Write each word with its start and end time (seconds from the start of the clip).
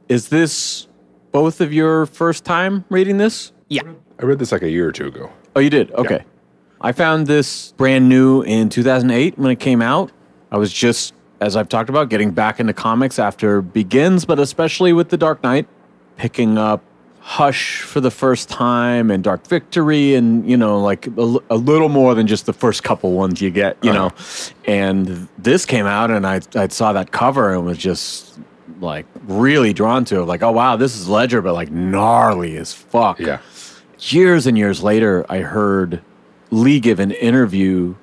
Is 0.09 0.29
this 0.29 0.87
both 1.33 1.61
of 1.61 1.73
your 1.73 2.07
first 2.07 2.45
time 2.45 2.85
reading 2.91 3.17
this? 3.17 3.51
Yeah. 3.69 3.83
I 4.21 4.25
read 4.25 4.39
this 4.39 4.53
like 4.53 4.63
a 4.63 4.71
year 4.71 4.87
or 4.87 4.93
two 4.93 5.09
ago. 5.09 5.33
Oh, 5.57 5.61
you 5.61 5.71
did? 5.71 5.91
Okay. 5.95 6.25
I 6.81 6.93
found 6.93 7.27
this 7.27 7.73
brand 7.73 8.09
new 8.09 8.43
in 8.43 8.69
2008 8.69 9.37
when 9.37 9.51
it 9.51 9.59
came 9.59 9.83
out. 9.83 10.13
I 10.53 10.59
was 10.59 10.73
just, 10.73 11.13
as 11.41 11.57
I've 11.57 11.69
talked 11.69 11.91
about, 11.91 12.09
getting 12.09 12.31
back 12.31 12.61
into 12.61 12.73
comics 12.73 13.19
after 13.19 13.61
Begins, 13.61 14.25
but 14.25 14.39
especially 14.39 14.93
with 14.93 15.09
The 15.09 15.17
Dark 15.17 15.43
Knight, 15.43 15.67
picking 16.17 16.59
up 16.59 16.83
Hush 17.21 17.81
for 17.81 18.03
the 18.03 18.11
first 18.11 18.51
time 18.51 19.11
and 19.11 19.25
Dark 19.25 19.47
Victory, 19.47 20.15
and, 20.15 20.49
you 20.49 20.59
know, 20.59 20.79
like 20.81 21.07
a 21.07 21.57
little 21.57 21.89
more 21.89 22.15
than 22.15 22.27
just 22.27 22.45
the 22.45 22.53
first 22.53 22.83
couple 22.83 23.13
ones 23.13 23.41
you 23.41 23.51
get, 23.51 23.79
you 23.83 23.93
know. 23.95 24.07
Uh-huh. 24.09 24.55
And 24.67 25.27
this 25.39 25.65
came 25.65 25.87
out, 25.87 26.11
and 26.11 26.27
I, 26.27 26.43
I 26.55 26.69
saw 26.69 26.93
that 26.93 27.13
cover 27.13 27.55
and 27.55 27.65
was 27.65 27.79
just 27.79 28.39
like 28.79 29.07
really 29.27 29.73
drawn 29.73 30.05
to 30.07 30.21
it. 30.21 30.25
Like, 30.27 30.43
oh, 30.43 30.53
wow, 30.53 30.77
this 30.77 30.95
is 30.97 31.09
Ledger, 31.09 31.41
but 31.41 31.55
like 31.55 31.71
gnarly 31.71 32.59
as 32.59 32.75
fuck 32.75 33.19
Yeah. 33.21 33.39
years 34.01 34.47
and 34.47 34.59
years 34.59 34.83
later, 34.83 35.25
I 35.31 35.39
heard 35.39 36.03
Lee 36.51 36.79
give 36.79 37.01
an 37.01 37.11
interview 37.13 37.95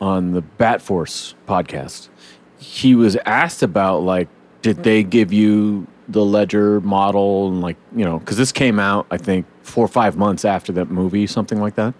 on 0.00 0.34
the 0.34 0.40
Bat 0.42 0.82
Force 0.82 1.34
podcast. 1.48 2.10
He 2.58 2.94
was 2.94 3.16
asked 3.26 3.64
about 3.64 4.02
like, 4.02 4.28
did 4.62 4.84
they 4.84 5.02
give 5.02 5.32
you 5.32 5.88
the 6.12 6.24
Ledger 6.24 6.80
model 6.80 7.48
and 7.48 7.60
like 7.60 7.76
you 7.94 8.04
know 8.04 8.18
because 8.18 8.36
this 8.36 8.52
came 8.52 8.78
out 8.78 9.06
I 9.10 9.16
think 9.16 9.46
four 9.62 9.84
or 9.84 9.88
five 9.88 10.16
months 10.16 10.44
after 10.44 10.72
that 10.72 10.90
movie, 10.90 11.26
something 11.26 11.60
like 11.60 11.74
that. 11.76 11.94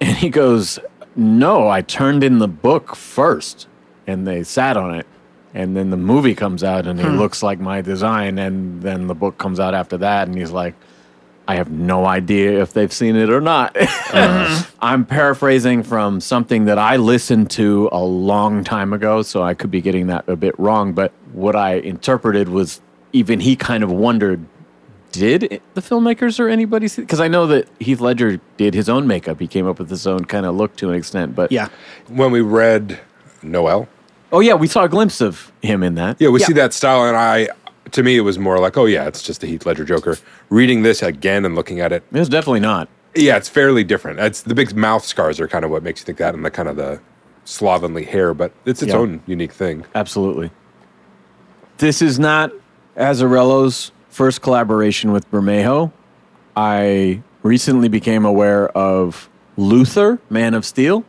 And 0.00 0.16
he 0.16 0.28
goes, 0.28 0.78
"No, 1.14 1.68
I 1.68 1.82
turned 1.82 2.22
in 2.22 2.38
the 2.38 2.48
book 2.48 2.94
first, 2.94 3.66
and 4.06 4.26
they 4.26 4.42
sat 4.42 4.76
on 4.76 4.94
it." 4.94 5.06
And 5.54 5.74
then 5.74 5.88
the 5.88 5.96
movie 5.96 6.34
comes 6.34 6.62
out, 6.62 6.86
and 6.86 7.00
it 7.00 7.06
hmm. 7.06 7.16
looks 7.16 7.42
like 7.42 7.58
my 7.58 7.80
design. 7.80 8.38
And 8.38 8.82
then 8.82 9.06
the 9.06 9.14
book 9.14 9.38
comes 9.38 9.58
out 9.58 9.74
after 9.74 9.96
that, 9.98 10.28
and 10.28 10.36
he's 10.36 10.50
like, 10.50 10.74
I 11.48 11.56
have 11.56 11.70
no 11.70 12.06
idea 12.06 12.60
if 12.60 12.72
they've 12.72 12.92
seen 12.92 13.16
it 13.16 13.30
or 13.30 13.40
not. 13.40 13.76
Uh-huh. 14.06 14.64
I'm 14.80 15.04
paraphrasing 15.04 15.82
from 15.82 16.20
something 16.20 16.66
that 16.66 16.78
I 16.78 16.96
listened 16.96 17.50
to 17.50 17.88
a 17.92 18.02
long 18.02 18.62
time 18.64 18.92
ago, 18.92 19.20
so 19.22 19.42
I 19.42 19.52
could 19.52 19.70
be 19.70 19.82
getting 19.82 20.06
that 20.06 20.26
a 20.28 20.36
bit 20.36 20.58
wrong. 20.58 20.92
But 20.92 21.12
what 21.32 21.56
I 21.56 21.74
interpreted 21.74 22.48
was 22.48 22.80
even 23.16 23.40
he 23.40 23.56
kind 23.56 23.82
of 23.82 23.90
wondered 23.90 24.44
did 25.12 25.62
the 25.72 25.80
filmmakers 25.80 26.38
or 26.38 26.48
anybody 26.48 26.88
see? 26.88 27.00
Because 27.00 27.20
I 27.20 27.28
know 27.28 27.46
that 27.46 27.66
Heath 27.80 28.00
Ledger 28.00 28.38
did 28.58 28.74
his 28.74 28.88
own 28.90 29.06
makeup. 29.06 29.40
He 29.40 29.46
came 29.46 29.66
up 29.66 29.78
with 29.78 29.88
his 29.88 30.06
own 30.06 30.26
kind 30.26 30.44
of 30.44 30.54
look 30.54 30.76
to 30.76 30.90
an 30.90 30.94
extent. 30.96 31.34
But 31.34 31.50
Yeah. 31.50 31.68
When 32.08 32.30
we 32.30 32.42
read 32.42 33.00
Noel, 33.42 33.88
oh 34.30 34.40
yeah, 34.40 34.52
we 34.54 34.66
saw 34.66 34.84
a 34.84 34.88
glimpse 34.90 35.22
of 35.22 35.50
him 35.62 35.82
in 35.82 35.94
that. 35.94 36.20
yeah, 36.20 36.28
we 36.28 36.40
Yeah. 36.40 36.46
see 36.46 36.52
that 36.54 36.74
style, 36.74 37.04
and 37.06 37.16
I, 37.16 37.48
to 37.92 38.02
me, 38.02 38.18
it 38.18 38.22
was 38.22 38.38
more 38.38 38.58
like, 38.58 38.76
oh 38.76 38.84
yeah, 38.84 39.06
it's 39.06 39.22
just 39.22 39.40
the 39.40 39.46
Heath 39.46 39.64
Ledger 39.64 39.84
Joker. 39.84 40.18
Reading 40.50 40.82
this 40.82 41.02
again 41.02 41.46
and 41.46 41.54
looking 41.54 41.80
at 41.80 41.92
it, 41.92 42.02
It 42.12 42.18
was 42.18 42.28
definitely 42.28 42.60
not. 42.60 42.86
yeah, 43.14 43.36
it's 43.38 43.48
fairly 43.48 43.84
different. 43.84 44.18
It's 44.20 44.42
the 44.42 44.54
big 44.54 44.76
mouth 44.76 45.04
scars 45.06 45.40
are 45.40 45.48
kind 45.48 45.64
of 45.64 45.70
what 45.70 45.82
makes 45.82 46.00
you 46.00 46.04
think 46.04 46.18
that, 46.18 46.34
and 46.34 46.44
the 46.44 46.50
kind 46.50 46.68
of 46.68 46.76
the 46.76 47.00
slovenly 47.46 48.04
hair, 48.04 48.34
but 48.34 48.52
it's 48.66 48.82
its 48.82 48.92
Yeah. 48.92 48.98
own 48.98 49.20
unique 49.26 49.52
thing. 49.52 49.84
Absolutely. 49.94 50.50
This 51.78 52.02
is 52.02 52.18
not 52.18 52.50
Azzarello's 52.96 53.92
first 54.08 54.42
collaboration 54.42 55.12
with 55.12 55.30
Bermejo. 55.30 55.92
I 56.56 57.22
recently 57.42 57.88
became 57.88 58.24
aware 58.24 58.68
of 58.68 59.28
Luther, 59.56 60.18
Man 60.30 60.54
of 60.54 60.64
Steel, 60.64 61.04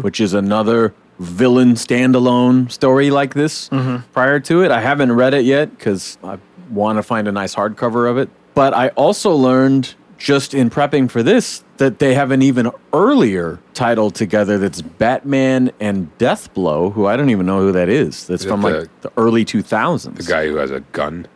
which 0.00 0.20
is 0.20 0.34
another 0.34 0.94
villain 1.18 1.74
standalone 1.74 2.70
story 2.70 3.10
like 3.10 3.34
this 3.34 3.68
mm-hmm. 3.68 4.08
prior 4.12 4.40
to 4.40 4.62
it. 4.62 4.70
I 4.70 4.80
haven't 4.80 5.12
read 5.12 5.34
it 5.34 5.44
yet 5.44 5.70
because 5.76 6.18
I 6.22 6.38
want 6.70 6.98
to 6.98 7.02
find 7.02 7.28
a 7.28 7.32
nice 7.32 7.54
hardcover 7.54 8.10
of 8.10 8.18
it. 8.18 8.28
But 8.54 8.74
I 8.74 8.88
also 8.90 9.34
learned 9.34 9.94
just 10.24 10.54
in 10.54 10.70
prepping 10.70 11.10
for 11.10 11.22
this 11.22 11.62
that 11.76 11.98
they 11.98 12.14
have 12.14 12.30
an 12.30 12.40
even 12.40 12.70
earlier 12.94 13.58
title 13.74 14.10
together 14.10 14.56
that's 14.56 14.80
Batman 14.80 15.70
and 15.80 16.08
Deathblow, 16.16 16.94
who 16.94 17.04
I 17.06 17.18
don't 17.18 17.28
even 17.28 17.44
know 17.44 17.60
who 17.60 17.72
that 17.72 17.90
is. 17.90 18.26
That's 18.26 18.42
Is 18.42 18.48
from 18.50 18.62
the- 18.62 18.70
like 18.80 19.00
the 19.02 19.12
early 19.18 19.44
2000s. 19.44 20.16
The 20.16 20.22
guy 20.22 20.46
who 20.46 20.56
has 20.56 20.70
a 20.70 20.80
gun. 20.80 21.26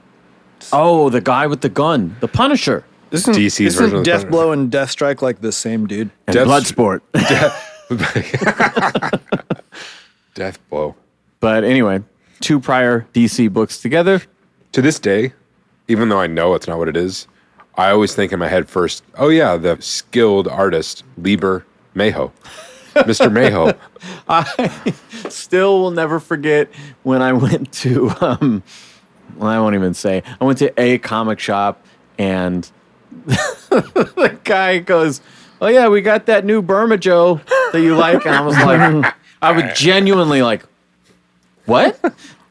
Oh, 0.72 1.10
the 1.10 1.20
guy 1.20 1.46
with 1.46 1.60
the 1.60 1.68
gun, 1.68 2.16
the 2.20 2.28
Punisher, 2.28 2.82
Isn't, 3.10 3.34
DC's 3.34 3.74
version 3.74 3.84
isn't 3.84 3.98
of 3.98 4.04
the 4.04 4.10
Punisher. 4.10 4.26
Deathblow 4.28 4.52
and 4.54 4.72
Deathstrike 4.72 5.20
like 5.20 5.42
the 5.42 5.52
same 5.52 5.86
dude? 5.86 6.10
and 6.26 6.34
Death- 6.34 6.46
Bloodsport. 6.48 7.00
Death 10.34 10.58
blow. 10.70 10.96
but 11.40 11.62
anyway, 11.62 12.00
two 12.40 12.58
prior 12.58 13.06
DC 13.12 13.52
books 13.52 13.80
together. 13.80 14.22
To 14.72 14.82
this 14.82 14.98
day, 14.98 15.32
even 15.88 16.08
though 16.10 16.20
I 16.20 16.26
know 16.26 16.54
it's 16.54 16.68
not 16.68 16.78
what 16.78 16.88
it 16.88 16.96
is, 16.96 17.26
I 17.78 17.90
always 17.92 18.12
think 18.12 18.32
in 18.32 18.40
my 18.40 18.48
head 18.48 18.68
first, 18.68 19.04
oh 19.16 19.28
yeah, 19.28 19.56
the 19.56 19.80
skilled 19.80 20.48
artist 20.48 21.04
Lieber 21.16 21.64
Mayo, 21.94 22.32
Mr. 22.94 23.32
Mayo. 23.32 23.78
I 24.28 24.92
still 25.30 25.80
will 25.80 25.92
never 25.92 26.18
forget 26.18 26.68
when 27.04 27.22
I 27.22 27.32
went 27.32 27.72
to, 27.74 28.10
um, 28.20 28.64
well, 29.36 29.48
I 29.48 29.60
won't 29.60 29.76
even 29.76 29.94
say, 29.94 30.24
I 30.40 30.44
went 30.44 30.58
to 30.58 30.72
a 30.76 30.98
comic 30.98 31.38
shop 31.38 31.80
and 32.18 32.68
the 33.26 34.36
guy 34.42 34.80
goes, 34.80 35.20
Oh, 35.60 35.68
yeah, 35.68 35.88
we 35.88 36.02
got 36.02 36.26
that 36.26 36.44
new 36.44 36.62
Burma 36.62 36.96
Joe 36.98 37.40
that 37.72 37.80
you 37.80 37.96
like. 37.96 38.24
And 38.26 38.34
I 38.34 38.40
was 38.40 38.56
like, 38.56 39.14
I 39.42 39.52
was 39.52 39.78
genuinely 39.78 40.42
like, 40.42 40.64
What? 41.64 41.98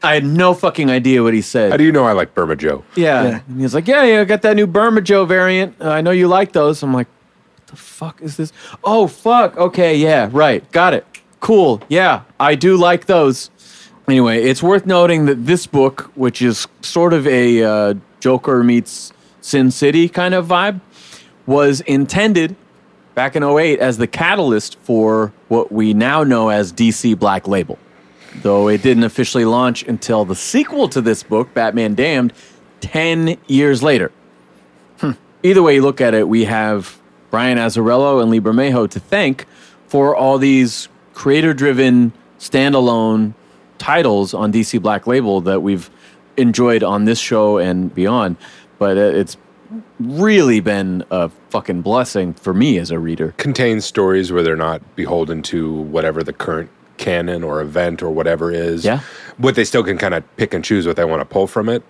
I 0.02 0.14
had 0.14 0.24
no 0.24 0.54
fucking 0.54 0.90
idea 0.90 1.22
what 1.22 1.34
he 1.34 1.42
said. 1.42 1.70
How 1.70 1.76
do 1.76 1.84
you 1.84 1.92
know 1.92 2.04
I 2.04 2.12
like 2.12 2.34
Burma 2.34 2.56
Joe? 2.56 2.84
Yeah. 2.94 3.22
Yeah. 3.24 3.40
And 3.48 3.60
he's 3.60 3.74
like, 3.74 3.88
yeah, 3.88 4.04
yeah, 4.04 4.20
I 4.20 4.24
got 4.24 4.42
that 4.42 4.54
new 4.54 4.66
Burma 4.66 5.00
Joe 5.00 5.24
variant. 5.24 5.76
Uh, 5.80 5.90
I 5.90 6.00
know 6.00 6.12
you 6.12 6.28
like 6.28 6.52
those. 6.52 6.82
I'm 6.82 6.94
like, 6.94 7.08
what 7.56 7.66
the 7.66 7.76
fuck 7.76 8.22
is 8.22 8.36
this? 8.36 8.52
Oh, 8.84 9.06
fuck. 9.08 9.56
Okay, 9.56 9.96
yeah, 9.96 10.28
right. 10.32 10.70
Got 10.70 10.94
it. 10.94 11.06
Cool. 11.40 11.82
Yeah, 11.88 12.22
I 12.38 12.54
do 12.54 12.76
like 12.76 13.06
those. 13.06 13.50
Anyway, 14.06 14.42
it's 14.42 14.62
worth 14.62 14.86
noting 14.86 15.26
that 15.26 15.46
this 15.46 15.66
book, 15.66 16.10
which 16.14 16.40
is 16.40 16.66
sort 16.80 17.12
of 17.12 17.26
a 17.26 17.62
uh, 17.62 17.94
Joker 18.20 18.62
meets 18.64 19.12
Sin 19.40 19.70
City 19.70 20.08
kind 20.08 20.34
of 20.34 20.46
vibe, 20.46 20.80
was 21.46 21.80
intended 21.82 22.56
back 23.14 23.34
in 23.34 23.42
08 23.42 23.80
as 23.80 23.98
the 23.98 24.06
catalyst 24.06 24.78
for 24.80 25.32
what 25.48 25.72
we 25.72 25.92
now 25.92 26.22
know 26.22 26.48
as 26.50 26.72
DC 26.72 27.18
Black 27.18 27.48
Label. 27.48 27.78
Though 28.42 28.68
it 28.68 28.82
didn't 28.82 29.04
officially 29.04 29.44
launch 29.44 29.82
until 29.82 30.24
the 30.24 30.34
sequel 30.34 30.88
to 30.90 31.00
this 31.00 31.22
book, 31.22 31.52
Batman 31.54 31.94
Damned, 31.94 32.32
10 32.80 33.36
years 33.46 33.82
later. 33.82 34.12
Either 35.42 35.62
way 35.62 35.74
you 35.76 35.82
look 35.82 36.00
at 36.00 36.14
it, 36.14 36.28
we 36.28 36.44
have 36.44 37.00
Brian 37.30 37.58
Azzarello 37.58 38.20
and 38.20 38.30
Lee 38.30 38.40
Bermejo 38.40 38.88
to 38.90 39.00
thank 39.00 39.46
for 39.86 40.14
all 40.14 40.38
these 40.38 40.88
creator 41.14 41.52
driven 41.52 42.12
standalone 42.38 43.34
titles 43.78 44.34
on 44.34 44.52
DC 44.52 44.80
Black 44.80 45.06
Label 45.06 45.40
that 45.42 45.60
we've 45.62 45.90
enjoyed 46.36 46.82
on 46.82 47.04
this 47.04 47.18
show 47.18 47.58
and 47.58 47.94
beyond. 47.94 48.36
But 48.78 48.96
uh, 48.96 49.00
it's 49.00 49.36
really 49.98 50.60
been 50.60 51.04
a 51.10 51.28
fucking 51.50 51.82
blessing 51.82 52.34
for 52.34 52.54
me 52.54 52.78
as 52.78 52.90
a 52.90 52.98
reader. 52.98 53.34
Contains 53.36 53.84
stories 53.84 54.30
where 54.32 54.42
they're 54.42 54.56
not 54.56 54.96
beholden 54.96 55.42
to 55.42 55.72
whatever 55.72 56.22
the 56.22 56.32
current 56.32 56.70
canon 56.98 57.42
or 57.42 57.60
event 57.60 58.02
or 58.02 58.10
whatever 58.10 58.50
is. 58.50 58.84
Yeah. 58.84 59.00
But 59.38 59.54
they 59.54 59.64
still 59.64 59.82
can 59.84 59.96
kind 59.98 60.14
of 60.14 60.36
pick 60.36 60.52
and 60.52 60.64
choose 60.64 60.86
what 60.86 60.96
they 60.96 61.04
want 61.04 61.20
to 61.20 61.24
pull 61.24 61.46
from 61.46 61.68
it 61.68 61.82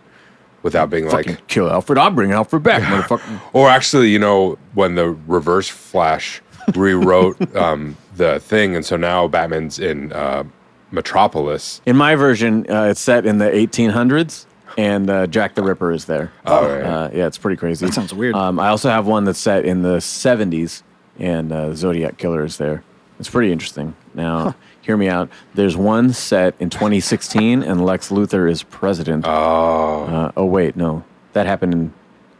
without 0.62 0.90
being 0.90 1.08
Fucking 1.08 1.34
like. 1.34 1.46
kill 1.48 1.70
Alfred, 1.70 1.98
I'll 1.98 2.10
bring 2.10 2.32
Alfred 2.32 2.62
back, 2.62 2.82
motherfucker. 2.82 3.40
Or 3.52 3.68
actually, 3.68 4.10
you 4.10 4.18
know, 4.18 4.58
when 4.74 4.94
the 4.94 5.10
Reverse 5.26 5.68
Flash 5.68 6.42
rewrote 6.74 7.56
um, 7.56 7.96
the 8.16 8.40
thing, 8.40 8.76
and 8.76 8.84
so 8.84 8.96
now 8.96 9.26
Batman's 9.28 9.78
in 9.78 10.12
uh, 10.12 10.44
Metropolis. 10.90 11.80
In 11.86 11.96
my 11.96 12.14
version, 12.14 12.66
uh, 12.70 12.84
it's 12.84 13.00
set 13.00 13.24
in 13.24 13.38
the 13.38 13.46
1800s, 13.46 14.46
and 14.76 15.08
uh, 15.08 15.26
Jack 15.26 15.54
the 15.54 15.62
Ripper 15.62 15.92
is 15.92 16.04
there. 16.06 16.32
Oh, 16.44 16.68
right. 16.68 16.82
uh, 16.82 17.10
yeah, 17.12 17.26
it's 17.26 17.38
pretty 17.38 17.56
crazy. 17.56 17.86
That 17.86 17.92
sounds 17.92 18.12
weird. 18.12 18.34
Um, 18.34 18.58
I 18.58 18.68
also 18.68 18.90
have 18.90 19.06
one 19.06 19.24
that's 19.24 19.38
set 19.38 19.64
in 19.64 19.82
the 19.82 19.98
70s, 19.98 20.82
and 21.18 21.52
uh, 21.52 21.74
Zodiac 21.74 22.18
Killer 22.18 22.44
is 22.44 22.58
there. 22.58 22.82
It's 23.18 23.28
pretty 23.30 23.52
interesting. 23.52 23.96
Now, 24.14 24.54
hear 24.88 24.96
me 24.96 25.08
out. 25.08 25.28
There's 25.54 25.76
one 25.76 26.14
set 26.14 26.54
in 26.58 26.70
2016, 26.70 27.62
and 27.62 27.84
Lex 27.84 28.08
Luthor 28.08 28.50
is 28.50 28.62
president. 28.62 29.26
Oh. 29.28 30.04
Uh, 30.04 30.32
oh, 30.34 30.46
wait, 30.46 30.76
no. 30.76 31.04
That 31.34 31.44
happened 31.44 31.74
in 31.74 31.92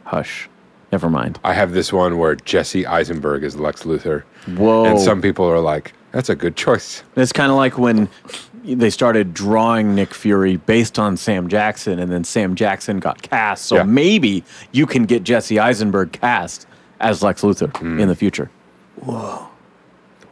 Hush. 0.05 0.49
Never 0.91 1.11
mind. 1.11 1.39
I 1.43 1.53
have 1.53 1.73
this 1.73 1.93
one 1.93 2.17
where 2.17 2.33
Jesse 2.33 2.87
Eisenberg 2.87 3.43
is 3.43 3.55
Lex 3.55 3.83
Luthor. 3.83 4.23
Whoa. 4.57 4.85
And 4.85 4.99
some 4.99 5.21
people 5.21 5.45
are 5.45 5.59
like, 5.59 5.93
that's 6.11 6.29
a 6.29 6.35
good 6.35 6.55
choice. 6.55 7.03
It's 7.15 7.31
kind 7.31 7.51
of 7.51 7.55
like 7.57 7.77
when 7.77 8.09
they 8.63 8.89
started 8.89 9.35
drawing 9.35 9.93
Nick 9.93 10.11
Fury 10.15 10.57
based 10.57 10.97
on 10.97 11.17
Sam 11.17 11.49
Jackson, 11.49 11.99
and 11.99 12.11
then 12.11 12.23
Sam 12.23 12.55
Jackson 12.55 12.97
got 12.99 13.21
cast. 13.21 13.67
So 13.67 13.75
Yeah. 13.75 13.83
maybe 13.83 14.43
you 14.71 14.87
can 14.87 15.03
get 15.05 15.23
Jesse 15.23 15.59
Eisenberg 15.59 16.13
cast 16.13 16.65
as 16.99 17.21
Lex 17.21 17.43
Luthor 17.43 17.77
Hmm. 17.77 17.99
in 17.99 18.07
the 18.07 18.15
future. 18.15 18.49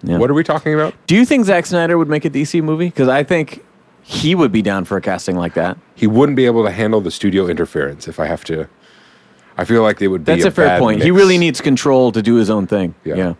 Yeah. 0.03 0.17
What 0.17 0.29
are 0.29 0.33
we 0.33 0.43
talking 0.43 0.73
about? 0.73 0.93
Do 1.07 1.15
you 1.15 1.25
think 1.25 1.45
Zack 1.45 1.65
Snyder 1.65 1.97
would 1.97 2.07
make 2.07 2.25
a 2.25 2.29
DC 2.29 2.63
movie? 2.63 2.85
Because 2.85 3.07
I 3.07 3.23
think 3.23 3.63
he 4.03 4.35
would 4.35 4.51
be 4.51 4.61
down 4.61 4.85
for 4.85 4.97
a 4.97 5.01
casting 5.01 5.35
like 5.35 5.53
that. 5.55 5.77
He 5.95 6.07
wouldn't 6.07 6.35
be 6.35 6.45
able 6.45 6.63
to 6.63 6.71
handle 6.71 7.01
the 7.01 7.11
studio 7.11 7.47
interference 7.47 8.07
if 8.07 8.19
I 8.19 8.27
have 8.27 8.43
to. 8.45 8.69
I 9.57 9.65
feel 9.65 9.81
like 9.81 9.97
they 9.97 10.07
would 10.07 10.23
be 10.23 10.33
That's 10.33 10.45
a, 10.45 10.51
fair 10.51 10.67
bad 10.67 10.79
point. 10.79 11.01
He 11.01 11.11
really 11.11 11.37
needs 11.37 11.61
control 11.61 12.11
to 12.11 12.21
do 12.21 12.35
his 12.35 12.49
own 12.49 12.67
thing. 12.67 12.93
Yeah. 13.03 13.15
yeah. 13.15 13.33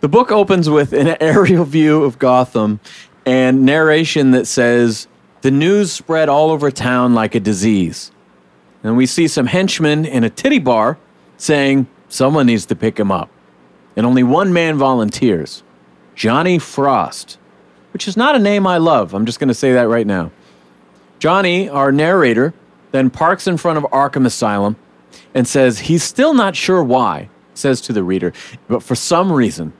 The 0.00 0.08
book 0.08 0.32
opens 0.32 0.70
with 0.70 0.92
an 0.92 1.16
aerial 1.20 1.64
view 1.64 2.04
of 2.04 2.18
Gotham 2.18 2.80
and 3.26 3.64
narration 3.64 4.30
that 4.30 4.46
says 4.46 5.08
the 5.42 5.50
news 5.50 5.92
spread 5.92 6.28
all 6.28 6.50
over 6.50 6.70
town 6.70 7.14
like 7.14 7.34
a 7.34 7.40
disease. 7.40 8.10
And 8.82 8.96
we 8.96 9.06
see 9.06 9.28
some 9.28 9.46
henchmen 9.46 10.04
in 10.04 10.24
a 10.24 10.30
titty 10.30 10.58
bar 10.58 10.98
saying 11.36 11.86
someone 12.08 12.46
needs 12.46 12.66
to 12.66 12.76
pick 12.76 12.98
him 12.98 13.12
up. 13.12 13.30
And 13.96 14.04
only 14.04 14.22
one 14.22 14.52
man 14.52 14.76
volunteers 14.76 15.62
Johnny 16.14 16.58
Frost, 16.58 17.38
which 17.92 18.06
is 18.06 18.16
not 18.16 18.36
a 18.36 18.38
name 18.38 18.66
I 18.66 18.78
love. 18.78 19.14
I'm 19.14 19.26
just 19.26 19.40
going 19.40 19.48
to 19.48 19.54
say 19.54 19.72
that 19.72 19.88
right 19.88 20.06
now. 20.06 20.30
Johnny, 21.18 21.68
our 21.68 21.90
narrator, 21.90 22.52
then 22.92 23.10
parks 23.10 23.46
in 23.46 23.56
front 23.56 23.78
of 23.78 23.84
Arkham 23.84 24.26
Asylum 24.26 24.76
and 25.34 25.46
says 25.48 25.80
he's 25.80 26.02
still 26.02 26.34
not 26.34 26.56
sure 26.56 26.82
why, 26.82 27.28
says 27.54 27.80
to 27.82 27.92
the 27.92 28.02
reader, 28.02 28.32
but 28.68 28.82
for 28.82 28.94
some 28.94 29.32
reason, 29.32 29.72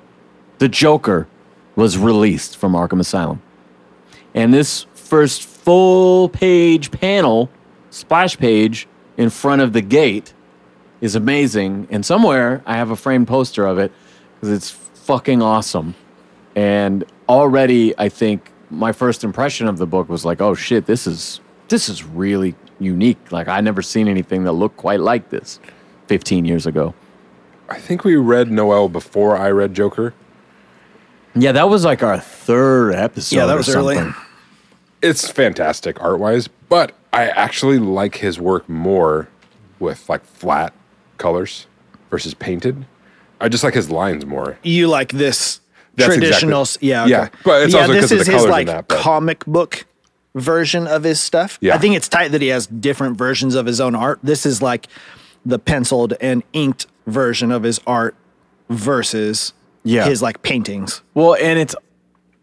the 0.59 0.69
Joker 0.69 1.29
was 1.75 1.99
released 1.99 2.57
from 2.57 2.73
Arkham 2.73 3.01
Asylum. 3.01 3.43
And 4.35 4.53
this 4.53 4.87
first 4.95 5.43
full 5.43 6.29
page 6.29 6.91
panel, 6.91 7.51
splash 7.91 8.37
page 8.39 8.87
in 9.17 9.31
front 9.31 9.63
of 9.63 9.73
the 9.73 9.83
gate, 9.83 10.33
is 11.01 11.15
amazing. 11.15 11.87
And 11.91 12.05
somewhere 12.05 12.63
I 12.67 12.77
have 12.77 12.91
a 12.91 12.97
framed 12.97 13.29
poster 13.29 13.67
of 13.67 13.79
it 13.79 13.93
because 14.37 14.51
it's 14.51 14.71
fucking 14.71 15.43
awesome. 15.43 15.95
And 16.55 17.05
already, 17.29 17.97
I 17.99 18.09
think 18.09 18.51
my 18.71 18.93
first 18.93 19.25
impression 19.25 19.69
of 19.69 19.79
the 19.79 19.87
book 19.87 20.09
was 20.09 20.25
like, 20.25 20.41
"Oh 20.41 20.55
shit, 20.55 20.87
this 20.87 21.07
is 21.07 21.41
this 21.69 21.89
is 21.89 22.05
really 22.05 22.55
unique. 22.79 23.33
Like 23.33 23.49
I 23.49 23.61
never 23.61 23.83
seen 23.83 24.09
anything 24.09 24.45
that 24.45 24.53
looked 24.53 24.77
quite 24.77 25.01
like 25.01 25.31
this 25.31 25.61
15 26.07 26.45
years 26.45 26.67
ago." 26.67 26.95
I 27.69 27.79
think 27.79 28.05
we 28.05 28.17
read 28.17 28.51
Noel 28.51 28.89
before 28.89 29.37
I 29.37 29.51
read 29.51 29.75
Joker. 29.75 30.15
Yeah, 31.35 31.53
that 31.53 31.69
was 31.69 31.85
like 31.85 32.03
our 32.03 32.19
third 32.19 32.95
episode. 32.95 33.37
Yeah, 33.37 33.47
that 33.47 33.55
or 33.55 33.59
was 33.59 33.69
early. 33.69 33.99
It's 35.03 35.29
fantastic 35.31 36.01
art 36.03 36.19
wise, 36.19 36.49
but 36.49 36.93
I 37.13 37.29
actually 37.29 37.79
like 37.79 38.17
his 38.17 38.41
work 38.41 38.69
more 38.69 39.29
with 39.79 40.09
like 40.09 40.25
flat 40.25 40.73
colors 41.19 41.67
versus 42.11 42.35
painted. 42.35 42.87
I 43.41 43.49
just 43.49 43.63
like 43.65 43.75
his 43.75 43.91
lines 43.91 44.25
more. 44.27 44.59
You 44.63 44.89
like 44.89 45.13
this 45.13 45.61
That's 45.97 46.15
traditional? 46.15 46.63
exactly- 46.63 46.89
yeah, 46.89 47.03
okay. 47.03 47.11
yeah, 47.11 47.29
but 47.45 47.63
it's 47.63 47.75
also 47.75 47.93
this 47.93 48.03
'cause 48.05 48.13
of 48.13 48.19
is 48.21 48.27
the 48.27 48.33
his 48.33 48.41
colors 48.43 48.45
in 48.45 48.51
like 48.51 48.67
that, 48.69 48.89
but- 48.89 48.99
comic 48.99 49.45
book 49.47 49.85
version 50.35 50.87
of 50.87 51.03
his 51.05 51.21
stuff. 51.21 51.59
Yeah. 51.61 51.75
I 51.75 51.79
think 51.79 51.97
it's 51.97 52.09
tight 52.09 52.29
that 52.33 52.43
he 52.43 52.49
has 52.49 52.67
different 52.67 53.17
versions 53.17 53.55
of 53.55 53.65
his 53.67 53.81
own 53.81 53.95
art. 53.95 54.19
This 54.23 54.45
is 54.47 54.61
like 54.61 54.87
the 55.47 55.59
penciled 55.59 56.15
and 56.21 56.43
inked 56.53 56.87
version 57.07 57.51
of 57.51 57.63
his 57.63 57.81
art 57.87 58.15
versus 58.69 59.53
Yeah. 59.85 60.05
his 60.07 60.23
like 60.23 60.43
paintings. 60.43 61.03
Well, 61.15 61.35
and 61.41 61.59
it's 61.59 61.75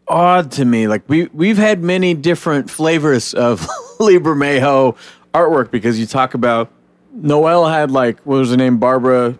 odd 0.07 0.51
to 0.53 0.65
me. 0.65 0.87
Like 0.87 1.03
we 1.07 1.27
we've 1.33 1.57
had 1.57 1.83
many 1.83 2.13
different 2.13 2.69
flavors 2.69 3.33
of 3.33 3.67
Lee 3.99 4.17
Bermejo 4.17 4.95
artwork 5.33 5.71
because 5.71 5.99
you 5.99 6.05
talk 6.05 6.33
about 6.33 6.69
Noel 7.13 7.67
had 7.67 7.91
like 7.91 8.19
what 8.21 8.37
was 8.37 8.49
her 8.51 8.57
name, 8.57 8.77
Barbara 8.77 9.35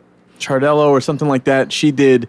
Chardello 0.45 0.89
or 0.89 1.01
something 1.01 1.27
like 1.27 1.45
that. 1.45 1.71
She 1.71 1.91
did 1.91 2.27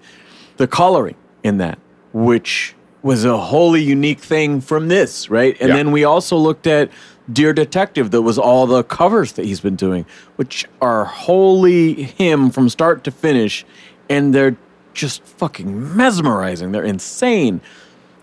the 0.56 0.66
coloring 0.66 1.16
in 1.42 1.59
that, 1.59 1.78
which 2.12 2.75
was 3.02 3.25
a 3.25 3.37
wholly 3.37 3.83
unique 3.83 4.21
thing 4.21 4.61
from 4.61 4.88
this, 4.88 5.28
right? 5.28 5.56
And 5.61 5.68
Yeah. 5.68 5.76
then 5.76 5.90
we 5.92 6.04
also 6.04 6.37
looked 6.37 6.66
at 6.66 6.90
Dear 7.33 7.52
Detective, 7.52 8.11
that 8.11 8.23
was 8.23 8.38
all 8.38 8.66
the 8.66 8.83
covers 8.83 9.33
that 9.33 9.44
he's 9.47 9.61
been 9.61 9.76
doing, 9.76 10.04
which 10.37 10.66
are 10.83 11.04
wholly 11.06 11.94
him 12.02 12.50
from 12.50 12.68
start 12.68 13.02
to 13.04 13.11
finish, 13.11 13.64
and 14.11 14.35
they're 14.35 14.56
just 14.92 15.25
fucking 15.25 15.97
mesmerizing. 15.97 16.73
They're 16.73 16.85
insane. 16.85 17.61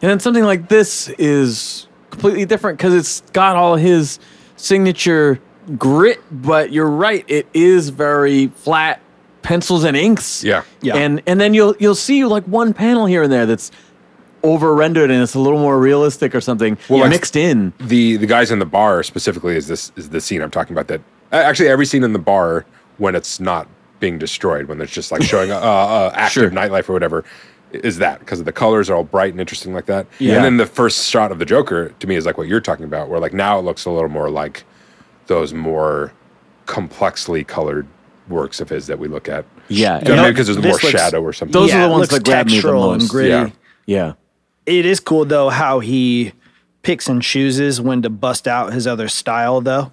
And 0.02 0.10
then 0.10 0.20
something 0.20 0.44
like 0.44 0.70
this 0.70 1.10
is 1.18 1.88
completely 2.12 2.46
different 2.46 2.78
because 2.78 2.94
it's 2.94 3.22
got 3.34 3.56
all 3.56 3.76
his 3.76 4.20
signature 4.56 5.40
grit, 5.78 6.20
but 6.32 6.72
you're 6.72 6.90
right, 6.90 7.26
it 7.28 7.48
is 7.54 7.90
very 7.90 8.48
flat 8.48 9.00
pencils 9.42 9.84
and 9.84 9.96
inks. 9.98 10.44
Yeah. 10.44 10.64
Yeah. 10.82 10.96
And 10.98 11.22
and 11.26 11.40
then 11.42 11.54
you'll 11.54 11.76
you'll 11.80 11.96
see 11.96 12.24
like 12.26 12.44
one 12.46 12.74
panel 12.74 13.06
here 13.06 13.24
and 13.24 13.32
there 13.32 13.46
that's 13.46 13.72
over 14.44 14.74
rendered 14.74 15.12
and 15.12 15.22
it's 15.22 15.36
a 15.36 15.40
little 15.40 15.60
more 15.60 15.80
realistic 15.80 16.34
or 16.34 16.42
something 16.42 16.78
Well, 16.90 17.02
like- 17.02 17.12
mixed 17.12 17.36
in. 17.36 17.74
The 17.80 18.18
the 18.18 18.26
guys 18.28 18.52
in 18.52 18.60
the 18.60 18.66
bar 18.66 19.04
specifically 19.04 19.56
is 19.56 19.68
this 19.68 19.92
is 19.96 20.10
the 20.10 20.22
scene 20.22 20.42
I'm 20.42 20.52
talking 20.52 20.74
about. 20.74 20.88
That 20.88 21.02
actually 21.32 21.70
every 21.70 21.86
scene 21.86 22.04
in 22.04 22.14
the 22.14 22.20
bar 22.20 22.66
when 22.98 23.16
it's 23.16 23.40
not 23.40 23.68
being 24.00 24.18
destroyed, 24.18 24.66
when 24.68 24.82
it's 24.82 24.92
just 24.92 25.12
like 25.12 25.22
showing 25.22 25.52
uh, 25.52 25.58
uh, 25.60 26.12
active 26.16 26.32
Sure. 26.32 26.50
nightlife 26.52 26.90
or 26.90 26.94
whatever, 26.94 27.24
is 27.72 28.00
that 28.00 28.20
because 28.20 28.44
the 28.44 28.52
colors 28.52 28.90
are 28.90 28.96
all 28.96 29.04
bright 29.04 29.32
and 29.32 29.40
interesting 29.40 29.74
like 29.76 29.86
that. 29.86 30.08
Yeah. 30.18 30.36
And 30.36 30.44
then 30.44 30.58
the 30.58 30.66
first 30.66 31.08
shot 31.08 31.32
of 31.32 31.38
the 31.38 31.46
Joker 31.46 31.90
to 32.00 32.08
me 32.08 32.16
is 32.16 32.26
like 32.26 32.38
what 32.38 32.48
you're 32.48 32.62
talking 32.62 32.86
about, 32.86 33.10
where 33.10 33.20
like 33.20 33.34
now 33.34 33.60
it 33.60 33.62
looks 33.62 33.86
a 33.86 33.92
little 33.92 34.10
more 34.10 34.30
like 34.30 34.64
those 35.28 35.54
more 35.54 36.12
complexly 36.66 37.44
colored 37.44 37.86
works 38.32 38.60
of 38.62 38.70
his 38.70 38.88
that 38.88 38.98
we 38.98 39.08
look 39.08 39.30
at. 39.30 39.46
Yeah, 39.68 40.00
you 40.00 40.06
know 40.06 40.10
what 40.10 40.10
I 40.10 40.12
and 40.14 40.22
mean? 40.24 40.34
because 40.34 40.48
there's 40.48 40.58
more 40.58 40.72
looks- 40.72 40.90
shadow 40.90 41.22
or 41.22 41.34
something. 41.34 41.54
Those 41.54 41.70
Yeah, 41.70 41.86
are 41.86 41.88
the 41.88 41.94
ones 41.94 42.10
that 42.10 42.24
grab 42.26 42.48
me 42.48 42.60
the 42.60 42.68
textural 42.68 42.92
and 42.94 43.02
most. 43.04 43.12
gritty. 43.12 43.30
Yeah. 43.30 43.50
Yeah. 43.86 44.14
It 44.66 44.86
is 44.86 45.00
cool 45.00 45.26
though 45.26 45.50
how 45.50 45.80
he 45.80 46.34
picks 46.84 47.08
and 47.08 47.22
chooses 47.22 47.80
when 47.82 48.02
to 48.02 48.10
bust 48.10 48.48
out 48.48 48.74
his 48.74 48.88
other 48.88 49.08
style 49.08 49.62
though. 49.62 49.92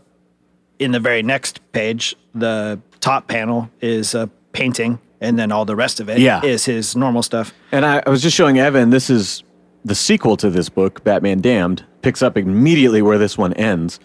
In 0.78 0.92
the 0.92 1.00
very 1.00 1.22
next 1.22 1.60
page, 1.72 2.14
the 2.34 2.78
top 3.00 3.26
panel 3.28 3.68
is 3.80 4.14
a 4.14 4.30
painting 4.52 4.98
and 5.20 5.38
then 5.38 5.50
all 5.50 5.64
the 5.64 5.74
rest 5.76 5.98
of 6.00 6.08
it 6.08 6.18
is 6.18 6.22
Yeah. 6.22 6.44
is 6.44 6.64
his 6.64 6.94
normal 6.94 7.22
stuff. 7.22 7.52
And 7.72 7.84
I, 7.84 8.02
I 8.06 8.10
was 8.10 8.22
just 8.22 8.36
showing 8.36 8.58
Evan, 8.58 8.90
this 8.90 9.10
is 9.10 9.42
the 9.84 9.94
sequel 9.94 10.36
to 10.36 10.50
this 10.50 10.68
book, 10.68 11.02
Batman 11.02 11.40
Damned, 11.40 11.84
picks 12.02 12.22
up 12.22 12.36
immediately 12.38 13.02
where 13.02 13.18
this 13.18 13.36
one 13.36 13.52
ends, 13.54 13.98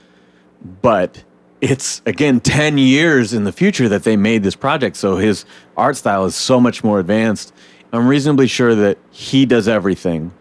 but 0.82 1.24
it's 1.64 2.02
again 2.06 2.40
10 2.42 2.78
years 2.78 3.34
in 3.34 3.46
the 3.46 3.52
future 3.52 3.88
that 3.90 4.04
they 4.04 4.18
made 4.18 4.44
this 4.44 4.56
project. 4.56 4.98
So 4.98 5.16
his 5.16 5.46
art 5.78 5.96
style 5.96 6.26
is 6.26 6.36
so 6.36 6.60
much 6.60 6.84
more 6.84 7.00
advanced. 7.00 7.54
I'm 7.94 8.08
reasonably 8.08 8.48
sure 8.48 8.76
that 8.76 8.98
he 9.12 9.46
does 9.46 9.68
everything 9.68 10.32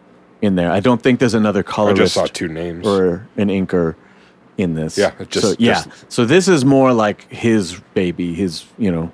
in 0.41 0.57
there. 0.57 0.71
I 0.71 0.81
don't 0.81 1.00
think 1.00 1.21
there's 1.21 1.35
another 1.35 1.61
I 1.61 1.62
colorist 1.62 1.99
just 2.00 2.14
saw 2.14 2.26
two 2.26 2.49
names. 2.49 2.87
or 2.87 3.26
an 3.37 3.49
inker 3.49 3.95
in 4.59 4.75
this. 4.75 4.99
Yeah, 4.99 5.12
just- 5.29 5.47
so, 5.47 5.55
yeah. 5.59 5.75
just- 5.85 6.11
so 6.12 6.25
this 6.25 6.49
is 6.49 6.64
more 6.64 6.93
like 6.93 7.31
his 7.31 7.79
baby, 7.95 8.35
his 8.35 8.64
you 8.76 8.91
know, 8.91 9.12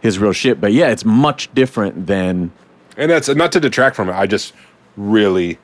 his 0.00 0.18
real 0.18 0.32
shit. 0.32 0.60
But 0.60 0.72
yeah, 0.72 0.88
it's 0.88 1.04
much 1.04 1.52
different 1.54 2.06
than 2.06 2.52
And 2.96 3.10
that's 3.10 3.28
not 3.28 3.52
to 3.52 3.60
detract 3.60 3.96
from 3.96 4.08
it. 4.08 4.12
I 4.14 4.26
just 4.26 4.54
really 4.96 5.58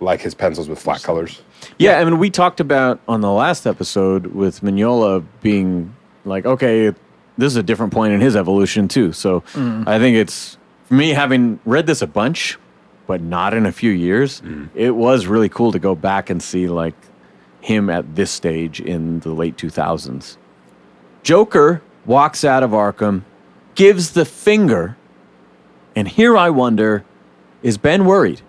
like 0.00 0.20
his 0.20 0.34
pencils 0.34 0.68
with 0.68 0.78
flat 0.78 1.02
colors. 1.02 1.42
Yeah, 1.78 1.98
I 1.98 2.04
mean, 2.04 2.18
we 2.18 2.30
talked 2.30 2.60
about 2.60 3.00
on 3.08 3.20
the 3.20 3.30
last 3.30 3.66
episode 3.66 4.26
with 4.28 4.60
Mignola 4.60 5.24
being 5.42 5.94
like, 6.24 6.46
okay, 6.46 6.88
this 7.36 7.52
is 7.52 7.56
a 7.56 7.62
different 7.62 7.92
point 7.92 8.12
in 8.12 8.20
his 8.20 8.36
evolution 8.36 8.88
too. 8.88 9.12
So 9.12 9.40
mm. 9.52 9.86
I 9.86 9.98
think 9.98 10.16
it's 10.16 10.56
for 10.84 10.94
me 10.94 11.10
having 11.10 11.58
read 11.64 11.86
this 11.86 12.00
a 12.02 12.06
bunch, 12.06 12.58
but 13.06 13.20
not 13.20 13.54
in 13.54 13.66
a 13.66 13.72
few 13.72 13.90
years. 13.90 14.40
Mm. 14.42 14.68
It 14.74 14.92
was 14.92 15.26
really 15.26 15.48
cool 15.48 15.72
to 15.72 15.78
go 15.78 15.94
back 15.94 16.30
and 16.30 16.42
see 16.42 16.68
like 16.68 16.94
him 17.60 17.90
at 17.90 18.14
this 18.14 18.30
stage 18.30 18.80
in 18.80 19.20
the 19.20 19.30
late 19.30 19.56
two 19.56 19.70
thousands. 19.70 20.38
Joker 21.22 21.82
walks 22.06 22.44
out 22.44 22.62
of 22.62 22.70
Arkham, 22.70 23.22
gives 23.74 24.12
the 24.12 24.24
finger, 24.24 24.96
and 25.96 26.06
here 26.06 26.36
I 26.36 26.50
wonder, 26.50 27.04
is 27.62 27.78
Ben 27.78 28.04
worried? 28.04 28.42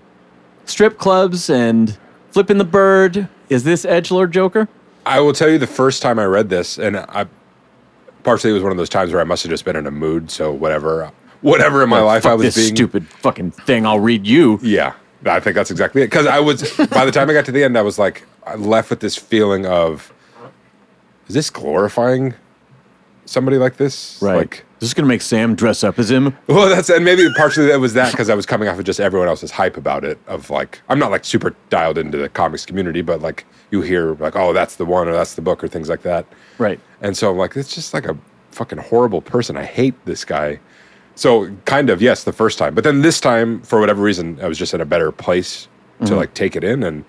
strip 0.65 0.98
clubs 0.98 1.50
and 1.50 1.98
flipping 2.36 2.58
the 2.58 2.65
bird. 2.65 3.30
Is 3.48 3.63
this 3.63 3.86
Edgelord 3.86 4.32
Joker? 4.32 4.68
I 5.06 5.22
will 5.22 5.32
tell 5.32 5.50
you 5.50 5.58
the 5.58 5.65
first 5.65 6.01
time 6.01 6.20
I 6.20 6.25
read 6.25 6.50
this, 6.50 6.77
and 6.77 6.98
I 6.98 7.27
partially 8.24 8.51
it 8.51 8.54
was 8.56 8.62
one 8.62 8.74
of 8.74 8.77
those 8.77 8.89
times 8.89 9.13
where 9.13 9.22
I 9.22 9.24
must 9.24 9.44
have 9.44 9.50
just 9.50 9.63
been 9.63 9.77
in 9.77 9.88
a 9.88 9.92
mood. 9.92 10.30
So 10.30 10.51
whatever, 10.51 11.10
whatever 11.39 11.82
in 11.82 11.88
my 11.88 12.01
life 12.01 12.24
Fuck 12.24 12.32
I 12.34 12.36
was 12.36 12.54
this 12.54 12.56
being 12.58 12.75
stupid 12.75 13.08
fucking 13.08 13.51
thing. 13.51 13.86
I'll 13.86 14.01
read 14.01 14.27
you. 14.27 14.60
Yeah, 14.62 14.96
I 15.25 15.39
think 15.39 15.56
that's 15.56 15.72
exactly 15.72 16.01
it. 16.01 16.08
Because 16.08 16.27
I 16.27 16.42
was 16.42 16.75
by 16.89 17.06
the 17.06 17.12
time 17.12 17.30
I 17.30 17.34
got 17.34 17.46
to 17.46 17.54
the 17.54 17.63
end, 17.63 17.77
I 17.77 17.84
was 17.84 17.98
like, 17.98 18.25
I 18.46 18.56
left 18.56 18.89
with 18.89 19.00
this 19.00 19.15
feeling 19.15 19.65
of, 19.65 20.12
is 21.30 21.36
this 21.36 21.50
glorifying 21.50 22.34
somebody 23.24 23.58
like 23.58 23.77
this? 23.77 24.22
Right. 24.22 24.36
Like, 24.36 24.65
this 24.79 24.89
is 24.89 24.94
gonna 24.94 25.08
make 25.08 25.22
Sam 25.22 25.55
dress 25.55 25.84
up 25.84 25.98
as 26.00 26.12
him. 26.12 26.36
well, 26.48 26.67
that's 26.67 26.89
and 26.89 27.05
maybe 27.05 27.27
partially 27.38 27.67
that 27.67 27.79
was 27.79 27.94
that 27.94 28.12
because 28.12 28.29
I 28.29 28.36
was 28.36 28.46
coming 28.46 28.67
off 28.67 28.77
of 28.77 28.86
just 28.86 29.00
everyone 29.00 29.27
else's 29.27 29.51
hype 29.51 29.77
about 29.77 30.03
it. 30.03 30.20
Of 30.27 30.50
like, 30.50 30.82
I'm 30.89 31.00
not 31.00 31.12
like 31.12 31.24
super 31.25 31.55
dialed 31.70 31.98
into 31.98 32.17
the 32.17 32.29
comics 32.29 32.65
community, 32.65 33.01
but 33.01 33.22
like 33.22 33.46
you 33.72 33.82
hear 33.82 34.15
like, 34.15 34.36
oh, 34.36 34.53
that's 34.53 34.75
the 34.75 34.86
one 34.86 35.08
or 35.08 35.13
that's 35.13 35.36
the 35.36 35.41
book 35.41 35.63
or 35.63 35.67
things 35.67 35.89
like 35.89 36.01
that. 36.01 36.25
Right. 36.58 36.79
And 37.01 37.15
so 37.15 37.32
I'm 37.32 37.38
like, 37.38 37.55
it's 37.55 37.74
just 37.74 37.94
like 37.94 38.05
a 38.05 38.17
fucking 38.51 38.79
horrible 38.79 39.22
person. 39.22 39.58
I 39.58 39.63
hate 39.63 39.94
this 40.05 40.25
guy. 40.25 40.60
So 41.15 41.50
kind 41.63 41.89
of 41.89 42.01
yes, 42.01 42.25
the 42.25 42.34
first 42.34 42.58
time, 42.58 42.75
but 42.75 42.84
then 42.84 43.01
this 43.01 43.22
time 43.22 43.62
for 43.62 43.79
whatever 43.79 44.01
reason, 44.01 44.39
I 44.41 44.48
was 44.48 44.58
just 44.58 44.74
in 44.74 44.82
a 44.82 44.86
better 44.86 45.12
place 45.12 45.67
to 46.00 46.05
mm-hmm. 46.05 46.15
like 46.15 46.34
take 46.34 46.58
it 46.58 46.63
in, 46.65 46.84
and 46.84 47.05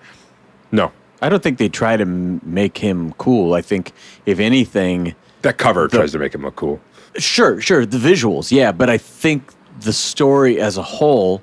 no, 0.71 0.93
I 1.21 1.27
don't 1.27 1.43
think 1.43 1.57
they 1.57 1.67
try 1.67 1.97
to 1.97 2.03
m- 2.03 2.39
make 2.43 2.77
him 2.77 3.11
cool. 3.13 3.53
I 3.53 3.61
think 3.61 3.91
if 4.25 4.39
anything, 4.39 5.13
that 5.41 5.57
cover 5.57 5.89
tries 5.89 6.13
to 6.13 6.19
make 6.19 6.33
him 6.33 6.43
look 6.43 6.55
cool. 6.55 6.79
Sure, 7.17 7.59
sure, 7.61 7.85
the 7.85 7.97
visuals, 7.97 8.51
yeah, 8.51 8.71
but 8.71 8.89
I 8.89 8.97
think 8.97 9.51
the 9.81 9.93
story 9.93 10.59
as 10.59 10.77
a 10.77 10.81
whole, 10.83 11.41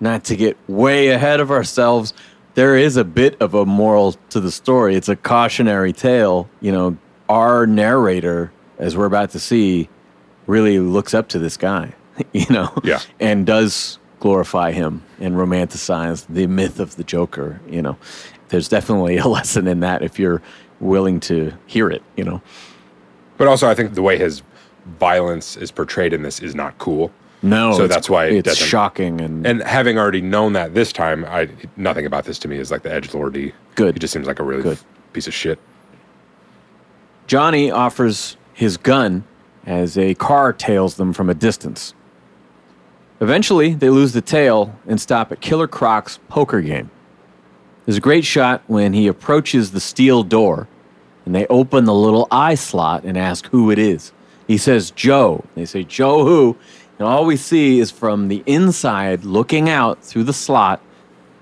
not 0.00 0.24
to 0.24 0.36
get 0.36 0.56
way 0.68 1.08
ahead 1.08 1.40
of 1.40 1.50
ourselves, 1.50 2.12
there 2.54 2.76
is 2.76 2.96
a 2.96 3.04
bit 3.04 3.36
of 3.40 3.54
a 3.54 3.66
moral 3.66 4.12
to 4.30 4.40
the 4.40 4.50
story. 4.50 4.94
It's 4.94 5.08
a 5.08 5.16
cautionary 5.16 5.92
tale. 5.92 6.48
You 6.60 6.72
know, 6.72 6.96
our 7.28 7.66
narrator, 7.66 8.52
as 8.78 8.96
we're 8.96 9.06
about 9.06 9.30
to 9.30 9.40
see, 9.40 9.88
really 10.46 10.78
looks 10.78 11.14
up 11.14 11.28
to 11.30 11.38
this 11.38 11.56
guy, 11.56 11.94
you 12.32 12.46
know, 12.50 12.72
Yeah. 12.84 13.00
and 13.20 13.44
does 13.46 13.98
glorify 14.20 14.72
him 14.72 15.02
and 15.20 15.34
romanticize 15.34 16.26
the 16.28 16.46
myth 16.46 16.80
of 16.80 16.96
the 16.96 17.04
Joker, 17.04 17.60
you 17.68 17.82
know. 17.82 17.96
There's 18.48 18.68
definitely 18.68 19.16
a 19.16 19.26
lesson 19.38 19.66
in 19.66 19.80
that 19.80 20.02
if 20.02 20.18
you're 20.18 20.40
willing 20.80 21.20
to 21.20 21.52
hear 21.66 21.90
it, 21.90 22.02
you 22.16 22.24
know. 22.24 22.40
But 23.36 23.48
also, 23.48 23.68
I 23.68 23.74
think 23.74 23.94
the 23.94 24.02
way 24.02 24.16
his 24.16 24.42
violence 24.98 25.56
is 25.56 25.70
portrayed 25.70 26.12
in 26.12 26.22
this 26.22 26.40
is 26.40 26.54
not 26.54 26.76
cool. 26.78 27.10
No, 27.42 27.72
So 27.72 27.84
it's- 27.84 27.94
that's 27.94 28.08
why 28.08 28.26
it 28.26 28.36
it's 28.38 28.48
doesn't- 28.50 28.66
shocking 28.66 29.20
and, 29.20 29.46
And 29.46 29.62
having 29.62 29.98
already 29.98 30.22
known 30.22 30.54
that 30.54 30.72
this 30.74 30.92
time, 30.92 31.24
I 31.28 31.48
nothing 31.76 32.06
about 32.06 32.24
this 32.24 32.38
to 32.40 32.48
me 32.48 32.56
is 32.58 32.70
like 32.70 32.82
the 32.82 32.92
edge 32.92 33.12
lordy. 33.12 33.52
Good. 33.74 33.94
He 33.94 33.98
just 33.98 34.12
seems 34.12 34.26
like 34.26 34.38
a 34.40 34.42
really 34.42 34.62
Good. 34.62 34.72
f- 34.78 34.84
piece 35.12 35.26
of 35.26 35.34
shit. 35.34 35.58
Johnny 37.26 37.70
offers 37.70 38.36
his 38.52 38.76
gun 38.76 39.24
as 39.66 39.96
a 39.98 40.14
car 40.14 40.52
tails 40.52 40.94
them 40.96 41.12
from 41.12 41.28
a 41.30 41.34
distance. 41.34 41.94
Eventually, 43.20 43.74
they 43.74 43.88
lose 43.90 44.12
the 44.12 44.20
tail 44.20 44.74
and 44.86 45.00
stop 45.00 45.32
at 45.32 45.40
Killer 45.40 45.66
Croc's 45.68 46.18
poker 46.28 46.60
game. 46.60 46.90
There's 47.86 47.96
a 47.98 48.00
great 48.02 48.24
shot 48.24 48.62
when 48.66 48.92
he 48.92 49.06
approaches 49.06 49.70
the 49.72 49.80
steel 49.80 50.22
door 50.22 50.68
and 51.24 51.34
they 51.34 51.46
open 51.46 51.84
the 51.84 51.94
little 51.94 52.26
eye 52.30 52.54
slot 52.54 53.04
and 53.04 53.16
ask 53.16 53.46
who 53.48 53.70
it 53.70 53.78
is. 53.78 54.12
He 54.46 54.58
says, 54.58 54.90
Joe. 54.90 55.44
They 55.54 55.64
say, 55.64 55.84
Joe 55.84 56.24
who? 56.24 56.56
And 56.98 57.08
all 57.08 57.24
we 57.24 57.36
see 57.36 57.80
is 57.80 57.90
from 57.90 58.28
the 58.28 58.42
inside, 58.46 59.24
looking 59.24 59.68
out 59.68 60.02
through 60.02 60.24
the 60.24 60.32
slot, 60.32 60.80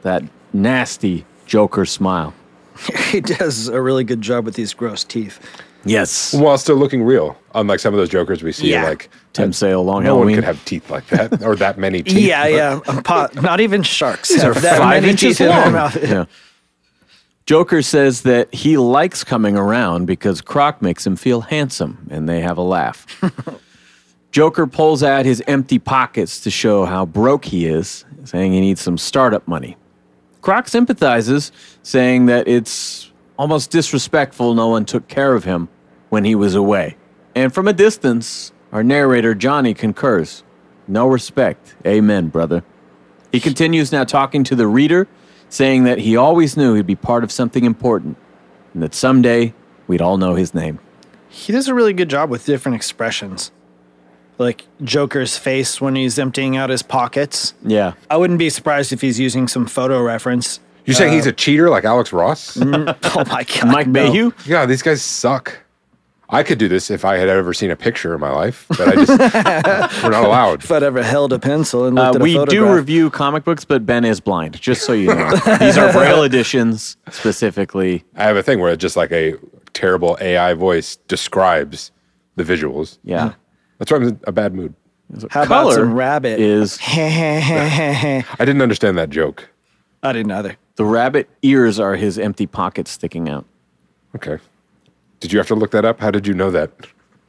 that 0.03 0.23
nasty 0.53 1.25
Joker 1.47 1.85
smile. 1.85 2.33
he 3.11 3.21
does 3.21 3.69
a 3.69 3.81
really 3.83 4.05
good 4.05 4.21
job 4.23 4.45
with 4.45 4.55
these 4.55 4.73
gross 4.73 5.05
teeth. 5.05 5.39
Yes. 5.85 6.33
While 6.33 6.57
still 6.59 6.77
looking 6.77 7.03
real, 7.03 7.37
unlike 7.55 7.81
some 7.81 7.93
of 7.93 7.99
those 7.99 8.09
Jokers 8.09 8.43
we 8.43 8.53
see, 8.53 8.71
Yeah. 8.71 8.85
like 8.85 9.11
Tim 9.33 9.53
Sale, 9.53 9.85
Long 9.85 10.05
no 10.05 10.11
Halloween. 10.15 10.27
one 10.27 10.35
could 10.37 10.45
have 10.45 10.65
teeth 10.65 10.89
like 10.91 11.07
that 11.09 11.43
or 11.43 11.57
that 11.57 11.77
many 11.77 12.03
teeth. 12.05 12.19
Yeah, 12.19 12.47
yeah. 12.47 12.81
A 12.87 13.03
pot, 13.03 13.35
not 13.43 13.61
even 13.61 13.83
sharks 13.83 14.33
have 14.43 14.63
that 14.63 14.79
five 14.79 15.03
many 15.03 15.11
inches 15.11 15.39
teeth 15.39 15.41
in 15.43 15.49
their 15.49 15.71
mouth. 15.71 15.97
Yeah. 16.03 16.25
Joker 17.47 17.83
says 17.83 18.23
that 18.23 18.55
he 18.55 18.77
likes 18.77 19.25
coming 19.25 19.57
around 19.57 20.07
because 20.07 20.41
Croc 20.41 20.81
makes 20.81 21.07
him 21.07 21.17
feel 21.17 21.41
handsome, 21.41 22.07
and 22.11 22.29
they 22.29 22.41
have 22.41 22.57
a 22.57 22.63
laugh. 22.63 23.07
Joker 24.33 24.67
pulls 24.67 25.03
out 25.03 25.27
his 25.27 25.43
empty 25.47 25.79
pockets 25.79 26.41
to 26.41 26.51
show 26.51 26.85
how 26.85 27.05
broke 27.05 27.45
he 27.45 27.67
is, 27.67 28.05
saying 28.25 28.53
he 28.53 28.61
needs 28.61 28.81
some 28.81 28.97
startup 28.97 29.47
money. 29.47 29.77
Croc 30.41 30.69
sympathizes, 30.69 31.53
saying 31.83 32.27
that 32.27 32.49
it's 32.49 33.11
almost 33.37 33.71
disrespectful 33.71 34.55
no 34.55 34.69
one 34.69 34.85
took 34.85 35.09
care 35.09 35.35
of 35.35 35.45
him 35.45 35.69
when 36.11 36.25
he 36.25 36.35
was 36.35 36.55
away. 36.55 36.97
And 37.35 37.53
from 37.53 37.69
a 37.69 37.73
distance, 37.73 38.53
our 38.73 38.83
narrator 38.83 39.35
Johnny 39.35 39.75
concurs. 39.75 40.45
No 40.89 41.07
respect. 41.07 41.75
Amen, 41.87 42.29
brother. 42.29 42.65
He 43.31 43.41
continues 43.41 43.93
now 43.93 44.05
talking 44.05 44.45
to 44.45 44.55
the 44.55 44.67
reader, 44.67 45.09
saying 45.53 45.85
that 45.85 45.99
he 45.99 46.17
always 46.17 46.57
knew 46.57 46.73
he'd 46.75 46.87
be 46.87 46.97
part 46.97 47.23
of 47.23 47.31
something 47.31 47.65
important 47.65 48.17
and 48.73 48.83
that 48.83 48.95
someday 48.95 49.53
we'd 49.87 50.01
all 50.01 50.17
know 50.17 50.35
his 50.35 50.55
name. 50.55 50.79
He 51.29 51.53
does 51.53 51.69
a 51.69 51.75
really 51.75 51.93
good 51.93 52.09
job 52.09 52.31
with 52.31 52.47
different 52.47 52.75
expressions. 52.77 53.53
Like 54.39 54.65
Joker's 54.83 55.37
face 55.37 55.79
when 55.79 55.95
he's 55.95 56.19
emptying 56.19 56.57
out 56.57 56.71
his 56.71 56.83
pockets. 56.83 57.53
Yeah. 57.63 57.93
I 58.09 58.17
wouldn't 58.17 58.39
be 58.39 58.49
surprised 58.49 58.95
if 58.95 59.03
he's 59.03 59.21
using 59.21 59.47
some 59.47 59.67
photo 59.67 60.03
reference. 60.03 60.59
You're 60.87 60.95
saying 60.95 61.13
he's 61.13 61.27
uh, 61.27 61.31
a 61.31 61.33
cheater 61.35 61.69
like 61.69 61.85
Alex 61.85 62.13
Ross? 62.15 62.57
Oh 63.15 63.25
my 63.27 63.45
god. 63.45 63.67
Mike 63.67 63.87
no. 63.89 63.93
Mayhew? 64.05 64.33
yeah, 64.47 64.65
these 64.65 64.81
guys 64.81 65.03
suck. 65.03 65.59
I 66.35 66.43
could 66.43 66.59
do 66.59 66.67
this 66.67 66.91
if 66.91 67.05
I 67.05 67.19
had 67.19 67.29
ever 67.29 67.53
seen 67.53 67.71
a 67.71 67.77
picture 67.77 68.15
in 68.15 68.21
my 68.21 68.31
life, 68.33 68.65
but 68.71 68.81
I 68.89 68.95
just 69.05 69.09
we're 70.03 70.11
not 70.11 70.25
allowed. 70.25 70.65
If 70.65 70.73
I'd 70.73 70.83
ever 70.83 71.03
held 71.03 71.33
a 71.35 71.39
pencil 71.39 71.85
and 71.87 71.99
Uh, 71.99 72.05
looked 72.13 72.17
at 72.17 72.21
a 72.23 72.25
we 72.25 72.33
do 72.33 72.39
photograph. 72.39 72.75
review 72.77 73.11
comic 73.11 73.45
books, 73.45 73.65
but 73.67 73.85
Ben 73.85 74.05
is 74.07 74.19
blind, 74.19 74.59
just 74.61 74.83
so 74.87 74.93
you 74.95 75.09
know. 75.15 75.31
These 75.61 75.77
are 75.77 75.93
Braille 75.93 76.23
editions 76.31 76.97
specifically. 77.11 78.03
I 78.17 78.25
have 78.25 78.37
a 78.37 78.43
thing 78.43 78.61
where 78.61 78.75
just 78.77 78.97
like 78.97 79.13
a 79.13 79.35
terrible 79.75 80.17
AI 80.21 80.55
voice 80.55 80.97
describes 81.09 81.93
the 82.37 82.45
visuals. 82.45 82.99
Yeah. 83.05 83.35
That's 83.79 83.91
why 83.91 83.99
I'm 83.99 84.05
in 84.05 84.21
a 84.27 84.33
bad 84.33 84.55
mood. 84.55 84.75
How 85.31 85.43
about 85.43 85.65
Color 85.65 85.75
some 85.75 85.93
rabbit? 85.95 86.41
Is 86.41 86.79
I 86.87 88.25
I 88.39 88.45
didn't 88.45 88.63
understand 88.63 88.97
that 88.97 89.11
joke. 89.11 89.51
I 90.03 90.13
didn't 90.15 90.33
either. 90.33 90.57
the 90.77 90.85
rabbit 90.87 91.29
ears 91.43 91.79
are 91.79 91.95
his 91.97 92.19
empty 92.19 92.47
pockets 92.47 92.91
sticking 92.91 93.29
out. 93.29 93.45
Okay. 94.17 94.39
Did 95.23 95.33
you 95.33 95.39
have 95.39 95.47
to 95.47 95.55
look 95.55 95.71
that 95.71 95.85
up? 95.85 96.01
How 96.01 96.11
did 96.11 96.27
you 96.27 96.35
know 96.35 96.51
that? 96.51 96.73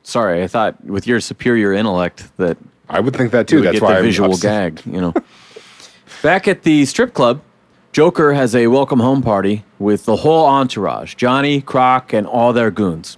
Sorry, 0.02 0.42
I 0.42 0.48
thought 0.48 0.84
with 0.84 1.06
your 1.06 1.20
superior 1.20 1.72
intellect 1.74 2.36
that 2.38 2.58
I 2.90 3.00
would 3.00 3.16
think 3.16 3.32
that 3.32 3.48
too. 3.48 3.62
That's 3.62 3.80
why 3.80 3.92
the 3.94 3.98
I'm 4.00 4.04
visual 4.04 4.34
upset. 4.34 4.76
gag, 4.76 4.94
you 4.94 5.00
know. 5.00 5.14
Back 6.24 6.48
at 6.48 6.64
the 6.64 6.86
strip 6.86 7.14
club, 7.14 7.42
Joker 7.92 8.34
has 8.34 8.56
a 8.56 8.66
welcome 8.66 9.00
home 9.00 9.22
party 9.22 9.64
with 9.78 10.06
the 10.06 10.16
whole 10.16 10.44
entourage 10.48 11.14
Johnny, 11.14 11.62
Croc, 11.62 12.14
and 12.14 12.26
all 12.26 12.52
their 12.52 12.72
goons. 12.72 13.18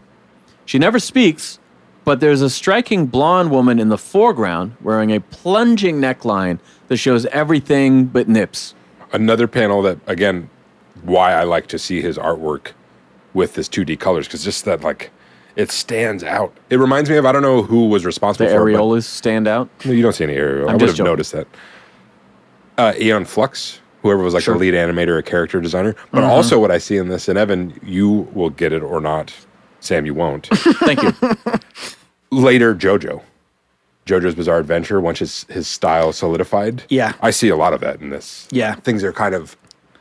She 0.65 0.77
never 0.77 0.99
speaks, 0.99 1.57
but 2.03 2.19
there's 2.19 2.41
a 2.41 2.49
striking 2.49 3.05
blonde 3.05 3.51
woman 3.51 3.79
in 3.79 3.87
the 3.87 3.97
foreground 3.97 4.75
wearing 4.81 5.09
a 5.09 5.21
plunging 5.21 6.01
neckline 6.01 6.59
that 6.89 6.97
shows 6.97 7.25
everything 7.27 8.07
but 8.07 8.27
nips. 8.27 8.75
Another 9.13 9.47
panel 9.47 9.81
that 9.83 9.99
again, 10.05 10.49
why 11.03 11.31
I 11.31 11.43
like 11.43 11.67
to 11.67 11.79
see 11.79 12.01
his 12.01 12.17
artwork 12.17 12.73
with 13.35 13.53
this 13.53 13.69
2D 13.69 13.99
colors 13.99 14.25
because 14.27 14.43
just 14.43 14.65
that 14.65 14.81
like 14.81 15.11
it 15.55 15.69
stands 15.71 16.23
out. 16.23 16.55
It 16.71 16.77
reminds 16.79 17.09
me 17.09 17.17
of 17.17 17.25
I 17.25 17.31
don't 17.31 17.43
know 17.43 17.61
who 17.61 17.87
was 17.87 18.03
responsible 18.05 18.47
The 18.49 18.55
for 18.55 18.67
it, 18.69 18.73
areolas 18.73 19.03
stand 19.03 19.47
out. 19.47 19.69
No, 19.85 19.91
you 19.91 20.01
don't 20.01 20.13
see 20.13 20.23
any 20.23 20.33
aerial. 20.33 20.67
I 20.69 20.73
would 20.73 20.81
have 20.81 20.97
noticed 20.99 21.33
that. 21.33 21.47
Uh, 22.77 22.93
Aeon 22.99 23.23
Flux, 23.25 23.79
whoever 24.01 24.21
was 24.23 24.33
like 24.33 24.43
the 24.43 24.55
lead 24.55 24.73
animator 24.73 25.09
or 25.09 25.21
character 25.21 25.61
designer, 25.61 25.95
but 26.11 26.21
Mm-hmm. 26.21 26.29
also 26.31 26.59
what 26.59 26.71
I 26.71 26.77
see 26.77 26.97
in 26.97 27.07
this, 27.09 27.29
and 27.29 27.37
Evan, 27.37 27.79
you 27.85 28.27
will 28.33 28.49
get 28.49 28.73
it 28.73 28.81
or 28.83 28.99
not. 28.99 29.33
Sam, 29.79 30.05
you 30.05 30.13
won't. 30.13 30.47
Thank 30.51 31.01
you. 31.03 31.13
Later, 32.31 32.75
JoJo, 32.75 33.21
JoJo's 34.05 34.35
Bizarre 34.35 34.59
Adventure. 34.59 34.99
Once 34.99 35.19
his 35.19 35.45
his 35.49 35.67
style 35.67 36.11
solidified, 36.11 36.83
Yeah. 36.89 37.13
I 37.21 37.31
see 37.31 37.49
a 37.49 37.55
lot 37.55 37.73
of 37.73 37.79
that 37.81 38.01
in 38.01 38.09
this. 38.09 38.47
Yeah. 38.51 38.75
things 38.75 39.03
are 39.03 39.13
kind 39.13 39.33
of 39.35 39.55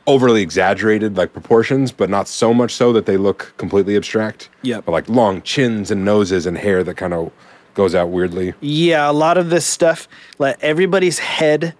overly 0.07 0.41
exaggerated, 0.41 1.17
like 1.17 1.33
proportions, 1.33 1.91
but 1.91 2.09
not 2.09 2.27
so 2.27 2.53
much 2.53 2.73
so 2.73 2.93
that 2.93 3.05
they 3.05 3.17
look 3.17 3.53
completely 3.57 3.95
abstract. 3.95 4.49
Yeah, 4.61 4.81
but 4.81 4.91
like 4.91 5.09
long 5.09 5.41
chins 5.41 5.91
and 5.91 6.05
noses 6.05 6.45
and 6.45 6.57
hair 6.57 6.83
that 6.83 6.95
kind 6.95 7.13
of 7.13 7.31
goes 7.73 7.95
out 7.95 8.09
weirdly. 8.09 8.53
Yeah, 8.61 9.09
a 9.09 9.13
lot 9.13 9.37
of 9.37 9.49
this 9.49 9.65
stuff, 9.65 10.07
like 10.39 10.57
everybody's 10.61 11.19
head 11.19 11.75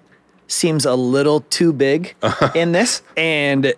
seems 0.47 0.85
a 0.85 0.95
little 0.95 1.41
too 1.41 1.73
big 1.73 2.15
in 2.55 2.71
this, 2.71 3.01
and 3.15 3.73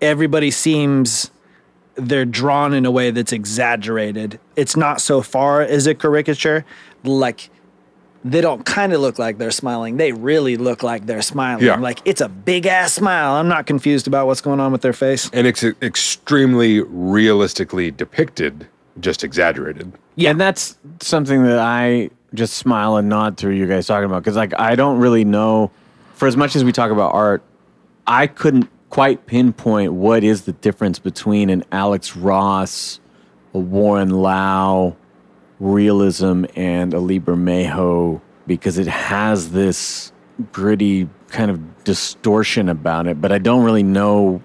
everybody 0.00 0.50
seems 0.50 1.30
they're 1.94 2.24
drawn 2.24 2.72
in 2.72 2.86
a 2.86 2.90
way 2.90 3.10
that's 3.10 3.32
exaggerated. 3.32 4.40
It's 4.56 4.76
not 4.76 5.00
so 5.00 5.22
far 5.22 5.60
as 5.62 5.86
a 5.86 5.94
caricature, 5.94 6.64
like 7.04 7.50
they 8.24 8.40
don't 8.40 8.64
kind 8.64 8.92
of 8.92 9.00
look 9.00 9.18
like 9.18 9.38
they're 9.38 9.50
smiling. 9.50 9.96
They 9.96 10.12
really 10.12 10.56
look 10.56 10.82
like 10.82 11.06
they're 11.06 11.22
smiling. 11.22 11.64
Yeah. 11.64 11.76
Like 11.76 12.00
it's 12.04 12.20
a 12.20 12.28
big 12.28 12.66
ass 12.66 12.94
smile. 12.94 13.34
I'm 13.34 13.48
not 13.48 13.66
confused 13.66 14.06
about 14.06 14.26
what's 14.26 14.40
going 14.40 14.60
on 14.60 14.72
with 14.72 14.82
their 14.82 14.92
face. 14.92 15.28
and 15.32 15.46
it's 15.46 15.62
extremely 15.62 16.80
realistically 16.80 17.90
depicted, 17.90 18.66
just 19.00 19.24
exaggerated. 19.24 19.92
Yeah. 20.14 20.30
And 20.30 20.40
that's 20.40 20.78
something 21.00 21.42
that 21.44 21.58
I 21.58 22.10
just 22.34 22.54
smile 22.54 22.96
and 22.96 23.08
nod 23.08 23.36
through 23.36 23.54
you 23.54 23.66
guys 23.66 23.86
talking 23.86 24.06
about 24.06 24.22
because, 24.22 24.36
like, 24.36 24.58
I 24.58 24.74
don't 24.74 24.98
really 24.98 25.24
know. 25.24 25.70
For 26.14 26.28
as 26.28 26.36
much 26.36 26.54
as 26.54 26.64
we 26.64 26.70
talk 26.72 26.90
about 26.90 27.12
art, 27.14 27.42
I 28.06 28.26
couldn't 28.26 28.68
quite 28.90 29.26
pinpoint 29.26 29.92
what 29.92 30.22
is 30.22 30.42
the 30.42 30.52
difference 30.52 30.98
between 30.98 31.50
an 31.50 31.64
Alex 31.72 32.14
Ross, 32.16 33.00
a 33.54 33.58
Warren 33.58 34.10
Louw 34.10 34.94
realism, 35.62 36.44
and 36.56 36.92
a 36.92 36.98
Lee 36.98 37.20
Bermejo 37.20 38.20
because 38.46 38.78
it 38.78 38.88
has 38.88 39.52
this 39.52 40.12
gritty 40.50 41.08
kind 41.28 41.50
of 41.50 41.84
distortion 41.84 42.68
about 42.68 43.06
it, 43.06 43.20
but 43.20 43.30
I 43.32 43.38
don't 43.38 43.62
really 43.64 43.84
know. 43.84 44.42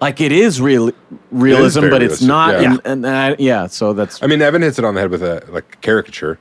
Like 0.00 0.20
it 0.20 0.32
is 0.32 0.60
real 0.60 0.90
realism, 1.30 1.80
very 1.80 1.90
but 1.90 2.02
it's 2.02 2.20
realistic, 2.22 2.28
not. 2.28 2.60
yeah. 2.60 2.78
And, 2.84 3.04
and 3.04 3.06
I, 3.06 3.36
yeah, 3.38 3.66
so 3.66 3.92
that's 3.92 4.22
I 4.22 4.26
mean, 4.26 4.42
Evan 4.42 4.62
hits 4.62 4.78
it 4.78 4.84
on 4.84 4.94
the 4.94 5.00
head 5.00 5.10
with 5.10 5.22
a 5.22 5.44
like 5.48 5.80
caricature. 5.80 6.38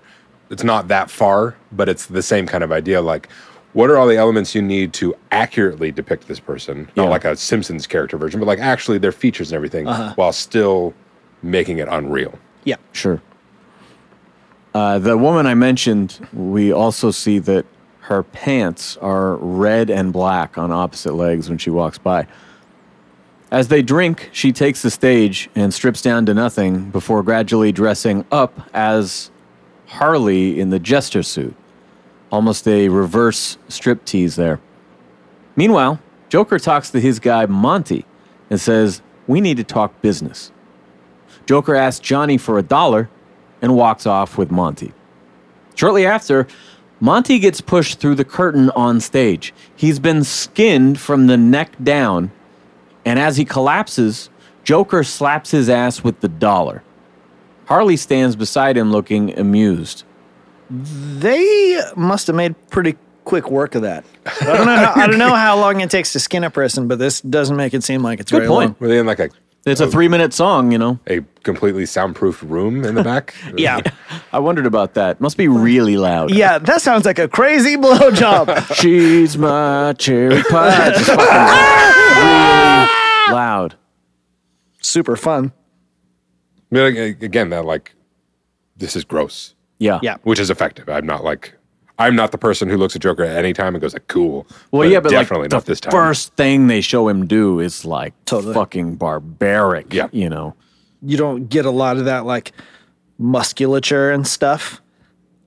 It's 0.49 0.63
not 0.63 0.87
that 0.87 1.09
far, 1.09 1.55
but 1.71 1.89
it's 1.89 2.05
the 2.05 2.21
same 2.21 2.45
kind 2.47 2.63
of 2.63 2.71
idea. 2.71 3.01
Like, 3.01 3.29
what 3.73 3.89
are 3.89 3.97
all 3.97 4.07
the 4.07 4.15
elements 4.15 4.55
you 4.55 4.61
need 4.61 4.93
to 4.93 5.15
accurately 5.31 5.91
depict 5.91 6.27
this 6.27 6.39
person? 6.39 6.87
Not 6.95 7.03
Yeah. 7.05 7.09
like 7.09 7.25
a 7.25 7.35
Simpsons 7.35 7.85
character 7.85 8.17
version, 8.17 8.39
but 8.39 8.45
like 8.45 8.59
actually 8.59 8.97
their 8.97 9.11
features 9.11 9.51
and 9.51 9.55
everything, 9.55 9.87
uh-huh. 9.87 10.13
while 10.15 10.31
still 10.31 10.93
making 11.43 11.79
it 11.79 11.87
unreal. 11.89 12.37
Yeah. 12.67 12.75
Sure. 12.91 13.21
Uh, 14.73 14.99
the 14.99 15.17
woman 15.17 15.47
I 15.47 15.53
mentioned, 15.53 16.27
we 16.33 16.73
also 16.73 17.11
see 17.11 17.39
that 17.39 17.65
her 18.01 18.23
pants 18.23 18.97
are 18.97 19.37
red 19.37 19.89
and 19.89 20.11
black 20.11 20.57
on 20.57 20.69
opposite 20.69 21.13
legs 21.13 21.47
when 21.47 21.57
she 21.57 21.69
walks 21.69 21.97
by. 21.97 22.27
As 23.51 23.69
they 23.69 23.81
drink, 23.81 24.29
she 24.33 24.51
takes 24.51 24.81
the 24.81 24.91
stage 24.91 25.49
and 25.55 25.73
strips 25.73 26.01
down 26.01 26.25
to 26.25 26.33
nothing 26.33 26.89
before 26.89 27.23
gradually 27.23 27.71
dressing 27.71 28.25
up 28.33 28.59
as 28.73 29.31
Harley 29.85 30.59
in 30.59 30.69
the 30.69 30.79
jester 30.79 31.23
suit. 31.23 31.55
Almost 32.33 32.67
a 32.67 32.89
reverse 32.89 33.57
striptease 33.69 34.35
there. 34.35 34.59
Meanwhile, 35.55 36.01
Joker 36.27 36.59
talks 36.59 36.89
to 36.89 36.99
his 36.99 37.19
guy 37.19 37.45
Monty 37.45 38.03
and 38.49 38.59
says, 38.59 39.01
We 39.25 39.39
need 39.39 39.55
to 39.55 39.63
talk 39.63 40.01
business. 40.01 40.51
Joker 41.47 41.73
asks 41.75 41.99
Johnny 41.99 42.37
for 42.37 42.59
a 42.59 42.61
dollar 42.63 43.09
and 43.61 43.75
walks 43.75 44.05
off 44.05 44.37
with 44.37 44.51
Monty. 44.51 44.93
Shortly 45.75 46.05
after, 46.05 46.45
Monty 46.99 47.39
gets 47.39 47.61
pushed 47.61 47.99
through 47.99 48.15
the 48.15 48.25
curtain 48.25 48.69
on 48.71 48.99
stage. 48.99 49.53
He's 49.75 49.97
been 49.97 50.23
skinned 50.23 50.99
from 50.99 51.27
the 51.27 51.37
neck 51.37 51.71
down, 51.81 52.31
and 53.05 53.17
as 53.17 53.37
he 53.37 53.45
collapses, 53.45 54.29
Joker 54.63 55.03
slaps 55.03 55.51
his 55.51 55.69
ass 55.69 56.03
with 56.03 56.19
the 56.19 56.27
dollar. 56.27 56.83
Harley 57.65 57.97
stands 57.97 58.35
beside 58.35 58.75
him 58.77 58.91
looking 58.91 59.37
amused. 59.37 60.03
They 60.69 61.79
must 61.95 62.27
have 62.27 62.35
made 62.35 62.55
pretty 62.69 62.97
quick 63.23 63.49
work 63.49 63.75
of 63.75 63.83
that. 63.83 64.03
I 64.41 64.45
don't 64.45 64.65
know. 64.65 64.75
How, 64.75 64.93
I 64.95 65.07
don't 65.07 65.17
know 65.19 65.33
how 65.35 65.57
long 65.59 65.79
it 65.81 65.89
takes 65.89 66.13
to 66.13 66.19
skin 66.19 66.43
a 66.43 66.49
person, 66.49 66.87
but 66.87 66.99
this 66.99 67.21
doesn't 67.21 67.55
make 67.55 67.73
it 67.73 67.83
seem 67.83 68.01
like 68.03 68.19
it's 68.19 68.31
Good 68.31 68.39
very 68.39 68.47
point. 68.49 68.69
long. 68.71 68.75
Were 68.79 68.87
they 68.87 68.97
in 68.99 69.05
like 69.05 69.19
a 69.19 69.29
It's 69.65 69.81
a 69.81 69.85
oh. 69.85 69.91
three 69.91 70.07
minute 70.07 70.33
song, 70.33 70.71
you 70.71 70.77
know. 70.77 70.99
a 71.07 71.21
completely 71.43 71.85
soundproof 71.85 72.41
room 72.43 72.85
in 72.85 72.95
the 72.95 73.03
back? 73.03 73.35
Yeah, 73.57 73.81
I 74.31 74.39
wondered 74.39 74.65
about 74.65 74.93
that. 74.93 75.19
Must 75.19 75.35
be 75.35 75.47
really 75.47 75.97
loud. 75.97 76.31
yeah. 76.31 76.59
That 76.59 76.81
sounds 76.81 77.05
like 77.05 77.17
a 77.19 77.27
crazy 77.27 77.75
blowjob. 77.75 78.75
She's 78.81 79.37
my 79.37 79.93
cherry 79.97 80.43
pie. 80.43 80.89
Just 80.91 81.05
fucking 81.07 81.23
really 81.23 81.27
ah! 82.21 83.29
loud. 83.31 83.75
Super 84.81 85.15
fun. 85.15 85.51
I 86.71 86.75
mean, 86.75 87.17
again, 87.21 87.49
that 87.49 87.65
like 87.65 87.93
this 88.75 88.95
is 88.95 89.03
gross, 89.03 89.55
Yeah. 89.79 89.99
Yeah. 90.03 90.17
which 90.23 90.39
is 90.39 90.49
effective. 90.49 90.87
I'm 90.87 91.05
not 91.05 91.23
like 91.23 91.56
I'm 91.99 92.15
not 92.15 92.31
the 92.31 92.37
person 92.37 92.69
who 92.69 92.77
looks 92.77 92.95
at 92.95 93.01
Joker 93.01 93.23
at 93.23 93.35
any 93.37 93.53
time 93.53 93.73
and 93.73 93.81
goes 93.81 93.93
like, 93.93 94.07
"Cool." 94.07 94.45
Well, 94.71 94.87
yeah, 94.87 94.99
but 94.99 95.09
definitely 95.09 95.45
like 95.45 95.51
not 95.51 95.65
the 95.65 95.71
this 95.71 95.79
time. 95.79 95.91
first 95.91 96.33
thing 96.35 96.67
they 96.67 96.81
show 96.81 97.07
him 97.07 97.25
do 97.27 97.59
is 97.59 97.85
like 97.85 98.13
Totally. 98.25 98.53
fucking 98.53 98.95
barbaric. 98.95 99.93
Yeah. 99.93 100.07
you 100.11 100.29
know. 100.29 100.53
You 101.01 101.17
don't 101.17 101.47
get 101.49 101.65
a 101.65 101.71
lot 101.71 101.97
of 101.97 102.05
that 102.05 102.25
like 102.25 102.51
musculature 103.17 104.11
and 104.11 104.27
stuff, 104.27 104.81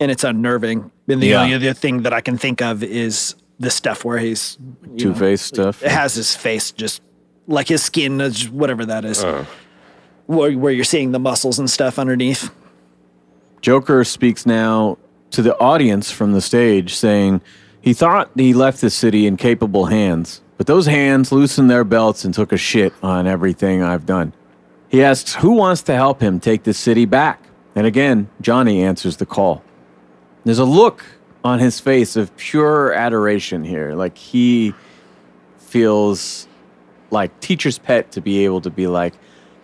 and 0.00 0.10
it's 0.10 0.24
unnerving. 0.24 0.90
And 1.08 1.22
the 1.22 1.28
Yeah. 1.28 1.42
only 1.42 1.54
other 1.54 1.72
thing 1.72 2.02
that 2.02 2.12
I 2.12 2.20
can 2.20 2.36
think 2.38 2.60
of 2.62 2.82
is 2.82 3.34
the 3.58 3.70
stuff 3.70 4.04
where 4.04 4.18
he's 4.18 4.58
Two 4.96 5.10
know, 5.10 5.14
Face 5.14 5.42
stuff. 5.42 5.82
It 5.82 5.90
has 5.90 6.14
his 6.14 6.34
face 6.34 6.70
just 6.72 7.00
like 7.46 7.68
his 7.68 7.82
skin, 7.82 8.20
whatever 8.52 8.84
that 8.86 9.04
is, 9.04 9.22
Uh. 9.24 9.44
where, 10.26 10.52
where 10.52 10.72
you're 10.72 10.84
seeing 10.84 11.12
the 11.12 11.18
muscles 11.18 11.58
and 11.58 11.68
stuff 11.68 11.98
underneath. 11.98 12.50
Joker 13.60 14.04
speaks 14.04 14.46
now 14.46 14.96
to 15.30 15.42
the 15.42 15.58
audience 15.58 16.10
from 16.10 16.32
the 16.32 16.40
stage, 16.40 16.94
saying 16.94 17.40
he 17.80 17.92
thought 17.92 18.30
he 18.34 18.52
left 18.54 18.80
the 18.80 18.90
city 18.90 19.26
in 19.26 19.36
capable 19.36 19.86
hands, 19.86 20.40
but 20.58 20.66
those 20.66 20.86
hands 20.86 21.32
loosened 21.32 21.70
their 21.70 21.84
belts 21.84 22.24
and 22.24 22.34
took 22.34 22.52
a 22.52 22.56
shit 22.56 22.92
on 23.02 23.26
everything 23.26 23.82
I've 23.82 24.06
done. 24.06 24.32
He 24.88 25.02
asks 25.02 25.34
who 25.36 25.52
wants 25.52 25.82
to 25.82 25.94
help 25.94 26.20
him 26.20 26.40
take 26.40 26.64
the 26.64 26.74
city 26.74 27.04
back, 27.04 27.42
and 27.74 27.86
again 27.86 28.28
Johnny 28.40 28.82
answers 28.82 29.16
the 29.18 29.26
call. 29.26 29.62
There's 30.44 30.58
a 30.58 30.64
look 30.64 31.04
on 31.44 31.58
his 31.58 31.80
face 31.80 32.16
of 32.16 32.36
pure 32.36 32.92
adoration 32.92 33.64
here, 33.64 33.94
like 33.94 34.18
he 34.18 34.74
feels 35.58 36.46
like 37.10 37.38
teacher's 37.40 37.78
pet 37.78 38.12
to 38.12 38.20
be 38.20 38.44
able 38.44 38.60
to 38.60 38.70
be 38.70 38.86
like, 38.86 39.14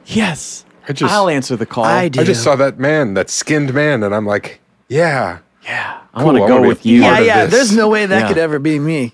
yes, 0.06 0.64
I 0.88 0.92
just- 0.92 1.12
I'll 1.12 1.28
answer 1.28 1.56
the 1.56 1.66
call. 1.66 1.84
I 1.84 2.08
do. 2.08 2.20
I 2.20 2.24
just 2.24 2.42
saw 2.42 2.56
that 2.56 2.78
man, 2.78 3.14
that 3.14 3.28
skinned 3.30 3.74
man, 3.74 4.02
and 4.02 4.14
I'm 4.14 4.26
like, 4.26 4.60
yeah. 4.88 5.38
Yeah, 5.66 6.00
I 6.14 6.22
Cool, 6.22 6.26
want 6.32 6.38
to 6.38 6.46
go 6.46 6.66
with 6.66 6.86
you. 6.86 7.00
Yeah, 7.02 7.14
part 7.14 7.26
yeah. 7.26 7.44
this. 7.46 7.54
There's 7.54 7.76
no 7.76 7.88
way 7.88 8.06
that 8.06 8.20
Yeah. 8.22 8.28
could 8.28 8.38
ever 8.38 8.58
be 8.58 8.78
me. 8.78 9.12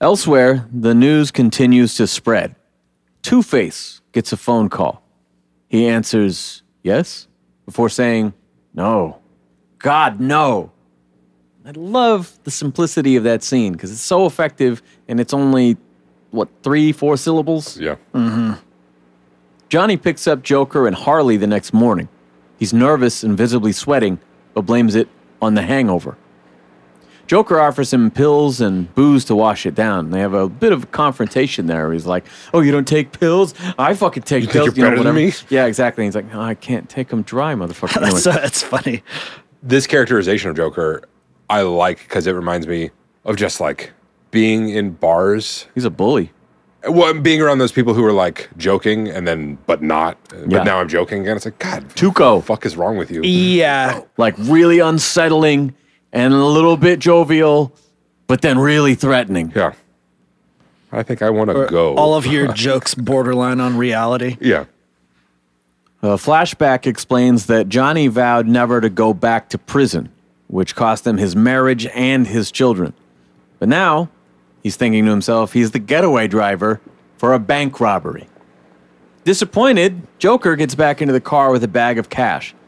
Elsewhere, 0.00 0.66
the 0.72 0.94
news 0.94 1.30
continues 1.30 1.96
to 1.96 2.06
spread. 2.06 2.54
Two 3.22 3.42
Face 3.42 4.00
gets 4.12 4.32
a 4.32 4.36
phone 4.36 4.68
call. 4.68 5.02
He 5.68 5.86
answers, 5.86 6.62
Yes, 6.82 7.26
before 7.66 7.88
saying, 7.88 8.32
No. 8.74 9.18
God, 9.78 10.20
no. 10.20 10.70
I 11.66 11.72
love 11.72 12.38
the 12.44 12.50
simplicity 12.50 13.16
of 13.16 13.24
that 13.24 13.42
scene 13.42 13.72
because 13.72 13.90
it's 13.92 14.00
so 14.00 14.24
effective 14.26 14.80
and 15.08 15.20
it's 15.20 15.34
only, 15.34 15.76
what, 16.30 16.48
three, 16.62 16.92
four 16.92 17.16
syllables? 17.16 17.76
Yeah. 17.78 17.96
Mm-hmm. 18.14 18.52
Johnny 19.68 19.96
picks 19.96 20.26
up 20.26 20.42
Joker 20.42 20.86
and 20.86 20.96
Harley 20.96 21.36
the 21.36 21.46
next 21.46 21.74
morning. 21.74 22.08
He's 22.58 22.72
nervous 22.72 23.22
and 23.22 23.36
visibly 23.36 23.72
sweating, 23.72 24.18
but 24.54 24.62
blames 24.62 24.94
it 24.94 25.08
on 25.40 25.54
the 25.54 25.62
hangover. 25.62 26.16
Joker 27.26 27.60
offers 27.60 27.92
him 27.92 28.10
pills 28.10 28.58
and 28.60 28.92
booze 28.94 29.26
to 29.26 29.36
wash 29.36 29.66
it 29.66 29.74
down. 29.74 30.10
They 30.10 30.20
have 30.20 30.32
a 30.32 30.48
bit 30.48 30.72
of 30.72 30.84
a 30.84 30.86
confrontation 30.86 31.66
there. 31.66 31.92
He's 31.92 32.06
like, 32.06 32.24
"Oh, 32.54 32.60
you 32.60 32.72
don't 32.72 32.88
take 32.88 33.18
pills? 33.18 33.52
I 33.78 33.92
fucking 33.92 34.22
take 34.22 34.44
think 34.44 34.52
pills." 34.52 34.76
you're 34.76 34.90
better 34.90 35.02
than 35.02 35.14
me? 35.14 35.32
Yeah, 35.50 35.66
exactly. 35.66 36.04
He's 36.04 36.14
like, 36.14 36.32
no, 36.32 36.40
"I 36.40 36.54
can't 36.54 36.88
take 36.88 37.08
them 37.08 37.22
dry, 37.22 37.54
motherfucker." 37.54 37.96
Anyway, 38.02 38.20
That's, 38.20 38.24
that's 38.24 38.62
funny. 38.62 39.02
This 39.62 39.86
characterization 39.86 40.48
of 40.48 40.56
Joker, 40.56 41.02
I 41.50 41.62
like 41.62 41.98
because 41.98 42.26
it 42.26 42.32
reminds 42.32 42.66
me 42.66 42.90
of 43.26 43.36
just 43.36 43.60
like 43.60 43.92
being 44.30 44.70
in 44.70 44.92
bars 44.92 45.66
he's 45.74 45.84
a 45.84 45.90
bully. 45.90 46.32
Well, 46.88 47.12
being 47.14 47.40
around 47.42 47.58
those 47.58 47.72
people 47.72 47.94
who 47.94 48.04
are 48.04 48.12
like 48.12 48.48
joking 48.56 49.08
and 49.08 49.26
then 49.26 49.58
but 49.66 49.82
not, 49.82 50.16
but 50.28 50.50
Yeah. 50.50 50.62
now 50.62 50.78
I'm 50.80 50.88
joking 50.88 51.22
again. 51.22 51.36
It's 51.36 51.44
like 51.44 51.58
God, 51.58 51.88
Tuco. 51.94 52.34
what 52.36 52.40
the 52.40 52.46
fuck 52.46 52.66
is 52.66 52.76
wrong 52.76 52.96
with 52.96 53.10
you? 53.10 53.22
Yeah. 53.22 54.02
like 54.16 54.34
really 54.38 54.78
unsettling 54.78 55.74
and 56.12 56.32
a 56.32 56.44
little 56.44 56.76
bit 56.76 56.98
jovial, 57.00 57.72
but 58.26 58.40
then 58.42 58.58
really 58.58 58.94
threatening. 58.94 59.52
Yeah, 59.54 59.72
I 60.92 61.02
think 61.02 61.20
I 61.22 61.30
want 61.30 61.50
to 61.50 61.66
go. 61.68 61.94
All 61.96 62.14
of 62.14 62.24
your 62.26 62.52
jokes 62.52 62.94
borderline 62.94 63.60
on 63.60 63.76
reality. 63.76 64.36
yeah, 64.40 64.64
A 66.02 66.16
flashback 66.16 66.86
explains 66.86 67.46
that 67.46 67.68
Johnny 67.68 68.06
vowed 68.06 68.46
never 68.46 68.80
to 68.80 68.88
go 68.88 69.12
back 69.12 69.48
to 69.50 69.58
prison, 69.58 70.10
which 70.46 70.74
cost 70.76 71.06
him 71.06 71.18
his 71.18 71.34
marriage 71.34 71.86
and 71.86 72.26
his 72.26 72.50
children. 72.52 72.94
But 73.58 73.68
now 73.68 74.08
he's 74.62 74.76
thinking 74.76 75.04
to 75.04 75.10
himself 75.10 75.52
he's 75.52 75.70
the 75.72 75.78
getaway 75.78 76.26
driver 76.28 76.80
for 77.16 77.32
a 77.34 77.38
bank 77.38 77.80
robbery. 77.80 78.28
Disappointed, 79.24 80.02
Joker 80.18 80.56
gets 80.56 80.74
back 80.74 81.02
into 81.02 81.12
the 81.12 81.20
car 81.20 81.50
with 81.50 81.62
a 81.64 81.68
bag 81.68 81.98
of 81.98 82.08
cash. 82.08 82.54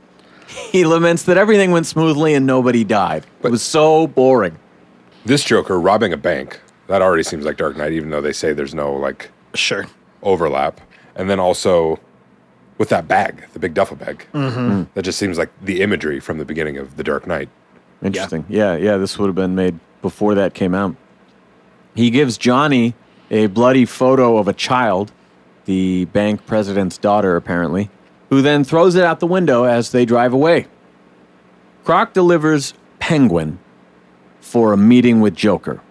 He 0.73 0.85
laments 0.85 1.23
that 1.25 1.37
everything 1.37 1.71
went 1.71 1.87
smoothly 1.87 2.35
and 2.35 2.45
nobody 2.45 2.83
died. 2.83 3.25
it 3.45 3.53
was 3.53 3.63
so 3.63 4.09
boring. 4.09 4.59
this 5.25 5.45
Joker 5.45 5.79
robbing 5.79 6.13
a 6.13 6.17
bank 6.17 6.59
that 6.89 7.03
already 7.03 7.23
seems 7.23 7.45
like 7.45 7.57
Dark 7.57 7.77
Knight, 7.77 7.93
even 7.93 8.11
though 8.11 8.21
they 8.21 8.33
say 8.33 8.53
there's 8.53 8.75
no 8.75 8.93
like 8.93 9.31
Sure. 9.55 9.87
overlap, 10.25 10.81
and 11.15 11.31
then 11.31 11.39
also 11.39 12.01
with 12.79 12.89
that 12.89 13.07
bag, 13.07 13.45
the 13.53 13.61
big 13.61 13.75
duffel 13.75 13.97
bag, 13.97 14.27
Mm-hmm. 14.35 14.85
that 14.95 15.03
just 15.03 15.19
seems 15.21 15.39
like 15.39 15.51
the 15.63 15.83
imagery 15.83 16.19
from 16.19 16.39
the 16.39 16.45
beginning 16.45 16.79
of 16.79 16.97
the 16.97 17.05
Dark 17.05 17.29
Knight. 17.29 17.49
Interesting. 18.03 18.45
Yeah, 18.49 18.75
yeah, 18.77 18.97
this 18.97 19.19
would 19.19 19.27
have 19.29 19.37
been 19.37 19.55
made 19.55 19.79
before 20.03 20.35
that 20.35 20.53
came 20.55 20.75
out. 20.75 20.97
He 22.01 22.09
gives 22.09 22.39
Johnny 22.39 22.95
a 23.31 23.49
bloody 23.49 23.85
photo 23.85 24.39
of 24.39 24.49
a 24.49 24.55
child, 24.55 25.13
the 25.67 26.07
bank 26.07 26.47
president's 26.47 26.97
daughter, 26.97 27.37
apparently, 27.37 27.91
who 28.31 28.41
then 28.41 28.65
throws 28.65 28.95
it 28.95 29.05
out 29.05 29.21
the 29.21 29.27
window 29.27 29.65
as 29.65 29.93
they 29.93 30.07
drive 30.07 30.33
away. 30.33 30.67
Croc 31.85 32.15
delivers 32.15 32.73
Penguin 33.01 33.59
for 34.41 34.73
a 34.73 34.79
meeting 34.79 35.21
with 35.21 35.35
Joker. 35.35 35.83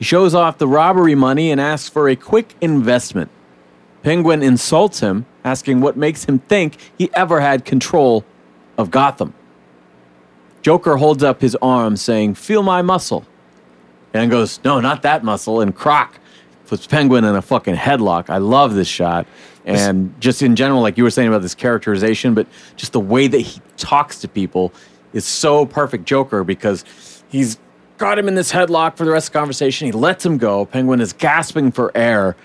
He 0.00 0.04
shows 0.04 0.34
off 0.34 0.58
the 0.58 0.66
robbery 0.66 1.14
money 1.14 1.52
and 1.52 1.60
asks 1.60 1.88
for 1.88 2.08
a 2.08 2.16
quick 2.16 2.56
investment. 2.60 3.30
Penguin 4.02 4.42
insults 4.42 4.98
him, 4.98 5.26
asking 5.44 5.80
what 5.80 5.96
makes 5.96 6.24
him 6.24 6.40
think 6.40 6.76
he 6.98 7.08
ever 7.14 7.38
had 7.38 7.64
control 7.64 8.24
of 8.76 8.90
Gotham. 8.90 9.32
Joker 10.62 10.96
holds 10.96 11.22
up 11.22 11.40
his 11.40 11.56
arm, 11.62 11.96
saying, 11.96 12.34
Feel 12.34 12.64
my 12.64 12.82
muscle. 12.82 13.24
And 14.14 14.30
goes, 14.30 14.60
No, 14.64 14.80
not 14.80 15.02
that 15.02 15.24
muscle. 15.24 15.60
And 15.60 15.74
Croc 15.74 16.18
puts 16.66 16.86
Penguin 16.86 17.24
in 17.24 17.34
a 17.34 17.42
fucking 17.42 17.74
headlock. 17.74 18.30
I 18.30 18.38
love 18.38 18.74
this 18.74 18.88
shot. 18.88 19.26
And 19.66 20.18
just 20.20 20.42
in 20.42 20.56
general, 20.56 20.82
like 20.82 20.96
you 20.98 21.04
were 21.04 21.10
saying 21.10 21.28
about 21.28 21.42
this 21.42 21.54
characterization, 21.54 22.34
but 22.34 22.46
just 22.76 22.92
the 22.92 23.00
way 23.00 23.26
that 23.26 23.40
he 23.40 23.60
talks 23.76 24.20
to 24.20 24.28
people 24.28 24.72
is 25.12 25.24
so 25.24 25.64
perfect 25.64 26.04
Joker 26.04 26.44
because 26.44 26.84
he's 27.28 27.58
got 27.96 28.18
him 28.18 28.28
in 28.28 28.34
this 28.34 28.52
headlock 28.52 28.96
for 28.96 29.04
the 29.04 29.10
rest 29.10 29.28
of 29.28 29.32
the 29.32 29.38
conversation. 29.38 29.86
He 29.86 29.92
lets 29.92 30.24
him 30.24 30.36
go. 30.38 30.66
Penguin 30.66 31.00
is 31.00 31.12
gasping 31.12 31.72
for 31.72 31.96
air. 31.96 32.36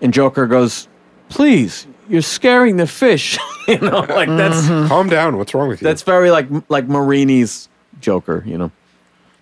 And 0.00 0.12
Joker 0.12 0.46
goes, 0.46 0.88
Please, 1.30 1.86
you're 2.08 2.22
scaring 2.22 2.76
the 2.76 2.86
fish. 2.86 3.38
you 3.68 3.78
know, 3.78 4.00
like 4.00 4.28
that's 4.28 4.66
Calm 4.88 5.08
down. 5.08 5.36
What's 5.36 5.54
wrong 5.54 5.68
with 5.68 5.80
you? 5.80 5.86
that's 5.86 6.02
very 6.02 6.30
like 6.30 6.48
like 6.68 6.86
Marini's 6.86 7.68
Joker, 8.00 8.42
you 8.46 8.56
know. 8.56 8.70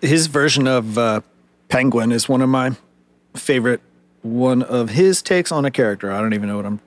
His 0.01 0.27
version 0.27 0.67
of 0.67 0.97
uh, 0.97 1.21
Penguin 1.69 2.11
is 2.11 2.27
one 2.29 2.41
of 2.41 2.49
my 2.49 2.71
favorite. 3.35 3.81
One 4.21 4.63
of 4.63 4.89
his 4.89 5.21
takes 5.21 5.51
on 5.51 5.65
a 5.65 5.71
character. 5.71 6.11
I 6.11 6.19
don't 6.21 6.33
even 6.33 6.49
know 6.49 6.57
what 6.57 6.65
I'm. 6.65 6.79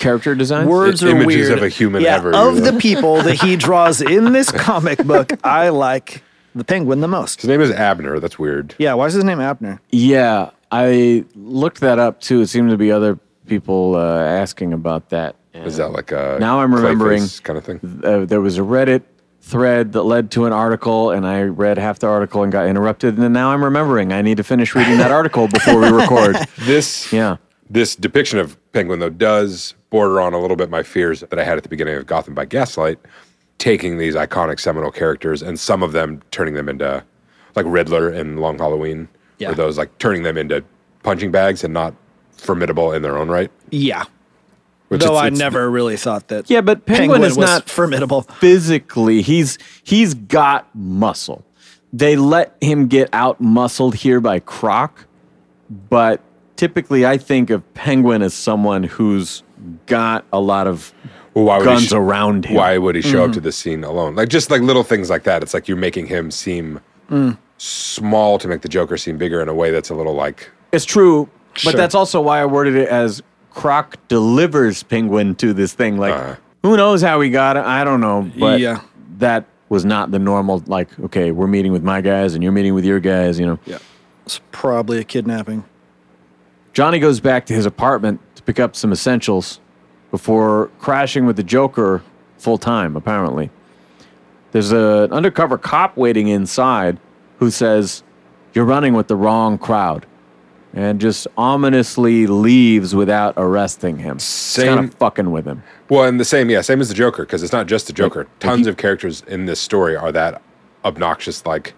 Character 0.00 0.34
design. 0.34 0.66
Words 0.68 1.04
I- 1.04 1.08
are 1.08 1.10
images 1.10 1.26
weird. 1.48 1.58
of 1.58 1.62
a 1.62 1.68
human 1.68 2.02
yeah, 2.02 2.16
ever, 2.16 2.34
Of 2.34 2.62
the 2.64 2.72
people 2.80 3.22
that 3.22 3.40
he 3.40 3.54
draws 3.66 4.00
in 4.00 4.32
this 4.32 4.50
comic 4.50 4.98
book, 5.04 5.32
I 5.44 5.68
like 5.68 6.22
the 6.54 6.64
Penguin 6.64 7.00
the 7.00 7.06
most. 7.06 7.42
His 7.42 7.48
name 7.48 7.60
is 7.60 7.70
Abner. 7.70 8.18
That's 8.18 8.38
weird. 8.40 8.74
Yeah, 8.78 8.94
why 8.94 9.06
is 9.06 9.14
his 9.14 9.22
name 9.22 9.38
Abner? 9.38 9.80
Yeah, 9.90 10.50
I 10.72 11.24
looked 11.36 11.78
that 11.80 12.00
up 12.00 12.20
too. 12.20 12.40
It 12.40 12.48
seemed 12.48 12.70
to 12.70 12.76
be 12.76 12.90
other 12.90 13.20
people 13.46 13.94
uh, 13.94 14.18
asking 14.20 14.72
about 14.72 15.10
that. 15.10 15.36
Is 15.54 15.76
that 15.76 15.92
like 15.92 16.10
a 16.10 16.38
Now 16.40 16.60
I'm 16.60 16.74
remembering- 16.74 17.22
Clayface 17.22 17.42
kind 17.44 17.58
of 17.58 17.64
thing? 17.64 18.00
Uh, 18.02 18.24
there 18.24 18.40
was 18.40 18.58
a 18.58 18.62
Reddit 18.62 19.02
thread 19.52 19.92
that 19.92 20.02
led 20.02 20.30
to 20.32 20.44
an 20.44 20.52
article, 20.52 21.10
and 21.10 21.26
I 21.26 21.42
read 21.42 21.78
half 21.78 21.98
the 21.98 22.06
article 22.06 22.42
and 22.42 22.52
got 22.52 22.66
interrupted. 22.66 23.14
And 23.14 23.22
then 23.22 23.32
now 23.32 23.50
I'm 23.50 23.64
remembering 23.64 24.12
I 24.12 24.20
need 24.22 24.36
to 24.36 24.44
finish 24.44 24.74
reading 24.74 24.98
that 24.98 25.10
article 25.10 25.48
before 25.48 25.80
we 25.80 25.88
record. 25.90 26.36
This 26.58 27.10
Yeah. 27.12 27.36
this 27.70 27.96
depiction 27.96 28.38
of 28.38 28.56
Penguin 28.72 28.98
though 29.00 29.08
does 29.10 29.74
border 29.90 30.20
on 30.20 30.34
a 30.34 30.38
little 30.38 30.56
bit 30.56 30.68
my 30.68 30.82
fears 30.82 31.20
that 31.20 31.38
I 31.38 31.44
had 31.44 31.56
at 31.56 31.62
the 31.62 31.68
beginning 31.70 31.96
of 31.96 32.06
Gotham 32.06 32.34
by 32.34 32.44
Gaslight, 32.44 32.98
taking 33.56 33.96
these 33.96 34.14
iconic 34.14 34.60
seminal 34.60 34.90
characters 34.90 35.42
and 35.42 35.58
some 35.58 35.82
of 35.82 35.92
them 35.92 36.20
turning 36.30 36.54
them 36.54 36.68
into 36.68 37.02
like 37.56 37.64
Riddler 37.66 38.10
in 38.12 38.36
Long 38.36 38.58
Halloween, 38.58 39.08
Yeah. 39.38 39.50
or 39.50 39.54
those 39.54 39.78
like 39.78 39.96
turning 39.98 40.24
them 40.24 40.36
into 40.36 40.62
punching 41.02 41.30
bags 41.32 41.64
and 41.64 41.72
not 41.72 41.94
formidable 42.36 42.92
in 42.92 43.00
their 43.02 43.16
own 43.16 43.28
right. 43.28 43.50
Yeah. 43.70 44.04
Which 44.88 45.02
Though 45.02 45.08
it's- 45.08 45.22
I 45.22 45.26
it's- 45.26 45.38
never 45.38 45.70
really 45.70 45.96
thought 45.96 46.28
that. 46.28 46.48
Yeah, 46.50 46.62
but 46.62 46.86
Penguin, 46.86 47.22
is 47.22 47.36
was 47.36 47.46
not 47.46 47.68
formidable. 47.68 48.22
physically. 48.22 49.20
He's 49.22 49.58
he's 49.82 50.14
got 50.14 50.66
muscle. 50.74 51.44
They 51.92 52.16
let 52.16 52.56
him 52.60 52.86
get 52.86 53.08
out 53.12 53.40
muscled 53.40 53.94
here 53.96 54.20
by 54.20 54.40
Croc, 54.40 55.06
but 55.90 56.20
typically 56.56 57.06
I 57.06 57.18
think 57.18 57.50
of 57.50 57.62
Penguin 57.74 58.22
as 58.22 58.34
someone 58.34 58.82
who's 58.82 59.42
got 59.86 60.24
a 60.32 60.40
lot 60.40 60.66
of 60.66 60.92
Well, 61.34 61.44
why 61.44 61.58
would 61.58 61.66
he 61.68 61.74
guns 61.74 61.86
sh- 61.88 61.92
around 61.92 62.44
him. 62.46 62.56
Why 62.56 62.78
would 62.78 62.94
he 62.94 63.02
show 63.02 63.18
Mm-hmm. 63.20 63.28
up 63.30 63.32
to 63.32 63.40
the 63.40 63.52
scene 63.52 63.84
alone? 63.84 64.14
Like 64.16 64.28
just 64.28 64.50
like 64.50 64.60
little 64.62 64.82
things 64.84 65.08
like 65.10 65.24
that. 65.24 65.42
It's 65.42 65.52
like 65.54 65.68
you're 65.68 65.76
making 65.76 66.06
him 66.06 66.30
seem 66.30 66.80
small 67.58 68.38
to 68.38 68.48
make 68.48 68.62
the 68.62 68.68
Joker 68.68 68.96
seem 68.96 69.18
bigger 69.18 69.40
in 69.42 69.48
a 69.48 69.54
way 69.54 69.70
that's 69.70 69.90
a 69.90 69.94
little 69.94 70.14
like 70.14 70.50
It's 70.72 70.84
true, 70.84 71.28
but 71.52 71.60
Sure. 71.60 71.72
that's 71.72 71.94
also 71.94 72.20
why 72.20 72.40
I 72.40 72.46
worded 72.46 72.74
it 72.76 72.88
as 72.88 73.22
Croc 73.58 73.96
delivers 74.08 74.82
Penguin 74.84 75.34
to 75.36 75.52
this 75.52 75.72
thing. 75.72 75.98
Like, 75.98 76.14
Uh. 76.14 76.34
who 76.62 76.76
knows 76.76 77.02
how 77.02 77.20
he 77.20 77.28
got 77.30 77.56
it? 77.56 77.64
I 77.64 77.82
don't 77.84 78.00
know, 78.00 78.30
but 78.38 78.60
Yeah. 78.60 78.80
that 79.18 79.44
was 79.68 79.84
not 79.84 80.10
the 80.12 80.18
normal. 80.18 80.62
Like, 80.66 80.88
okay, 81.06 81.30
we're 81.32 81.46
meeting 81.48 81.72
with 81.72 81.82
my 81.82 82.00
guys 82.00 82.34
and 82.34 82.42
you're 82.42 82.52
meeting 82.52 82.74
with 82.74 82.84
your 82.84 83.00
guys. 83.00 83.38
You 83.40 83.46
know, 83.46 83.58
Yeah. 83.66 83.78
It's 84.24 84.40
probably 84.52 84.98
a 84.98 85.04
kidnapping. 85.04 85.64
Johnny 86.72 86.98
goes 87.00 87.18
back 87.18 87.46
to 87.46 87.54
his 87.54 87.66
apartment 87.66 88.20
to 88.36 88.42
pick 88.42 88.60
up 88.60 88.76
some 88.76 88.92
essentials 88.92 89.58
before 90.10 90.70
crashing 90.78 91.26
with 91.26 91.36
the 91.36 91.42
Joker 91.42 92.02
full 92.38 92.58
time. 92.58 92.94
Apparently, 92.96 93.50
there's 94.52 94.70
an 94.70 95.10
undercover 95.12 95.58
cop 95.58 95.96
waiting 95.96 96.28
inside 96.28 96.98
who 97.40 97.50
says, 97.50 98.02
"You're 98.54 98.64
running 98.64 98.94
with 98.94 99.08
the 99.08 99.16
wrong 99.16 99.58
crowd." 99.58 100.06
And 100.74 101.00
just 101.00 101.26
ominously 101.36 102.26
leaves 102.26 102.94
without 102.94 103.34
arresting 103.36 103.98
him. 103.98 104.18
Same- 104.18 104.76
kind 104.76 104.88
of 104.88 104.94
fucking 104.94 105.30
with 105.30 105.46
him. 105.46 105.62
Well, 105.88 106.04
and 106.04 106.20
the 106.20 106.24
same, 106.24 106.50
yeah, 106.50 106.60
same 106.60 106.80
as 106.80 106.88
the 106.88 106.94
Joker, 106.94 107.22
because 107.24 107.42
it's 107.42 107.52
not 107.52 107.66
just 107.66 107.86
the 107.86 107.92
Joker. 107.94 108.26
Tons 108.40 108.66
of 108.66 108.76
characters 108.76 109.22
in 109.26 109.46
this 109.46 109.58
story 109.60 109.96
are 109.96 110.12
that 110.12 110.42
obnoxious, 110.84 111.44
like, 111.46 111.72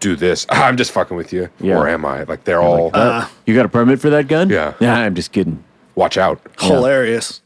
do 0.00 0.14
this. 0.14 0.46
I'm 0.50 0.76
just 0.76 0.92
fucking 0.92 1.16
with 1.16 1.32
you. 1.32 1.48
Yeah. 1.58 1.78
Or 1.78 1.88
am 1.88 2.04
I? 2.04 2.24
Like, 2.24 2.44
they're 2.44 2.60
all, 2.60 2.90
Uh, 2.92 3.26
you 3.46 3.54
got 3.54 3.64
a 3.64 3.68
permit 3.70 3.98
for 3.98 4.10
that 4.10 4.28
gun? 4.28 4.50
Yeah. 4.50 4.74
Yeah, 4.78 4.94
I'm 4.94 5.14
just 5.14 5.32
kidding. 5.32 5.64
watch 5.94 6.18
out. 6.18 6.40
Hilarious. 6.60 7.40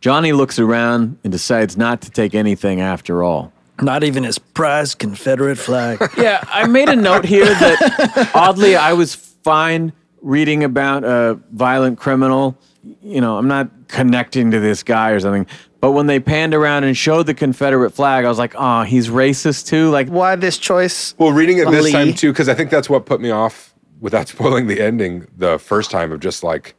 Johnny 0.00 0.32
looks 0.32 0.58
around 0.58 1.18
and 1.24 1.32
decides 1.32 1.76
not 1.76 2.00
to 2.02 2.10
take 2.10 2.34
anything 2.34 2.80
after 2.80 3.22
all. 3.24 3.52
Not 3.82 4.04
even 4.04 4.24
his 4.24 4.38
prized 4.38 4.98
Confederate 4.98 5.56
flag. 5.58 5.98
Yeah, 6.16 6.42
I 6.48 6.66
made 6.66 6.88
a 6.88 6.96
note 6.96 7.24
here 7.24 7.44
that 7.46 8.30
oddly 8.34 8.76
I 8.76 8.92
was 8.92 9.29
fine 9.42 9.92
reading 10.22 10.64
about 10.64 11.04
a 11.04 11.38
violent 11.52 11.98
criminal. 11.98 12.56
You 13.02 13.20
know, 13.20 13.36
I'm 13.38 13.48
not 13.48 13.70
connecting 13.88 14.50
to 14.52 14.60
this 14.60 14.82
guy 14.82 15.10
or 15.10 15.20
something. 15.20 15.46
But 15.80 15.92
when 15.92 16.06
they 16.06 16.20
panned 16.20 16.54
around 16.54 16.84
and 16.84 16.94
showed 16.96 17.24
the 17.26 17.32
Confederate 17.34 17.90
flag, 17.90 18.24
I 18.24 18.28
was 18.28 18.38
like, 18.38 18.54
oh, 18.56 18.82
he's 18.82 19.08
racist 19.08 19.66
too. 19.66 19.88
Like, 19.90 20.08
Why 20.08 20.36
this 20.36 20.58
choice? 20.58 21.14
Well, 21.18 21.32
reading 21.32 21.58
it 21.58 21.70
this 21.70 21.84
Lee. 21.86 21.92
time, 21.92 22.12
too, 22.14 22.32
because 22.32 22.48
I 22.50 22.54
think 22.54 22.70
that's 22.70 22.90
what 22.90 23.06
put 23.06 23.20
me 23.20 23.30
off 23.30 23.74
without 24.00 24.28
spoiling 24.34 24.66
the 24.66 24.80
ending 24.80 25.26
the 25.38 25.58
first 25.58 25.90
time 25.90 26.12
of 26.12 26.20
just 26.20 26.42
like 26.42 26.74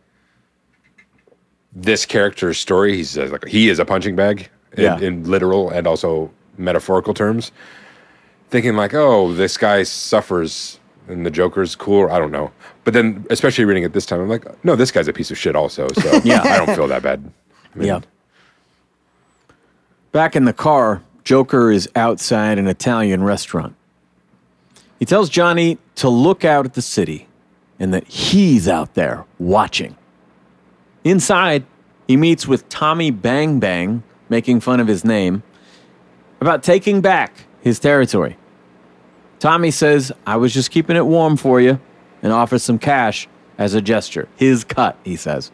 this 1.73 2.05
character's 2.05 2.57
story. 2.59 2.95
He 2.95 3.03
says, 3.03 3.31
like, 3.31 3.45
he 3.47 3.69
is 3.69 3.79
a 3.79 3.85
punching 3.85 4.15
bag 4.15 4.49
in, 4.73 4.83
Yeah. 4.83 4.99
in 4.99 5.23
literal 5.29 5.69
and 5.69 5.87
also 5.87 6.31
metaphorical 6.57 7.13
terms. 7.13 7.51
Thinking, 8.49 8.75
like, 8.75 8.93
oh, 8.93 9.33
this 9.33 9.57
guy 9.57 9.83
suffers 9.83 10.79
and 11.07 11.25
the 11.25 11.31
Joker's 11.31 11.75
cool. 11.75 12.09
I 12.09 12.19
don't 12.19 12.31
know. 12.31 12.51
But 12.83 12.93
then, 12.93 13.25
especially 13.29 13.65
reading 13.65 13.83
it 13.83 13.93
this 13.93 14.05
time, 14.05 14.21
I'm 14.21 14.29
like, 14.29 14.45
no, 14.63 14.75
this 14.75 14.91
guy's 14.91 15.07
a 15.07 15.13
piece 15.13 15.31
of 15.31 15.37
shit, 15.37 15.55
also. 15.55 15.87
So 15.89 16.21
Yeah. 16.23 16.41
I 16.43 16.63
don't 16.63 16.75
feel 16.75 16.87
that 16.87 17.03
bad. 17.03 17.31
I 17.75 17.77
mean, 17.77 17.87
yeah. 17.87 17.99
Back 20.11 20.35
in 20.35 20.45
the 20.45 20.53
car, 20.53 21.01
Joker 21.23 21.71
is 21.71 21.89
outside 21.95 22.57
an 22.57 22.67
Italian 22.67 23.23
restaurant. 23.23 23.75
He 24.99 25.05
tells 25.05 25.29
Johnny 25.29 25.77
to 25.95 26.09
look 26.09 26.43
out 26.45 26.65
at 26.65 26.73
the 26.73 26.81
city 26.81 27.27
and 27.79 27.93
that 27.93 28.07
he's 28.07 28.67
out 28.67 28.93
there 28.93 29.25
watching. 29.39 29.95
Inside, 31.03 31.65
he 32.07 32.17
meets 32.17 32.47
with 32.47 32.67
Tommy 32.69 33.09
Bang 33.09 33.59
Bang, 33.59 34.03
making 34.29 34.59
fun 34.59 34.79
of 34.79 34.87
his 34.87 35.03
name, 35.03 35.41
about 36.39 36.61
taking 36.61 37.01
back 37.01 37.45
his 37.61 37.79
territory. 37.79 38.37
Tommy 39.41 39.71
says, 39.71 40.11
I 40.27 40.37
was 40.37 40.53
just 40.53 40.69
keeping 40.69 40.95
it 40.95 41.03
warm 41.07 41.35
for 41.35 41.59
you, 41.59 41.79
and 42.21 42.31
offers 42.31 42.61
some 42.61 42.77
cash 42.77 43.27
as 43.57 43.73
a 43.73 43.81
gesture. 43.81 44.29
His 44.35 44.63
cut, 44.63 44.99
he 45.03 45.15
says. 45.15 45.51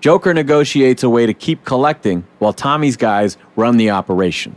Joker 0.00 0.34
negotiates 0.34 1.02
a 1.02 1.08
way 1.08 1.24
to 1.24 1.32
keep 1.32 1.64
collecting 1.64 2.26
while 2.38 2.52
Tommy's 2.52 2.98
guys 2.98 3.38
run 3.56 3.78
the 3.78 3.88
operation. 3.88 4.56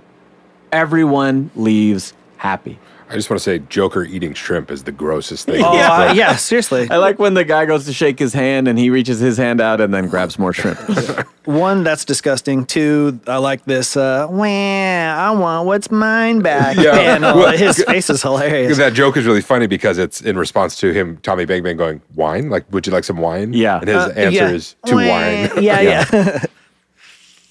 Everyone 0.74 1.50
leaves 1.56 2.14
happy. 2.36 2.78
I 3.10 3.14
just 3.14 3.30
want 3.30 3.38
to 3.40 3.44
say, 3.44 3.60
Joker 3.60 4.04
eating 4.04 4.34
shrimp 4.34 4.72
is 4.72 4.84
the 4.84 4.92
grossest 4.92 5.46
thing. 5.46 5.64
Oh, 5.64 5.74
Yeah. 5.76 5.92
uh, 6.10 6.14
yeah, 6.14 6.36
seriously. 6.38 6.88
I 6.90 6.98
like 6.98 7.20
when 7.20 7.36
the 7.36 7.44
guy 7.44 7.66
goes 7.66 7.86
to 7.86 7.94
shake 7.94 8.18
his 8.18 8.34
hand 8.34 8.68
and 8.68 8.80
he 8.80 8.90
reaches 8.90 9.20
his 9.20 9.38
hand 9.38 9.62
out 9.62 9.80
and 9.80 9.94
then 9.94 10.08
grabs 10.08 10.40
more 10.40 10.54
shrimp. 10.54 10.80
One, 11.46 11.84
that's 11.84 12.04
disgusting. 12.04 12.66
Two, 12.66 13.20
I 13.28 13.38
like 13.38 13.64
this. 13.66 13.96
Uh, 13.96 14.26
Wah, 14.30 14.44
I 14.46 15.30
want 15.32 15.68
what's 15.68 15.92
mine 15.92 16.40
back. 16.42 16.78
Yeah. 16.78 16.94
panel. 16.94 17.38
Well, 17.38 17.56
His 17.56 17.84
face 17.88 18.10
is 18.10 18.24
hilarious. 18.24 18.78
that 18.78 18.94
joke 18.94 19.18
is 19.18 19.26
really 19.28 19.42
funny 19.42 19.68
because 19.68 20.00
it's 20.00 20.22
in 20.22 20.38
response 20.38 20.76
to 20.80 20.92
him, 20.92 21.18
Tommy 21.18 21.46
Bang 21.46 21.62
Bang, 21.62 21.78
going, 21.78 22.02
Wine? 22.16 22.50
Like, 22.50 22.66
would 22.72 22.88
you 22.88 22.94
like 22.94 23.04
some 23.04 23.18
wine? 23.18 23.54
Yeah. 23.54 23.78
And 23.80 23.88
his 23.88 23.98
Uh, 23.98 24.14
answer 24.16 24.32
yeah. 24.32 24.50
is 24.50 24.76
to 24.88 24.96
Wah. 24.96 25.08
wine. 25.08 25.50
Yeah, 25.64 25.82
yeah. 25.82 26.44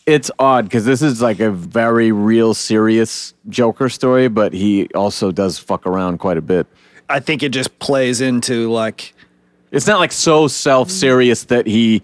It's 0.06 0.30
odd 0.38 0.64
because 0.64 0.84
this 0.84 1.02
is 1.02 1.22
like 1.22 1.40
a 1.40 1.50
very 1.50 2.12
real 2.12 2.54
serious 2.54 3.34
Joker 3.48 3.88
story, 3.88 4.28
but 4.28 4.52
he 4.52 4.88
also 4.94 5.32
does 5.32 5.58
fuck 5.58 5.86
around 5.86 6.18
quite 6.18 6.36
a 6.36 6.42
bit. 6.42 6.66
I 7.08 7.20
think 7.20 7.42
it 7.42 7.50
just 7.50 7.78
plays 7.78 8.20
into 8.20 8.70
like, 8.70 9.14
It's 9.70 9.86
not 9.86 10.00
like 10.00 10.12
so 10.12 10.48
self 10.48 10.90
serious 10.90 11.44
that 11.44 11.66
he 11.66 12.02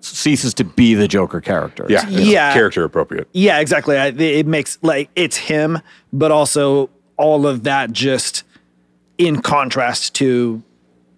ceases 0.00 0.54
to 0.54 0.64
be 0.64 0.94
the 0.94 1.08
Joker 1.08 1.40
character. 1.40 1.86
Yeah. 1.88 2.06
it's 2.08 2.26
Yeah. 2.26 2.52
Character 2.52 2.84
appropriate. 2.84 3.28
yeah, 3.32 3.58
exactly. 3.60 3.96
I, 3.96 4.08
it 4.08 4.46
makes 4.46 4.78
like 4.82 5.10
it's 5.16 5.36
him, 5.36 5.80
but 6.12 6.30
also 6.30 6.90
all 7.16 7.46
of 7.46 7.64
that 7.64 7.92
just 7.92 8.44
in 9.18 9.40
contrast 9.40 10.14
to 10.16 10.62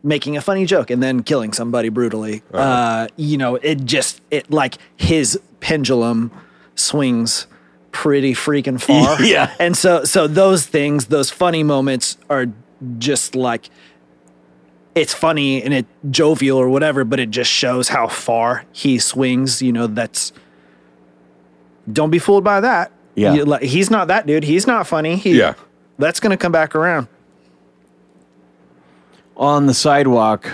making 0.06 0.36
a 0.36 0.40
funny 0.40 0.64
joke 0.64 0.90
and 0.90 1.02
then 1.02 1.22
killing 1.24 1.52
somebody 1.52 1.88
brutally. 1.88 2.42
uh 2.54 3.08
you 3.16 3.36
know, 3.36 3.56
it 3.56 3.84
just 3.84 4.20
it 4.30 4.50
like 4.50 4.76
his 4.96 5.38
pendulum 5.60 6.30
swings 6.76 7.46
pretty 7.90 8.32
freaking 8.32 8.80
far. 8.88 9.20
Yeah. 9.22 9.52
And 9.58 9.76
so 9.76 10.04
so 10.04 10.26
those 10.28 10.64
things, 10.66 11.06
those 11.06 11.30
funny 11.30 11.62
moments 11.62 12.16
are 12.30 12.46
just 12.98 13.34
like 13.34 13.68
it's 14.94 15.12
funny 15.12 15.62
and 15.62 15.74
it 15.74 15.86
jovial 16.10 16.56
or 16.56 16.68
whatever, 16.68 17.04
but 17.04 17.18
it 17.20 17.30
just 17.30 17.50
shows 17.50 17.88
how 17.88 18.06
far 18.08 18.64
he 18.72 18.98
swings. 18.98 19.60
You 19.60 19.72
know, 19.72 19.86
that's 19.88 20.32
don't 21.92 22.10
be 22.10 22.18
fooled 22.18 22.44
by 22.44 22.60
that. 22.60 22.92
Yeah. 23.14 23.34
You- 23.34 23.44
like, 23.44 23.62
he's 23.62 23.90
not 23.90 24.08
that 24.08 24.26
dude. 24.26 24.44
He's 24.44 24.66
not 24.66 24.86
funny. 24.86 25.16
He, 25.16 25.38
Yeah. 25.38 25.54
that's 25.98 26.20
gonna 26.20 26.36
come 26.36 26.52
back 26.52 26.74
around. 26.74 27.08
On 29.36 29.66
the 29.66 29.74
sidewalk, 29.74 30.50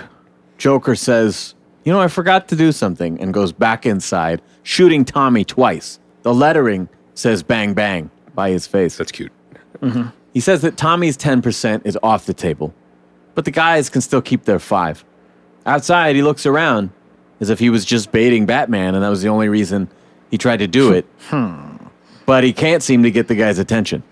Joker 0.57 0.95
says, 0.95 1.55
You 1.85 1.93
know, 1.93 2.01
I 2.01 2.07
forgot 2.07 2.47
to 2.49 2.55
do 2.55 2.71
something, 2.71 3.19
and 3.21 3.33
goes 3.33 3.51
back 3.51 3.85
inside, 3.85 4.41
shooting 4.63 5.05
Tommy 5.05 5.45
twice. 5.45 5.99
The 6.23 6.33
lettering 6.33 6.89
says 7.13 7.43
bang 7.43 7.73
bang 7.73 8.09
by 8.35 8.49
his 8.49 8.67
face. 8.67 8.97
That's 8.97 9.11
cute. 9.11 9.31
Mm-hmm. 9.79 10.09
He 10.33 10.39
says 10.39 10.61
that 10.61 10.77
Tommy's 10.77 11.17
10% 11.17 11.85
is 11.85 11.97
off 12.01 12.25
the 12.25 12.33
table, 12.33 12.73
but 13.35 13.45
the 13.45 13.51
guys 13.51 13.89
can 13.89 14.01
still 14.01 14.21
keep 14.21 14.43
their 14.43 14.59
five. 14.59 15.05
Outside, 15.65 16.15
he 16.15 16.23
looks 16.23 16.45
around 16.45 16.89
as 17.39 17.49
if 17.49 17.59
he 17.59 17.69
was 17.69 17.85
just 17.85 18.11
baiting 18.11 18.45
Batman, 18.45 18.95
and 18.95 19.03
that 19.03 19.09
was 19.09 19.21
the 19.21 19.29
only 19.29 19.49
reason 19.49 19.89
he 20.31 20.37
tried 20.37 20.57
to 20.57 20.67
do 20.67 20.91
it. 20.91 21.05
Hmm. 21.27 21.77
But 22.25 22.43
he 22.43 22.53
can't 22.53 22.81
seem 22.81 23.03
to 23.03 23.11
get 23.11 23.27
the 23.27 23.35
guy's 23.35 23.59
attention. 23.59 24.03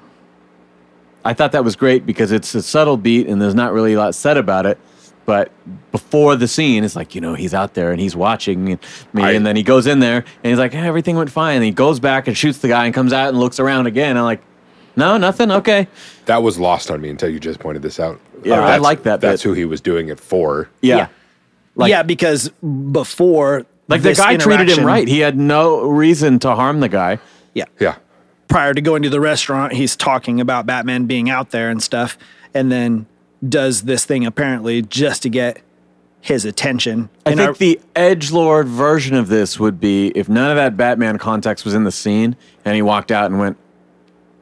I 1.24 1.34
thought 1.34 1.52
that 1.52 1.64
was 1.64 1.76
great 1.76 2.06
because 2.06 2.32
it's 2.32 2.56
a 2.56 2.62
subtle 2.62 2.98
beat 2.98 3.28
and 3.28 3.42
there's 3.42 3.56
not 3.56 3.74
really 3.74 3.94
a 3.94 3.98
lot 3.98 4.16
said 4.16 4.38
about 4.38 4.66
it. 4.66 4.80
But 5.26 5.52
before 5.92 6.36
the 6.36 6.48
scene, 6.48 6.84
it's 6.84 6.96
like, 6.96 7.14
you 7.14 7.22
know, 7.22 7.36
he's 7.36 7.54
out 7.54 7.76
there 7.76 7.92
and 7.92 8.02
he's 8.02 8.16
watching 8.16 8.66
me. 8.66 8.78
I- 9.16 9.32
and 9.34 9.46
then 9.46 9.56
he 9.56 9.62
goes 9.64 9.86
in 9.86 10.00
there 10.00 10.18
and 10.44 10.50
he's 10.50 10.58
like, 10.58 10.74
"Eh, 10.74 10.80
everything 10.84 11.16
went 11.16 11.30
fine. 11.30 11.58
And 11.58 11.64
he 11.64 11.72
goes 11.72 12.00
back 12.00 12.28
and 12.28 12.36
shoots 12.36 12.58
the 12.58 12.68
guy 12.68 12.86
and 12.86 12.94
comes 12.94 13.14
out 13.14 13.30
and 13.30 13.40
looks 13.40 13.60
around 13.60 13.86
again. 13.86 14.18
I'm 14.18 14.24
like, 14.24 14.42
no, 14.96 15.18
nothing. 15.18 15.52
Okay. 15.52 15.88
That 16.26 16.42
was 16.44 16.58
lost 16.60 16.90
on 16.92 17.00
me 17.02 17.10
until 17.10 17.30
you 17.30 17.40
just 17.40 17.60
pointed 17.60 17.82
this 17.84 18.00
out. 18.00 18.20
Yeah, 18.44 18.60
I 18.66 18.78
like 18.78 19.04
that 19.04 19.22
That's 19.22 19.44
bit. 19.44 19.50
who 19.50 19.54
he 19.54 19.64
was 19.66 19.80
doing 19.80 20.10
it 20.10 20.20
for. 20.20 20.70
Yeah. 20.82 20.98
Yeah. 20.98 21.08
Like, 21.76 21.90
yeah, 21.92 22.04
because 22.04 22.50
before 22.92 23.66
like 23.88 24.02
the 24.02 24.14
guy 24.14 24.38
treated 24.38 24.70
him 24.70 24.84
right. 24.86 25.08
He 25.08 25.20
had 25.20 25.38
no 25.38 25.82
reason 25.84 26.40
to 26.40 26.56
harm 26.56 26.80
the 26.80 26.90
guy. 26.90 27.20
Yeah. 27.54 27.66
Yeah. 27.80 27.96
Prior 28.52 28.74
to 28.74 28.82
going 28.82 29.02
to 29.04 29.10
the 29.10 29.20
restaurant, 29.20 29.74
he's 29.74 29.96
talking 29.96 30.40
about 30.40 30.66
Batman 30.66 31.06
being 31.06 31.30
out 31.30 31.52
there 31.52 31.70
and 31.70 31.82
stuff, 31.82 32.18
and 32.54 32.72
then 32.72 33.08
does 33.48 33.84
this 33.84 34.06
thing 34.06 34.26
apparently 34.26 34.82
just 34.84 35.24
to 35.24 35.30
get 35.30 35.62
his 36.20 36.46
attention. 36.46 37.10
I 37.26 37.32
And 37.32 37.40
think 37.40 37.58
the 37.58 37.80
edge 37.96 38.32
lord 38.32 38.68
version 38.68 39.16
of 39.16 39.28
this 39.30 39.60
would 39.60 39.80
be 39.80 40.10
if 40.10 40.30
none 40.30 40.52
of 40.52 40.58
that 40.58 40.78
Batman 40.78 41.18
context 41.18 41.66
was 41.66 41.74
in 41.74 41.84
the 41.84 41.92
scene 41.92 42.36
and 42.64 42.76
he 42.76 42.84
walked 42.84 43.12
out 43.12 43.32
and 43.32 43.40
went, 43.40 43.58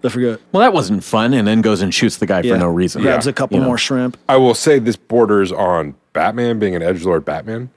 I 0.03 0.09
forget. 0.09 0.39
well, 0.51 0.61
that 0.61 0.73
wasn't 0.73 1.03
fun, 1.03 1.33
and 1.33 1.45
then 1.47 1.61
goes 1.61 1.81
and 1.81 1.93
shoots 1.93 2.17
the 2.17 2.25
guy 2.25 2.41
for 2.41 2.57
no 2.57 2.67
reason. 2.67 3.01
Grabs 3.01 3.25
Yeah. 3.25 3.29
a 3.29 3.33
couple 3.33 3.55
You 3.57 3.61
know. 3.61 3.67
more 3.67 3.77
shrimp. 3.77 4.17
I 4.27 4.37
will 4.37 4.53
say 4.55 4.79
this 4.79 4.95
borders 4.95 5.51
on 5.51 5.93
Batman 6.13 6.57
being 6.59 6.75
an 6.75 6.81
edge 6.81 7.03
lord 7.05 7.23
Batman 7.25 7.69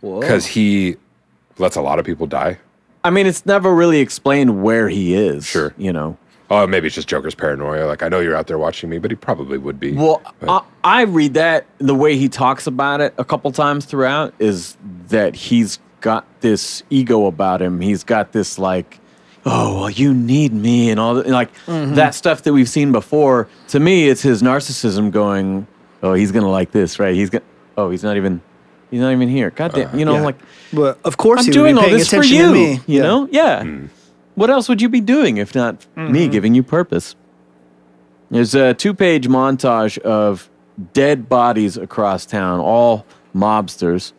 because 0.00 0.46
he 0.46 0.96
lets 1.58 1.76
a 1.76 1.80
lot 1.80 1.98
of 1.98 2.04
people 2.04 2.26
die. 2.26 2.58
I 3.04 3.10
mean, 3.10 3.26
it's 3.26 3.46
never 3.46 3.74
really 3.74 4.00
explained 4.00 4.62
where 4.62 4.88
he 4.88 5.14
is. 5.14 5.46
Sure. 5.46 5.74
You 5.76 5.92
know. 5.92 6.16
Oh, 6.50 6.66
maybe 6.66 6.86
it's 6.86 6.94
just 6.94 7.08
Joker's 7.08 7.34
paranoia. 7.34 7.86
Like 7.86 8.02
I 8.02 8.08
know 8.08 8.20
you're 8.20 8.36
out 8.36 8.46
there 8.46 8.58
watching 8.58 8.90
me, 8.90 8.98
but 8.98 9.10
he 9.10 9.14
probably 9.16 9.58
would 9.58 9.78
be. 9.78 9.92
Well, 9.92 10.22
I, 10.42 10.62
I 10.82 11.02
read 11.02 11.34
that 11.34 11.66
the 11.78 11.94
way 11.94 12.16
he 12.16 12.28
talks 12.28 12.66
about 12.66 13.00
it 13.00 13.14
a 13.18 13.24
couple 13.24 13.50
times 13.52 13.86
throughout 13.86 14.34
is 14.38 14.76
that 15.08 15.34
he's 15.34 15.78
got 16.00 16.26
this 16.40 16.82
ego 16.90 17.26
about 17.26 17.62
him. 17.62 17.80
He's 17.80 18.04
got 18.04 18.32
this 18.32 18.58
like, 18.58 19.00
oh, 19.46 19.80
well, 19.80 19.90
you 19.90 20.12
need 20.12 20.52
me 20.52 20.90
and 20.90 21.00
all 21.00 21.14
that, 21.14 21.26
like 21.26 21.52
mm-hmm. 21.66 21.94
that 21.94 22.14
stuff 22.14 22.42
that 22.42 22.52
we've 22.52 22.68
seen 22.68 22.92
before. 22.92 23.48
To 23.68 23.80
me, 23.80 24.08
it's 24.08 24.20
his 24.20 24.42
narcissism 24.42 25.10
going, 25.10 25.66
oh, 26.02 26.12
he's 26.12 26.30
gonna 26.30 26.50
like 26.50 26.72
this, 26.72 26.98
right? 26.98 27.14
He's 27.14 27.30
gonna, 27.30 27.44
oh, 27.78 27.90
he's 27.90 28.02
not 28.02 28.18
even, 28.18 28.42
he's 28.94 29.00
not 29.02 29.10
even 29.12 29.28
here. 29.28 29.50
God 29.50 29.72
damn, 29.72 29.98
you 29.98 30.04
know, 30.04 30.14
Yeah. 30.14 30.22
like 30.22 30.38
But 30.72 30.98
of 31.04 31.16
course, 31.16 31.40
I'm 31.40 31.46
he 31.46 31.50
doing 31.52 31.74
would 31.74 31.82
all 31.82 31.88
paying 31.88 31.98
this 31.98 32.10
for 32.10 32.22
you. 32.24 32.52
me. 32.52 32.80
You 32.86 33.02
know, 33.02 33.28
yeah. 33.30 33.62
Hmm. 33.62 33.86
What 34.36 34.50
else 34.50 34.68
would 34.68 34.80
you 34.80 34.88
be 34.88 35.00
doing 35.00 35.36
if 35.38 35.54
not 35.54 35.80
Mm-hmm. 35.96 36.12
me 36.12 36.28
giving 36.28 36.54
you 36.54 36.62
purpose? 36.62 37.16
There's 38.30 38.54
a 38.54 38.74
two-page 38.74 39.26
montage 39.28 39.98
of 39.98 40.48
dead 40.92 41.28
bodies 41.28 41.76
across 41.76 42.24
town, 42.26 42.60
all 42.60 43.04
mobsters. 43.34 44.12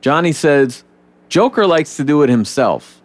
Johnny 0.00 0.32
says 0.32 0.84
Joker 1.28 1.66
likes 1.66 1.96
to 1.96 2.04
do 2.04 2.22
it 2.22 2.28
himself, 2.28 3.00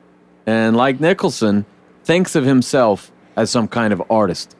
and 0.45 0.75
like 0.75 0.99
Nicholson, 0.99 1.65
thinks 2.03 2.35
of 2.35 2.45
himself 2.45 3.11
as 3.35 3.49
some 3.49 3.67
kind 3.67 3.93
of 3.93 4.01
artist. 4.09 4.55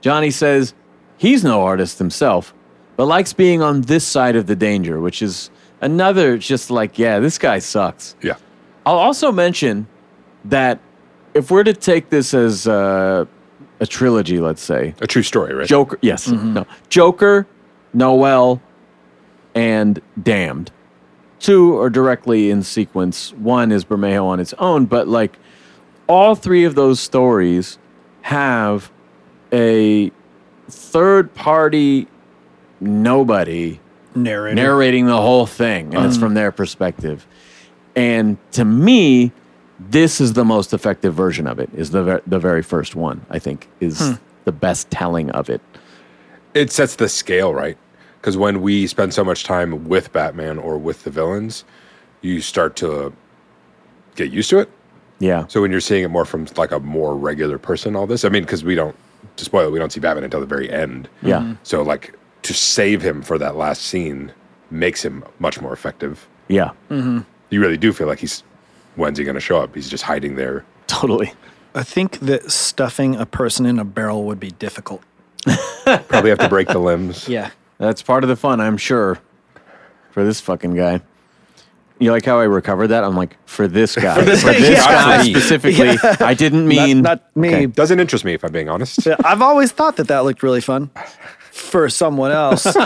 Johnny 0.00 0.30
says 0.30 0.74
he's 1.18 1.44
no 1.44 1.62
artist 1.62 1.98
himself, 1.98 2.52
but 2.96 3.06
likes 3.06 3.32
being 3.32 3.62
on 3.62 3.82
this 3.82 4.04
side 4.04 4.34
of 4.36 4.46
the 4.46 4.56
danger, 4.56 5.00
which 5.00 5.22
is 5.22 5.50
another 5.80 6.38
just 6.38 6.70
like, 6.70 6.98
yeah, 6.98 7.18
this 7.18 7.38
guy 7.38 7.58
sucks. 7.58 8.16
yeah. 8.22 8.36
I'll 8.84 8.98
also 8.98 9.32
mention 9.32 9.88
that 10.44 10.78
if 11.34 11.50
we're 11.50 11.64
to 11.64 11.72
take 11.74 12.08
this 12.08 12.32
as 12.34 12.68
uh, 12.68 13.24
a 13.80 13.86
trilogy, 13.86 14.38
let's 14.38 14.62
say 14.62 14.94
A 15.00 15.06
true 15.06 15.22
story, 15.24 15.54
right? 15.54 15.66
Joker, 15.66 15.98
yes, 16.02 16.28
no, 16.28 16.64
Joker, 16.88 17.46
Noel, 17.92 18.62
and 19.54 20.00
Damned. 20.22 20.70
Two 21.40 21.76
are 21.78 21.90
directly 21.90 22.50
in 22.50 22.62
sequence. 22.62 23.32
One 23.34 23.72
is 23.72 23.84
Bermejo 23.84 24.24
on 24.24 24.38
its 24.40 24.54
own, 24.54 24.86
but 24.86 25.08
like 25.08 25.36
all 26.06 26.34
three 26.36 26.64
of 26.64 26.76
those 26.76 27.00
stories 27.00 27.78
have 28.22 28.90
a 29.52 30.10
third 30.68 31.34
party 31.34 32.06
nobody 32.80 33.80
Narrator. 34.16 34.54
narrating 34.56 35.06
the 35.06 35.20
whole 35.20 35.46
thing, 35.46 35.94
and 35.94 36.04
it's 36.06 36.16
um. 36.16 36.20
from 36.20 36.34
their 36.34 36.50
perspective. 36.52 37.26
And 37.94 38.36
to 38.52 38.64
me, 38.64 39.32
this 39.78 40.20
is 40.20 40.32
the 40.34 40.44
most 40.44 40.72
effective 40.72 41.14
version 41.14 41.46
of 41.46 41.58
it. 41.58 41.70
Is 41.74 41.90
the 41.90 42.02
ver- 42.02 42.22
the 42.26 42.38
very 42.38 42.62
first 42.62 42.94
one? 42.96 43.24
I 43.30 43.38
think 43.38 43.68
is 43.80 44.00
hmm. 44.00 44.14
the 44.44 44.52
best 44.52 44.90
telling 44.90 45.30
of 45.30 45.48
it. 45.50 45.60
it 46.54 46.70
sets 46.72 46.96
the 46.96 47.08
scale 47.08 47.52
right 47.54 47.76
because 48.20 48.36
when 48.36 48.62
we 48.62 48.86
spend 48.86 49.12
so 49.12 49.22
much 49.22 49.44
time 49.44 49.86
with 49.88 50.12
batman 50.12 50.58
or 50.58 50.78
with 50.78 51.04
the 51.04 51.10
villains 51.10 51.64
you 52.22 52.40
start 52.40 52.74
to 52.76 53.12
get 54.14 54.30
used 54.30 54.48
to 54.50 54.58
it 54.58 54.70
Yeah, 55.18 55.46
so 55.48 55.60
when 55.60 55.70
you're 55.70 55.80
seeing 55.80 56.02
it 56.04 56.08
more 56.08 56.24
from 56.24 56.46
like 56.56 56.72
a 56.72 56.80
more 56.80 57.14
regular 57.14 57.58
person 57.58 57.94
all 57.94 58.06
this 58.06 58.24
i 58.24 58.28
mean 58.30 58.42
because 58.42 58.64
we 58.64 58.74
don't 58.74 58.96
to 59.36 59.44
spoil 59.44 59.68
it 59.68 59.72
we 59.72 59.78
don't 59.78 59.92
see 59.92 60.00
batman 60.00 60.24
until 60.24 60.40
the 60.40 60.46
very 60.46 60.70
end 60.70 61.08
yeah. 61.22 61.40
Hmm. 61.40 61.52
so 61.62 61.82
like 61.82 62.14
to 62.46 62.54
save 62.54 63.02
him 63.02 63.22
for 63.22 63.38
that 63.38 63.56
last 63.56 63.82
scene 63.82 64.32
makes 64.70 65.04
him 65.04 65.24
much 65.38 65.60
more 65.60 65.72
effective. 65.72 66.26
Yeah, 66.48 66.70
mm-hmm. 66.90 67.20
You 67.50 67.60
really 67.60 67.76
do 67.76 67.92
feel 67.92 68.06
like 68.06 68.20
he's 68.20 68.42
when's 68.96 69.18
he 69.18 69.24
going 69.24 69.34
to 69.34 69.40
show 69.40 69.60
up? 69.60 69.74
He's 69.74 69.88
just 69.88 70.04
hiding 70.04 70.36
there. 70.36 70.64
totally. 70.86 71.32
I 71.74 71.82
think 71.82 72.20
that 72.20 72.50
stuffing 72.50 73.16
a 73.16 73.26
person 73.26 73.66
in 73.66 73.78
a 73.78 73.84
barrel 73.84 74.24
would 74.24 74.40
be 74.40 74.50
difficult. 74.50 75.02
Probably 75.84 76.30
have 76.30 76.38
to 76.38 76.48
break 76.48 76.68
the 76.68 76.78
limbs. 76.78 77.28
Yeah. 77.28 77.50
That's 77.76 78.00
part 78.00 78.24
of 78.24 78.28
the 78.28 78.36
fun, 78.36 78.62
I'm 78.62 78.78
sure, 78.78 79.18
for 80.10 80.24
this 80.24 80.40
fucking 80.40 80.74
guy. 80.74 81.02
You 81.98 82.12
like 82.12 82.24
how 82.24 82.40
I 82.40 82.44
recovered 82.44 82.88
that? 82.88 83.04
I'm 83.04 83.14
like, 83.14 83.36
for 83.44 83.68
this 83.68 83.94
guy. 83.96 84.14
for 84.14 84.24
this, 84.24 84.42
guy, 84.42 84.58
guy 84.58 85.22
yeah. 85.22 85.22
specifically. 85.22 85.98
I 86.26 86.32
didn't 86.32 86.66
mean. 86.66 87.02
not, 87.02 87.20
not 87.20 87.36
me. 87.36 87.48
Okay. 87.48 87.66
Doesn't 87.66 88.00
interest 88.00 88.24
me 88.24 88.32
if 88.32 88.42
I'm 88.42 88.52
being 88.52 88.70
honest. 88.70 89.04
Yeah, 89.04 89.16
I've 89.22 89.42
always 89.42 89.70
thought 89.70 89.96
that 89.96 90.08
that 90.08 90.20
looked 90.20 90.42
really 90.42 90.62
fun 90.62 90.90
for 91.56 91.88
someone 91.88 92.30
else. 92.30 92.66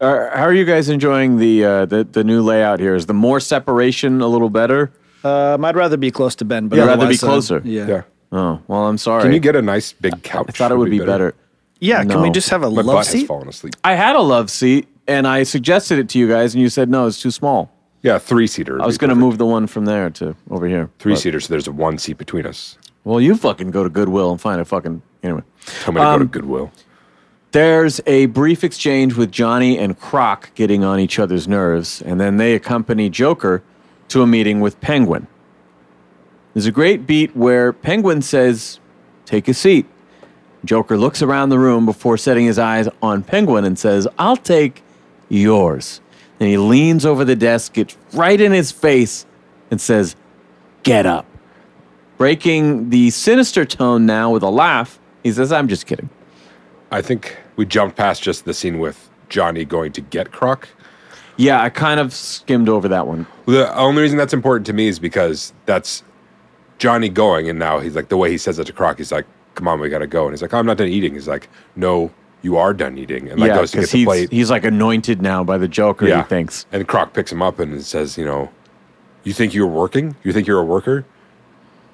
Are- 0.00 0.30
how 0.30 0.44
are 0.44 0.52
you 0.54 0.64
guys 0.64 0.88
enjoying 0.88 1.38
the, 1.38 1.64
uh, 1.64 1.84
the 1.86 2.04
the 2.04 2.22
new 2.22 2.40
layout 2.42 2.78
here? 2.78 2.94
Is 2.94 3.06
the 3.06 3.14
more 3.14 3.40
separation 3.40 4.20
a 4.20 4.28
little 4.28 4.50
better? 4.50 4.92
um, 5.24 5.64
I'd 5.64 5.74
rather 5.74 5.96
be 5.96 6.10
close 6.12 6.36
to 6.36 6.44
Ben, 6.44 6.68
but 6.68 6.76
You'd 6.76 6.82
rather 6.86 7.08
be 7.08 7.14
otherwise, 7.16 7.22
uh, 7.24 7.26
closer? 7.26 7.62
yeah. 7.64 7.86
Yeah. 7.88 8.02
Oh, 8.30 8.60
well, 8.68 8.86
I'm 8.86 8.98
sorry. 8.98 9.22
Can 9.22 9.32
you 9.32 9.40
get 9.40 9.56
a 9.56 9.62
nice 9.62 9.92
big 9.92 10.22
couch? 10.22 10.46
I 10.50 10.52
thought 10.52 10.70
it 10.70 10.76
would 10.76 10.90
be 10.90 11.00
better. 11.00 11.34
Yeah, 11.80 12.04
can 12.04 12.20
we 12.20 12.28
No. 12.28 12.32
just 12.34 12.50
have 12.50 12.62
a 12.62 12.70
My 12.70 12.82
love 12.82 12.86
butt 12.86 12.96
has 13.06 13.08
seat? 13.08 13.26
fallen 13.26 13.48
asleep. 13.48 13.74
I 13.82 13.94
had 13.94 14.14
a 14.14 14.20
love 14.20 14.50
seat 14.50 14.86
and 15.08 15.26
I 15.26 15.42
suggested 15.44 15.98
it 15.98 16.08
to 16.10 16.18
you 16.18 16.28
guys, 16.28 16.54
and 16.54 16.62
you 16.62 16.68
said 16.68 16.88
no, 16.90 17.06
it's 17.06 17.20
too 17.20 17.30
small. 17.30 17.72
Yeah, 18.02 18.18
three 18.18 18.46
seater. 18.46 18.80
I 18.80 18.86
was 18.86 18.98
going 18.98 19.08
to 19.10 19.16
move 19.16 19.38
the 19.38 19.46
one 19.46 19.66
from 19.66 19.84
there 19.86 20.10
to 20.10 20.36
over 20.50 20.68
here. 20.68 20.90
three 21.00 21.16
seater, 21.16 21.40
so 21.40 21.48
there's 21.52 21.66
a 21.66 21.72
one 21.72 21.98
seat 21.98 22.18
between 22.18 22.46
us. 22.46 22.78
Well, 23.04 23.20
you 23.20 23.34
fucking 23.34 23.70
go 23.72 23.82
to 23.82 23.90
Goodwill 23.90 24.30
and 24.30 24.40
find 24.40 24.60
a 24.60 24.64
fucking 24.64 25.02
anyway. 25.22 25.42
Tell 25.66 25.92
me 25.92 26.00
to 26.00 26.04
go 26.04 26.10
Um, 26.14 26.20
to 26.20 26.26
Goodwill. 26.26 26.72
There's 27.52 28.00
a 28.06 28.26
brief 28.26 28.62
exchange 28.62 29.14
with 29.14 29.30
Johnny 29.32 29.78
and 29.78 29.98
Croc 29.98 30.50
getting 30.54 30.84
on 30.84 31.00
each 31.00 31.18
other's 31.18 31.48
nerves, 31.48 32.02
and 32.02 32.20
then 32.20 32.36
they 32.36 32.54
accompany 32.54 33.08
Joker 33.08 33.62
to 34.08 34.22
a 34.22 34.26
meeting 34.26 34.60
with 34.60 34.80
Penguin. 34.80 35.26
There's 36.54 36.66
a 36.66 36.72
great 36.72 37.06
beat 37.06 37.34
where 37.36 37.72
Penguin 37.72 38.20
says, 38.22 38.80
Take 39.24 39.48
a 39.48 39.54
seat. 39.54 39.86
Joker 40.64 40.96
looks 40.98 41.22
around 41.22 41.50
the 41.50 41.58
room 41.58 41.86
before 41.86 42.16
setting 42.16 42.44
his 42.46 42.58
eyes 42.58 42.88
on 43.00 43.22
Penguin 43.22 43.64
and 43.64 43.78
says, 43.78 44.08
I'll 44.18 44.36
take 44.36 44.82
yours. 45.28 46.00
And 46.40 46.48
he 46.48 46.56
leans 46.56 47.04
over 47.06 47.24
the 47.24 47.36
desk, 47.36 47.74
gets 47.74 47.96
right 48.12 48.40
in 48.40 48.52
his 48.52 48.72
face, 48.72 49.24
and 49.70 49.80
says, 49.80 50.16
Get 50.82 51.06
up. 51.06 51.26
Breaking 52.16 52.90
the 52.90 53.10
sinister 53.10 53.64
tone 53.64 54.06
now 54.06 54.30
with 54.32 54.42
a 54.42 54.50
laugh, 54.50 54.98
he 55.28 55.32
says, 55.32 55.52
I'm 55.52 55.68
just 55.68 55.86
kidding. 55.86 56.08
I 56.90 57.02
think 57.02 57.36
we 57.56 57.66
jumped 57.66 57.96
past 57.96 58.22
just 58.22 58.46
the 58.46 58.54
scene 58.54 58.78
with 58.78 59.10
Johnny 59.28 59.64
going 59.64 59.92
to 59.92 60.00
get 60.00 60.32
Croc. 60.32 60.68
Yeah, 61.36 61.62
I 61.62 61.68
kind 61.68 62.00
of 62.00 62.14
skimmed 62.14 62.68
over 62.68 62.88
that 62.88 63.06
one. 63.06 63.26
The 63.46 63.72
only 63.76 64.02
reason 64.02 64.16
that's 64.16 64.32
important 64.32 64.66
to 64.66 64.72
me 64.72 64.88
is 64.88 64.98
because 64.98 65.52
that's 65.66 66.02
Johnny 66.78 67.08
going, 67.08 67.48
and 67.48 67.58
now 67.58 67.78
he's 67.78 67.94
like 67.94 68.08
the 68.08 68.16
way 68.16 68.30
he 68.30 68.38
says 68.38 68.58
it 68.58 68.64
to 68.66 68.72
Croc. 68.72 68.98
He's 68.98 69.12
like, 69.12 69.26
"Come 69.54 69.68
on, 69.68 69.78
we 69.80 69.88
gotta 69.88 70.06
go," 70.06 70.24
and 70.24 70.32
he's 70.32 70.42
like, 70.42 70.54
"I'm 70.54 70.66
not 70.66 70.78
done 70.78 70.88
eating." 70.88 71.12
He's 71.12 71.28
like, 71.28 71.48
"No, 71.76 72.10
you 72.42 72.56
are 72.56 72.72
done 72.72 72.98
eating," 72.98 73.28
and 73.28 73.38
like 73.38 73.48
yeah, 73.48 73.56
goes 73.56 73.70
to 73.72 73.80
get 73.80 73.90
the 73.90 73.98
he's, 73.98 74.06
plate. 74.06 74.32
he's 74.32 74.50
like 74.50 74.64
anointed 74.64 75.22
now 75.22 75.44
by 75.44 75.58
the 75.58 75.68
Joker, 75.68 76.06
he 76.06 76.22
thinks. 76.22 76.66
And 76.72 76.88
Croc 76.88 77.12
picks 77.12 77.30
him 77.30 77.42
up 77.42 77.60
and 77.60 77.84
says, 77.84 78.18
"You 78.18 78.24
know, 78.24 78.50
you 79.22 79.32
think 79.32 79.54
you're 79.54 79.66
working? 79.66 80.16
You 80.24 80.32
think 80.32 80.46
you're 80.48 80.60
a 80.60 80.64
worker? 80.64 81.04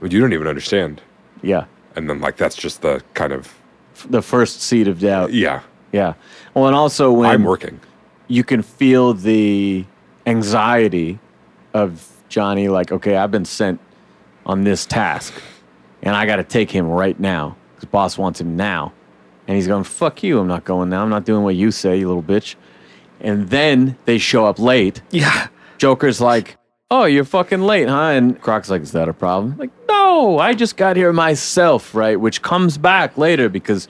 But 0.01 0.13
you 0.13 0.21
don't 0.21 0.33
even 0.33 0.47
understand." 0.47 1.03
Yeah. 1.43 1.67
And 1.97 2.09
then 2.09 2.21
like 2.21 2.37
that's 2.37 2.57
just 2.57 2.83
the 2.83 3.03
kind 3.15 3.33
of 3.33 3.55
The 4.11 4.23
first 4.23 4.61
seed 4.63 4.89
of 4.89 5.01
doubt. 5.01 5.33
yeah, 5.33 5.63
Yeah. 5.93 6.15
Well, 6.55 6.67
and 6.67 6.75
also 6.77 7.13
when 7.13 7.31
I'm 7.31 7.45
working. 7.45 7.81
you 8.29 8.43
can 8.45 8.63
feel 8.63 9.15
the 9.15 9.85
anxiety 10.27 11.19
of 11.73 12.11
Johnny, 12.29 12.69
like, 12.69 12.91
okay, 12.93 13.17
I've 13.17 13.31
been 13.31 13.45
sent 13.45 13.81
on 14.47 14.65
this 14.65 14.87
task 14.87 15.33
and 16.03 16.15
I 16.17 16.27
got 16.27 16.37
to 16.37 16.45
take 16.45 16.71
him 16.71 16.87
right 16.89 17.19
now 17.19 17.57
because 17.75 17.89
boss 17.91 18.19
wants 18.19 18.41
him 18.41 18.57
now. 18.57 18.93
And 19.47 19.57
he's 19.57 19.67
going, 19.67 19.85
fuck 19.85 20.23
you. 20.23 20.39
I'm 20.41 20.49
not 20.49 20.65
going 20.65 20.89
now. 20.89 21.03
I'm 21.03 21.11
not 21.11 21.25
doing 21.25 21.43
what 21.45 21.55
you 21.55 21.71
say, 21.71 21.99
you 21.99 22.09
little 22.09 22.23
bitch. 22.23 22.55
And 23.21 23.49
then 23.51 23.97
they 24.07 24.19
show 24.19 24.47
up 24.47 24.59
late. 24.59 25.03
Yeah. 25.11 25.49
Joker's 25.79 26.21
like, 26.21 26.57
oh, 26.95 27.05
you're 27.05 27.25
fucking 27.25 27.63
late, 27.63 27.89
huh? 27.89 28.11
And 28.11 28.41
Croc's 28.41 28.71
like, 28.71 28.83
is 28.83 28.93
that 28.93 29.09
a 29.09 29.13
problem? 29.13 29.57
Like, 29.59 29.71
no, 29.89 30.39
I 30.39 30.55
just 30.55 30.77
got 30.77 30.97
here 30.97 31.13
myself, 31.13 31.95
right? 31.95 32.19
Which 32.19 32.41
comes 32.41 32.79
back 32.79 33.19
later 33.19 33.49
because 33.49 33.89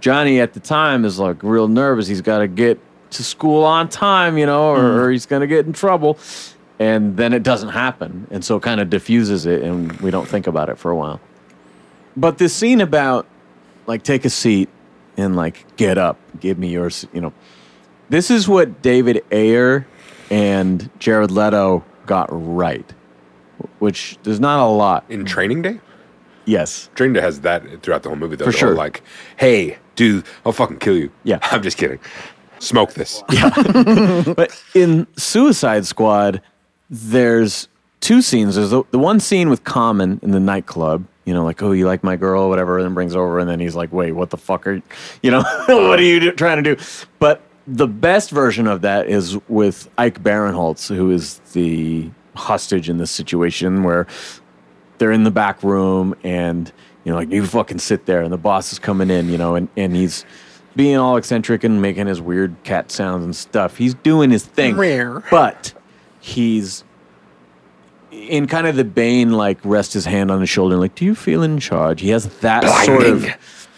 Johnny 0.00 0.40
at 0.40 0.54
the 0.54 0.60
time 0.60 1.04
is 1.04 1.18
like 1.18 1.42
real 1.42 1.68
nervous. 1.68 2.06
He's 2.06 2.22
got 2.22 2.38
to 2.38 2.48
get 2.48 2.80
to 3.10 3.22
school 3.22 3.62
on 3.64 3.88
time, 3.88 4.38
you 4.38 4.46
know, 4.46 4.70
or, 4.70 4.78
mm. 4.78 4.96
or 4.98 5.10
he's 5.10 5.26
going 5.26 5.40
to 5.40 5.46
get 5.46 5.66
in 5.66 5.72
trouble. 5.72 6.18
And 6.78 7.16
then 7.16 7.32
it 7.32 7.42
doesn't 7.42 7.70
happen. 7.70 8.26
And 8.30 8.44
so 8.44 8.56
it 8.56 8.62
kind 8.62 8.80
of 8.80 8.90
diffuses 8.90 9.46
it 9.46 9.62
and 9.62 9.92
we 10.00 10.10
don't 10.10 10.28
think 10.28 10.46
about 10.46 10.68
it 10.68 10.78
for 10.78 10.90
a 10.90 10.96
while. 10.96 11.20
But 12.16 12.38
this 12.38 12.54
scene 12.54 12.80
about 12.80 13.26
like 13.86 14.02
take 14.02 14.24
a 14.24 14.30
seat 14.30 14.68
and 15.16 15.36
like 15.36 15.64
get 15.76 15.98
up, 15.98 16.18
give 16.40 16.58
me 16.58 16.68
yours, 16.68 17.06
you 17.12 17.20
know. 17.20 17.32
This 18.08 18.30
is 18.30 18.48
what 18.48 18.82
David 18.82 19.24
Ayer 19.32 19.86
and 20.30 20.88
Jared 20.98 21.30
Leto 21.30 21.84
got 22.06 22.28
right, 22.30 22.90
which 23.78 24.16
there's 24.22 24.40
not 24.40 24.60
a 24.60 24.68
lot. 24.70 25.04
In 25.08 25.24
Training 25.24 25.62
Day, 25.62 25.80
Yes. 26.44 26.88
Training 26.94 27.14
Day 27.14 27.20
has 27.22 27.40
that 27.40 27.82
throughout 27.82 28.02
the 28.04 28.08
whole 28.08 28.16
movie. 28.18 28.36
Though, 28.36 28.44
For 28.44 28.52
sure. 28.52 28.74
like, 28.74 29.02
hey, 29.36 29.78
dude, 29.96 30.24
I'll 30.44 30.52
fucking 30.52 30.78
kill 30.78 30.96
you. 30.96 31.10
Yeah. 31.24 31.38
I'm 31.42 31.62
just 31.62 31.76
kidding. 31.76 31.98
Smoke 32.60 32.94
this. 32.94 33.22
Yeah, 33.32 33.50
But 34.34 34.52
in 34.74 35.06
Suicide 35.16 35.86
Squad, 35.86 36.40
there's 36.88 37.66
two 38.00 38.22
scenes. 38.22 38.54
There's 38.54 38.70
the, 38.70 38.84
the 38.92 38.98
one 38.98 39.18
scene 39.20 39.50
with 39.50 39.64
Common 39.64 40.20
in 40.22 40.30
the 40.30 40.38
nightclub, 40.40 41.04
you 41.24 41.34
know, 41.34 41.44
like, 41.44 41.60
oh, 41.62 41.72
you 41.72 41.84
like 41.86 42.04
my 42.04 42.14
girl, 42.14 42.44
or 42.44 42.48
whatever, 42.48 42.78
and 42.78 42.84
then 42.86 42.94
brings 42.94 43.16
over, 43.16 43.40
and 43.40 43.50
then 43.50 43.58
he's 43.58 43.74
like, 43.74 43.92
wait, 43.92 44.12
what 44.12 44.30
the 44.30 44.36
fuck 44.36 44.66
are 44.68 44.74
you, 44.74 44.82
you 45.24 45.30
know, 45.32 45.42
what 45.66 45.98
are 45.98 46.02
you 46.02 46.20
do- 46.20 46.32
trying 46.32 46.62
to 46.62 46.76
do? 46.76 46.82
But 47.18 47.42
the 47.66 47.88
best 47.88 48.30
version 48.30 48.66
of 48.66 48.82
that 48.82 49.08
is 49.08 49.38
with 49.48 49.90
Ike 49.98 50.22
Barinholtz, 50.22 50.94
who 50.94 51.10
is 51.10 51.40
the 51.52 52.10
hostage 52.34 52.88
in 52.88 52.98
this 52.98 53.10
situation 53.10 53.82
where 53.82 54.06
they're 54.98 55.12
in 55.12 55.24
the 55.24 55.30
back 55.30 55.62
room 55.62 56.14
and 56.22 56.70
you 57.04 57.12
know 57.12 57.18
like 57.18 57.30
you 57.30 57.44
fucking 57.46 57.78
sit 57.78 58.06
there 58.06 58.22
and 58.22 58.32
the 58.32 58.38
boss 58.38 58.72
is 58.72 58.78
coming 58.78 59.08
in 59.10 59.30
you 59.30 59.38
know 59.38 59.54
and, 59.54 59.68
and 59.74 59.96
he's 59.96 60.24
being 60.76 60.96
all 60.96 61.16
eccentric 61.16 61.64
and 61.64 61.80
making 61.80 62.06
his 62.06 62.20
weird 62.20 62.54
cat 62.62 62.90
sounds 62.90 63.24
and 63.24 63.34
stuff. 63.34 63.78
He's 63.78 63.94
doing 63.94 64.30
his 64.30 64.44
thing. 64.44 64.76
Rare. 64.76 65.24
but 65.30 65.72
he's 66.20 66.84
in 68.10 68.46
kind 68.46 68.66
of 68.66 68.76
the 68.76 68.84
bane 68.84 69.32
like 69.32 69.58
rest 69.64 69.94
his 69.94 70.04
hand 70.04 70.30
on 70.30 70.40
his 70.40 70.50
shoulder 70.50 70.74
and 70.74 70.80
like 70.80 70.94
do 70.94 71.04
you 71.04 71.14
feel 71.14 71.42
in 71.42 71.58
charge? 71.58 72.00
He 72.00 72.10
has 72.10 72.26
that 72.40 72.64
sort 72.84 73.04
of 73.04 73.24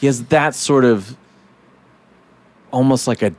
he 0.01 0.07
has 0.07 0.24
that 0.24 0.55
sort 0.55 0.85
of 0.85 1.16
almost 2.72 3.07
like 3.07 3.22
a 3.22 3.33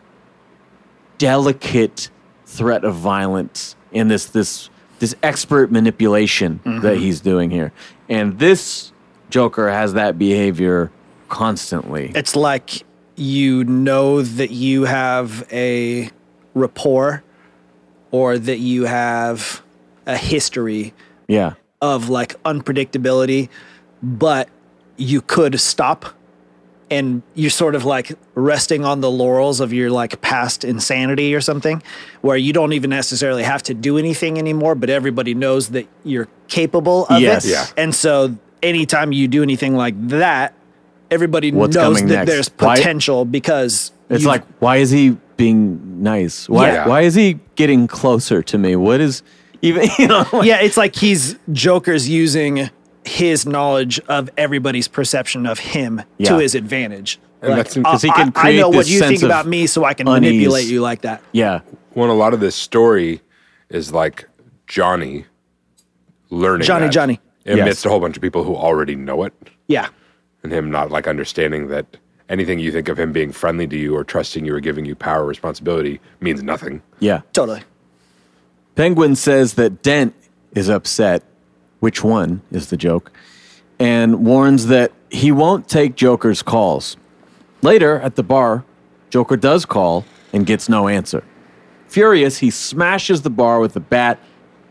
delicate 1.20 2.10
threat 2.46 2.84
of 2.84 2.96
violence 2.96 3.76
and 3.94 4.10
this 4.10 4.26
this 4.26 4.70
this 4.98 5.16
expert 5.24 5.72
manipulation 5.72 6.60
that 6.66 6.72
mm-hmm. 6.72 7.00
he's 7.00 7.22
doing 7.22 7.52
here. 7.52 7.72
And 8.10 8.38
this 8.40 8.92
Joker 9.30 9.70
has 9.70 9.94
that 9.94 10.18
behavior 10.18 10.92
constantly. 11.30 12.12
It's 12.16 12.36
like 12.36 12.84
you 13.16 13.64
know 13.66 14.22
that 14.22 14.52
you 14.52 14.86
have 14.86 15.48
a 15.52 16.10
rapport 16.54 17.24
or 18.12 18.38
that 18.38 18.58
you 18.58 18.86
have 18.86 19.62
a 20.06 20.18
history 20.18 20.94
Yeah. 21.28 21.54
of 21.82 22.10
like 22.10 22.42
unpredictability, 22.44 23.50
but 24.02 24.50
you 24.98 25.22
could 25.22 25.60
stop 25.60 26.08
and 26.92 27.22
you're 27.36 27.50
sort 27.52 27.76
of 27.76 27.86
like 27.86 28.12
resting 28.36 28.84
on 28.86 29.02
the 29.02 29.12
laurels 29.12 29.60
of 29.60 29.72
your 29.74 29.90
like 29.92 30.22
past 30.22 30.64
insanity 30.64 31.36
or 31.36 31.42
something 31.42 31.84
where 32.22 32.38
you 32.38 32.52
don't 32.54 32.74
even 32.74 32.90
necessarily 32.90 33.44
have 33.44 33.62
to 33.64 33.74
do 33.74 33.98
anything 33.98 34.38
anymore, 34.38 34.76
but 34.76 34.90
everybody 34.90 35.34
knows 35.34 35.70
that 35.70 35.88
you're 36.04 36.28
capable 36.48 37.06
of 37.08 37.22
Yes. 37.22 37.46
it. 37.46 37.52
Yeah. 37.52 37.66
And 37.78 37.94
so 37.94 38.36
anytime 38.64 39.12
you 39.12 39.28
do 39.28 39.44
anything 39.44 39.76
like 39.76 39.94
that, 40.10 40.54
everybody 41.12 41.52
What's 41.52 41.76
knows 41.76 42.00
that 42.02 42.06
next? 42.08 42.30
there's 42.32 42.50
Why- 42.58 42.76
potential 42.78 43.26
because 43.26 43.92
It's 44.10 44.26
like, 44.26 44.44
why 44.60 44.78
is 44.78 44.90
he 44.90 45.16
being 45.38 46.02
nice? 46.04 46.50
Why 46.50 46.72
Yeah. 46.72 46.88
why 46.88 47.02
is 47.02 47.14
he 47.16 47.40
getting 47.56 47.88
closer 47.88 48.42
to 48.44 48.58
me? 48.58 48.76
What 48.76 49.00
is 49.00 49.22
even 49.62 49.88
you 50.00 50.08
know 50.08 50.26
like- 50.34 50.46
yeah, 50.46 50.62
it's 50.62 50.76
like 50.78 50.96
he's 50.96 51.36
Joker's 51.52 52.10
using 52.10 52.70
his 53.06 53.46
knowledge 53.46 54.00
of 54.08 54.30
everybody's 54.38 54.88
perception 54.88 55.46
of 55.46 55.60
him 55.60 56.02
Yeah. 56.18 56.30
to 56.32 56.38
his 56.40 56.56
advantage. 56.56 57.20
And 57.42 57.52
Like, 57.52 57.58
that's 57.64 57.76
because 57.76 58.02
he 58.02 58.10
I- 58.10 58.14
can 58.14 58.32
I, 58.36 58.58
know 58.58 58.70
what 58.70 58.88
you 58.90 59.00
think 59.00 59.24
about 59.24 59.48
me, 59.48 59.66
so 59.68 59.86
I 59.86 59.94
can 59.94 60.08
unease. 60.08 60.32
manipulate 60.32 60.66
you 60.68 60.82
like 60.82 61.02
that. 61.02 61.22
yeah. 61.32 61.62
when 61.94 62.10
a 62.10 62.14
lot 62.14 62.34
of 62.34 62.40
this 62.40 62.56
story 62.56 63.22
is 63.70 63.92
like 63.92 64.28
Johnny 64.68 65.26
learning 66.30 66.66
Johnny, 66.68 66.86
that 66.86 66.92
Johnny. 66.94 67.20
amidst 67.46 67.66
Yes. 67.80 67.86
a 67.86 67.90
whole 67.90 68.00
bunch 68.00 68.16
of 68.16 68.22
people 68.22 68.44
who 68.44 68.56
already 68.56 68.96
know 68.96 69.24
it, 69.24 69.34
Yeah, 69.68 69.88
and 70.44 70.52
him 70.52 70.70
not 70.70 70.92
like 70.92 71.08
understanding 71.08 71.68
that 71.70 71.98
anything 72.30 72.60
you 72.60 72.72
think 72.72 72.88
of 72.90 73.00
him 73.00 73.12
being 73.12 73.32
friendly 73.32 73.66
to 73.68 73.76
you 73.78 73.96
or 73.96 74.04
trusting 74.04 74.46
you 74.46 74.54
or 74.54 74.60
giving 74.60 74.86
you 74.86 74.94
power 74.96 75.24
or 75.24 75.26
responsibility 75.28 76.00
means 76.22 76.44
nothing. 76.44 76.82
Yeah. 77.00 77.22
Totally. 77.34 77.64
Penguin 78.76 79.16
says 79.16 79.56
that 79.56 79.82
Dent 79.82 80.14
is 80.54 80.70
upset. 80.70 81.24
Which 81.80 82.04
one 82.04 82.42
is 82.52 82.70
the 82.70 82.78
joke? 82.78 83.12
And 83.80 84.26
warns 84.26 84.68
that 84.68 84.92
he 85.10 85.32
won't 85.32 85.68
take 85.68 85.96
Joker's 85.96 86.42
calls. 86.42 86.98
Later 87.62 88.00
at 88.02 88.16
the 88.16 88.24
bar, 88.24 88.66
Joker 89.10 89.38
does 89.38 89.66
call 89.66 90.06
and 90.34 90.46
gets 90.46 90.70
no 90.70 90.88
answer. 90.88 91.24
Furious, 91.88 92.38
he 92.38 92.52
smashes 92.52 93.24
the 93.24 93.30
bar 93.30 93.60
with 93.60 93.76
a 93.76 93.80
bat. 93.80 94.20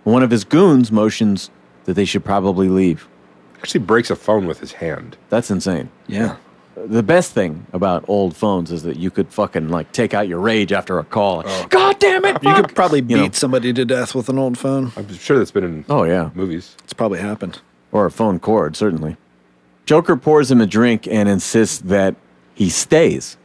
One 0.04 0.22
of 0.22 0.30
his 0.30 0.44
goons 0.44 0.92
motions 0.92 1.50
that 1.84 1.94
they 1.94 2.04
should 2.04 2.24
probably 2.24 2.68
leave. 2.68 3.08
Actually 3.56 3.80
breaks 3.80 4.10
a 4.10 4.16
phone 4.16 4.46
with 4.46 4.60
his 4.60 4.72
hand. 4.72 5.16
That's 5.28 5.50
insane. 5.50 5.90
Yeah. 6.06 6.36
The 6.86 7.02
best 7.02 7.32
thing 7.32 7.66
about 7.72 8.04
old 8.08 8.36
phones 8.36 8.70
is 8.72 8.82
that 8.84 8.96
you 8.96 9.10
could 9.10 9.32
fucking 9.32 9.68
like 9.68 9.90
take 9.92 10.14
out 10.14 10.28
your 10.28 10.38
rage 10.40 10.72
after 10.72 10.98
a 10.98 11.04
call. 11.04 11.42
Oh. 11.44 11.66
God 11.70 11.98
damn 11.98 12.24
it! 12.24 12.42
You 12.42 12.54
could 12.54 12.74
probably 12.74 13.00
beat 13.00 13.16
You 13.16 13.22
know. 13.24 13.30
somebody 13.32 13.72
to 13.72 13.84
death 13.84 14.14
with 14.14 14.28
an 14.28 14.38
old 14.38 14.56
phone. 14.58 14.92
I'm 14.96 15.12
sure 15.14 15.38
that's 15.38 15.50
been 15.50 15.64
in 15.64 15.84
Oh 15.88 16.04
yeah. 16.04 16.30
movies. 16.34 16.76
It's 16.84 16.92
probably 16.92 17.18
happened. 17.20 17.60
or 17.90 18.06
a 18.06 18.10
phone 18.10 18.38
cord, 18.38 18.76
certainly. 18.76 19.16
Joker 19.86 20.16
pours 20.16 20.50
him 20.50 20.60
a 20.60 20.66
drink 20.66 21.06
and 21.06 21.28
insists 21.28 21.78
that 21.78 22.14
he 22.54 22.68
stays. 22.68 23.36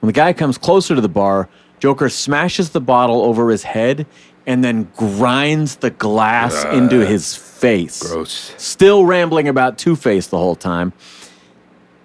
When 0.00 0.08
the 0.08 0.12
guy 0.12 0.34
comes 0.34 0.58
closer 0.58 0.94
to 0.94 1.00
the 1.00 1.08
bar, 1.08 1.48
Joker 1.80 2.10
smashes 2.10 2.70
the 2.70 2.80
bottle 2.80 3.22
over 3.22 3.50
his 3.50 3.62
head 3.62 4.06
and 4.46 4.62
then 4.62 4.90
grinds 4.96 5.76
the 5.76 5.88
glass 5.90 6.52
ah. 6.66 6.72
into 6.72 7.06
his 7.06 7.34
face. 7.34 8.02
Gross. 8.02 8.52
Still 8.58 9.06
rambling 9.06 9.48
about 9.48 9.78
Two 9.78 9.96
Face 9.96 10.26
the 10.26 10.36
whole 10.36 10.54
time. 10.56 10.92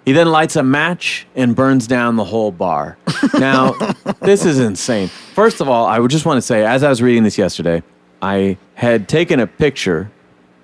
He 0.04 0.12
then 0.12 0.30
lights 0.30 0.56
a 0.56 0.62
match 0.62 1.26
and 1.36 1.54
burns 1.54 1.86
down 1.86 2.16
the 2.16 2.24
whole 2.24 2.52
bar. 2.52 2.96
Now, 3.38 3.72
this 4.20 4.44
is 4.44 4.58
insane. 4.58 5.08
First 5.08 5.60
of 5.60 5.68
all, 5.68 5.86
I 5.86 5.98
would 5.98 6.10
just 6.10 6.26
want 6.26 6.38
to 6.38 6.42
say, 6.42 6.64
as 6.64 6.82
I 6.82 6.88
was 6.88 7.00
reading 7.00 7.22
this 7.22 7.38
yesterday, 7.38 7.82
I 8.20 8.58
had 8.74 9.08
taken 9.08 9.40
a 9.40 9.46
picture 9.46 10.10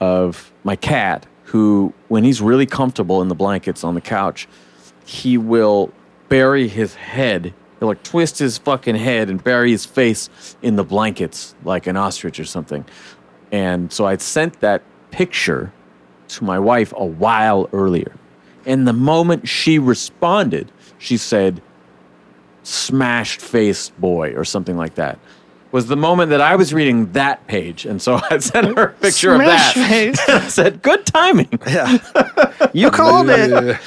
of 0.01 0.53
my 0.64 0.76
cat 0.76 1.26
who, 1.45 1.95
when 2.09 2.24
he's 2.24 2.41
really 2.41 2.66
comfortable 2.66 3.22
in 3.22 3.28
the 3.28 3.34
blankets 3.34 3.84
on 3.84 3.95
the 3.95 4.01
couch, 4.01 4.49
he 5.05 5.39
will 5.39 5.93
bury 6.28 6.68
his 6.68 6.95
head. 6.95 7.55
He'll 7.78 7.89
like 7.89 8.03
twist 8.03 8.39
his 8.39 8.59
fucking 8.59 8.97
head 8.97 9.30
and 9.30 9.43
bury 9.43 9.70
his 9.70 9.87
face 9.87 10.28
in 10.61 10.76
the 10.76 10.84
blankets 10.84 11.55
like 11.64 11.87
an 11.87 11.97
ostrich 11.97 12.41
or 12.41 12.45
something. 12.45 12.84
And 13.53 13.93
so 13.93 14.07
I'd 14.07 14.20
sent 14.20 14.61
that 14.61 14.82
picture 15.11 15.72
to 16.28 16.45
my 16.45 16.59
wife 16.59 16.93
a 16.97 17.05
while 17.05 17.68
earlier. 17.72 18.12
And 18.66 18.86
the 18.86 18.92
moment 18.92 19.48
she 19.48 19.78
responded, 19.78 20.70
she 20.98 21.16
said, 21.16 21.62
smashed 22.62 23.40
face 23.40 23.90
boy 23.90 24.32
or 24.34 24.44
something 24.44 24.76
like 24.76 24.96
that. 24.96 25.18
Was 25.72 25.86
the 25.88 25.96
moment 25.96 26.30
that 26.30 26.40
I 26.40 26.56
was 26.56 26.72
reading 26.72 27.12
that 27.12 27.46
page. 27.46 27.84
And 27.84 28.00
so 28.00 28.20
I 28.30 28.38
sent 28.38 28.76
her 28.76 28.84
a 28.84 28.92
picture 28.92 29.34
Smash 29.34 29.76
of 29.76 29.82
that. 29.82 29.88
face. 29.88 30.28
I 30.28 30.48
said, 30.48 30.82
good 30.82 31.04
timing. 31.06 31.48
Yeah. 31.66 31.98
you 32.72 32.90
called 32.90 33.28
it. 33.28 33.78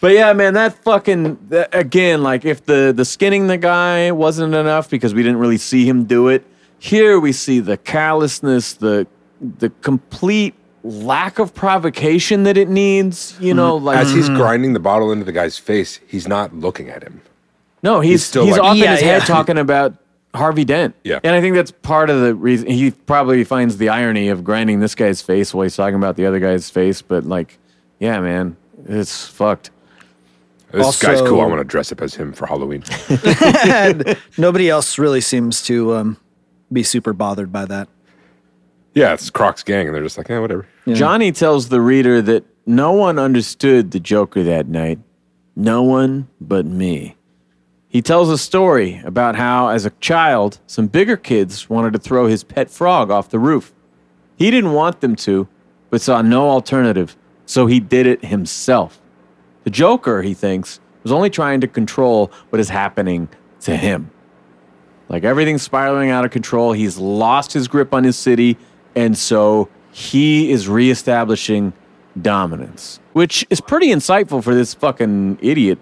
But 0.00 0.12
yeah, 0.12 0.32
man, 0.32 0.54
that 0.54 0.74
fucking 0.84 1.38
that, 1.48 1.74
again, 1.74 2.22
like 2.22 2.44
if 2.44 2.64
the 2.64 2.92
the 2.94 3.04
skinning 3.04 3.46
the 3.48 3.56
guy 3.56 4.12
wasn't 4.12 4.54
enough 4.54 4.88
because 4.90 5.14
we 5.14 5.22
didn't 5.22 5.38
really 5.38 5.58
see 5.58 5.88
him 5.88 6.04
do 6.04 6.28
it, 6.28 6.44
here 6.78 7.18
we 7.18 7.32
see 7.32 7.58
the 7.60 7.76
callousness, 7.76 8.74
the 8.74 9.06
the 9.40 9.70
complete 9.82 10.54
lack 10.84 11.38
of 11.38 11.54
provocation 11.54 12.42
that 12.44 12.56
it 12.56 12.68
needs. 12.68 13.36
You 13.40 13.54
know, 13.54 13.76
like 13.76 13.98
As 13.98 14.12
he's 14.12 14.28
grinding 14.28 14.72
the 14.72 14.80
bottle 14.80 15.10
into 15.12 15.24
the 15.24 15.32
guy's 15.32 15.58
face, 15.58 16.00
he's 16.06 16.26
not 16.28 16.54
looking 16.54 16.88
at 16.88 17.02
him. 17.02 17.20
no, 17.82 18.00
he's 18.00 18.10
he's 18.12 18.24
still 18.24 18.44
he's 18.46 18.52
like- 18.58 18.62
off 18.62 18.76
in 18.76 18.82
Yeah, 18.82 18.92
his 18.92 19.00
head 19.00 19.22
yeah. 19.22 19.24
talking 19.26 19.58
about 19.58 19.94
Harvey 20.34 20.64
Dent. 20.64 20.94
Yeah. 21.04 21.20
and 21.24 21.34
I 21.34 21.40
think 21.40 21.54
that's 21.56 21.70
part 21.70 22.10
of 22.10 22.20
the 22.20 22.34
reason 22.34 22.68
he 22.68 22.90
probably 22.90 23.44
finds 23.44 23.76
the 23.78 23.88
irony 23.88 24.28
of 24.28 24.44
grinding 24.44 24.80
this 24.80 24.94
guy's 24.94 25.22
face 25.22 25.52
while 25.54 25.62
he's 25.64 25.74
talking 25.76 25.96
about 25.96 26.16
the 26.16 26.26
other 26.26 26.38
guy's 26.38 26.68
face. 26.70 27.02
But 27.02 27.24
like, 27.24 27.58
yeah, 27.98 28.20
man, 28.20 28.56
it's 28.86 29.26
fucked. 29.26 29.70
This 30.70 31.00
guy's 31.00 31.20
Also- 31.20 31.30
cool. 31.30 31.40
I 31.40 31.46
want 31.46 31.60
to 31.60 31.64
dress 31.64 31.90
up 31.92 32.02
as 32.02 32.14
him 32.14 32.32
for 32.34 32.46
Halloween. 32.46 32.82
and 33.64 34.16
nobody 34.38 34.68
else 34.68 34.98
really 34.98 35.22
seems 35.22 35.62
to 35.62 35.94
um, 35.94 36.16
be 36.72 36.82
super 36.82 37.12
bothered 37.14 37.50
by 37.50 37.64
that. 37.64 37.88
Yeah, 38.94 39.14
it's 39.14 39.30
Croc's 39.30 39.62
gang, 39.62 39.86
and 39.86 39.94
they're 39.94 40.02
just 40.02 40.18
like, 40.18 40.28
yeah, 40.28 40.38
whatever. 40.38 40.66
Johnny 40.86 41.32
tells 41.32 41.68
the 41.68 41.80
reader 41.80 42.22
that 42.22 42.44
no 42.66 42.92
one 42.92 43.18
understood 43.18 43.90
the 43.90 44.00
Joker 44.00 44.42
that 44.42 44.68
night. 44.68 44.98
No 45.54 45.82
one 45.82 46.28
but 46.40 46.66
me. 46.66 47.16
He 47.88 48.02
tells 48.02 48.28
a 48.28 48.38
story 48.38 49.00
about 49.04 49.34
how, 49.36 49.68
as 49.68 49.86
a 49.86 49.90
child, 50.00 50.60
some 50.66 50.86
bigger 50.86 51.16
kids 51.16 51.70
wanted 51.70 51.94
to 51.94 51.98
throw 51.98 52.26
his 52.26 52.44
pet 52.44 52.70
frog 52.70 53.10
off 53.10 53.30
the 53.30 53.38
roof. 53.38 53.72
He 54.36 54.50
didn't 54.50 54.72
want 54.72 55.00
them 55.00 55.16
to, 55.16 55.48
but 55.90 56.00
saw 56.00 56.20
no 56.20 56.50
alternative, 56.50 57.16
so 57.46 57.66
he 57.66 57.80
did 57.80 58.06
it 58.06 58.24
himself. 58.24 59.00
The 59.64 59.70
Joker, 59.70 60.22
he 60.22 60.34
thinks, 60.34 60.80
was 61.02 61.12
only 61.12 61.30
trying 61.30 61.60
to 61.62 61.68
control 61.68 62.30
what 62.50 62.60
is 62.60 62.68
happening 62.68 63.28
to 63.60 63.76
him. 63.76 64.10
Like 65.08 65.24
everything's 65.24 65.62
spiraling 65.62 66.10
out 66.10 66.26
of 66.26 66.30
control. 66.30 66.72
He's 66.72 66.98
lost 66.98 67.52
his 67.52 67.66
grip 67.66 67.94
on 67.94 68.04
his 68.04 68.16
city, 68.16 68.58
and 68.98 69.16
so 69.16 69.68
he 69.92 70.50
is 70.50 70.68
reestablishing 70.68 71.72
dominance, 72.20 72.98
which 73.12 73.46
is 73.48 73.60
pretty 73.60 73.88
insightful 73.88 74.42
for 74.42 74.54
this 74.54 74.74
fucking 74.74 75.38
idiot. 75.40 75.78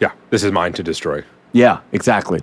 Yeah, 0.00 0.12
this 0.30 0.42
is 0.42 0.50
mine 0.50 0.72
to 0.74 0.82
destroy. 0.82 1.22
Yeah, 1.52 1.80
exactly. 1.92 2.40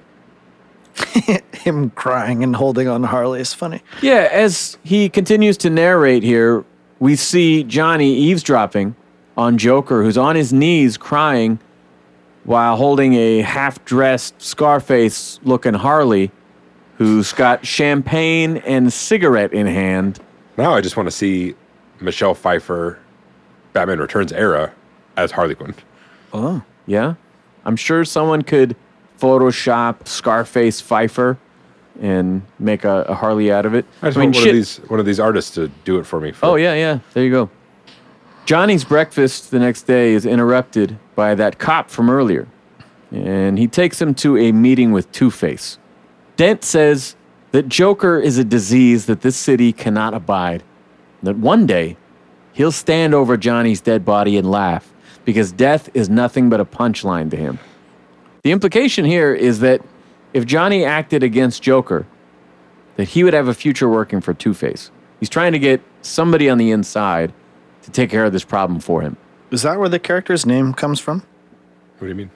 Him 1.53 1.89
crying 1.91 2.43
and 2.43 2.55
holding 2.55 2.87
on 2.87 3.01
to 3.01 3.07
Harley 3.07 3.41
is 3.41 3.51
funny. 3.51 3.81
Yeah, 4.03 4.29
as 4.31 4.77
he 4.83 5.09
continues 5.09 5.57
to 5.57 5.71
narrate 5.71 6.21
here, 6.21 6.63
we 6.99 7.15
see 7.15 7.63
Johnny 7.63 8.13
eavesdropping 8.15 8.95
on 9.35 9.57
Joker, 9.57 10.03
who's 10.03 10.17
on 10.17 10.35
his 10.35 10.53
knees 10.53 10.97
crying 10.97 11.59
while 12.43 12.75
holding 12.75 13.15
a 13.15 13.41
half 13.41 13.83
dressed 13.85 14.39
Scarface 14.39 15.39
looking 15.43 15.73
Harley 15.73 16.31
who's 16.99 17.31
got 17.33 17.65
champagne 17.65 18.57
and 18.57 18.91
cigarette 18.93 19.53
in 19.53 19.65
hand. 19.65 20.19
Now 20.57 20.73
I 20.73 20.81
just 20.81 20.95
want 20.97 21.07
to 21.07 21.11
see 21.11 21.55
Michelle 22.01 22.35
Pfeiffer, 22.35 22.99
Batman 23.73 23.99
Returns 23.99 24.31
era 24.33 24.71
as 25.17 25.31
Harley 25.31 25.55
Quinn. 25.55 25.73
Oh, 26.33 26.61
yeah. 26.85 27.15
I'm 27.65 27.75
sure 27.77 28.03
someone 28.05 28.41
could 28.41 28.75
Photoshop 29.19 30.07
Scarface 30.07 30.81
Pfeiffer 30.81 31.37
and 32.01 32.41
make 32.59 32.83
a, 32.83 33.03
a 33.03 33.15
Harley 33.15 33.51
out 33.51 33.65
of 33.65 33.73
it. 33.73 33.85
I 34.01 34.07
just 34.07 34.17
mean, 34.17 34.27
want 34.27 34.35
one 34.35 34.43
shit- 34.43 34.49
of 34.51 34.55
these 34.55 34.77
one 34.89 34.99
of 34.99 35.05
these 35.05 35.19
artists 35.19 35.51
to 35.55 35.69
do 35.85 35.99
it 35.99 36.05
for 36.05 36.19
me. 36.19 36.31
For, 36.33 36.45
Oh, 36.47 36.55
yeah, 36.55 36.73
yeah. 36.75 36.99
There 37.13 37.23
you 37.23 37.31
go. 37.31 37.49
Johnny's 38.45 38.83
breakfast 38.83 39.51
the 39.51 39.59
next 39.59 39.83
day 39.83 40.13
is 40.13 40.25
interrupted 40.25 40.97
by 41.15 41.35
that 41.35 41.59
cop 41.59 41.89
from 41.89 42.09
earlier, 42.09 42.47
and 43.11 43.57
he 43.59 43.67
takes 43.67 44.01
him 44.01 44.13
to 44.15 44.37
a 44.37 44.51
meeting 44.51 44.91
with 44.91 45.09
Two 45.11 45.29
Face. 45.31 45.77
Dent 46.39 46.63
says 46.63 47.17
that 47.51 47.67
Joker 47.67 48.17
is 48.17 48.37
a 48.37 48.45
disease 48.45 49.07
that 49.07 49.19
this 49.19 49.35
city 49.35 49.73
cannot 49.73 50.13
abide, 50.13 50.63
that 51.21 51.35
one 51.35 51.65
day 51.65 51.97
he'll 52.53 52.71
stand 52.71 53.13
over 53.13 53.35
Johnny's 53.35 53.81
dead 53.81 54.05
body 54.05 54.37
and 54.37 54.49
laugh 54.49 54.89
because 55.25 55.51
death 55.51 55.89
is 55.93 56.09
nothing 56.09 56.49
but 56.49 56.61
a 56.61 56.63
punchline 56.63 57.29
to 57.31 57.35
him. 57.35 57.59
The 58.43 58.53
implication 58.53 59.03
here 59.03 59.33
is 59.35 59.59
that 59.59 59.81
if 60.31 60.45
Johnny 60.45 60.85
acted 60.85 61.23
against 61.23 61.61
Joker, 61.61 62.07
that 62.95 63.09
he 63.09 63.25
would 63.25 63.33
have 63.33 63.49
a 63.49 63.53
future 63.53 63.89
working 63.89 64.21
for 64.21 64.33
Two 64.33 64.53
Face. 64.53 64.91
He's 65.19 65.27
trying 65.27 65.51
to 65.51 65.59
get 65.59 65.81
somebody 66.03 66.49
on 66.49 66.57
the 66.57 66.71
inside 66.71 67.33
to 67.81 67.91
take 67.91 68.09
care 68.09 68.23
of 68.23 68.31
this 68.31 68.45
problem 68.45 68.79
for 68.79 69.01
him. 69.01 69.17
Is 69.51 69.63
that 69.63 69.77
where 69.77 69.89
the 69.89 69.99
character's 69.99 70.45
name 70.45 70.73
comes 70.73 71.01
from? 71.01 71.19
What 71.97 72.05
do 72.05 72.07
you 72.07 72.15
mean? 72.15 72.31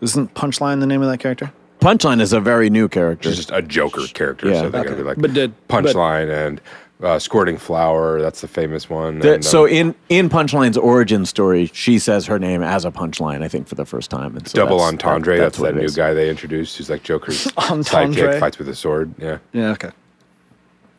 Isn't 0.00 0.34
Punchline 0.34 0.80
the 0.80 0.86
name 0.88 1.00
of 1.00 1.08
that 1.08 1.18
character? 1.18 1.52
Punchline 1.86 2.20
is 2.20 2.32
a 2.32 2.40
very 2.40 2.68
new 2.68 2.88
character. 2.88 3.28
She's 3.28 3.36
just 3.36 3.52
a 3.52 3.62
Joker 3.62 4.00
character, 4.12 4.48
Yeah. 4.48 4.62
so 4.62 4.70
they're 4.70 4.80
Okay. 4.80 4.90
gonna 4.90 5.02
be 5.02 5.08
like 5.08 5.18
But 5.18 5.32
did- 5.34 5.52
punchline 5.68 6.28
and 6.46 6.60
uh, 7.00 7.20
squirting 7.20 7.56
flower. 7.58 8.20
That's 8.20 8.40
the 8.40 8.48
famous 8.48 8.90
one. 8.90 9.20
The- 9.20 9.34
and, 9.34 9.44
so 9.44 9.66
um, 9.66 9.70
in 9.70 9.94
in 10.08 10.28
Punchline's 10.28 10.76
origin 10.76 11.24
story, 11.26 11.70
she 11.72 12.00
says 12.00 12.26
her 12.26 12.40
name 12.40 12.60
as 12.60 12.84
a 12.84 12.90
punchline. 12.90 13.44
I 13.44 13.48
think 13.48 13.68
for 13.68 13.76
the 13.76 13.84
first 13.84 14.10
time. 14.10 14.36
And 14.36 14.48
so 14.48 14.56
double 14.56 14.78
that's- 14.78 14.94
entendre. 14.94 15.36
that- 15.36 15.42
that's 15.44 15.58
what 15.60 15.74
that 15.74 15.80
new 15.80 15.86
is. 15.86 15.94
guy 15.94 16.12
they 16.12 16.28
introduced, 16.28 16.76
who's 16.76 16.90
like 16.90 17.04
Joker's 17.04 17.44
sidekick, 17.56 18.40
fights 18.40 18.58
with 18.58 18.68
a 18.68 18.74
sword. 18.74 19.14
Yeah. 19.18 19.38
Yeah, 19.52 19.70
okay. 19.70 19.90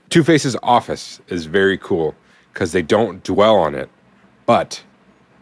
Two 0.09 0.23
Face's 0.23 0.55
office 0.63 1.19
is 1.27 1.47
very 1.47 1.77
cool 1.77 2.15
because 2.53 2.71
they 2.71 2.81
don't 2.81 3.21
dwell 3.25 3.57
on 3.57 3.75
it, 3.75 3.89
but 4.45 4.83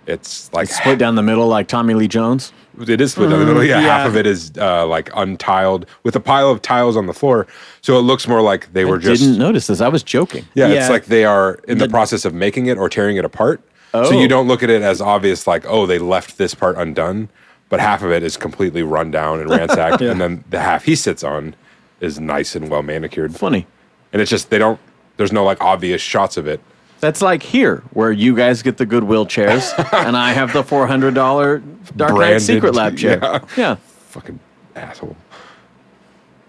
it's 0.07 0.51
like 0.53 0.67
Split 0.67 0.99
down 0.99 1.15
the 1.15 1.23
middle 1.23 1.47
like 1.47 1.67
Tommy 1.67 1.93
Lee 1.93 2.07
Jones. 2.07 2.53
It 2.79 2.99
is 2.99 3.13
split 3.13 3.29
down 3.29 3.39
the 3.39 3.45
middle. 3.45 3.63
Yeah, 3.63 3.79
yeah. 3.79 3.97
half 3.97 4.07
of 4.07 4.17
it 4.17 4.27
is 4.27 4.51
uh, 4.57 4.85
like 4.85 5.09
untiled 5.15 5.85
with 6.03 6.15
a 6.15 6.19
pile 6.19 6.49
of 6.51 6.61
tiles 6.61 6.97
on 6.97 7.05
the 7.07 7.13
floor, 7.13 7.47
so 7.81 7.97
it 7.97 8.01
looks 8.01 8.27
more 8.27 8.41
like 8.41 8.71
they 8.73 8.85
were 8.85 8.97
just. 8.97 9.21
Didn't 9.21 9.37
notice 9.39 9.67
this. 9.67 9.81
I 9.81 9.87
was 9.87 10.03
joking. 10.03 10.45
Yeah, 10.55 10.67
Yeah. 10.67 10.81
it's 10.81 10.89
like 10.89 11.05
they 11.05 11.25
are 11.25 11.55
in 11.67 11.77
the, 11.77 11.85
The- 11.87 11.91
process 11.91 12.25
of 12.25 12.33
making 12.33 12.67
it 12.67 12.77
or 12.77 12.89
tearing 12.89 13.17
it 13.17 13.25
apart. 13.25 13.61
Oh. 13.93 14.09
So 14.09 14.19
you 14.19 14.27
don't 14.27 14.47
look 14.47 14.61
at 14.61 14.69
it 14.69 14.81
as 14.81 14.99
obvious, 15.01 15.47
like 15.47 15.65
oh, 15.67 15.85
they 15.85 15.99
left 15.99 16.37
this 16.37 16.53
part 16.53 16.77
undone, 16.77 17.29
but 17.69 17.75
but 17.75 17.79
half 17.79 18.03
of 18.03 18.11
it 18.11 18.23
is 18.23 18.37
completely 18.37 18.83
run 18.83 19.09
down 19.11 19.39
and 19.39 19.49
ransacked, 19.49 20.01
and 20.01 20.21
then 20.21 20.43
the 20.49 20.59
half 20.59 20.83
he 20.85 20.95
sits 20.95 21.23
on 21.23 21.55
is 21.99 22.19
nice 22.19 22.55
and 22.55 22.69
well 22.69 22.83
manicured. 22.83 23.35
Funny. 23.35 23.65
And 24.13 24.21
it's 24.21 24.29
just 24.31 24.49
they 24.49 24.57
don't. 24.57 24.79
There's 25.17 25.31
no 25.31 25.43
like 25.43 25.61
obvious 25.61 26.01
shots 26.01 26.37
of 26.37 26.45
it. 26.47 26.61
That's 26.99 27.21
like 27.21 27.43
here, 27.43 27.83
where 27.91 28.11
you 28.11 28.35
guys 28.35 28.63
get 28.63 28.77
the 28.77 28.85
Goodwill 28.85 29.25
chairs, 29.25 29.71
and 29.91 30.17
I 30.17 30.33
have 30.33 30.53
the 30.53 30.63
four 30.63 30.87
hundred 30.87 31.13
dollar 31.13 31.59
Dark 31.95 32.11
Knight 32.11 32.17
Branded, 32.17 32.63
Secretlab 32.63 32.97
chair. 32.97 33.19
yeah. 33.21 33.39
yeah. 33.57 33.75
Fucking 33.75 34.39
asshole. 34.75 35.15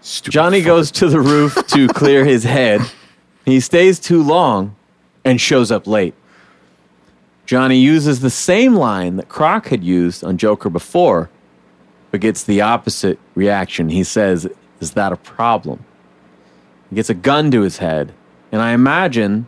Stupid 0.01 0.31
Johnny 0.31 0.61
goes 0.61 0.89
to 0.91 1.09
the 1.09 1.19
roof 1.19 1.55
to 1.67 1.87
clear 1.93 2.23
his 2.23 2.43
head. 2.45 2.81
He 3.45 3.59
stays 3.59 3.99
too 3.99 4.23
long 4.23 4.75
and 5.25 5.39
shows 5.39 5.71
up 5.71 5.85
late. 5.85 6.13
Johnny 7.45 7.77
uses 7.77 8.21
the 8.21 8.29
same 8.29 8.75
line 8.75 9.17
that 9.17 9.29
Croc 9.29 9.67
had 9.67 9.83
used 9.83 10.23
on 10.23 10.37
Joker 10.37 10.69
before, 10.69 11.29
but 12.11 12.21
gets 12.21 12.43
the 12.43 12.61
opposite 12.61 13.19
reaction. 13.35 13.89
He 13.89 14.03
says, 14.03 14.47
Is 14.79 14.91
that 14.91 15.11
a 15.11 15.17
problem? 15.17 15.83
He 16.89 16.95
gets 16.95 17.09
a 17.09 17.13
gun 17.13 17.51
to 17.51 17.61
his 17.61 17.77
head, 17.77 18.13
and 18.51 18.61
I 18.61 18.71
imagine 18.71 19.47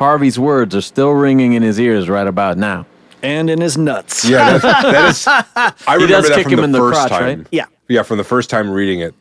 Harvey's 0.00 0.38
words 0.38 0.74
are 0.74 0.80
still 0.80 1.10
ringing 1.10 1.52
in 1.52 1.62
his 1.62 1.78
ears 1.78 2.08
right 2.08 2.26
about 2.26 2.56
now. 2.56 2.86
And 3.22 3.50
in 3.50 3.60
his 3.60 3.76
nuts. 3.76 4.24
Yeah, 4.24 4.56
that, 4.56 4.82
that 4.82 5.08
is. 5.10 5.26
I 5.86 5.94
remember 5.94 6.06
does 6.14 6.28
that 6.28 6.34
kick 6.36 6.44
from 6.44 6.52
him 6.54 6.58
the 6.60 6.64
in 6.64 6.72
the 6.72 6.78
first 6.78 7.00
crotch, 7.00 7.10
time. 7.10 7.38
right? 7.40 7.46
Yeah. 7.52 7.66
yeah, 7.86 8.02
from 8.02 8.16
the 8.16 8.24
first 8.24 8.48
time 8.48 8.70
reading 8.70 9.00
it. 9.00 9.14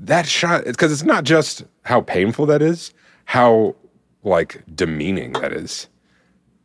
That 0.00 0.26
shot, 0.26 0.64
because 0.64 0.90
it's 0.92 1.02
not 1.02 1.24
just 1.24 1.62
how 1.82 2.00
painful 2.00 2.46
that 2.46 2.62
is, 2.62 2.94
how 3.26 3.76
like 4.22 4.62
demeaning 4.74 5.34
that 5.34 5.52
is. 5.52 5.88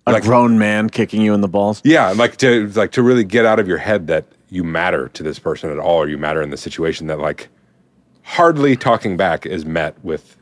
A 0.08 0.14
Like- 0.14 0.24
grown 0.24 0.58
man 0.58 0.90
kicking 0.90 1.22
you 1.22 1.34
in 1.34 1.42
the 1.42 1.50
balls. 1.50 1.82
Yeah, 1.84 2.12
like 2.12 2.38
to 2.38 2.70
like 2.70 2.92
to 2.94 3.04
really 3.04 3.26
get 3.26 3.46
out 3.46 3.60
of 3.60 3.68
your 3.68 3.78
head 3.78 4.08
that 4.08 4.24
you 4.50 4.64
matter 4.64 5.10
to 5.10 5.22
this 5.22 5.38
person 5.38 5.70
at 5.70 5.80
all, 5.80 5.98
or 5.98 6.08
you 6.08 6.18
matter 6.18 6.42
in 6.42 6.50
the 6.50 6.58
situation. 6.58 7.08
That 7.08 7.20
like 7.20 7.50
hardly 8.24 8.78
talking 8.78 9.18
back 9.18 9.46
is 9.46 9.66
met 9.66 10.02
with 10.02 10.38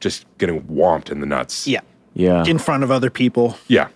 just 0.00 0.26
getting 0.38 0.62
whomped 0.62 1.10
in 1.12 1.20
the 1.20 1.26
nuts. 1.26 1.68
Yeah. 1.68 1.80
Yeah. 2.16 2.44
In 2.46 2.56
front 2.58 2.82
of 2.82 2.90
other 2.90 3.10
people. 3.10 3.56
yeah. 3.68 3.88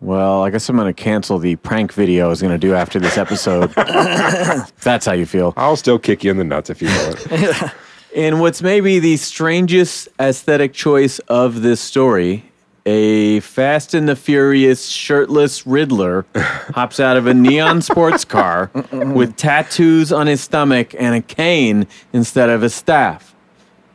Well, 0.00 0.42
I 0.42 0.50
guess 0.50 0.68
I'm 0.68 0.76
going 0.76 0.92
to 0.92 1.02
cancel 1.02 1.38
the 1.38 1.56
prank 1.56 1.94
video 1.94 2.26
I 2.26 2.28
was 2.28 2.42
going 2.42 2.52
to 2.52 2.58
do 2.58 2.74
after 2.74 3.00
this 3.00 3.16
episode. 3.16 3.70
That's 4.82 5.06
how 5.06 5.12
you 5.12 5.24
feel. 5.24 5.54
I'll 5.56 5.76
still 5.76 5.98
kick 5.98 6.22
you 6.22 6.30
in 6.30 6.36
the 6.36 6.44
nuts 6.44 6.68
if 6.68 6.82
you 6.82 6.88
want. 6.88 7.26
it. 7.30 7.72
In 8.12 8.38
what's 8.38 8.60
maybe 8.62 8.98
the 8.98 9.16
strangest 9.16 10.08
aesthetic 10.20 10.74
choice 10.74 11.20
of 11.20 11.62
this 11.62 11.80
story, 11.80 12.44
a 12.86 13.40
Fast 13.40 13.94
and 13.94 14.06
the 14.06 14.14
Furious 14.14 14.86
shirtless 14.88 15.66
Riddler 15.66 16.26
hops 16.36 17.00
out 17.00 17.16
of 17.16 17.26
a 17.26 17.32
neon 17.32 17.80
sports 17.80 18.24
car 18.26 18.70
with 18.92 19.36
tattoos 19.36 20.12
on 20.12 20.26
his 20.26 20.42
stomach 20.42 20.94
and 20.98 21.14
a 21.14 21.22
cane 21.22 21.86
instead 22.12 22.50
of 22.50 22.62
a 22.62 22.68
staff. 22.68 23.33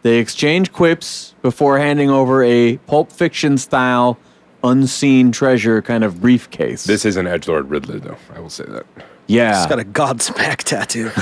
They 0.02 0.18
exchange 0.20 0.72
quips 0.72 1.36
before 1.42 1.78
handing 1.78 2.10
over 2.10 2.44
a 2.44 2.78
Pulp 2.88 3.12
Fiction 3.12 3.58
style 3.58 4.18
unseen 4.64 5.32
treasure 5.32 5.82
kind 5.82 6.04
of 6.04 6.22
briefcase. 6.22 6.84
this 6.84 7.06
is 7.06 7.16
an 7.18 7.28
edge 7.28 7.48
lord 7.48 7.70
Riddler, 7.70 8.00
though. 8.00 8.18
I 8.36 8.40
will 8.40 8.50
say 8.50 8.66
that. 8.68 8.86
yeah. 9.28 9.58
He's 9.58 9.68
got 9.68 9.80
a 9.80 9.84
Godsmack 9.86 10.58
tattoo. 10.64 11.12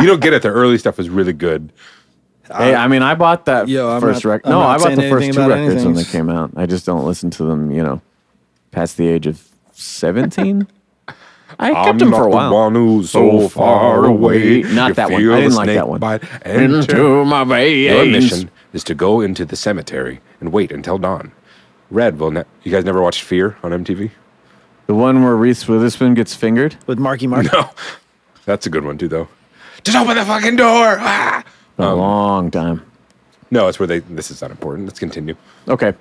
You 0.00 0.06
don't 0.06 0.20
get 0.20 0.32
it. 0.32 0.42
The 0.42 0.48
early 0.50 0.78
stuff 0.78 0.98
is 0.98 1.08
really 1.08 1.32
good. 1.32 1.72
Hey, 2.46 2.74
I 2.74 2.88
mean, 2.88 3.02
I 3.02 3.14
bought 3.14 3.44
that 3.46 3.68
Yo, 3.68 3.88
I'm 3.88 4.00
first 4.00 4.24
not- 4.24 4.30
record. 4.30 4.46
I'm 4.46 4.52
No, 4.52 4.60
not 4.60 4.68
I 4.68 4.76
bought 4.78 4.86
saying 4.86 5.00
the 5.00 5.10
first 5.10 5.24
anything 5.24 5.34
two 5.34 5.40
about 5.42 5.50
records 5.58 5.84
when 5.84 5.94
anything. 5.94 5.94
they 5.94 6.04
came 6.18 6.30
out. 6.30 6.50
I 6.56 6.66
just 6.66 6.86
don't 6.86 7.04
listen 7.04 7.30
to 7.30 7.44
them, 7.44 7.70
you 7.70 7.82
know, 7.82 8.00
past 8.72 8.96
the 8.96 9.06
age 9.08 9.26
of 9.26 9.42
17. 9.72 10.66
I 11.58 11.72
kept 11.72 11.88
I'm 11.88 11.98
them 11.98 12.10
for 12.10 12.20
a 12.28 12.30
the 12.30 12.36
while. 12.36 12.52
one 12.54 12.74
who's 12.74 13.10
so 13.10 13.48
far 13.48 14.04
away. 14.06 14.62
Not 14.62 14.88
You 14.90 14.94
that 14.94 15.10
one. 15.10 15.20
feel 15.20 15.32
I 15.34 15.36
didn't 15.40 15.50
the 15.52 15.56
like 15.56 15.66
that 15.68 15.88
one. 15.88 16.00
bite. 16.00 16.22
Into 16.46 17.24
my 17.24 17.44
veins. 17.44 17.90
Your 17.90 18.04
mission 18.06 18.50
is 18.72 18.84
to 18.84 18.94
go 18.94 19.20
into 19.20 19.44
the 19.44 19.56
cemetery 19.56 20.20
and 20.40 20.52
wait 20.52 20.70
until 20.72 20.98
dawn. 20.98 21.32
Red 21.90 22.18
will. 22.18 22.30
Ne- 22.30 22.44
you 22.62 22.70
guys 22.70 22.84
never 22.84 23.02
watched 23.02 23.22
Fear 23.22 23.56
on 23.62 23.72
MTV? 23.72 24.10
The 24.86 24.94
one 24.94 25.22
where 25.24 25.36
Reese 25.36 25.66
Witherspoon 25.66 26.14
gets 26.14 26.34
fingered. 26.34 26.76
With 26.86 26.98
Marky 26.98 27.26
Mark. 27.26 27.52
No, 27.52 27.70
that's 28.44 28.66
a 28.66 28.70
good 28.70 28.84
one 28.84 28.96
too, 28.98 29.08
though. 29.08 29.28
Just 29.82 29.96
open 29.96 30.16
the 30.16 30.24
fucking 30.24 30.56
door. 30.56 30.96
Ah! 31.00 31.44
A 31.78 31.94
long 31.94 32.50
time. 32.50 32.82
No, 33.50 33.66
it's 33.68 33.78
where 33.80 33.86
they. 33.86 34.00
This 34.00 34.30
is 34.30 34.40
not 34.42 34.50
important. 34.50 34.86
Let's 34.86 34.98
continue. 35.00 35.34
Okay. 35.66 35.94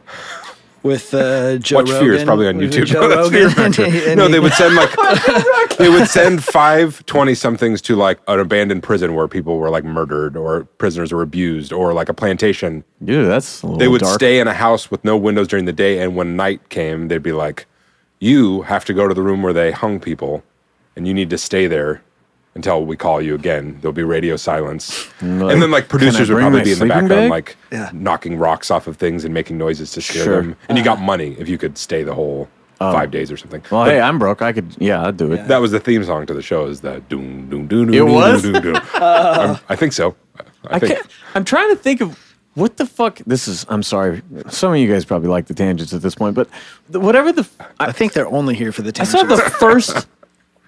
With 0.82 1.13
uh, 1.13 1.57
Joe 1.57 1.77
Watch 1.77 1.89
Rogan. 1.89 2.01
Fear 2.03 2.13
is 2.13 2.23
probably 2.23 2.47
on 2.47 2.55
YouTube. 2.55 2.86
Joe 2.86 3.01
No, 3.07 3.09
that's 3.09 3.32
Rogan. 3.32 3.51
Fear 3.51 3.65
and 3.65 3.80
and 4.09 4.17
no, 4.17 4.25
he- 4.27 4.32
they 4.34 4.39
would 4.39 4.53
send 4.53 4.75
like 4.75 4.89
they 5.77 5.89
would 5.89 6.07
send 6.07 6.43
five 6.43 7.05
20 7.05 7.36
somethings 7.36 7.82
to 7.84 7.95
like 7.95 8.19
an 8.27 8.39
abandoned 8.39 8.84
prison 8.84 9.13
where 9.13 9.27
people 9.27 9.57
were 9.57 9.69
like 9.69 9.84
murdered 9.84 10.38
or 10.38 10.63
prisoners 10.77 11.11
were 11.11 11.21
abused 11.21 11.73
or 11.73 11.93
like 11.93 12.07
a 12.09 12.13
plantation. 12.13 12.84
Dude, 13.03 13.27
that's 13.27 13.61
a 13.61 13.65
little 13.65 13.77
They 13.80 13.88
would 13.88 14.01
dark. 14.01 14.15
stay 14.15 14.39
in 14.39 14.47
a 14.47 14.53
house 14.53 14.89
with 14.89 15.03
no 15.03 15.17
windows 15.17 15.47
during 15.47 15.65
the 15.65 15.73
day, 15.73 15.99
and 15.99 16.15
when 16.15 16.36
night 16.36 16.69
came, 16.69 17.07
they'd 17.09 17.23
be 17.23 17.32
like, 17.34 17.65
"You 18.19 18.61
have 18.63 18.86
to 18.86 18.93
go 18.93 19.07
to 19.07 19.13
the 19.13 19.21
room 19.21 19.43
where 19.43 19.53
they 19.53 19.71
hung 19.71 19.99
people, 19.99 20.43
and 20.95 21.07
you 21.07 21.13
need 21.13 21.30
to 21.32 21.38
stay 21.38 21.67
there." 21.67 22.01
Until 22.56 22.84
we 22.86 22.97
call 22.97 23.22
you 23.22 23.36
again, 23.36 23.78
there'll 23.80 23.93
be 23.93 24.04
radio 24.04 24.36
silence, 24.36 25.06
mm, 25.20 25.52
and 25.52 25.62
then 25.62 25.70
like 25.70 25.88
producers 25.88 26.30
would 26.30 26.39
probably 26.39 26.64
be 26.64 26.72
in 26.72 26.80
the 26.80 26.88
background, 26.88 27.10
bag? 27.10 27.30
like 27.30 27.58
Yeah. 27.72 27.89
knocking 27.93 28.38
rocks 28.38 28.72
off 28.72 28.88
of 28.88 28.97
things 28.97 29.24
and 29.24 29.34
making 29.34 29.58
noises 29.58 29.91
to 29.91 30.02
scare 30.02 30.24
Sure. 30.24 30.41
them. 30.41 30.56
And 30.68 30.78
you 30.78 30.84
got 30.84 31.00
money 31.00 31.36
if 31.39 31.47
you 31.47 31.58
could 31.60 31.78
stay 31.78 32.04
the 32.04 32.14
whole 32.16 32.50
oh. 32.82 32.91
five 32.91 33.12
days 33.12 33.32
or 33.32 33.38
something. 33.38 33.62
Well, 33.70 33.86
But 33.86 33.93
hey, 33.93 34.02
I'm 34.02 34.18
broke. 34.18 34.41
I 34.41 34.52
could, 34.52 34.76
yeah, 34.80 35.06
I'd 35.06 35.16
do 35.16 35.32
it. 35.32 35.47
that 35.47 35.62
was 35.62 35.72
the 35.72 35.80
theme 35.80 36.04
song 36.04 36.26
to 36.26 36.34
the 36.34 36.41
show. 36.41 36.66
Is 36.66 36.82
that 36.82 37.08
doom 37.08 37.50
doom 37.50 37.68
doom? 37.68 37.89
It 37.89 37.91
doom, 37.93 38.12
was? 38.12 38.41
Doom, 38.41 38.54
doom, 38.54 38.64
doom. 38.64 38.76
I'm- 38.95 39.50
um, 39.52 39.60
I 39.70 39.76
think 39.76 39.93
so. 39.93 40.16
I, 40.39 40.76
I 40.76 40.80
think 40.80 40.93
can't, 40.95 41.08
I'm 41.36 41.45
trying 41.45 41.70
to 41.70 41.76
think 41.76 42.02
of 42.02 42.18
what 42.56 42.78
the 42.78 42.86
fuck. 42.86 43.20
This 43.28 43.47
is. 43.47 43.66
I'm 43.70 43.84
sorry. 43.84 44.22
Some 44.50 44.74
of 44.74 44.80
you 44.80 44.91
guys 44.91 45.06
probably 45.06 45.30
like 45.30 45.45
the 45.45 45.54
tangents 45.54 45.93
at 45.93 46.02
this 46.02 46.16
point, 46.16 46.36
but 46.36 46.50
the, 46.89 47.00
whatever 47.00 47.32
the. 47.32 47.47
I, 47.80 47.86
I 47.88 47.91
think 47.91 48.14
they're 48.14 48.28
only 48.28 48.56
here 48.56 48.72
for 48.72 48.82
the 48.82 48.91
tangents 48.91 49.16
I 49.16 49.20
saw 49.20 49.36
the 49.36 49.41
first. 49.52 50.08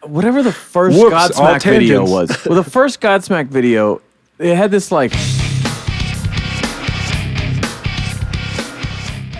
Whatever 0.03 0.41
the 0.41 0.51
first 0.51 0.97
Whoops, 0.97 1.13
Godsmack 1.13 1.63
video 1.63 2.03
was. 2.05 2.29
Well, 2.45 2.61
the 2.61 2.69
first 2.69 3.01
Godsmack 3.01 3.47
video, 3.47 4.01
it 4.39 4.55
had 4.55 4.71
this 4.71 4.91
like. 4.91 5.13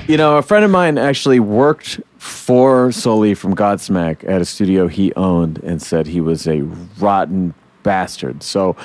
You 0.08 0.18
know, 0.18 0.38
a 0.38 0.42
friend 0.42 0.66
of 0.66 0.72
mine 0.72 0.98
actually 0.98 1.40
worked 1.40 2.02
for 2.18 2.92
Sully 2.92 3.34
from 3.34 3.56
Godsmack 3.56 4.28
at 4.28 4.42
a 4.42 4.46
studio 4.46 4.88
he 4.88 5.14
owned 5.16 5.60
and 5.64 5.82
said 5.82 6.06
he 6.06 6.20
was 6.20 6.48
a 6.48 6.62
rotten 7.00 7.54
bastard. 7.84 8.44
So, 8.44 8.76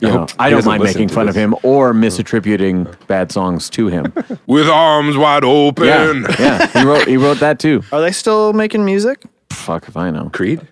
you 0.00 0.08
I 0.08 0.10
know, 0.12 0.26
I 0.38 0.50
don't 0.50 0.64
mind 0.66 0.82
making 0.82 1.08
to 1.08 1.14
fun 1.14 1.28
of 1.28 1.34
him 1.34 1.54
or 1.62 1.94
misattributing 1.94 2.94
bad 3.06 3.32
songs 3.32 3.70
to 3.70 3.86
him. 3.88 4.12
with 4.46 4.68
arms 4.68 5.16
wide 5.16 5.44
open. 5.44 5.86
yeah, 5.86 6.12
yeah, 6.38 6.66
he 6.66 6.84
wrote 6.84 7.08
he 7.08 7.16
wrote 7.16 7.38
that 7.40 7.58
too. 7.58 7.82
Are 7.90 8.00
they 8.00 8.12
still 8.12 8.52
making 8.52 8.84
music? 8.84 9.22
Fuck 9.50 9.88
if 9.88 9.96
I 9.96 10.10
know. 10.10 10.30
Creed. 10.30 10.66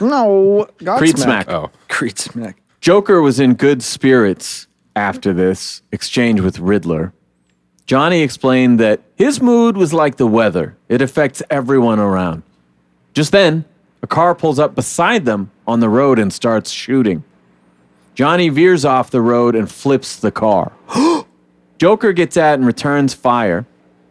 No. 0.00 0.68
Godsmack. 0.78 0.98
Creed 0.98 1.18
Smack. 1.18 1.50
Oh, 1.50 1.70
Creed 1.88 2.18
Smack. 2.18 2.62
Joker 2.80 3.20
was 3.20 3.40
in 3.40 3.54
good 3.54 3.82
spirits 3.82 4.66
after 4.94 5.32
this 5.32 5.82
exchange 5.92 6.40
with 6.40 6.58
Riddler. 6.58 7.12
Johnny 7.86 8.20
explained 8.20 8.78
that 8.80 9.00
his 9.16 9.40
mood 9.40 9.76
was 9.76 9.94
like 9.94 10.16
the 10.16 10.26
weather, 10.26 10.76
it 10.88 11.00
affects 11.00 11.42
everyone 11.50 11.98
around. 11.98 12.42
Just 13.14 13.32
then, 13.32 13.64
a 14.02 14.06
car 14.06 14.34
pulls 14.34 14.58
up 14.58 14.74
beside 14.74 15.24
them 15.24 15.50
on 15.66 15.80
the 15.80 15.88
road 15.88 16.18
and 16.18 16.32
starts 16.32 16.70
shooting. 16.70 17.24
Johnny 18.14 18.48
veers 18.48 18.84
off 18.84 19.10
the 19.10 19.20
road 19.20 19.54
and 19.54 19.70
flips 19.70 20.16
the 20.16 20.30
car. 20.30 20.72
Joker 21.78 22.12
gets 22.12 22.36
out 22.36 22.54
and 22.58 22.66
returns 22.66 23.14
fire, 23.14 23.64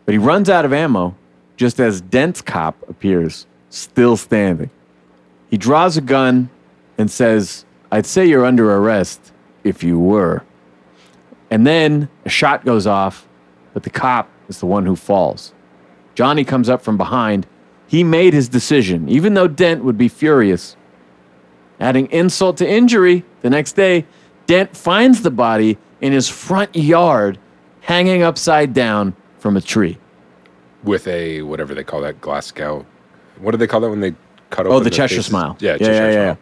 but 0.05 0.13
he 0.13 0.17
runs 0.17 0.49
out 0.49 0.65
of 0.65 0.73
ammo 0.73 1.15
just 1.57 1.79
as 1.79 2.01
Dent's 2.01 2.41
cop 2.41 2.77
appears, 2.87 3.45
still 3.69 4.15
standing. 4.15 4.69
He 5.49 5.57
draws 5.57 5.97
a 5.97 6.01
gun 6.01 6.49
and 6.97 7.09
says, 7.09 7.65
I'd 7.91 8.05
say 8.05 8.25
you're 8.25 8.45
under 8.45 8.73
arrest 8.75 9.31
if 9.63 9.83
you 9.83 9.99
were. 9.99 10.43
And 11.49 11.65
then 11.65 12.09
a 12.25 12.29
shot 12.29 12.65
goes 12.65 12.85
off, 12.85 13.27
but 13.73 13.83
the 13.83 13.89
cop 13.89 14.29
is 14.49 14.59
the 14.59 14.65
one 14.65 14.85
who 14.85 14.95
falls. 14.95 15.53
Johnny 16.15 16.43
comes 16.43 16.67
up 16.69 16.81
from 16.81 16.97
behind. 16.97 17.47
He 17.87 18.03
made 18.03 18.33
his 18.33 18.49
decision, 18.49 19.07
even 19.07 19.33
though 19.35 19.47
Dent 19.47 19.83
would 19.83 19.97
be 19.97 20.09
furious. 20.09 20.75
Adding 21.79 22.07
insult 22.11 22.57
to 22.57 22.69
injury, 22.69 23.23
the 23.41 23.49
next 23.49 23.73
day, 23.73 24.05
Dent 24.47 24.75
finds 24.75 25.21
the 25.21 25.31
body 25.31 25.77
in 26.01 26.11
his 26.11 26.27
front 26.27 26.75
yard, 26.75 27.37
hanging 27.81 28.23
upside 28.23 28.73
down 28.73 29.15
from 29.39 29.55
a 29.55 29.61
tree. 29.61 29.97
with 30.83 31.07
a 31.07 31.41
whatever 31.41 31.73
they 31.73 31.83
call 31.83 32.01
that 32.01 32.19
Glasgow. 32.21 32.85
What 33.39 33.51
do 33.51 33.57
they 33.57 33.67
call 33.67 33.81
that 33.81 33.89
when 33.89 33.99
they 33.99 34.15
cut 34.49 34.67
Oh, 34.67 34.79
the 34.79 34.85
their 34.85 34.91
Cheshire 34.91 35.15
faces? 35.15 35.25
smile. 35.27 35.57
Yeah, 35.59 35.71
yeah, 35.71 35.77
Cheshire 35.77 35.93
yeah, 35.93 36.11
yeah. 36.11 36.33
smile. 36.33 36.37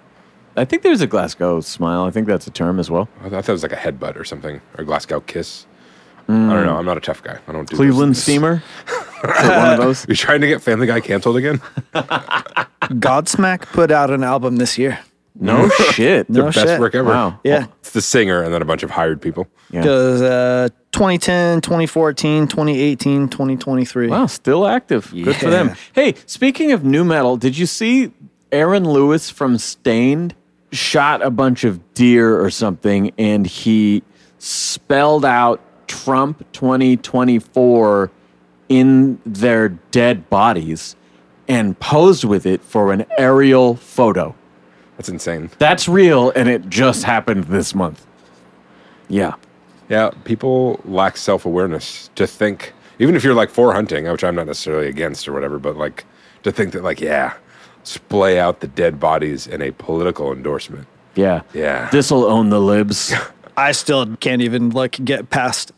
I 0.57 0.65
think 0.65 0.83
there's 0.83 1.01
a 1.01 1.07
Glasgow 1.07 1.59
smile. 1.61 2.03
I 2.03 2.11
think 2.11 2.27
that's 2.27 2.47
a 2.47 2.51
term 2.51 2.79
as 2.79 2.89
well. 2.89 3.09
I 3.21 3.29
thought 3.29 3.49
it 3.49 3.51
was 3.51 3.63
like 3.63 3.73
a 3.73 3.77
headbutt 3.77 4.15
or 4.15 4.23
something, 4.23 4.61
or 4.77 4.83
a 4.83 4.85
Glasgow 4.85 5.19
kiss. 5.19 5.65
I 6.27 6.31
don't 6.31 6.49
hmm. 6.49 6.65
know. 6.65 6.77
I'm 6.77 6.85
not 6.85 6.97
a 6.97 7.01
tough 7.01 7.21
guy. 7.21 7.37
I 7.47 7.51
don't 7.51 7.69
do 7.69 7.75
Cleveland 7.75 8.15
things. 8.15 8.23
steamer. 8.23 8.63
Is 8.87 9.45
it 9.45 9.57
one 9.57 9.73
of 9.73 9.77
those? 9.77 10.07
You 10.07 10.15
trying 10.15 10.41
to 10.41 10.47
get 10.47 10.61
Family 10.61 10.87
Guy 10.87 10.99
canceled 10.99 11.37
again? 11.37 11.61
Godsmack 11.93 13.61
put 13.67 13.91
out 13.91 14.09
an 14.09 14.23
album 14.23 14.55
this 14.57 14.77
year. 14.77 14.99
No 15.37 15.69
shit. 15.91 16.29
No 16.29 16.45
Best 16.45 16.59
shit. 16.59 16.79
work 16.79 16.95
ever. 16.95 17.09
Wow. 17.09 17.39
Yeah. 17.43 17.67
It's 17.79 17.91
the 17.91 18.01
singer 18.01 18.41
and 18.41 18.53
then 18.53 18.61
a 18.61 18.65
bunch 18.65 18.83
of 18.83 18.91
hired 18.91 19.21
people. 19.21 19.47
Yeah. 19.69 19.83
Goes 19.83 20.21
uh, 20.21 20.69
2010, 20.91 21.61
2014, 21.61 22.47
2018, 22.47 23.29
2023. 23.29 24.07
Wow, 24.07 24.25
still 24.27 24.65
active. 24.65 25.11
Good 25.11 25.35
for 25.35 25.49
them. 25.49 25.75
Hey, 25.93 26.15
speaking 26.25 26.71
of 26.71 26.85
nu 26.85 27.03
metal, 27.03 27.35
did 27.37 27.57
you 27.57 27.65
see 27.65 28.11
Aaron 28.51 28.85
Lewis 28.89 29.29
from 29.29 29.57
Staind 29.57 30.33
shot 30.71 31.21
a 31.21 31.29
bunch 31.29 31.63
of 31.63 31.93
deer 31.93 32.39
or 32.41 32.49
something 32.49 33.11
and 33.17 33.45
he 33.45 34.03
spelled 34.39 35.25
out 35.25 35.61
Trump 35.87 36.39
2024 36.53 38.11
in 38.69 39.19
their 39.25 39.69
dead 39.69 40.29
bodies 40.29 40.95
and 41.47 41.79
posed 41.79 42.23
with 42.23 42.45
it 42.45 42.61
for 42.61 42.91
an 42.91 43.05
aerial 43.17 43.75
photo. 43.75 44.35
That's 44.97 45.09
insane. 45.09 45.49
That's 45.59 45.87
real 45.87 46.31
and 46.31 46.49
it 46.49 46.69
just 46.69 47.03
happened 47.03 47.45
this 47.45 47.75
month. 47.75 48.05
Yeah. 49.09 49.35
Yeah, 49.89 50.11
people 50.23 50.79
lack 50.85 51.15
self 51.17 51.45
awareness 51.45 52.09
to 52.15 52.25
think, 52.25 52.73
even 52.97 53.15
if 53.15 53.23
you're 53.23 53.35
like 53.35 53.49
for 53.49 53.73
hunting, 53.73 54.09
which 54.09 54.23
I'm 54.23 54.35
not 54.35 54.47
necessarily 54.47 54.87
against 54.87 55.27
or 55.27 55.33
whatever, 55.33 55.59
but 55.59 55.77
like 55.77 56.05
to 56.43 56.51
think 56.51 56.73
that, 56.73 56.83
like, 56.83 57.01
yeah, 57.01 57.33
splay 57.83 58.39
out 58.39 58.61
the 58.61 58.67
dead 58.67 58.99
bodies 58.99 59.45
in 59.45 59.61
a 59.61 59.71
political 59.71 60.31
endorsement. 60.31 60.87
Yeah. 61.13 61.41
Yeah. 61.53 61.89
This'll 61.91 62.25
own 62.25 62.49
the 62.49 62.59
libs. 62.59 63.13
I 63.57 63.71
still 63.71 64.15
can't 64.17 64.41
even 64.41 64.71
like 64.71 65.03
get 65.05 65.29
past, 65.29 65.71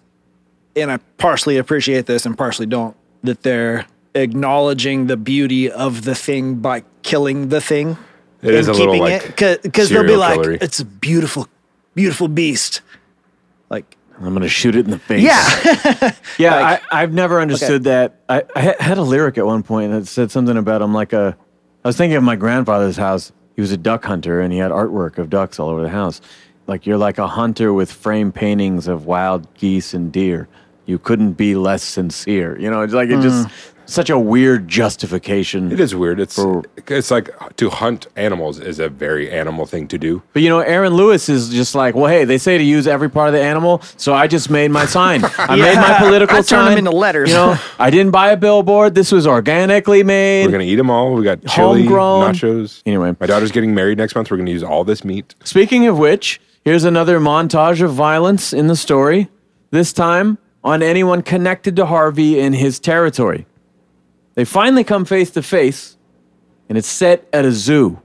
and 0.76 0.92
I 0.92 0.98
partially 1.18 1.58
appreciate 1.58 2.06
this 2.06 2.26
and 2.26 2.38
partially 2.38 2.66
don't, 2.66 2.96
that 3.24 3.44
they're 3.44 3.86
acknowledging 4.16 5.08
the 5.08 5.18
beauty 5.18 5.70
of 5.70 6.04
the 6.04 6.16
thing 6.16 6.56
by 6.56 6.84
killing 7.04 7.50
the 7.50 7.62
thing. 7.62 7.98
It 8.42 8.54
is 8.54 8.68
a 8.68 8.72
and 8.72 8.80
little 8.80 8.94
keeping 8.94 9.12
like 9.12 9.42
it 9.42 9.64
because 9.64 9.90
they'll 9.90 10.04
be 10.04 10.10
serial 10.10 10.20
like, 10.20 10.40
killery. 10.40 10.62
it's 10.62 10.80
a 10.80 10.86
beautiful, 10.86 11.48
beautiful 11.96 12.28
beast. 12.28 12.82
Like, 13.70 13.98
I'm 14.20 14.34
gonna 14.34 14.48
shoot 14.48 14.76
it 14.76 14.86
in 14.86 14.92
the 14.92 15.00
face. 15.00 15.22
yeah, 15.24 16.14
Yeah, 16.38 16.56
Like- 16.60 16.84
I, 16.92 17.02
I've 17.04 17.14
never 17.14 17.40
understood 17.42 17.84
that. 17.86 18.22
I, 18.30 18.44
I 18.56 18.76
had 18.80 18.98
a 18.98 19.02
lyric 19.04 19.38
at 19.38 19.46
one 19.46 19.64
point 19.64 19.92
that 19.92 20.08
said 20.08 20.32
something 20.32 20.58
about 20.58 20.82
I'm 20.82 20.94
like 20.94 21.14
a. 21.14 21.36
I 21.84 21.88
was 21.88 21.98
thinking 21.98 22.18
of 22.18 22.24
my 22.24 22.36
grandfather's 22.36 22.98
house. 22.98 23.32
He 23.56 23.62
was 23.62 23.72
a 23.72 23.78
duck 23.78 24.06
hunter, 24.06 24.40
and 24.42 24.52
he 24.54 24.60
had 24.60 24.72
artwork 24.72 25.18
of 25.18 25.30
ducks 25.30 25.60
all 25.60 25.70
over 25.70 25.82
the 25.82 25.90
house. 25.90 26.22
Like 26.68 26.86
you're 26.86 26.98
like 26.98 27.18
a 27.18 27.28
hunter 27.28 27.72
with 27.74 27.92
frame 27.92 28.32
paintings 28.32 28.88
of 28.88 29.06
wild 29.06 29.52
geese 29.56 29.94
and 29.94 30.12
deer. 30.12 30.48
You 30.88 30.98
couldn't 30.98 31.34
be 31.34 31.54
less 31.54 31.84
sincere. 31.84 32.58
You 32.60 32.72
know, 32.72 32.82
it's 32.82 32.94
like 32.94 33.10
it 33.10 33.22
just 33.22 33.48
mm. 33.48 33.52
such 33.86 34.10
a 34.10 34.18
weird 34.18 34.70
justification. 34.70 35.70
It 35.70 35.82
is 35.82 35.94
weird. 35.94 36.22
It's 36.22 36.36
For- 36.36 36.64
it's 36.88 37.12
like 37.12 37.30
to 37.58 37.70
hunt 37.70 38.08
animals 38.16 38.58
is 38.58 38.80
a 38.80 38.88
very 38.88 39.30
animal 39.30 39.66
thing 39.66 39.90
to 39.90 39.98
do. 39.98 40.24
But 40.32 40.44
you 40.44 40.50
know, 40.50 40.60
Aaron 40.60 40.94
Lewis 40.94 41.28
is 41.28 41.50
just 41.50 41.76
like, 41.76 41.94
well, 41.94 42.08
hey, 42.08 42.24
they 42.24 42.38
say 42.38 42.58
to 42.58 42.64
use 42.64 42.88
every 42.88 43.10
part 43.10 43.28
of 43.28 43.34
the 43.34 43.42
animal, 43.42 43.82
so 43.98 44.14
I 44.14 44.28
just 44.28 44.50
made 44.50 44.72
my 44.72 44.86
sign. 44.86 45.26
I 45.38 45.58
made 45.58 45.76
my 45.76 45.98
political 46.00 46.38
I 46.38 46.42
sign. 46.42 46.70
them 46.70 46.78
into 46.78 46.92
letters. 46.92 47.28
You 47.28 47.36
know, 47.36 47.60
I 47.80 47.90
didn't 47.90 48.12
buy 48.12 48.32
a 48.32 48.38
billboard. 48.38 48.96
This 48.96 49.12
was 49.12 49.28
organically 49.28 50.04
made. 50.04 50.46
We're 50.46 50.54
gonna 50.54 50.64
eat 50.64 50.76
them 50.76 50.90
all. 50.90 51.16
We 51.16 51.26
got 51.26 51.46
chili, 51.46 51.82
Homegrown. 51.82 52.34
nachos. 52.34 52.82
Anyway. 52.86 53.14
my 53.20 53.26
daughter's 53.26 53.52
getting 53.52 53.76
married 53.76 53.98
next 53.98 54.16
month. 54.16 54.32
We're 54.32 54.38
gonna 54.38 54.52
use 54.52 54.64
all 54.64 54.86
this 54.86 55.04
meat. 55.04 55.36
Speaking 55.44 55.86
of 55.86 56.00
which, 56.00 56.40
here's 56.64 56.86
another 56.86 57.20
montage 57.20 57.82
of 57.82 57.94
violence 57.94 58.54
in 58.54 58.68
the 58.68 58.78
story. 58.78 59.28
This 59.70 59.92
time 59.92 60.38
on 60.68 60.84
anyone 60.84 61.22
connected 61.22 61.78
to 61.78 61.86
Harvey 61.86 62.38
in 62.38 62.52
his 62.52 62.78
territory. 62.78 63.48
They 64.34 64.44
finally 64.44 64.84
come 64.84 65.06
face 65.06 65.32
to 65.32 65.42
face, 65.42 65.96
and 66.68 66.78
it's 66.78 66.90
set 66.90 67.26
at 67.32 67.46
a 67.46 67.54
zoo. 67.54 68.02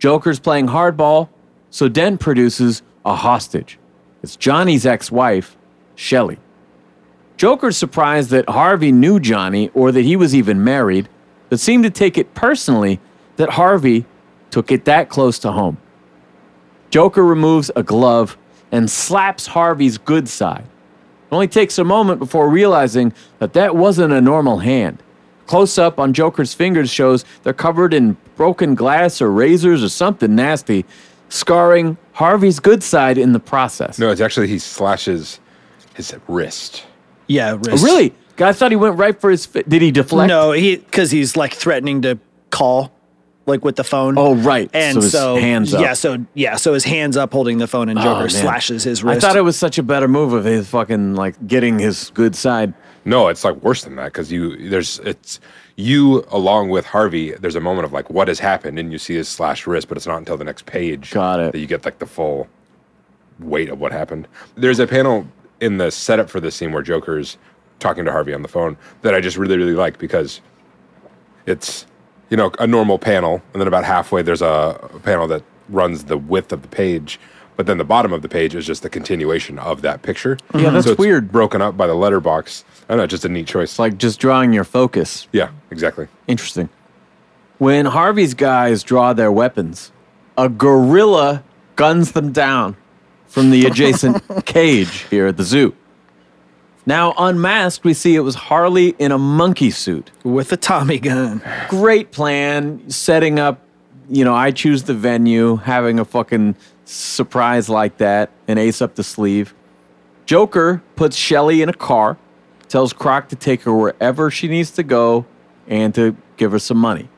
Joker's 0.00 0.40
playing 0.40 0.66
hardball, 0.66 1.28
so 1.70 1.88
Dent 1.88 2.18
produces 2.18 2.82
a 3.04 3.14
hostage. 3.14 3.78
It's 4.20 4.34
Johnny's 4.34 4.84
ex 4.84 5.12
wife, 5.12 5.56
Shelley. 5.94 6.40
Joker's 7.36 7.76
surprised 7.76 8.30
that 8.30 8.48
Harvey 8.48 8.90
knew 8.90 9.20
Johnny 9.20 9.70
or 9.72 9.92
that 9.92 10.02
he 10.02 10.16
was 10.16 10.34
even 10.34 10.64
married, 10.64 11.08
but 11.50 11.60
seemed 11.60 11.84
to 11.84 11.90
take 11.90 12.18
it 12.18 12.34
personally 12.34 12.98
that 13.36 13.50
Harvey 13.50 14.06
took 14.50 14.72
it 14.72 14.86
that 14.86 15.08
close 15.08 15.38
to 15.38 15.52
home. 15.52 15.78
Joker 16.90 17.24
removes 17.24 17.70
a 17.76 17.84
glove 17.84 18.36
and 18.72 18.90
slaps 18.90 19.46
Harvey's 19.46 19.98
good 19.98 20.28
side. 20.28 20.64
It 21.30 21.34
only 21.34 21.48
takes 21.48 21.78
a 21.78 21.84
moment 21.84 22.18
before 22.18 22.48
realizing 22.48 23.12
that 23.38 23.52
that 23.52 23.76
wasn't 23.76 24.12
a 24.12 24.20
normal 24.20 24.58
hand. 24.58 25.02
Close 25.46 25.78
up 25.78 25.98
on 26.00 26.12
Joker's 26.12 26.54
fingers 26.54 26.90
shows 26.90 27.24
they're 27.42 27.52
covered 27.52 27.92
in 27.94 28.16
broken 28.36 28.74
glass 28.74 29.20
or 29.22 29.30
razors 29.30 29.82
or 29.84 29.88
something 29.88 30.34
nasty, 30.34 30.84
scarring 31.28 31.96
Harvey's 32.12 32.58
good 32.60 32.82
side 32.82 33.18
in 33.18 33.32
the 33.32 33.40
process. 33.40 33.98
No, 33.98 34.10
it's 34.10 34.20
actually 34.20 34.48
he 34.48 34.58
slashes 34.58 35.40
his 35.94 36.14
wrist. 36.28 36.84
yeah, 37.26 37.52
Oh, 37.52 37.56
wrist. 37.56 37.84
really? 37.84 38.14
I 38.38 38.52
thought 38.52 38.70
he 38.72 38.76
went 38.76 38.96
right 38.96 39.20
for 39.20 39.30
his. 39.30 39.44
Fi- 39.44 39.62
Did 39.68 39.82
he 39.82 39.90
deflect? 39.90 40.28
No, 40.28 40.52
he 40.52 40.76
because 40.76 41.10
he's 41.10 41.36
like 41.36 41.52
threatening 41.52 42.00
to 42.02 42.18
call, 42.50 42.90
like 43.46 43.64
with 43.64 43.76
the 43.76 43.84
phone. 43.84 44.14
Oh, 44.16 44.34
right. 44.36 44.70
And 44.74 44.94
So 44.96 45.00
his 45.00 45.12
so, 45.12 45.36
hands 45.36 45.74
up. 45.74 45.80
yeah, 45.80 45.92
so 45.94 46.24
yeah, 46.34 46.56
so 46.56 46.72
his 46.74 46.84
hands 46.84 47.16
up 47.16 47.32
holding 47.32 47.58
the 47.58 47.66
phone, 47.66 47.88
and 47.88 47.98
Oh, 47.98 48.02
Joker 48.02 48.20
man. 48.20 48.28
slashes 48.30 48.84
his 48.84 49.02
wrist. 49.02 49.10
I 49.10 49.14
wrist. 49.14 49.26
thought 49.26 49.36
it 49.36 49.42
was 49.42 49.56
such 49.58 49.78
a 49.78 49.82
better 49.82 50.08
move 50.08 50.32
of 50.32 50.44
his 50.44 50.68
fucking 50.68 51.14
like 51.14 51.34
getting 51.46 51.78
his 51.78 52.10
good 52.14 52.36
side. 52.36 52.74
No, 53.04 53.28
it's 53.28 53.44
like 53.44 53.56
worse 53.62 53.84
than 53.84 53.96
that 53.96 54.06
because 54.06 54.30
you 54.30 54.68
there's 54.68 54.98
it's 55.00 55.40
you 55.76 56.22
along 56.30 56.68
with 56.68 56.84
Harvey. 56.84 57.32
There's 57.32 57.56
a 57.56 57.60
moment 57.60 57.86
of 57.86 57.92
like 57.92 58.10
what 58.10 58.28
has 58.28 58.38
happened, 58.38 58.78
and 58.78 58.92
you 58.92 58.98
see 58.98 59.14
his 59.14 59.26
slashed 59.28 59.66
wrist, 59.66 59.88
but 59.88 59.96
it's 59.96 60.06
not 60.06 60.18
until 60.18 60.36
the 60.36 60.44
next 60.44 60.66
page 60.66 61.10
Got 61.12 61.40
it. 61.40 61.52
that 61.52 61.58
you 61.58 61.66
get 61.66 61.84
like 61.86 61.98
the 61.98 62.06
full 62.06 62.46
weight 63.38 63.70
of 63.70 63.80
what 63.80 63.90
happened. 63.90 64.28
There's 64.54 64.78
a 64.78 64.86
panel 64.86 65.26
in 65.60 65.78
the 65.78 65.90
setup 65.90 66.28
for 66.28 66.40
this 66.40 66.54
scene 66.54 66.72
where 66.72 66.82
Joker's 66.82 67.38
talking 67.78 68.04
to 68.04 68.12
Harvey 68.12 68.34
on 68.34 68.42
the 68.42 68.48
phone 68.48 68.76
that 69.00 69.14
I 69.14 69.20
just 69.22 69.38
really 69.38 69.56
really 69.56 69.72
like 69.74 69.96
because 69.98 70.42
it's 71.46 71.86
you 72.30 72.36
know 72.36 72.52
a 72.58 72.66
normal 72.66 72.98
panel, 72.98 73.42
and 73.52 73.60
then 73.60 73.68
about 73.68 73.84
halfway 73.84 74.22
there's 74.22 74.42
a 74.42 74.90
panel 75.02 75.26
that 75.28 75.42
runs 75.68 76.04
the 76.04 76.16
width 76.16 76.52
of 76.52 76.62
the 76.62 76.68
page. 76.68 77.20
But 77.56 77.66
then 77.66 77.76
the 77.76 77.84
bottom 77.84 78.12
of 78.14 78.22
the 78.22 78.28
page 78.28 78.54
is 78.54 78.66
just 78.66 78.82
the 78.82 78.88
continuation 78.88 79.58
of 79.58 79.82
that 79.82 80.00
picture. 80.00 80.38
Yeah, 80.54 80.70
that's 80.70 80.86
so 80.86 80.92
it's 80.92 80.98
weird. 80.98 81.30
Broken 81.30 81.60
up 81.60 81.76
by 81.76 81.86
the 81.86 81.94
letterbox. 81.94 82.64
I 82.88 82.94
don't 82.94 82.98
know, 82.98 83.06
just 83.06 83.26
a 83.26 83.28
neat 83.28 83.46
choice. 83.46 83.78
Like 83.78 83.98
just 83.98 84.18
drawing 84.18 84.54
your 84.54 84.64
focus. 84.64 85.28
Yeah, 85.32 85.50
exactly. 85.70 86.08
Interesting. 86.26 86.70
When 87.58 87.84
Harvey's 87.84 88.32
guys 88.32 88.82
draw 88.82 89.12
their 89.12 89.30
weapons, 89.30 89.92
a 90.38 90.48
gorilla 90.48 91.44
guns 91.76 92.12
them 92.12 92.32
down 92.32 92.76
from 93.26 93.50
the 93.50 93.66
adjacent 93.66 94.22
cage 94.46 95.02
here 95.10 95.26
at 95.26 95.36
the 95.36 95.44
zoo. 95.44 95.74
Now, 96.86 97.14
unmasked, 97.18 97.84
we 97.84 97.94
see 97.94 98.16
it 98.16 98.20
was 98.20 98.34
Harley 98.34 98.94
in 98.98 99.12
a 99.12 99.18
monkey 99.18 99.70
suit. 99.70 100.10
with 100.24 100.52
a 100.52 100.56
Tommy 100.56 100.98
gun. 100.98 101.42
Great 101.68 102.10
plan, 102.10 102.88
setting 102.90 103.38
up, 103.38 103.60
you 104.08 104.24
know, 104.24 104.34
I 104.34 104.50
choose 104.50 104.84
the 104.84 104.94
venue, 104.94 105.56
having 105.56 105.98
a 105.98 106.04
fucking 106.04 106.56
surprise 106.84 107.68
like 107.68 107.98
that, 107.98 108.30
an 108.48 108.58
ace 108.58 108.82
up 108.82 108.94
the 108.94 109.04
sleeve. 109.04 109.54
Joker 110.26 110.82
puts 110.96 111.16
Shelly 111.16 111.62
in 111.62 111.68
a 111.68 111.74
car, 111.74 112.16
tells 112.68 112.92
Croc 112.92 113.28
to 113.28 113.36
take 113.36 113.62
her 113.62 113.74
wherever 113.74 114.30
she 114.30 114.48
needs 114.48 114.70
to 114.72 114.82
go 114.82 115.26
and 115.68 115.94
to 115.94 116.16
give 116.36 116.52
her 116.52 116.58
some 116.58 116.78
money. 116.78 117.08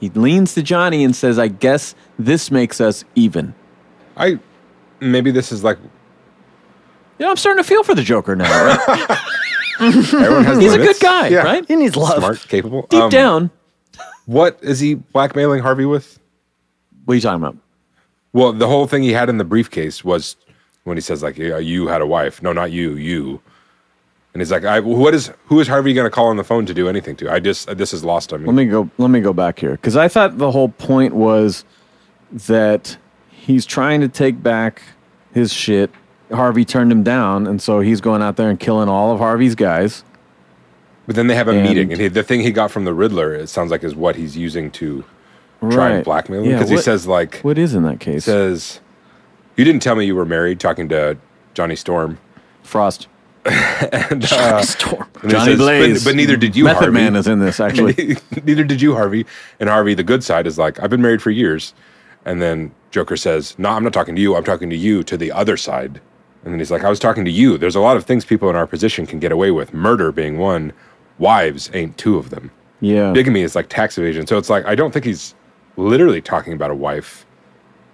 He 0.00 0.10
leans 0.10 0.54
to 0.54 0.62
Johnny 0.62 1.04
and 1.04 1.14
says, 1.14 1.38
I 1.38 1.48
guess 1.48 1.94
this 2.18 2.50
makes 2.50 2.80
us 2.80 3.04
even. 3.14 3.54
I 4.16 4.38
maybe 5.00 5.30
this 5.30 5.52
is 5.52 5.62
like 5.64 5.78
You 7.18 7.24
know, 7.24 7.30
I'm 7.30 7.36
starting 7.36 7.62
to 7.62 7.68
feel 7.68 7.82
for 7.82 7.94
the 7.94 8.02
Joker 8.02 8.36
now, 8.36 8.44
right? 8.64 9.18
everyone 9.80 10.44
has 10.44 10.58
He's 10.58 10.72
a 10.72 10.78
good 10.78 10.98
guy, 11.00 11.28
Yeah. 11.28 11.38
right? 11.42 11.66
He 11.66 11.76
needs 11.76 11.96
love. 11.96 12.18
Smart, 12.18 12.46
capable. 12.48 12.86
Deep 12.90 13.00
Um, 13.02 13.10
down. 13.10 13.50
what 14.26 14.58
is 14.62 14.80
he 14.80 14.94
blackmailing 14.94 15.60
Harvey 15.62 15.84
with? 15.84 16.18
What 17.04 17.12
are 17.12 17.16
you 17.16 17.20
talking 17.20 17.42
about? 17.42 17.56
Well, 18.32 18.52
the 18.52 18.66
whole 18.66 18.86
thing 18.86 19.02
he 19.02 19.12
had 19.12 19.28
in 19.28 19.38
the 19.38 19.44
briefcase 19.44 20.04
was 20.04 20.36
when 20.84 20.96
he 20.96 21.00
says 21.00 21.22
like, 21.22 21.38
yeah, 21.38 21.58
"You 21.58 21.86
had 21.88 22.02
a 22.02 22.06
wife." 22.06 22.42
No, 22.42 22.52
not 22.52 22.70
you. 22.70 22.92
You. 22.92 23.40
And 24.34 24.40
he's 24.42 24.50
like, 24.52 24.64
I, 24.64 24.80
"What 24.80 25.14
is? 25.14 25.32
Who 25.46 25.58
is 25.60 25.66
Harvey 25.66 25.94
going 25.94 26.04
to 26.06 26.10
call 26.10 26.26
on 26.26 26.36
the 26.36 26.44
phone 26.44 26.66
to 26.66 26.74
do 26.74 26.88
anything 26.88 27.16
to?" 27.16 27.32
I 27.32 27.40
just 27.40 27.74
this 27.76 27.92
is 27.94 28.04
lost 28.04 28.32
on 28.32 28.42
me. 28.42 28.46
Let 28.46 28.54
me 28.54 28.66
go. 28.66 28.88
Let 28.98 29.08
me 29.10 29.20
go 29.20 29.32
back 29.32 29.58
here 29.58 29.72
because 29.72 29.96
I 29.96 30.08
thought 30.08 30.38
the 30.38 30.50
whole 30.50 30.68
point 30.68 31.14
was 31.14 31.64
that 32.30 32.96
he's 33.30 33.64
trying 33.64 34.02
to 34.02 34.08
take 34.08 34.42
back 34.42 34.82
his 35.32 35.52
shit. 35.52 35.90
Harvey 36.32 36.64
turned 36.64 36.92
him 36.92 37.02
down, 37.02 37.46
and 37.46 37.60
so 37.60 37.80
he's 37.80 38.00
going 38.00 38.22
out 38.22 38.36
there 38.36 38.50
and 38.50 38.58
killing 38.60 38.88
all 38.88 39.12
of 39.12 39.18
Harvey's 39.18 39.54
guys. 39.54 40.04
but 41.06 41.16
then 41.16 41.26
they 41.26 41.34
have 41.34 41.48
a 41.48 41.52
And- 41.52 41.62
meeting, 41.66 41.90
and 41.92 42.00
he, 42.00 42.08
the 42.08 42.22
thing 42.22 42.40
he 42.40 42.50
got 42.52 42.70
from 42.70 42.84
the 42.84 42.92
Riddler, 42.92 43.34
it 43.34 43.48
sounds 43.48 43.70
like, 43.70 43.82
is 43.82 43.94
what 43.94 44.16
he's 44.16 44.36
using 44.36 44.70
to 44.72 45.04
try 45.70 45.90
and 45.90 46.04
blackmail 46.04 46.42
him 46.42 46.50
Yeah, 46.50 46.56
because 46.58 46.70
he 46.70 46.76
says 46.78 47.06
like, 47.06 47.40
What 47.40 47.56
is 47.58 47.74
in 47.74 47.82
that 47.84 47.98
case? 47.98 48.24
says, 48.26 48.80
"You 49.56 49.64
didn't 49.64 49.80
tell 49.82 49.94
me 49.96 50.04
you 50.04 50.14
were 50.14 50.26
married." 50.26 50.60
Talking 50.60 50.88
to 50.90 51.16
Johnny 51.54 51.76
Storm. 51.76 52.18
Frost. 52.62 53.08
and, 53.46 54.24
uh, 54.30 54.60
Storm. 54.62 55.06
and 55.22 55.30
Johnny 55.30 55.52
says, 55.52 55.58
Blaze. 55.58 56.04
But, 56.04 56.10
but 56.10 56.16
neither 56.16 56.36
did 56.36 56.54
you, 56.54 56.64
Method 56.64 56.78
Harvey. 56.80 56.92
Man 56.94 57.16
is 57.16 57.26
in 57.26 57.38
this 57.38 57.58
actually. 57.58 58.18
neither 58.44 58.62
did 58.64 58.82
you, 58.82 58.94
Harvey. 58.94 59.24
And 59.58 59.70
Harvey, 59.70 59.94
the 59.94 60.02
good 60.04 60.22
side, 60.22 60.46
is 60.46 60.58
like, 60.58 60.78
I've 60.82 60.90
been 60.90 61.00
married 61.00 61.22
for 61.22 61.30
years. 61.30 61.72
And 62.26 62.42
then 62.42 62.72
Joker 62.90 63.16
says, 63.16 63.58
No, 63.58 63.70
I'm 63.70 63.82
not 63.82 63.94
talking 63.94 64.14
to 64.14 64.20
you. 64.20 64.36
I'm 64.36 64.44
talking 64.44 64.68
to 64.68 64.76
you 64.76 65.02
to 65.04 65.16
the 65.16 65.32
other 65.32 65.56
side. 65.56 66.02
And 66.44 66.52
then 66.52 66.58
he's 66.60 66.70
like, 66.70 66.84
I 66.84 66.88
was 66.90 66.98
talking 66.98 67.24
to 67.24 67.30
you. 67.30 67.58
There's 67.58 67.74
a 67.76 67.80
lot 67.80 67.96
of 67.96 68.04
things 68.04 68.24
people 68.24 68.48
in 68.48 68.56
our 68.56 68.66
position 68.66 69.06
can 69.06 69.18
get 69.18 69.32
away 69.32 69.50
with. 69.50 69.74
Murder 69.74 70.12
being 70.12 70.38
one. 70.38 70.72
Wives 71.18 71.68
ain't 71.74 71.98
two 71.98 72.16
of 72.16 72.30
them. 72.30 72.50
yeah. 72.80 73.12
Bigamy 73.12 73.42
is 73.42 73.54
like 73.56 73.68
tax 73.68 73.98
evasion. 73.98 74.26
So 74.26 74.38
it's 74.38 74.48
like, 74.48 74.64
I 74.66 74.74
don't 74.74 74.92
think 74.92 75.04
he's 75.04 75.34
literally 75.76 76.20
talking 76.20 76.52
about 76.52 76.70
a 76.70 76.74
wife. 76.74 77.26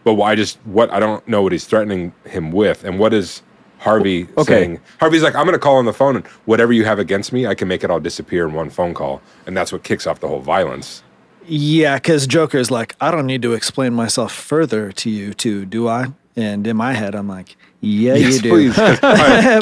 But 0.05 0.15
why 0.15 0.35
just 0.35 0.59
what 0.65 0.91
I 0.93 1.01
don't 1.01 1.27
know 1.27 1.41
what 1.43 1.53
he's 1.53 1.65
threatening 1.65 2.13
him 2.27 2.53
with. 2.53 2.85
And 2.85 2.99
what 2.99 3.15
is 3.15 3.43
Harvey 3.79 4.29
Okay. 4.37 4.43
saying? 4.45 4.81
Harvey's 5.01 5.23
like, 5.23 5.35
I'm 5.35 5.45
going 5.47 5.55
to 5.55 5.59
call 5.59 5.77
on 5.77 5.87
the 5.87 5.95
phone 5.95 6.17
and 6.17 6.27
whatever 6.45 6.73
you 6.75 6.85
have 6.85 6.99
against 6.99 7.33
me, 7.33 7.47
I 7.47 7.55
can 7.55 7.67
make 7.69 7.83
it 7.83 7.91
all 7.91 8.01
disappear 8.01 8.47
in 8.47 8.53
one 8.53 8.69
phone 8.69 8.93
call. 8.93 9.23
And 9.47 9.57
that's 9.57 9.73
what 9.73 9.83
kicks 9.85 10.07
off 10.07 10.21
the 10.21 10.29
whole 10.29 10.41
violence. 10.41 11.03
Yeah, 11.47 11.97
because 11.97 12.27
Joker's 12.27 12.71
like, 12.71 12.95
I 13.01 13.11
don't 13.11 13.27
need 13.27 13.41
to 13.43 13.55
explain 13.55 13.95
myself 13.95 14.33
further 14.33 14.93
to 14.93 15.11
you, 15.11 15.33
too, 15.35 15.65
do 15.67 15.89
I? 15.89 16.07
And 16.37 16.67
in 16.67 16.77
my 16.77 16.93
head, 16.95 17.15
I'm 17.15 17.29
like, 17.29 17.57
Yeah, 17.85 18.15
Yes, 18.15 18.37
you 18.37 18.41
do. 18.43 18.51
please. 18.51 18.75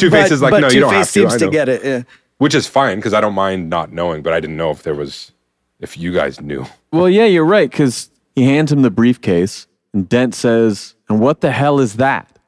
Two 0.00 0.10
Face 0.10 0.30
is 0.30 0.40
like, 0.42 0.50
but 0.52 0.60
no, 0.60 0.68
you 0.68 0.80
don't 0.80 0.90
Two-Face 0.90 0.98
have 0.98 1.06
to. 1.06 1.30
seems 1.30 1.36
to 1.38 1.50
get 1.50 1.68
it. 1.68 1.84
Yeah. 1.84 2.02
Which 2.38 2.54
is 2.54 2.66
fine 2.66 2.96
because 2.98 3.14
I 3.14 3.20
don't 3.20 3.34
mind 3.34 3.70
not 3.70 3.92
knowing, 3.92 4.22
but 4.22 4.32
I 4.32 4.40
didn't 4.40 4.56
know 4.56 4.70
if 4.70 4.82
there 4.82 4.94
was, 4.94 5.32
if 5.80 5.96
you 5.96 6.12
guys 6.12 6.40
knew. 6.40 6.66
Well, 6.92 7.08
yeah, 7.08 7.24
you're 7.26 7.44
right 7.44 7.70
because 7.70 8.10
he 8.34 8.44
hands 8.44 8.72
him 8.72 8.82
the 8.82 8.90
briefcase, 8.90 9.66
and 9.92 10.08
Dent 10.08 10.34
says, 10.34 10.94
"And 11.08 11.20
what 11.20 11.40
the 11.40 11.52
hell 11.52 11.78
is 11.78 11.94
that?" 11.94 12.38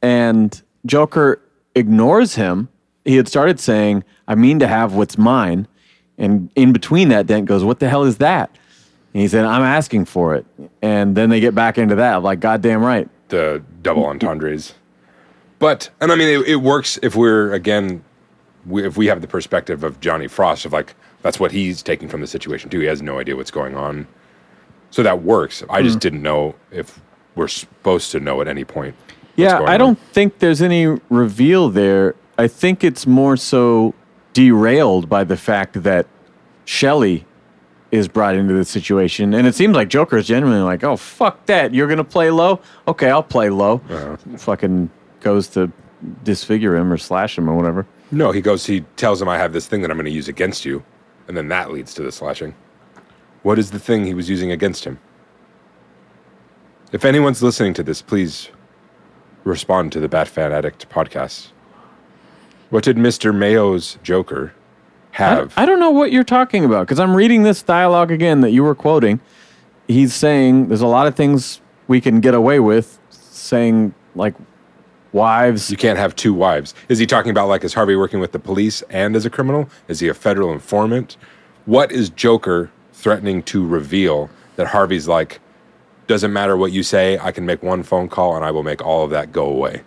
And 0.00 0.60
Joker 0.86 1.40
ignores 1.74 2.34
him. 2.36 2.68
He 3.04 3.16
had 3.16 3.26
started 3.28 3.58
saying, 3.58 4.04
"I 4.28 4.34
mean 4.34 4.58
to 4.60 4.66
have 4.68 4.94
what's 4.94 5.18
mine," 5.18 5.66
and 6.18 6.50
in 6.54 6.72
between 6.72 7.08
that, 7.08 7.26
Dent 7.26 7.46
goes, 7.46 7.64
"What 7.64 7.80
the 7.80 7.88
hell 7.88 8.04
is 8.04 8.18
that?" 8.18 8.50
And 9.14 9.20
he 9.22 9.28
said, 9.28 9.44
"I'm 9.44 9.62
asking 9.62 10.04
for 10.04 10.34
it." 10.36 10.46
And 10.82 11.16
then 11.16 11.30
they 11.30 11.40
get 11.40 11.54
back 11.54 11.78
into 11.78 11.96
that, 11.96 12.22
like, 12.22 12.40
"Goddamn 12.40 12.82
right." 12.82 13.08
the 13.28 13.62
double 13.80 14.04
entendres. 14.04 14.74
But 15.62 15.90
and 16.00 16.10
I 16.10 16.16
mean, 16.16 16.26
it, 16.40 16.48
it 16.48 16.56
works 16.56 16.98
if 17.04 17.14
we're 17.14 17.52
again, 17.52 18.02
we, 18.66 18.84
if 18.84 18.96
we 18.96 19.06
have 19.06 19.20
the 19.20 19.28
perspective 19.28 19.84
of 19.84 20.00
Johnny 20.00 20.26
Frost 20.26 20.64
of 20.66 20.72
like 20.72 20.96
that's 21.22 21.38
what 21.38 21.52
he's 21.52 21.84
taking 21.84 22.08
from 22.08 22.20
the 22.20 22.26
situation 22.26 22.68
too. 22.68 22.80
He 22.80 22.86
has 22.86 23.00
no 23.00 23.20
idea 23.20 23.36
what's 23.36 23.52
going 23.52 23.76
on, 23.76 24.08
so 24.90 25.04
that 25.04 25.22
works. 25.22 25.62
I 25.70 25.78
Hmm. 25.78 25.84
just 25.86 26.00
didn't 26.00 26.20
know 26.20 26.56
if 26.72 27.00
we're 27.36 27.46
supposed 27.46 28.10
to 28.10 28.18
know 28.18 28.40
at 28.40 28.48
any 28.48 28.64
point. 28.64 28.96
Yeah, 29.36 29.60
I 29.62 29.76
don't 29.78 29.98
think 30.12 30.40
there's 30.40 30.60
any 30.62 30.98
reveal 31.10 31.68
there. 31.70 32.16
I 32.38 32.48
think 32.48 32.82
it's 32.82 33.06
more 33.06 33.36
so 33.36 33.94
derailed 34.32 35.08
by 35.08 35.22
the 35.22 35.36
fact 35.36 35.84
that 35.84 36.06
Shelley 36.64 37.24
is 37.92 38.08
brought 38.08 38.34
into 38.34 38.52
the 38.54 38.64
situation. 38.64 39.32
And 39.32 39.46
it 39.46 39.54
seems 39.54 39.76
like 39.76 39.88
Joker 39.88 40.16
is 40.16 40.26
genuinely 40.26 40.62
like, 40.64 40.82
oh, 40.82 40.96
fuck 40.96 41.46
that. 41.46 41.72
You're 41.72 41.86
going 41.86 41.98
to 41.98 42.04
play 42.04 42.30
low? 42.30 42.60
Okay, 42.88 43.10
I'll 43.10 43.22
play 43.22 43.48
low. 43.48 43.80
Uh-huh. 43.88 44.16
Fucking 44.38 44.90
goes 45.22 45.48
to 45.48 45.70
disfigure 46.24 46.76
him 46.76 46.92
or 46.92 46.98
slash 46.98 47.38
him 47.38 47.48
or 47.48 47.56
whatever. 47.56 47.86
No, 48.10 48.30
he 48.32 48.40
goes. 48.40 48.66
He 48.66 48.82
tells 48.96 49.22
him, 49.22 49.28
"I 49.28 49.38
have 49.38 49.52
this 49.52 49.66
thing 49.66 49.82
that 49.82 49.90
I'm 49.90 49.96
going 49.96 50.04
to 50.04 50.10
use 50.10 50.28
against 50.28 50.64
you," 50.64 50.84
and 51.28 51.36
then 51.36 51.48
that 51.48 51.72
leads 51.72 51.94
to 51.94 52.02
the 52.02 52.12
slashing. 52.12 52.54
What 53.42 53.58
is 53.58 53.70
the 53.70 53.78
thing 53.78 54.04
he 54.04 54.14
was 54.14 54.28
using 54.28 54.52
against 54.52 54.84
him? 54.84 54.98
If 56.92 57.04
anyone's 57.04 57.42
listening 57.42 57.74
to 57.74 57.82
this, 57.82 58.02
please 58.02 58.50
respond 59.44 59.92
to 59.92 60.00
the 60.00 60.08
Bat 60.08 60.28
Fan 60.28 60.52
Addict 60.52 60.88
podcast. 60.90 61.48
What 62.70 62.84
did 62.84 62.98
Mister 62.98 63.32
Mayo's 63.32 63.98
Joker 64.02 64.52
I, 65.14 65.16
have? 65.16 65.54
I 65.56 65.66
don't 65.66 65.80
know 65.80 65.90
what 65.90 66.12
you're 66.12 66.22
talking 66.22 66.64
about 66.64 66.86
because 66.86 67.00
I'm 67.00 67.16
reading 67.16 67.42
this 67.42 67.62
dialogue 67.62 68.10
again 68.10 68.40
that 68.42 68.50
you 68.50 68.62
were 68.62 68.74
quoting. 68.74 69.20
He's 69.88 70.14
saying 70.14 70.68
there's 70.68 70.80
a 70.80 70.86
lot 70.86 71.06
of 71.06 71.14
things 71.14 71.60
we 71.88 72.00
can 72.00 72.20
get 72.20 72.34
away 72.34 72.60
with, 72.60 72.98
saying 73.10 73.94
like 74.14 74.34
wives. 75.12 75.70
you 75.70 75.76
can't 75.76 75.98
have 75.98 76.14
two 76.16 76.34
wives. 76.34 76.74
Is 76.88 76.98
he 76.98 77.06
talking 77.06 77.30
about 77.30 77.48
like 77.48 77.64
is 77.64 77.74
Harvey 77.74 77.96
working 77.96 78.20
with 78.20 78.32
the 78.32 78.38
police 78.38 78.82
and 78.90 79.14
as 79.16 79.24
a 79.24 79.30
criminal? 79.30 79.68
Is 79.88 80.00
he 80.00 80.08
a 80.08 80.14
federal 80.14 80.52
informant? 80.52 81.16
What 81.66 81.92
is 81.92 82.10
Joker 82.10 82.70
threatening 82.92 83.42
to 83.44 83.66
reveal 83.66 84.30
that 84.56 84.68
Harvey's 84.68 85.08
like 85.08 85.40
doesn't 86.06 86.32
matter 86.32 86.56
what 86.56 86.72
you 86.72 86.82
say, 86.82 87.18
I 87.18 87.32
can 87.32 87.46
make 87.46 87.62
one 87.62 87.82
phone 87.82 88.08
call 88.08 88.36
and 88.36 88.44
I 88.44 88.50
will 88.50 88.62
make 88.64 88.82
all 88.84 89.04
of 89.04 89.10
that 89.10 89.32
go 89.32 89.46
away. 89.46 89.82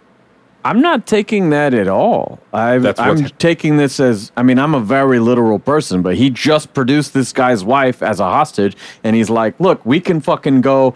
I'm 0.64 0.82
not 0.82 1.06
taking 1.06 1.52
that 1.52 1.76
at 1.76 1.88
all. 1.88 2.40
I've, 2.52 2.84
I'm 3.00 3.22
what's- 3.22 3.32
taking 3.38 3.78
this 3.78 4.00
as 4.00 4.32
I 4.36 4.42
mean, 4.42 4.58
I'm 4.58 4.74
a 4.74 4.80
very 4.80 5.20
literal 5.20 5.60
person, 5.60 6.02
but 6.02 6.16
he 6.16 6.32
just 6.32 6.74
produced 6.74 7.14
this 7.14 7.32
guy's 7.32 7.64
wife 7.64 8.02
as 8.02 8.20
a 8.20 8.24
hostage, 8.24 8.76
and 9.04 9.16
he's 9.16 9.30
like, 9.30 9.60
"Look, 9.60 9.86
we 9.86 10.00
can 10.00 10.22
fucking 10.22 10.62
go." 10.62 10.96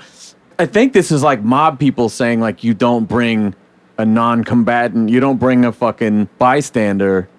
I 0.58 0.66
think 0.66 0.94
this 0.94 1.12
is 1.12 1.22
like 1.22 1.44
mob 1.44 1.80
people 1.80 2.10
saying 2.10 2.40
like, 2.42 2.64
"You 2.64 2.74
don't 2.74 3.06
bring 3.06 3.54
a 4.00 4.06
non-combatant, 4.06 5.10
you 5.10 5.20
don't 5.20 5.38
bring 5.38 5.64
a 5.64 5.72
fucking 5.72 6.30
bystander 6.40 7.30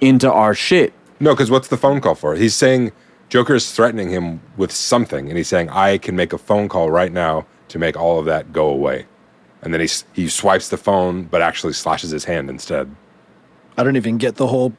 into 0.00 0.30
our 0.30 0.54
shit." 0.54 0.92
No, 1.20 1.32
because 1.32 1.50
what's 1.50 1.68
the 1.68 1.76
phone 1.76 2.00
call 2.00 2.16
for? 2.16 2.34
He's 2.34 2.54
saying 2.54 2.90
Joker 3.28 3.54
is 3.54 3.72
threatening 3.72 4.10
him 4.10 4.40
with 4.56 4.70
something, 4.72 5.28
and 5.28 5.36
he's 5.36 5.48
saying, 5.48 5.68
I 5.70 5.98
can 5.98 6.14
make 6.16 6.32
a 6.32 6.38
phone 6.38 6.68
call 6.68 6.90
right 6.90 7.12
now 7.12 7.46
to 7.68 7.78
make 7.78 7.96
all 7.96 8.18
of 8.18 8.26
that 8.26 8.52
go 8.52 8.68
away. 8.68 9.06
And 9.62 9.74
then 9.74 9.80
he, 9.80 9.88
he 10.12 10.28
swipes 10.28 10.68
the 10.68 10.76
phone, 10.76 11.24
but 11.24 11.42
actually 11.42 11.72
slashes 11.72 12.10
his 12.10 12.24
hand 12.24 12.48
instead. 12.48 12.94
I 13.76 13.82
don't 13.82 13.96
even 13.96 14.18
get 14.18 14.36
the 14.36 14.46
whole 14.46 14.72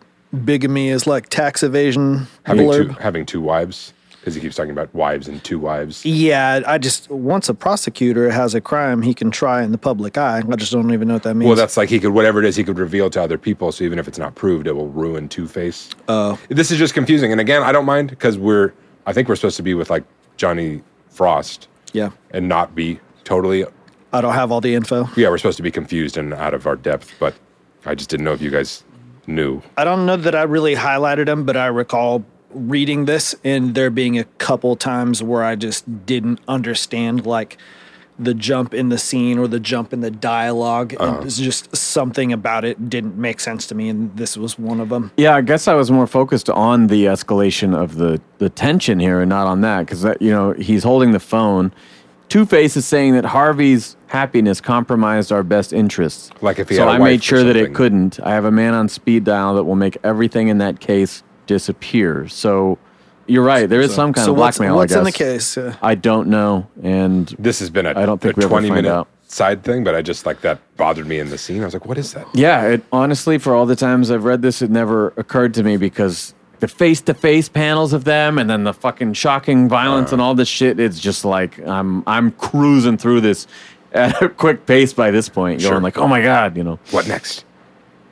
bigamy 0.46 0.90
is 0.90 1.08
like 1.08 1.30
tax 1.30 1.64
evasion 1.64 2.28
Having 2.44 2.72
two, 2.72 2.88
having 2.90 3.26
two 3.26 3.42
wives, 3.42 3.94
because 4.28 4.36
he 4.36 4.42
keeps 4.42 4.58
talking 4.58 4.72
about 4.72 4.94
wives 4.94 5.30
and 5.30 5.42
two 5.42 5.58
wives. 5.58 6.06
Yeah, 6.06 6.60
I 6.68 6.80
just 6.80 7.10
once 7.10 7.48
a 7.48 7.54
prosecutor 7.54 8.30
has 8.30 8.54
a 8.54 8.60
crime 8.60 9.02
he 9.02 9.14
can 9.14 9.32
try 9.32 9.64
in 9.64 9.72
the 9.72 9.78
public 9.78 10.18
eye. 10.18 10.44
I 10.46 10.56
just 10.58 10.74
don't 10.74 10.92
even 10.92 11.08
know 11.08 11.14
what 11.14 11.24
that 11.24 11.36
means. 11.36 11.48
Well, 11.48 11.56
that's 11.56 11.78
like 11.78 11.88
he 11.88 11.98
could, 11.98 12.12
whatever 12.12 12.40
it 12.40 12.46
is, 12.46 12.58
he 12.58 12.66
could 12.66 12.78
reveal 12.78 13.10
to 13.12 13.22
other 13.24 13.38
people. 13.38 13.72
So 13.72 13.86
even 13.86 14.00
if 14.00 14.06
it's 14.06 14.20
not 14.20 14.36
proved, 14.36 14.68
it 14.68 14.74
will 14.74 14.90
ruin 14.90 15.30
Two 15.30 15.48
Face. 15.48 15.92
Oh. 16.10 16.38
This 16.50 16.72
is 16.72 16.78
just 16.78 16.94
confusing. 16.94 17.32
And 17.32 17.40
again, 17.40 17.64
I 17.64 17.72
don't 17.72 17.86
mind 17.86 18.10
because 18.10 18.38
we're, 18.38 18.74
I 19.06 19.14
think 19.14 19.30
we're 19.30 19.38
supposed 19.38 19.56
to 19.56 19.64
be 19.64 19.74
with 19.76 19.90
like 19.90 20.04
Johnny 20.36 20.82
Frost 21.10 21.70
yeah. 21.94 22.10
and 22.32 22.50
not 22.50 22.76
be 22.76 23.00
totally 23.24 23.64
I 24.12 24.20
don't 24.20 24.34
have 24.34 24.52
all 24.52 24.60
the 24.60 24.76
info. 24.76 25.08
yeah, 25.16 25.30
we're 25.30 25.38
supposed 25.38 25.58
to 25.58 25.64
be 25.64 25.72
confused 25.72 26.18
and 26.18 26.34
out 26.34 26.54
of 26.54 26.68
our 26.68 26.76
depth, 26.76 27.14
but 27.18 27.34
I 27.86 27.96
just 27.96 28.10
didn't 28.10 28.26
know 28.26 28.34
if 28.34 28.42
you 28.42 28.50
guys 28.50 28.84
knew. 29.26 29.62
I 29.78 29.86
don't 29.86 30.06
know 30.06 30.18
that 30.18 30.36
I 30.36 30.44
really 30.44 30.76
highlighted 30.76 31.30
him, 31.30 31.46
but 31.46 31.56
I 31.56 31.68
recall 31.68 32.26
reading 32.52 33.06
this 33.06 33.36
and 33.44 33.76
there 33.76 33.90
being 33.90 34.18
a 34.18 34.24
couple 34.40 34.76
times 34.76 35.22
where 35.22 35.44
I 35.44 35.56
just 35.56 36.06
didn't 36.06 36.40
understand 36.48 37.26
like 37.26 37.58
the 38.20 38.34
jump 38.34 38.74
in 38.74 38.90
the 38.90 38.98
scene 38.98 39.38
or 39.38 39.48
the 39.48 39.60
jump 39.60 39.94
in 39.94 40.00
the 40.02 40.10
dialog 40.10 40.96
Uh-huh. 41.00 41.18
and 41.18 41.26
it's 41.26 41.38
just 41.38 41.76
something 41.76 42.34
about 42.34 42.66
it 42.66 42.90
didn't 42.90 43.16
make 43.16 43.40
sense 43.40 43.68
to 43.68 43.76
me 43.76 43.90
and 43.90 44.16
this 44.18 44.36
was 44.36 44.58
one 44.58 44.80
of 44.80 44.90
them. 44.90 45.12
Yeah, 45.18 45.36
I 45.36 45.42
guess 45.42 45.68
I 45.68 45.76
was 45.76 45.92
more 45.92 46.08
focused 46.08 46.50
on 46.50 46.88
the 46.88 47.06
escalation 47.06 47.76
of 47.76 47.96
the 47.98 48.20
the 48.40 48.50
tension 48.50 49.00
here 49.00 49.20
and 49.22 49.30
not 49.30 49.46
on 49.46 49.62
that 49.62 49.82
because 49.82 50.02
that 50.02 50.22
you 50.22 50.32
know 50.32 50.54
he's 50.54 50.84
holding 50.84 51.12
the 51.12 51.20
phone. 51.20 51.72
Two 52.30 52.46
Face 52.46 52.76
is 52.76 52.86
saying 52.86 53.14
that 53.14 53.24
Harvey's 53.24 53.96
happiness 54.08 54.60
compromised 54.60 55.32
our 55.32 55.44
best 55.44 55.72
interests. 55.72 56.30
Like 56.42 56.60
if 56.60 56.70
he 56.70 56.76
so 56.76 56.82
had 56.82 56.90
a 56.90 56.92
I 56.96 57.00
wife 57.00 57.10
made 57.12 57.24
sure 57.24 57.44
that 57.44 57.56
it 57.56 57.74
couldn't. 57.76 58.20
I 58.22 58.32
have 58.32 58.46
a 58.46 58.52
man 58.52 58.74
on 58.74 58.90
speed 58.90 59.26
dial 59.26 59.54
that 59.56 59.64
will 59.66 59.76
make 59.78 59.96
everything 60.04 60.48
in 60.48 60.58
that 60.58 60.80
case 60.80 61.24
disappear. 61.48 62.28
So 62.28 62.78
you're 63.26 63.44
right. 63.44 63.68
There 63.68 63.82
is 63.82 63.94
some 63.94 64.14
kind 64.14 64.26
so 64.26 64.32
of 64.32 64.38
what's, 64.38 64.58
blackmail. 64.58 64.76
what's 64.78 64.94
I 64.94 65.00
in 65.00 65.04
the 65.06 65.12
case? 65.12 65.58
Uh, 65.58 65.76
I 65.82 65.96
don't 65.96 66.28
know, 66.30 66.68
and 66.84 67.28
This 67.40 67.60
has 67.60 67.70
been 67.70 67.86
a, 67.86 67.90
I 67.90 68.06
don't 68.06 68.22
think 68.22 68.36
a 68.36 68.40
we 68.40 68.44
ever 68.46 68.52
20 68.52 68.68
find 68.70 68.76
minute 68.84 68.92
out. 68.96 69.08
side 69.28 69.64
thing, 69.64 69.84
but 69.84 69.96
I 69.96 70.02
just 70.02 70.26
like 70.26 70.42
that 70.42 70.60
bothered 70.78 71.08
me 71.08 71.20
in 71.20 71.30
the 71.30 71.38
scene. 71.38 71.62
I 71.62 71.66
was 71.66 71.74
like, 71.74 71.86
what 71.86 71.98
is 71.98 72.14
that? 72.14 72.28
Yeah, 72.34 72.68
it 72.68 72.84
honestly, 72.92 73.38
for 73.38 73.54
all 73.56 73.66
the 73.66 73.76
times 73.76 74.12
I've 74.12 74.24
read 74.24 74.42
this, 74.42 74.62
it 74.62 74.70
never 74.72 75.10
occurred 75.18 75.54
to 75.56 75.64
me 75.64 75.76
because 75.78 76.34
the 76.60 76.68
face 76.68 77.02
to 77.02 77.14
face 77.14 77.50
panels 77.50 77.92
of 77.94 78.04
them 78.06 78.38
and 78.40 78.50
then 78.50 78.64
the 78.64 78.74
fucking 78.74 79.14
shocking 79.14 79.68
violence 79.70 80.12
and 80.12 80.22
all 80.22 80.34
this 80.34 80.48
shit, 80.48 80.80
it's 80.80 81.00
just 81.00 81.26
like 81.26 81.60
I'm 81.68 82.04
I'm 82.08 82.32
cruising 82.32 82.98
through 82.98 83.22
this 83.22 83.46
at 83.94 84.22
a 84.22 84.30
quick 84.30 84.66
pace 84.66 84.94
by 84.94 85.12
this 85.12 85.28
point, 85.30 85.62
Sure. 85.62 85.72
going 85.72 85.84
like, 85.84 85.98
oh 85.98 86.08
my 86.08 86.22
God, 86.22 86.56
you 86.58 86.64
know. 86.64 86.80
What 86.92 87.08
next? 87.08 87.44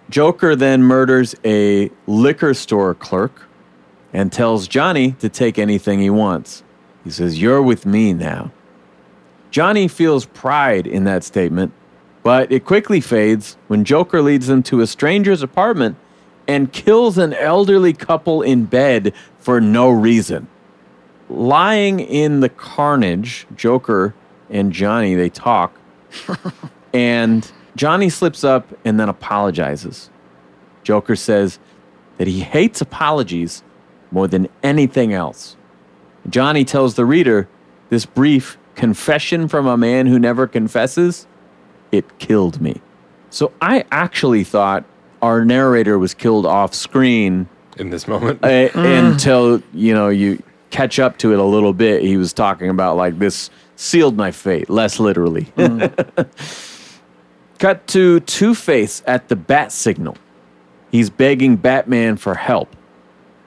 Joker 0.10 0.56
then 0.56 0.84
murders 0.84 1.36
a 1.44 1.90
liquor 2.08 2.54
store 2.54 2.94
clerk 2.94 3.48
and 4.14 4.32
tells 4.32 4.68
Johnny 4.68 5.14
to 5.14 5.30
take 5.30 5.58
anything 5.58 6.00
he 6.00 6.10
wants. 6.10 6.64
He 7.04 7.12
says, 7.12 7.42
You're 7.42 7.62
with 7.62 7.86
me 7.86 8.14
now. 8.14 8.52
Johnny 9.52 9.88
feels 9.88 10.26
pride 10.26 10.86
in 10.86 11.06
that 11.06 11.24
statement, 11.24 11.72
but 12.24 12.52
it 12.52 12.66
quickly 12.66 13.00
fades 13.00 13.58
when 13.68 13.84
Joker 13.84 14.22
leads 14.22 14.48
them 14.48 14.64
to 14.64 14.82
a 14.82 14.88
stranger's 14.88 15.42
apartment 15.42 15.98
and 16.48 16.72
kills 16.72 17.18
an 17.18 17.34
elderly 17.34 17.94
couple 17.94 18.42
in 18.42 18.66
bed 18.66 19.14
for 19.40 19.60
no 19.60 19.90
reason. 19.90 20.48
Lying 21.30 22.00
in 22.00 22.42
the 22.42 22.50
carnage, 22.50 23.48
Joker 23.56 24.14
and 24.50 24.72
Johnny, 24.72 25.16
they 25.16 25.30
talk, 25.30 25.74
and 26.94 27.52
Johnny 27.76 28.10
slips 28.10 28.44
up 28.44 28.68
and 28.86 29.00
then 29.00 29.10
apologizes. 29.10 30.10
Joker 30.84 31.16
says 31.16 31.60
that 32.18 32.28
he 32.28 32.40
hates 32.42 32.82
apologies 32.82 33.64
more 34.12 34.28
than 34.28 34.48
anything 34.64 35.14
else. 35.14 35.58
Johnny 36.30 36.64
tells 36.64 36.96
the 36.96 37.06
reader 37.06 37.48
this 37.90 38.06
brief 38.06 38.58
confession 38.76 39.48
from 39.48 39.68
a 39.68 39.78
man 39.78 40.08
who 40.08 40.20
never 40.20 40.48
confesses, 40.48 41.28
it 41.92 42.20
killed 42.20 42.62
me. 42.62 42.82
So 43.30 43.52
I 43.62 43.86
actually 43.92 44.44
thought 44.44 44.86
our 45.22 45.44
narrator 45.44 45.98
was 46.00 46.14
killed 46.14 46.46
off 46.46 46.74
screen 46.74 47.50
In 47.78 47.90
this 47.90 48.08
moment, 48.08 48.44
uh, 48.44 48.70
until 48.76 49.62
you 49.74 49.94
know 49.94 50.10
you 50.10 50.42
catch 50.70 51.00
up 51.00 51.18
to 51.18 51.34
it 51.34 51.40
a 51.40 51.44
little 51.44 51.74
bit. 51.74 52.02
He 52.02 52.18
was 52.18 52.34
talking 52.34 52.70
about 52.70 52.98
like 52.98 53.20
this 53.20 53.50
sealed 53.76 54.16
my 54.16 54.32
fate, 54.32 54.70
less 54.70 55.00
literally. 55.00 55.48
Cut 57.66 57.88
to 57.88 58.20
Two 58.20 58.54
Face 58.54 59.02
at 59.08 59.28
the 59.28 59.36
bat 59.36 59.72
signal. 59.72 60.18
He's 60.92 61.10
begging 61.10 61.56
Batman 61.56 62.16
for 62.16 62.36
help. 62.36 62.76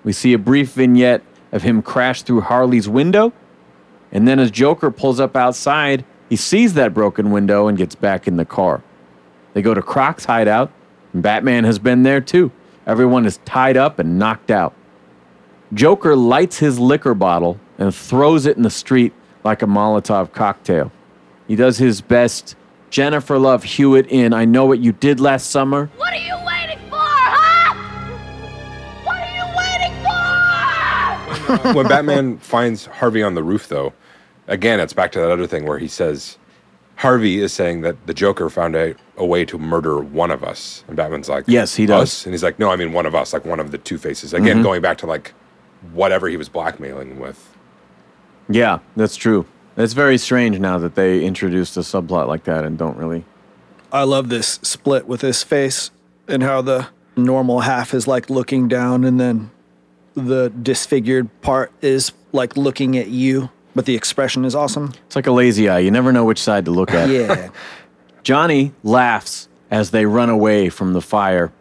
We 0.02 0.12
see 0.12 0.32
a 0.32 0.38
brief 0.38 0.72
vignette 0.72 1.22
of 1.52 1.62
him 1.62 1.82
crash 1.82 2.22
through 2.22 2.40
Harley's 2.40 2.88
window, 2.88 3.32
and 4.10 4.26
then 4.26 4.40
as 4.40 4.50
Joker 4.50 4.90
pulls 4.90 5.20
up 5.20 5.36
outside, 5.36 6.04
he 6.28 6.34
sees 6.34 6.74
that 6.74 6.92
broken 6.92 7.30
window 7.30 7.68
and 7.68 7.78
gets 7.78 7.94
back 7.94 8.26
in 8.26 8.36
the 8.36 8.44
car. 8.44 8.82
They 9.54 9.62
go 9.62 9.72
to 9.72 9.82
Croc's 9.82 10.24
hideout, 10.24 10.72
and 11.12 11.22
Batman 11.22 11.62
has 11.62 11.78
been 11.78 12.02
there 12.02 12.20
too. 12.20 12.50
Everyone 12.88 13.24
is 13.24 13.38
tied 13.44 13.76
up 13.76 14.00
and 14.00 14.18
knocked 14.18 14.50
out. 14.50 14.74
Joker 15.72 16.16
lights 16.16 16.58
his 16.58 16.80
liquor 16.80 17.14
bottle 17.14 17.60
and 17.78 17.94
throws 17.94 18.46
it 18.46 18.56
in 18.56 18.64
the 18.64 18.68
street 18.68 19.12
like 19.44 19.62
a 19.62 19.66
Molotov 19.66 20.32
cocktail. 20.32 20.90
He 21.46 21.54
does 21.54 21.78
his 21.78 22.00
best 22.00 22.56
Jennifer 22.90 23.38
Love 23.38 23.62
Hewitt 23.64 24.06
in 24.08 24.32
I 24.32 24.44
Know 24.44 24.66
What 24.66 24.78
You 24.80 24.92
Did 24.92 25.20
Last 25.20 25.50
Summer. 25.50 25.90
What 25.96 26.12
are 26.12 26.16
you 26.16 26.34
waiting 26.46 26.78
for, 26.88 26.96
huh? 26.98 27.74
What 29.04 29.22
are 29.22 29.36
you 29.36 29.44
waiting 29.56 29.94
for? 31.62 31.72
when 31.74 31.86
Batman 31.88 32.38
finds 32.38 32.86
Harvey 32.86 33.22
on 33.22 33.34
the 33.34 33.42
roof, 33.42 33.68
though, 33.68 33.92
again, 34.46 34.80
it's 34.80 34.92
back 34.92 35.12
to 35.12 35.18
that 35.20 35.30
other 35.30 35.46
thing 35.46 35.66
where 35.66 35.78
he 35.78 35.88
says, 35.88 36.38
Harvey 36.96 37.38
is 37.38 37.52
saying 37.52 37.82
that 37.82 38.06
the 38.06 38.14
Joker 38.14 38.50
found 38.50 38.74
a, 38.74 38.94
a 39.16 39.24
way 39.24 39.44
to 39.44 39.58
murder 39.58 40.00
one 40.00 40.30
of 40.30 40.42
us. 40.42 40.84
And 40.88 40.96
Batman's 40.96 41.28
like, 41.28 41.44
Yes, 41.46 41.76
he 41.76 41.86
does. 41.86 42.02
"Us?" 42.02 42.26
And 42.26 42.34
he's 42.34 42.42
like, 42.42 42.58
no, 42.58 42.70
I 42.70 42.76
mean 42.76 42.92
one 42.92 43.06
of 43.06 43.14
us, 43.14 43.32
like 43.32 43.44
one 43.44 43.60
of 43.60 43.70
the 43.70 43.78
two 43.78 43.98
faces. 43.98 44.34
Again, 44.34 44.56
Mm-hmm. 44.56 44.62
going 44.64 44.82
back 44.82 44.98
to 44.98 45.06
like 45.06 45.32
whatever 45.92 46.28
he 46.28 46.36
was 46.36 46.48
blackmailing 46.48 47.20
with. 47.20 47.54
Yeah, 48.48 48.80
that's 48.96 49.14
true. 49.14 49.46
It's 49.78 49.92
very 49.92 50.18
strange 50.18 50.58
now 50.58 50.78
that 50.78 50.96
they 50.96 51.24
introduced 51.24 51.76
a 51.76 51.80
subplot 51.80 52.26
like 52.26 52.44
that 52.44 52.64
and 52.64 52.76
don't 52.76 52.96
really. 52.96 53.24
I 53.92 54.02
love 54.02 54.28
this 54.28 54.58
split 54.62 55.06
with 55.06 55.20
his 55.20 55.44
face 55.44 55.92
and 56.26 56.42
how 56.42 56.62
the 56.62 56.88
normal 57.16 57.60
half 57.60 57.94
is 57.94 58.08
like 58.08 58.28
looking 58.28 58.66
down 58.66 59.04
and 59.04 59.20
then 59.20 59.50
the 60.14 60.50
disfigured 60.50 61.28
part 61.42 61.72
is 61.80 62.12
like 62.32 62.56
looking 62.56 62.98
at 62.98 63.06
you, 63.06 63.50
but 63.76 63.86
the 63.86 63.94
expression 63.94 64.44
is 64.44 64.56
awesome. 64.56 64.92
It's 65.06 65.14
like 65.14 65.28
a 65.28 65.32
lazy 65.32 65.68
eye. 65.68 65.78
You 65.78 65.92
never 65.92 66.12
know 66.12 66.24
which 66.24 66.42
side 66.42 66.64
to 66.64 66.72
look 66.72 66.90
at. 66.90 67.08
Yeah. 67.08 67.50
Johnny 68.24 68.72
laughs 68.82 69.48
as 69.70 69.92
they 69.92 70.06
run 70.06 70.28
away 70.28 70.70
from 70.70 70.92
the 70.92 71.00
fire. 71.00 71.52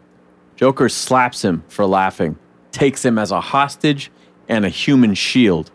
Joker 0.56 0.88
slaps 0.88 1.44
him 1.44 1.62
for 1.68 1.86
laughing, 1.86 2.36
takes 2.72 3.04
him 3.04 3.16
as 3.16 3.30
a 3.30 3.40
hostage 3.40 4.10
and 4.48 4.64
a 4.64 4.68
human 4.68 5.14
shield. 5.14 5.70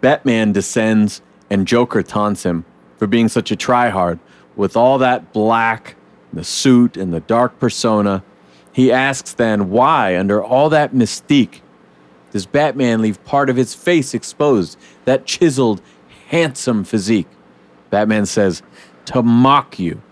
Batman 0.00 0.52
descends, 0.52 1.22
and 1.50 1.66
Joker 1.66 2.02
taunts 2.02 2.42
him 2.42 2.64
for 2.96 3.06
being 3.06 3.28
such 3.28 3.50
a 3.50 3.56
tryhard 3.56 4.18
with 4.56 4.76
all 4.76 4.98
that 4.98 5.32
black, 5.32 5.96
the 6.32 6.44
suit, 6.44 6.96
and 6.96 7.12
the 7.12 7.20
dark 7.20 7.58
persona. 7.58 8.22
He 8.72 8.90
asks 8.90 9.32
then 9.34 9.70
why, 9.70 10.16
under 10.18 10.42
all 10.42 10.68
that 10.70 10.92
mystique, 10.92 11.60
does 12.32 12.46
Batman 12.46 13.02
leave 13.02 13.22
part 13.24 13.48
of 13.48 13.56
his 13.56 13.74
face 13.74 14.14
exposed, 14.14 14.76
that 15.04 15.26
chiseled, 15.26 15.80
handsome 16.28 16.82
physique? 16.82 17.28
Batman 17.90 18.26
says, 18.26 18.62
to 19.06 19.22
mock 19.22 19.78
you. 19.78 20.02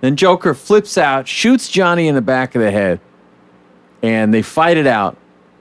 Then 0.00 0.14
Joker 0.14 0.54
flips 0.54 0.96
out, 0.96 1.26
shoots 1.26 1.68
Johnny 1.68 2.06
in 2.06 2.14
the 2.14 2.22
back 2.22 2.54
of 2.54 2.62
the 2.62 2.70
head, 2.70 3.00
and 4.02 4.32
they 4.32 4.42
fight 4.42 4.76
it 4.76 4.86
out 4.86 5.16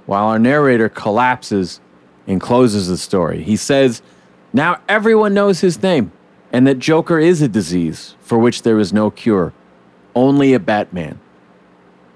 while 0.05 0.27
our 0.27 0.37
narrator 0.37 0.89
collapses 0.89 1.79
and 2.27 2.39
closes 2.39 2.87
the 2.87 2.97
story. 2.97 3.41
He 3.43 3.55
says, 3.55 4.01
Now 4.55 4.79
everyone 4.87 5.33
knows 5.33 5.59
his 5.59 5.83
name, 5.83 6.13
and 6.49 6.65
that 6.65 6.79
Joker 6.79 7.19
is 7.19 7.41
a 7.41 7.49
disease 7.49 8.15
for 8.21 8.37
which 8.37 8.61
there 8.61 8.79
is 8.79 8.93
no 8.93 9.11
cure, 9.11 9.51
only 10.15 10.53
a 10.53 10.61
Batman. 10.61 11.19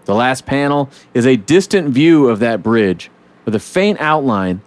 The 0.06 0.16
last 0.16 0.46
panel 0.46 0.90
is 1.14 1.26
a 1.28 1.36
distant 1.36 1.90
view 1.90 2.30
of 2.30 2.40
that 2.40 2.64
bridge 2.64 3.12
with 3.44 3.56
a 3.56 3.60
faint 3.60 4.00
outline 4.00 4.62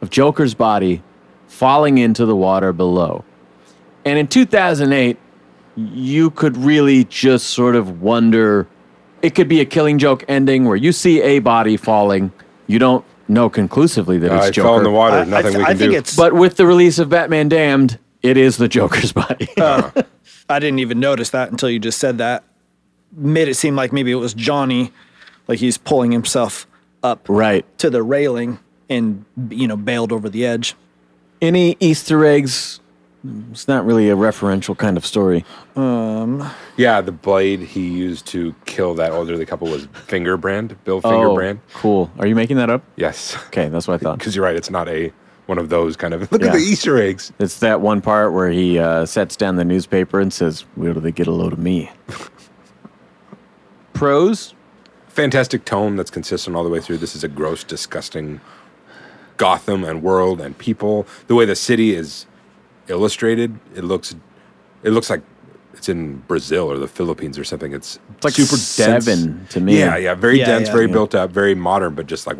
of 0.00 0.10
Joker's 0.10 0.54
body 0.54 1.02
falling 1.48 1.98
into 1.98 2.24
the 2.24 2.36
water 2.36 2.72
below. 2.72 3.24
And 4.04 4.16
in 4.16 4.28
2008, 4.28 5.18
you 5.74 6.30
could 6.30 6.56
really 6.56 7.02
just 7.02 7.48
sort 7.48 7.74
of 7.74 8.00
wonder 8.00 8.68
it 9.22 9.34
could 9.34 9.48
be 9.48 9.60
a 9.60 9.64
killing 9.64 9.98
joke 9.98 10.24
ending 10.28 10.66
where 10.66 10.76
you 10.76 10.92
see 10.92 11.20
a 11.20 11.40
body 11.40 11.76
falling, 11.76 12.30
you 12.68 12.78
don't 12.78 13.04
know 13.28 13.48
conclusively 13.50 14.18
that 14.18 14.32
it's 14.34 14.46
I 14.46 14.50
Joker. 14.50 14.68
fell 14.68 14.78
in 14.78 14.84
the 14.84 14.90
water. 14.90 15.16
I- 15.16 15.20
I 15.20 15.24
Nothing 15.24 15.52
th- 15.52 15.56
we 15.58 15.64
I 15.64 15.74
think 15.74 15.92
do. 15.92 15.98
it's- 15.98 16.16
But 16.16 16.32
with 16.32 16.56
the 16.56 16.66
release 16.66 16.98
of 16.98 17.08
Batman 17.08 17.48
Damned, 17.48 17.98
it 18.22 18.36
is 18.36 18.56
the 18.56 18.68
Joker's 18.68 19.12
body. 19.22 19.48
Uh, 19.56 19.90
I 20.48 20.58
didn't 20.58 20.78
even 20.80 20.98
notice 21.00 21.30
that 21.30 21.50
until 21.50 21.70
you 21.70 21.78
just 21.78 21.98
said 21.98 22.18
that. 22.18 22.44
Made 23.12 23.48
it 23.48 23.54
seem 23.54 23.74
like 23.76 23.92
maybe 23.92 24.10
it 24.10 24.16
was 24.16 24.34
Johnny, 24.34 24.92
like 25.46 25.58
he's 25.60 25.78
pulling 25.78 26.12
himself 26.12 26.66
up 27.02 27.24
right. 27.28 27.64
to 27.78 27.88
the 27.90 28.02
railing 28.02 28.58
and 28.90 29.24
you 29.50 29.66
know 29.68 29.76
bailed 29.76 30.12
over 30.12 30.28
the 30.28 30.44
edge. 30.44 30.74
Any 31.40 31.76
Easter 31.80 32.24
eggs? 32.24 32.80
It's 33.50 33.68
not 33.68 33.84
really 33.84 34.08
a 34.10 34.16
referential 34.16 34.76
kind 34.76 34.96
of 34.96 35.04
story. 35.04 35.44
Um, 35.76 36.48
yeah, 36.76 37.00
the 37.00 37.12
blade 37.12 37.60
he 37.60 37.86
used 37.88 38.26
to 38.28 38.54
kill 38.64 38.94
that 38.94 39.10
elderly 39.12 39.44
couple 39.46 39.68
was 39.68 39.86
Fingerbrand, 40.06 40.76
Bill 40.84 41.02
Fingerbrand. 41.02 41.58
Oh, 41.58 41.78
cool. 41.78 42.10
Are 42.18 42.26
you 42.26 42.34
making 42.34 42.56
that 42.56 42.70
up? 42.70 42.82
Yes. 42.96 43.36
Okay, 43.48 43.68
that's 43.68 43.86
what 43.88 43.94
I 43.94 43.98
thought. 43.98 44.18
Because 44.18 44.34
you're 44.36 44.44
right, 44.44 44.56
it's 44.56 44.70
not 44.70 44.88
a 44.88 45.12
one 45.46 45.58
of 45.58 45.68
those 45.70 45.96
kind 45.96 46.12
of 46.14 46.30
look 46.32 46.42
Yeah. 46.42 46.48
at 46.48 46.52
the 46.54 46.58
Easter 46.60 46.98
eggs. 46.98 47.32
It's 47.38 47.58
that 47.60 47.80
one 47.80 48.00
part 48.00 48.32
where 48.32 48.50
he 48.50 48.78
uh, 48.78 49.06
sets 49.06 49.34
down 49.36 49.56
the 49.56 49.64
newspaper 49.64 50.20
and 50.20 50.32
says, 50.32 50.62
Where 50.74 50.92
do 50.94 51.00
they 51.00 51.12
get 51.12 51.26
a 51.26 51.32
load 51.32 51.52
of 51.52 51.58
me? 51.58 51.90
Pros? 53.92 54.54
fantastic 55.08 55.64
tone 55.64 55.96
that's 55.96 56.12
consistent 56.12 56.54
all 56.54 56.62
the 56.62 56.70
way 56.70 56.80
through. 56.80 56.96
This 56.96 57.16
is 57.16 57.24
a 57.24 57.28
gross, 57.28 57.64
disgusting 57.64 58.40
Gotham 59.36 59.82
and 59.82 60.00
world 60.00 60.40
and 60.40 60.56
people. 60.56 61.08
The 61.26 61.34
way 61.34 61.44
the 61.44 61.56
city 61.56 61.92
is 61.92 62.26
illustrated, 62.88 63.58
it 63.74 63.84
looks 63.84 64.14
it 64.82 64.90
looks 64.90 65.10
like 65.10 65.22
it's 65.74 65.88
in 65.88 66.16
Brazil 66.28 66.70
or 66.70 66.76
the 66.78 66.88
Philippines 66.88 67.38
or 67.38 67.44
something. 67.44 67.72
It's, 67.72 67.98
It's 68.16 68.24
like 68.24 68.34
super 68.34 68.56
dense. 68.76 69.52
to 69.52 69.60
me. 69.60 69.78
Yeah, 69.78 69.96
yeah, 69.96 70.14
very 70.14 70.38
Yeah, 70.40 70.46
dense, 70.46 70.66
yeah. 70.68 70.72
very 70.72 70.86
Yeah. 70.86 70.92
built 70.92 71.14
up, 71.14 71.30
very 71.30 71.54
modern, 71.54 71.94
but 71.94 72.06
just 72.06 72.26
like 72.26 72.36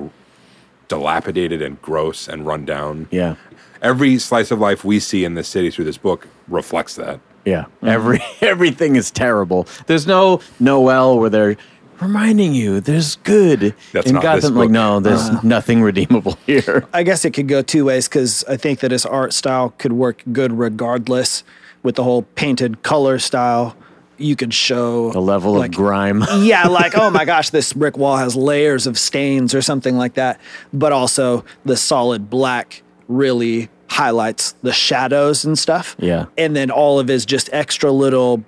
dilapidated 0.89 1.63
and 1.63 1.81
gross 1.83 2.29
and 2.29 2.47
run 2.47 2.65
down. 2.65 3.09
Yeah. 3.11 3.35
Every 3.83 4.19
slice 4.19 4.51
of 4.51 4.59
life 4.59 4.85
we 4.85 4.99
see 5.01 5.25
in 5.25 5.35
this 5.35 5.47
city 5.49 5.71
through 5.71 5.85
this 5.85 5.99
book 5.99 6.27
reflects 6.49 6.97
that. 6.97 7.21
Yeah. 7.45 7.67
Every 7.83 8.21
everything 8.41 8.97
is 8.97 9.11
terrible. 9.11 9.67
There's 9.87 10.07
no 10.07 10.41
Noel 10.59 11.19
where 11.19 11.31
they're 11.31 11.57
reminding 12.01 12.55
you 12.55 12.81
there's 12.81 13.17
good. 13.17 13.75
That's 13.93 14.09
in 14.09 14.15
not 14.15 14.23
this 14.23 14.45
Gotham, 14.45 14.57
like 14.57 14.71
no, 14.71 15.01
there's 15.01 15.29
uh. 15.29 15.41
nothing 15.43 15.83
redeemable 15.83 16.39
here. 16.47 16.87
I 16.93 17.03
guess 17.03 17.25
it 17.25 17.33
could 17.33 17.49
go 17.49 17.63
two 17.63 17.85
ways 17.85 18.09
because 18.09 18.45
I 18.45 18.57
think 18.57 18.81
that 18.81 18.91
his 18.91 19.07
art 19.07 19.33
style 19.33 19.75
could 19.79 19.93
work 19.93 20.23
good 20.33 20.53
regardless 20.53 21.45
with 21.83 21.97
the 21.97 22.05
whole 22.05 22.23
painted 22.23 22.83
color 22.83 23.19
style. 23.19 23.77
You 24.21 24.35
could 24.35 24.53
show 24.53 25.13
A 25.15 25.21
level 25.21 25.53
like, 25.53 25.71
of 25.71 25.77
grime. 25.77 26.25
yeah, 26.39 26.67
like, 26.67 26.99
oh 26.99 27.09
my 27.11 27.25
gosh, 27.25 27.51
this 27.51 27.73
brick 27.73 27.97
wall 27.97 28.17
has 28.17 28.35
layers 28.35 28.89
of 28.89 28.99
stains 28.99 29.55
or 29.55 29.63
something 29.63 29.97
like 29.97 30.15
that. 30.15 30.41
But 30.73 30.91
also, 30.91 31.45
the 31.65 31.77
solid 31.77 32.29
black 32.29 32.83
really 33.07 33.69
highlights 33.89 34.53
the 34.63 34.73
shadows 34.73 35.45
and 35.45 35.59
stuff. 35.59 35.97
Yeah. 35.99 36.27
And 36.37 36.55
then 36.55 36.71
all 36.71 36.99
of 36.99 37.09
his 37.09 37.25
just 37.25 37.49
extra 37.53 37.91
little 37.93 38.45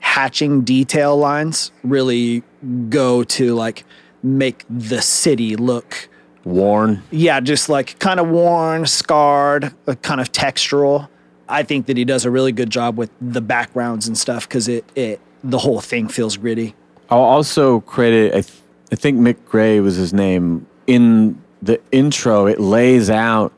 hatching 0.00 0.62
detail 0.62 1.16
lines 1.16 1.72
really 1.82 2.42
go 2.88 3.24
to 3.24 3.54
like 3.54 3.84
make 4.22 4.64
the 4.68 5.00
city 5.02 5.56
look, 5.56 6.08
Worn. 6.44 7.02
yeah, 7.10 7.40
just 7.40 7.68
like 7.68 7.98
kind 7.98 8.20
of 8.20 8.28
worn, 8.28 8.86
scarred, 8.86 9.74
uh, 9.86 9.94
kind 9.96 10.20
of 10.20 10.32
textural. 10.32 11.08
I 11.48 11.62
think 11.62 11.86
that 11.86 11.96
he 11.96 12.04
does 12.04 12.24
a 12.24 12.30
really 12.30 12.52
good 12.52 12.70
job 12.70 12.98
with 12.98 13.10
the 13.20 13.40
backgrounds 13.40 14.08
and 14.08 14.18
stuff 14.18 14.48
because 14.48 14.66
it, 14.68 14.84
it, 14.96 15.20
the 15.44 15.58
whole 15.58 15.80
thing 15.80 16.08
feels 16.08 16.36
gritty. 16.36 16.74
I'll 17.08 17.20
also 17.20 17.80
credit, 17.80 18.32
I, 18.34 18.40
th- 18.40 18.58
I 18.90 18.96
think 18.96 19.18
Mick 19.20 19.36
Gray 19.44 19.78
was 19.80 19.94
his 19.96 20.12
name. 20.12 20.66
In 20.88 21.40
the 21.62 21.80
intro, 21.92 22.46
it 22.46 22.58
lays 22.60 23.10
out 23.10 23.52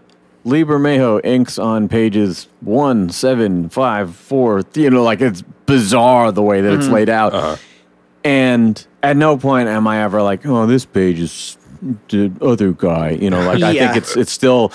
Lee 0.45 0.65
Bermejo 0.65 1.21
inks 1.25 1.59
on 1.59 1.89
pages 1.89 2.49
one, 2.61 3.11
seven, 3.11 3.69
five, 3.69 4.15
four. 4.15 4.63
You 4.75 4.91
know, 4.91 5.03
like 5.03 5.21
it's 5.21 5.43
bizarre 5.67 6.33
the 6.33 6.43
way 6.43 6.61
that 6.61 6.73
it's 6.73 6.89
laid 6.89 7.09
out. 7.09 7.59
And 8.25 8.87
at 9.03 9.17
no 9.17 9.37
point 9.37 9.69
am 9.69 9.87
I 9.87 10.03
ever 10.03 10.23
like, 10.23 10.45
oh, 10.47 10.67
this 10.67 10.85
page 10.85 11.19
is 11.21 11.57
the 12.09 12.33
other 12.41 12.73
guy. 12.73 13.11
You 13.11 13.31
know, 13.31 13.43
like 13.45 13.63
I 13.63 13.71
Yeah. 13.73 13.93
think 13.93 14.03
it's 14.03 14.17
it's 14.17 14.33
still, 14.33 14.73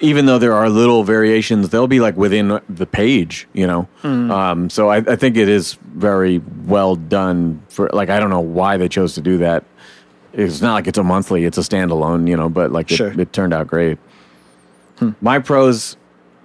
even 0.00 0.26
though 0.26 0.38
there 0.38 0.54
are 0.54 0.68
little 0.68 1.04
variations, 1.04 1.68
they'll 1.68 1.86
be 1.86 2.00
like 2.00 2.16
within 2.16 2.60
the 2.68 2.86
page. 2.86 3.46
You 3.52 3.66
know, 3.66 3.88
um, 4.02 4.68
so 4.70 4.88
I, 4.88 4.96
I 4.98 5.16
think 5.16 5.36
it 5.36 5.48
is 5.48 5.74
very 5.94 6.38
well 6.66 6.96
done. 6.96 7.62
For 7.68 7.88
like, 7.92 8.08
I 8.10 8.18
don't 8.18 8.30
know 8.30 8.40
why 8.40 8.76
they 8.76 8.88
chose 8.88 9.14
to 9.14 9.20
do 9.20 9.38
that. 9.38 9.64
It's 10.32 10.60
not 10.60 10.74
like 10.74 10.86
it's 10.86 10.98
a 10.98 11.04
monthly; 11.04 11.44
it's 11.44 11.58
a 11.58 11.62
standalone. 11.62 12.28
You 12.28 12.36
know, 12.36 12.48
but 12.48 12.72
like 12.72 12.88
Sure. 12.88 13.12
it 13.20 13.32
turned 13.32 13.52
out 13.54 13.66
great. 13.66 13.98
My 15.20 15.38
pros. 15.38 15.96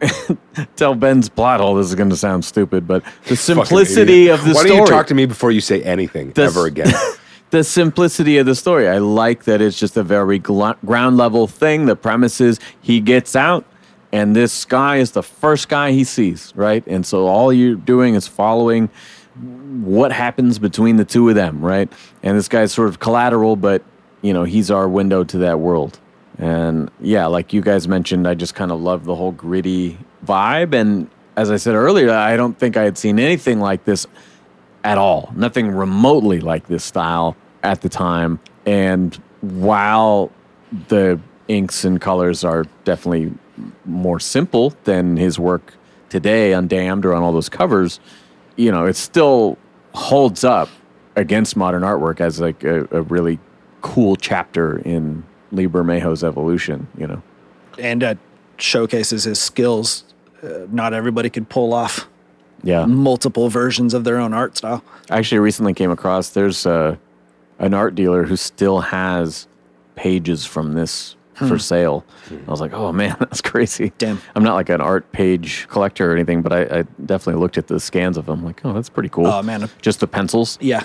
Tell 0.75 0.95
Ben's 0.95 1.29
plot 1.29 1.59
hole. 1.59 1.75
This 1.75 1.87
is 1.87 1.95
going 1.95 2.09
to 2.09 2.17
sound 2.17 2.43
stupid, 2.45 2.87
but 2.87 3.03
the 3.27 3.35
simplicity 3.35 4.27
of 4.27 4.41
the 4.43 4.53
Why 4.53 4.61
story. 4.61 4.69
don't 4.69 4.79
you 4.79 4.85
talk 4.85 5.07
to 5.07 5.13
me 5.15 5.25
before 5.25 5.51
you 5.51 5.61
say 5.61 5.81
anything 5.83 6.31
This- 6.31 6.55
ever 6.55 6.65
again? 6.67 6.91
the 7.51 7.63
simplicity 7.63 8.37
of 8.37 8.45
the 8.45 8.55
story. 8.55 8.87
I 8.87 8.97
like 8.97 9.45
that 9.45 9.61
it's 9.61 9.79
just 9.79 9.97
a 9.97 10.03
very 10.03 10.39
gl- 10.39 10.77
ground 10.85 11.17
level 11.17 11.47
thing. 11.47 11.85
The 11.85 11.95
premise 11.95 12.41
is 12.41 12.59
he 12.81 12.99
gets 12.99 13.35
out, 13.35 13.65
and 14.11 14.35
this 14.35 14.65
guy 14.65 14.97
is 14.97 15.11
the 15.11 15.23
first 15.23 15.69
guy 15.69 15.91
he 15.91 16.03
sees, 16.03 16.51
right? 16.55 16.85
And 16.87 17.05
so 17.05 17.27
all 17.27 17.53
you're 17.53 17.75
doing 17.75 18.15
is 18.15 18.27
following 18.27 18.89
what 19.83 20.11
happens 20.11 20.59
between 20.59 20.95
the 20.97 21.05
two 21.05 21.27
of 21.29 21.35
them, 21.35 21.61
right? 21.61 21.91
And 22.23 22.37
this 22.37 22.47
guy's 22.47 22.71
sort 22.71 22.87
of 22.89 22.99
collateral, 22.99 23.55
but 23.55 23.83
you 24.21 24.33
know 24.33 24.43
he's 24.43 24.71
our 24.71 24.87
window 24.89 25.23
to 25.23 25.37
that 25.39 25.59
world. 25.59 25.99
And 26.38 26.91
yeah, 26.99 27.25
like 27.27 27.53
you 27.53 27.61
guys 27.61 27.88
mentioned, 27.88 28.27
I 28.27 28.33
just 28.33 28.55
kind 28.55 28.71
of 28.71 28.81
love 28.81 29.05
the 29.05 29.15
whole 29.15 29.31
gritty 29.31 29.97
vibe. 30.25 30.73
And 30.73 31.09
as 31.38 31.51
I 31.51 31.57
said 31.57 31.75
earlier, 31.75 32.11
I 32.11 32.36
don't 32.36 32.57
think 32.57 32.77
I 32.77 32.83
had 32.83 32.97
seen 32.97 33.19
anything 33.19 33.59
like 33.59 33.86
this 33.86 34.05
at 34.83 34.97
all. 34.97 35.31
Nothing 35.36 35.71
remotely 35.71 36.39
like 36.39 36.67
this 36.67 36.83
style 36.83 37.36
at 37.63 37.81
the 37.81 37.89
time. 37.89 38.39
And 38.65 39.15
while 39.41 40.31
the 40.88 41.19
inks 41.47 41.86
and 41.86 42.01
colors 42.01 42.43
are 42.43 42.65
definitely 42.83 43.33
more 43.86 44.19
simple 44.19 44.73
than 44.83 45.17
his 45.17 45.39
work 45.39 45.73
today 46.09 46.53
on 46.53 46.67
Damned 46.67 47.05
or 47.05 47.13
on 47.13 47.23
all 47.23 47.31
those 47.31 47.49
covers, 47.49 47.99
you 48.55 48.71
know, 48.71 48.86
it 48.86 48.95
still 48.95 49.57
holds 49.93 50.43
up 50.43 50.69
against 51.15 51.55
modern 51.55 51.83
artwork 51.83 52.19
as 52.19 52.41
like 52.41 52.63
a, 52.63 52.88
a 52.91 53.01
really 53.03 53.39
cool 53.81 54.15
chapter 54.15 54.79
in 54.79 55.23
Lee 55.55 55.67
Bermejo's 55.67 56.23
evolution, 56.23 56.87
you 56.97 57.07
know. 57.07 57.21
and 57.79 58.03
uh, 58.03 58.15
showcases 58.57 59.23
his 59.23 59.39
skills. 59.39 60.03
Uh, 60.43 60.67
not 60.71 60.93
everybody 60.93 61.29
could 61.29 61.49
pull 61.49 61.73
off 61.73 62.07
Yeah. 62.63 62.85
multiple 62.85 63.49
versions 63.49 63.93
of 63.93 64.03
their 64.03 64.17
own 64.17 64.33
art 64.33 64.57
style. 64.57 64.83
I 65.09 65.17
actually 65.17 65.39
recently 65.39 65.73
came 65.73 65.91
across 65.91 66.29
there's 66.29 66.65
a, 66.65 66.99
an 67.59 67.73
art 67.73 67.95
dealer 67.95 68.23
who 68.23 68.35
still 68.35 68.79
has 68.81 69.47
pages 69.95 70.45
from 70.45 70.73
this 70.73 71.15
for 71.33 71.59
sale. 71.59 72.05
I 72.47 72.49
was 72.51 72.61
like, 72.61 72.71
oh 72.73 72.93
man, 72.93 73.15
that's 73.19 73.41
crazy. 73.41 73.91
Damn. 73.97 74.21
I'm 74.35 74.43
not 74.43 74.53
like 74.55 74.69
an 74.69 74.79
art 74.79 75.11
page 75.11 75.67
collector 75.69 76.09
or 76.09 76.15
anything, 76.15 76.41
but 76.41 76.53
I, 76.53 76.61
I 76.79 76.81
definitely 77.05 77.41
looked 77.41 77.57
at 77.57 77.67
the 77.67 77.77
scans 77.79 78.15
of 78.17 78.25
them. 78.25 78.43
Like, 78.45 78.61
oh, 78.65 78.71
that's 78.71 78.87
pretty 78.89 79.09
cool. 79.09 79.27
Oh, 79.27 79.41
man. 79.41 79.69
Just 79.81 79.99
the 79.99 80.07
pencils. 80.07 80.57
Yeah, 80.61 80.83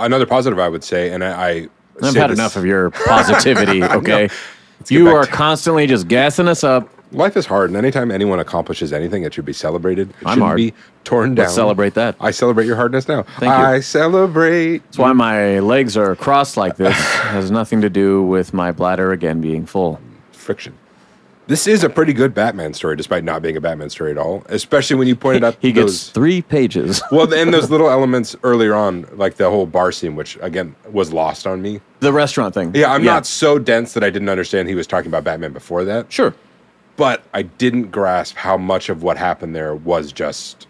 Another 0.00 0.26
positive 0.26 0.58
I 0.58 0.68
would 0.68 0.84
say, 0.84 1.10
and 1.10 1.24
I, 1.24 1.50
I 1.50 1.68
I've 2.02 2.14
had 2.14 2.30
this- 2.30 2.38
enough 2.38 2.56
of 2.56 2.64
your 2.64 2.90
positivity. 2.90 3.82
Okay. 3.98 4.28
get 4.28 4.90
You 4.90 5.08
are 5.08 5.24
to- 5.24 5.30
constantly 5.30 5.86
just 5.86 6.08
gassing 6.08 6.48
us 6.48 6.62
up. 6.64 6.88
Life 7.10 7.38
is 7.38 7.46
hard, 7.46 7.70
and 7.70 7.76
anytime 7.76 8.10
anyone 8.10 8.38
accomplishes 8.38 8.92
anything, 8.92 9.22
it 9.22 9.32
should 9.32 9.46
be 9.46 9.52
celebrated. 9.54 10.10
It 10.10 10.16
I'm 10.26 10.34
shouldn't 10.34 10.42
hard. 10.42 10.56
be 10.58 10.74
torn 11.04 11.34
down. 11.34 11.44
Let's 11.44 11.54
celebrate 11.54 11.94
that. 11.94 12.16
I 12.20 12.30
celebrate 12.32 12.66
your 12.66 12.76
hardness 12.76 13.08
now. 13.08 13.22
Thank 13.38 13.44
you. 13.44 13.64
I 13.64 13.80
celebrate. 13.80 14.82
That's 14.84 14.98
why 14.98 15.14
my 15.14 15.58
legs 15.60 15.96
are 15.96 16.14
crossed 16.16 16.58
like 16.58 16.76
this. 16.76 16.94
has 16.96 17.50
nothing 17.50 17.80
to 17.80 17.88
do 17.88 18.22
with 18.22 18.52
my 18.52 18.72
bladder 18.72 19.12
again 19.12 19.40
being 19.40 19.64
full. 19.64 20.00
friction. 20.32 20.74
This 21.48 21.66
is 21.66 21.82
a 21.82 21.88
pretty 21.88 22.12
good 22.12 22.34
Batman 22.34 22.74
story, 22.74 22.94
despite 22.94 23.24
not 23.24 23.40
being 23.40 23.56
a 23.56 23.60
Batman 23.60 23.88
story 23.88 24.10
at 24.10 24.18
all. 24.18 24.44
Especially 24.50 24.96
when 24.96 25.08
you 25.08 25.16
pointed 25.16 25.42
out 25.42 25.56
He 25.62 25.72
those. 25.72 25.84
gets 26.04 26.10
three 26.10 26.42
pages. 26.42 27.00
well, 27.10 27.32
and 27.32 27.54
those 27.54 27.70
little 27.70 27.88
elements 27.88 28.36
earlier 28.42 28.74
on, 28.74 29.08
like 29.14 29.36
the 29.36 29.48
whole 29.48 29.64
bar 29.64 29.90
scene, 29.90 30.14
which 30.14 30.38
again 30.42 30.76
was 30.90 31.10
lost 31.10 31.46
on 31.46 31.62
me. 31.62 31.80
the 32.00 32.12
restaurant 32.12 32.52
thing. 32.52 32.74
Yeah, 32.74 32.92
I'm 32.92 33.02
not 33.02 33.24
so 33.24 33.58
dense 33.58 33.94
that 33.94 34.04
I 34.04 34.10
didn't 34.10 34.28
understand 34.28 34.68
he 34.68 34.74
was 34.74 34.86
talking 34.86 35.08
about 35.08 35.24
Batman 35.24 35.54
before 35.54 35.84
that. 35.84 36.12
Sure. 36.12 36.34
But 36.96 37.24
I 37.32 37.42
didn't 37.42 37.90
grasp 37.90 38.36
how 38.36 38.58
much 38.58 38.90
of 38.90 39.02
what 39.02 39.16
happened 39.16 39.56
there 39.56 39.74
was 39.74 40.12
just 40.12 40.66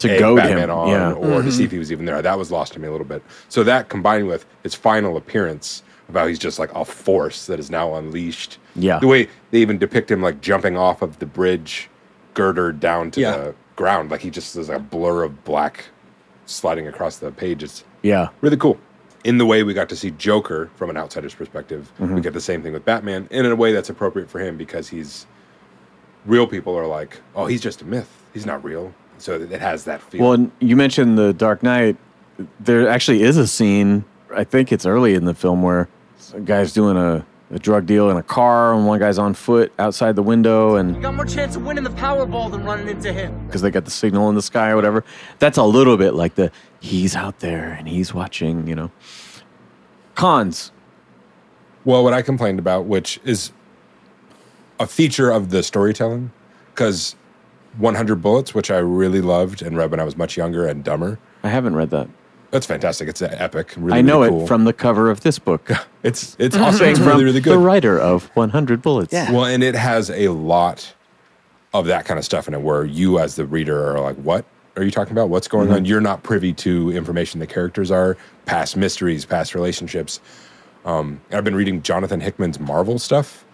To 0.00 0.08
go 0.18 0.34
Batman 0.34 0.70
him. 0.70 0.76
on, 0.76 0.88
yeah. 0.88 1.12
or 1.12 1.22
to 1.22 1.28
mm-hmm. 1.28 1.50
see 1.50 1.62
if 1.64 1.70
he 1.70 1.78
was 1.78 1.92
even 1.92 2.04
there. 2.04 2.20
That 2.20 2.36
was 2.36 2.50
lost 2.50 2.72
to 2.72 2.80
me 2.80 2.88
a 2.88 2.90
little 2.90 3.06
bit. 3.06 3.22
So 3.48 3.62
that 3.62 3.88
combined 3.88 4.26
with 4.26 4.44
his 4.64 4.74
final 4.74 5.16
appearance, 5.16 5.84
about 6.08 6.28
he's 6.28 6.38
just 6.38 6.58
like 6.58 6.72
a 6.74 6.84
force 6.84 7.46
that 7.46 7.60
is 7.60 7.70
now 7.70 7.94
unleashed. 7.94 8.58
Yeah. 8.76 8.98
the 8.98 9.06
way 9.06 9.28
they 9.50 9.58
even 9.58 9.78
depict 9.78 10.10
him 10.10 10.22
like 10.22 10.40
jumping 10.40 10.76
off 10.76 11.02
of 11.02 11.18
the 11.18 11.26
bridge 11.26 11.88
girder 12.34 12.72
down 12.72 13.10
to 13.12 13.20
Yeah. 13.20 13.36
the 13.36 13.54
ground, 13.76 14.10
like 14.10 14.20
he 14.20 14.30
just 14.30 14.54
is 14.56 14.68
like 14.68 14.78
a 14.78 14.80
blur 14.80 15.24
of 15.24 15.44
black 15.44 15.86
sliding 16.46 16.86
across 16.86 17.16
the 17.18 17.30
page. 17.32 17.62
It's 17.62 17.84
Yeah. 18.02 18.28
really 18.40 18.56
cool. 18.56 18.78
In 19.24 19.36
the 19.38 19.44
way 19.46 19.62
we 19.62 19.74
got 19.74 19.88
to 19.90 19.96
see 19.96 20.10
Joker 20.12 20.70
from 20.76 20.88
an 20.90 20.96
outsider's 20.96 21.34
perspective, 21.34 21.92
Mm-hmm. 22.00 22.14
we 22.14 22.20
get 22.20 22.32
the 22.32 22.40
same 22.40 22.62
thing 22.62 22.72
with 22.72 22.84
Batman, 22.84 23.28
and 23.30 23.46
in 23.46 23.52
a 23.52 23.56
way 23.56 23.72
that's 23.72 23.90
appropriate 23.90 24.30
for 24.30 24.38
him 24.38 24.56
because 24.56 24.88
he's 24.88 25.26
real 26.26 26.46
people 26.46 26.76
are 26.76 26.86
like, 26.86 27.18
oh, 27.34 27.46
he's 27.46 27.60
just 27.60 27.82
a 27.82 27.84
myth. 27.84 28.08
He's 28.32 28.46
not 28.46 28.62
real. 28.64 28.92
So 29.18 29.34
it 29.34 29.50
has 29.60 29.84
that 29.84 30.00
feel. 30.00 30.22
Well, 30.22 30.32
and 30.32 30.50
you 30.60 30.76
mentioned 30.76 31.18
the 31.18 31.32
Dark 31.34 31.62
Knight. 31.62 31.96
There 32.58 32.88
actually 32.88 33.22
is 33.22 33.36
a 33.36 33.46
scene. 33.46 34.04
I 34.34 34.44
think 34.44 34.72
it's 34.72 34.86
early 34.86 35.14
in 35.14 35.24
the 35.26 35.34
film 35.34 35.62
where 35.62 35.88
a 36.34 36.40
guy's 36.40 36.72
doing 36.72 36.96
a, 36.96 37.24
a 37.50 37.58
drug 37.58 37.86
deal 37.86 38.10
in 38.10 38.16
a 38.16 38.22
car, 38.22 38.72
and 38.74 38.86
one 38.86 38.98
guy's 38.98 39.18
on 39.18 39.34
foot 39.34 39.72
outside 39.78 40.16
the 40.16 40.22
window, 40.22 40.76
and 40.76 41.00
got 41.02 41.14
more 41.14 41.24
chance 41.24 41.56
of 41.56 41.64
winning 41.64 41.84
the 41.84 41.90
Powerball 41.90 42.50
than 42.50 42.64
running 42.64 42.88
into 42.88 43.12
him. 43.12 43.46
because 43.46 43.62
they 43.62 43.70
got 43.70 43.84
the 43.84 43.90
signal 43.90 44.28
in 44.28 44.34
the 44.34 44.42
sky 44.42 44.70
or 44.70 44.76
whatever. 44.76 45.04
That's 45.38 45.58
a 45.58 45.64
little 45.64 45.96
bit 45.96 46.14
like 46.14 46.36
the 46.36 46.52
he's 46.80 47.16
out 47.16 47.40
there 47.40 47.72
and 47.72 47.88
he's 47.88 48.14
watching. 48.14 48.66
You 48.66 48.74
know. 48.74 48.90
Cons. 50.14 50.72
Well, 51.84 52.04
what 52.04 52.12
I 52.12 52.22
complained 52.22 52.58
about, 52.58 52.84
which 52.84 53.18
is 53.24 53.52
a 54.78 54.86
feature 54.86 55.30
of 55.30 55.50
the 55.50 55.62
storytelling, 55.62 56.30
because 56.74 57.16
100 57.78 58.16
Bullets, 58.16 58.54
which 58.54 58.70
I 58.70 58.78
really 58.78 59.20
loved 59.20 59.62
and 59.62 59.76
read 59.76 59.90
when 59.90 59.98
I 60.00 60.04
was 60.04 60.16
much 60.16 60.36
younger 60.36 60.66
and 60.66 60.84
dumber, 60.84 61.18
I 61.42 61.48
haven't 61.48 61.74
read 61.76 61.90
that. 61.90 62.08
That's 62.50 62.66
fantastic. 62.66 63.08
It's 63.08 63.22
an 63.22 63.34
epic. 63.34 63.74
Really, 63.76 63.98
I 63.98 64.02
know 64.02 64.18
really 64.20 64.30
cool. 64.30 64.44
it 64.44 64.48
from 64.48 64.64
the 64.64 64.72
cover 64.72 65.10
of 65.10 65.20
this 65.20 65.38
book. 65.38 65.70
It's 66.02 66.34
it's 66.38 66.56
awesome. 66.56 66.86
It's 66.86 66.98
from 66.98 67.08
really 67.08 67.24
really 67.24 67.40
the 67.40 67.58
writer 67.58 67.98
of 68.00 68.24
100 68.34 68.80
Bullets. 68.80 69.12
Yeah. 69.12 69.30
Well, 69.30 69.44
and 69.44 69.62
it 69.62 69.74
has 69.74 70.08
a 70.08 70.28
lot 70.28 70.94
of 71.74 71.84
that 71.88 72.06
kind 72.06 72.18
of 72.18 72.24
stuff 72.24 72.48
in 72.48 72.54
it, 72.54 72.62
where 72.62 72.86
you 72.86 73.18
as 73.18 73.36
the 73.36 73.44
reader 73.44 73.94
are 73.94 74.00
like, 74.00 74.16
"What 74.16 74.46
are 74.76 74.82
you 74.82 74.90
talking 74.90 75.12
about? 75.12 75.28
What's 75.28 75.46
going 75.46 75.66
Mm-hmm. 75.66 75.76
on?" 75.76 75.84
You're 75.84 76.00
not 76.00 76.22
privy 76.22 76.54
to 76.54 76.90
information 76.90 77.38
the 77.38 77.46
characters 77.46 77.90
are, 77.90 78.16
past 78.46 78.78
mysteries, 78.78 79.26
past 79.26 79.54
relationships. 79.54 80.20
Um, 80.86 81.20
I've 81.30 81.44
been 81.44 81.54
reading 81.54 81.82
Jonathan 81.82 82.20
Hickman's 82.20 82.58
Marvel 82.58 82.98
stuff, 82.98 83.44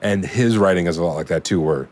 and 0.00 0.24
his 0.24 0.56
writing 0.56 0.86
is 0.86 0.96
a 0.96 1.04
lot 1.04 1.16
like 1.16 1.26
that 1.26 1.44
too, 1.44 1.60
where 1.60 1.90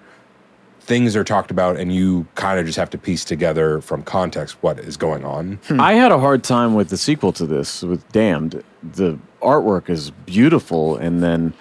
things 0.91 1.14
are 1.14 1.22
talked 1.22 1.53
about, 1.53 1.76
and 1.76 1.95
you 1.95 2.26
kind 2.34 2.59
of 2.59 2.66
just 2.66 2.76
have 2.76 2.91
to 2.91 2.99
piece 2.99 3.24
together 3.24 3.80
from 3.80 4.03
context 4.03 4.57
what 4.61 4.76
is 4.80 4.97
going 4.97 5.24
on. 5.24 5.61
Hmm. 5.68 5.80
I 5.80 5.93
had 5.93 6.11
a 6.11 6.18
hard 6.18 6.43
time 6.43 6.74
with 6.74 6.88
the 6.88 6.97
sequel 6.97 7.32
to 7.34 7.47
this, 7.47 7.82
with 7.82 8.11
Damned. 8.11 8.64
The 8.82 9.16
artwork 9.41 9.88
is 9.88 10.11
beautiful, 10.11 10.97
and 10.97 11.22
then 11.22 11.55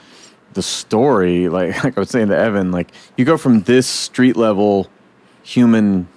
the 0.54 0.64
story, 0.64 1.48
like, 1.58 1.84
like 1.84 1.96
I 1.96 2.00
was 2.00 2.10
saying 2.10 2.30
to 2.30 2.36
Evan, 2.36 2.72
like 2.72 2.92
you 3.18 3.26
go 3.26 3.38
from 3.38 3.62
this 3.62 3.86
street 3.86 4.36
level 4.36 4.88
human 5.44 6.08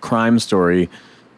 crime 0.00 0.40
story 0.40 0.90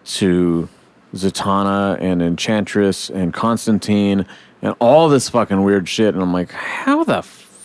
to 0.05 0.67
Zatanna 1.15 2.01
and 2.01 2.23
Enchantress 2.23 3.11
and 3.11 3.35
Constantine 3.35 4.25
and 4.63 4.75
all 4.79 5.11
this 5.11 5.29
fucking 5.29 5.63
weird 5.63 5.91
shit, 5.91 6.15
and 6.15 6.23
I'm 6.23 6.33
like, 6.33 6.53
how 6.53 7.05
the 7.05 7.21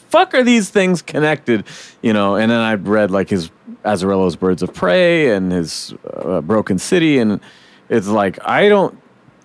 fuck 0.10 0.34
are 0.34 0.44
these 0.44 0.70
things 0.70 1.02
connected? 1.02 1.66
You 2.02 2.14
know, 2.14 2.36
and 2.36 2.52
then 2.52 2.60
I 2.60 2.76
read 2.76 3.12
like 3.12 3.30
his 3.30 3.52
Azzarello's 3.84 4.36
Birds 4.36 4.62
of 4.62 4.74
Prey 4.74 5.34
and 5.34 5.52
his 5.52 5.94
uh, 6.06 6.38
uh, 6.38 6.42
Broken 6.42 6.80
City, 6.80 7.20
and 7.20 7.40
it's 7.90 8.08
like 8.08 8.38
I 8.46 8.70
don't 8.70 9.00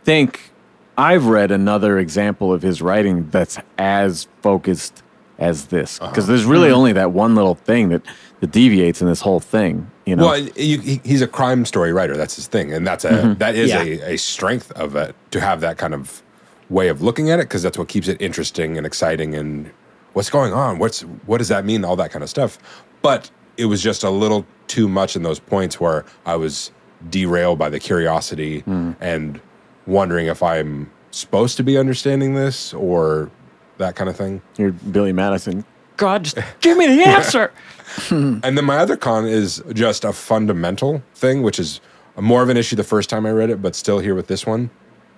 think 0.04 0.52
I've 0.96 1.26
read 1.26 1.50
another 1.50 1.98
example 1.98 2.52
of 2.52 2.62
his 2.62 2.82
writing 2.82 3.28
that's 3.30 3.58
as 3.78 4.28
focused 4.42 5.02
as 5.38 5.66
this 5.66 6.00
uh-huh. 6.00 6.10
because 6.10 6.26
there's 6.26 6.44
really 6.44 6.68
mm-hmm. 6.68 6.76
only 6.76 6.92
that 6.92 7.12
one 7.12 7.34
little 7.34 7.54
thing 7.54 7.88
that 7.88 8.02
that 8.40 8.50
deviates 8.50 9.00
in 9.00 9.06
this 9.06 9.20
whole 9.20 9.40
thing. 9.40 9.88
You 10.04 10.16
know, 10.16 10.26
Well, 10.26 10.38
you, 10.38 10.80
he, 10.80 11.00
he's 11.04 11.22
a 11.22 11.28
crime 11.28 11.64
story 11.64 11.92
writer. 11.92 12.16
That's 12.16 12.34
his 12.34 12.48
thing, 12.48 12.72
and 12.72 12.84
that's 12.84 13.04
a 13.04 13.10
mm-hmm. 13.10 13.34
that 13.34 13.54
is 13.54 13.70
Yeah. 13.70 13.82
a, 13.82 14.14
a 14.14 14.18
strength 14.18 14.72
of 14.72 14.96
it 14.96 15.14
to 15.30 15.40
have 15.40 15.60
that 15.60 15.78
kind 15.78 15.94
of 15.94 16.22
way 16.68 16.88
of 16.88 17.02
looking 17.02 17.30
at 17.30 17.38
it 17.38 17.44
because 17.44 17.62
that's 17.62 17.78
what 17.78 17.88
keeps 17.88 18.08
it 18.08 18.20
interesting 18.20 18.76
and 18.76 18.86
exciting. 18.86 19.34
And 19.34 19.70
what's 20.12 20.30
going 20.30 20.52
on? 20.52 20.78
What's 20.78 21.02
what 21.26 21.38
does 21.38 21.48
that 21.48 21.64
mean? 21.64 21.84
All 21.84 21.96
that 21.96 22.10
kind 22.10 22.22
of 22.22 22.30
stuff. 22.30 22.58
But 23.02 23.30
it 23.56 23.66
was 23.66 23.82
just 23.82 24.04
a 24.04 24.10
little 24.10 24.46
too 24.66 24.88
much 24.88 25.16
in 25.16 25.22
those 25.22 25.38
points 25.38 25.80
where 25.80 26.04
I 26.24 26.36
was 26.36 26.70
derailed 27.10 27.58
by 27.58 27.68
the 27.68 27.80
curiosity 27.80 28.60
hmm. 28.60 28.92
and 29.00 29.40
wondering 29.86 30.26
if 30.26 30.42
I'm 30.42 30.90
supposed 31.10 31.56
to 31.58 31.62
be 31.62 31.76
understanding 31.76 32.34
this 32.34 32.72
or 32.72 33.30
that 33.78 33.96
kind 33.96 34.08
of 34.08 34.16
thing. 34.16 34.40
You're 34.56 34.72
Billy 34.72 35.12
Madison. 35.12 35.64
God, 35.96 36.24
just 36.24 36.38
give 36.60 36.78
me 36.78 36.86
the 36.86 37.02
answer. 37.06 37.52
And 38.10 38.56
then 38.56 38.64
my 38.64 38.78
other 38.78 38.96
con 38.96 39.26
is 39.26 39.62
just 39.74 40.02
a 40.02 40.14
fundamental 40.14 41.02
thing, 41.14 41.42
which 41.42 41.58
is 41.58 41.82
more 42.18 42.42
of 42.42 42.48
an 42.48 42.56
issue 42.56 42.74
the 42.74 42.84
first 42.84 43.10
time 43.10 43.26
I 43.26 43.32
read 43.32 43.50
it, 43.50 43.60
but 43.60 43.74
still 43.74 43.98
here 43.98 44.14
with 44.14 44.28
this 44.28 44.46
one. 44.46 44.70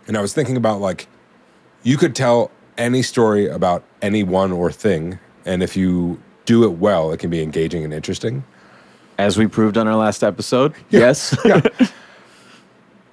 And 0.09 0.17
I 0.17 0.21
was 0.21 0.35
thinking 0.35 0.57
about 0.57 0.81
like, 0.81 1.07
you 1.85 1.97
could 1.97 2.17
tell 2.17 2.51
any 2.79 3.03
story 3.03 3.47
about 3.49 3.85
any 4.03 4.23
one 4.23 4.53
or 4.53 4.71
thing, 4.71 5.19
and 5.45 5.63
if 5.63 5.77
you 5.77 6.21
do 6.45 6.65
it 6.65 6.73
well, 6.73 7.13
it 7.13 7.19
can 7.21 7.31
be 7.31 7.43
engaging 7.43 7.85
and 7.85 7.93
interesting. 7.93 8.45
As 9.19 9.39
we 9.39 9.47
proved 9.47 9.77
on 9.79 9.87
our 9.89 9.97
last 9.97 10.23
episode. 10.25 10.75
Yes. 10.91 11.37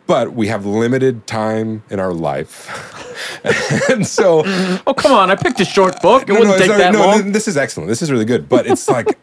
But 0.08 0.34
we 0.34 0.48
have 0.48 0.66
limited 0.66 1.26
time 1.26 1.84
in 1.90 1.98
our 1.98 2.12
life. 2.12 2.68
and 3.90 4.06
so 4.06 4.44
oh, 4.86 4.94
come 4.94 5.14
on. 5.14 5.32
I 5.32 5.36
picked 5.36 5.62
a 5.62 5.66
short 5.66 6.02
book. 6.02 6.24
It 6.24 6.34
No, 6.34 6.40
wouldn't 6.40 6.50
no, 6.56 6.58
take 6.58 6.68
sorry, 6.68 6.80
that 6.80 6.92
no, 6.92 7.06
long. 7.06 7.32
This 7.32 7.48
is 7.48 7.56
excellent. 7.56 7.88
This 7.88 8.02
is 8.02 8.12
really 8.12 8.26
good. 8.26 8.50
But 8.50 8.68
it's 8.68 8.90
like, 8.90 9.18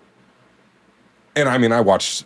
and 1.37 1.47
I 1.47 1.59
mean, 1.59 1.73
I 1.73 1.83
watch 1.83 2.25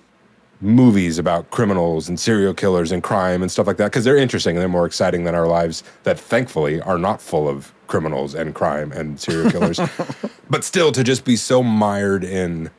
movies 0.62 1.18
about 1.18 1.50
criminals 1.50 2.08
and 2.08 2.18
serial 2.18 2.54
killers 2.54 2.92
and 2.92 3.02
crime 3.02 3.42
and 3.42 3.50
stuff 3.50 3.66
like 3.66 3.76
that 3.78 3.86
because 3.86 4.04
they're 4.04 4.16
interesting 4.16 4.56
and 4.56 4.60
they're 4.62 4.68
more 4.68 4.86
exciting 4.86 5.24
than 5.24 5.34
our 5.34 5.46
lives 5.46 5.82
that 6.04 6.18
thankfully 6.18 6.80
are 6.82 6.98
not 6.98 7.20
full 7.20 7.48
of 7.48 7.72
criminals 7.88 8.34
and 8.34 8.54
crime 8.54 8.92
and 8.92 9.20
serial 9.20 9.50
killers. 9.50 9.80
but 10.50 10.64
still, 10.64 10.92
to 10.92 11.02
just 11.04 11.24
be 11.24 11.36
so 11.36 11.62
mired 11.62 12.24
in 12.24 12.70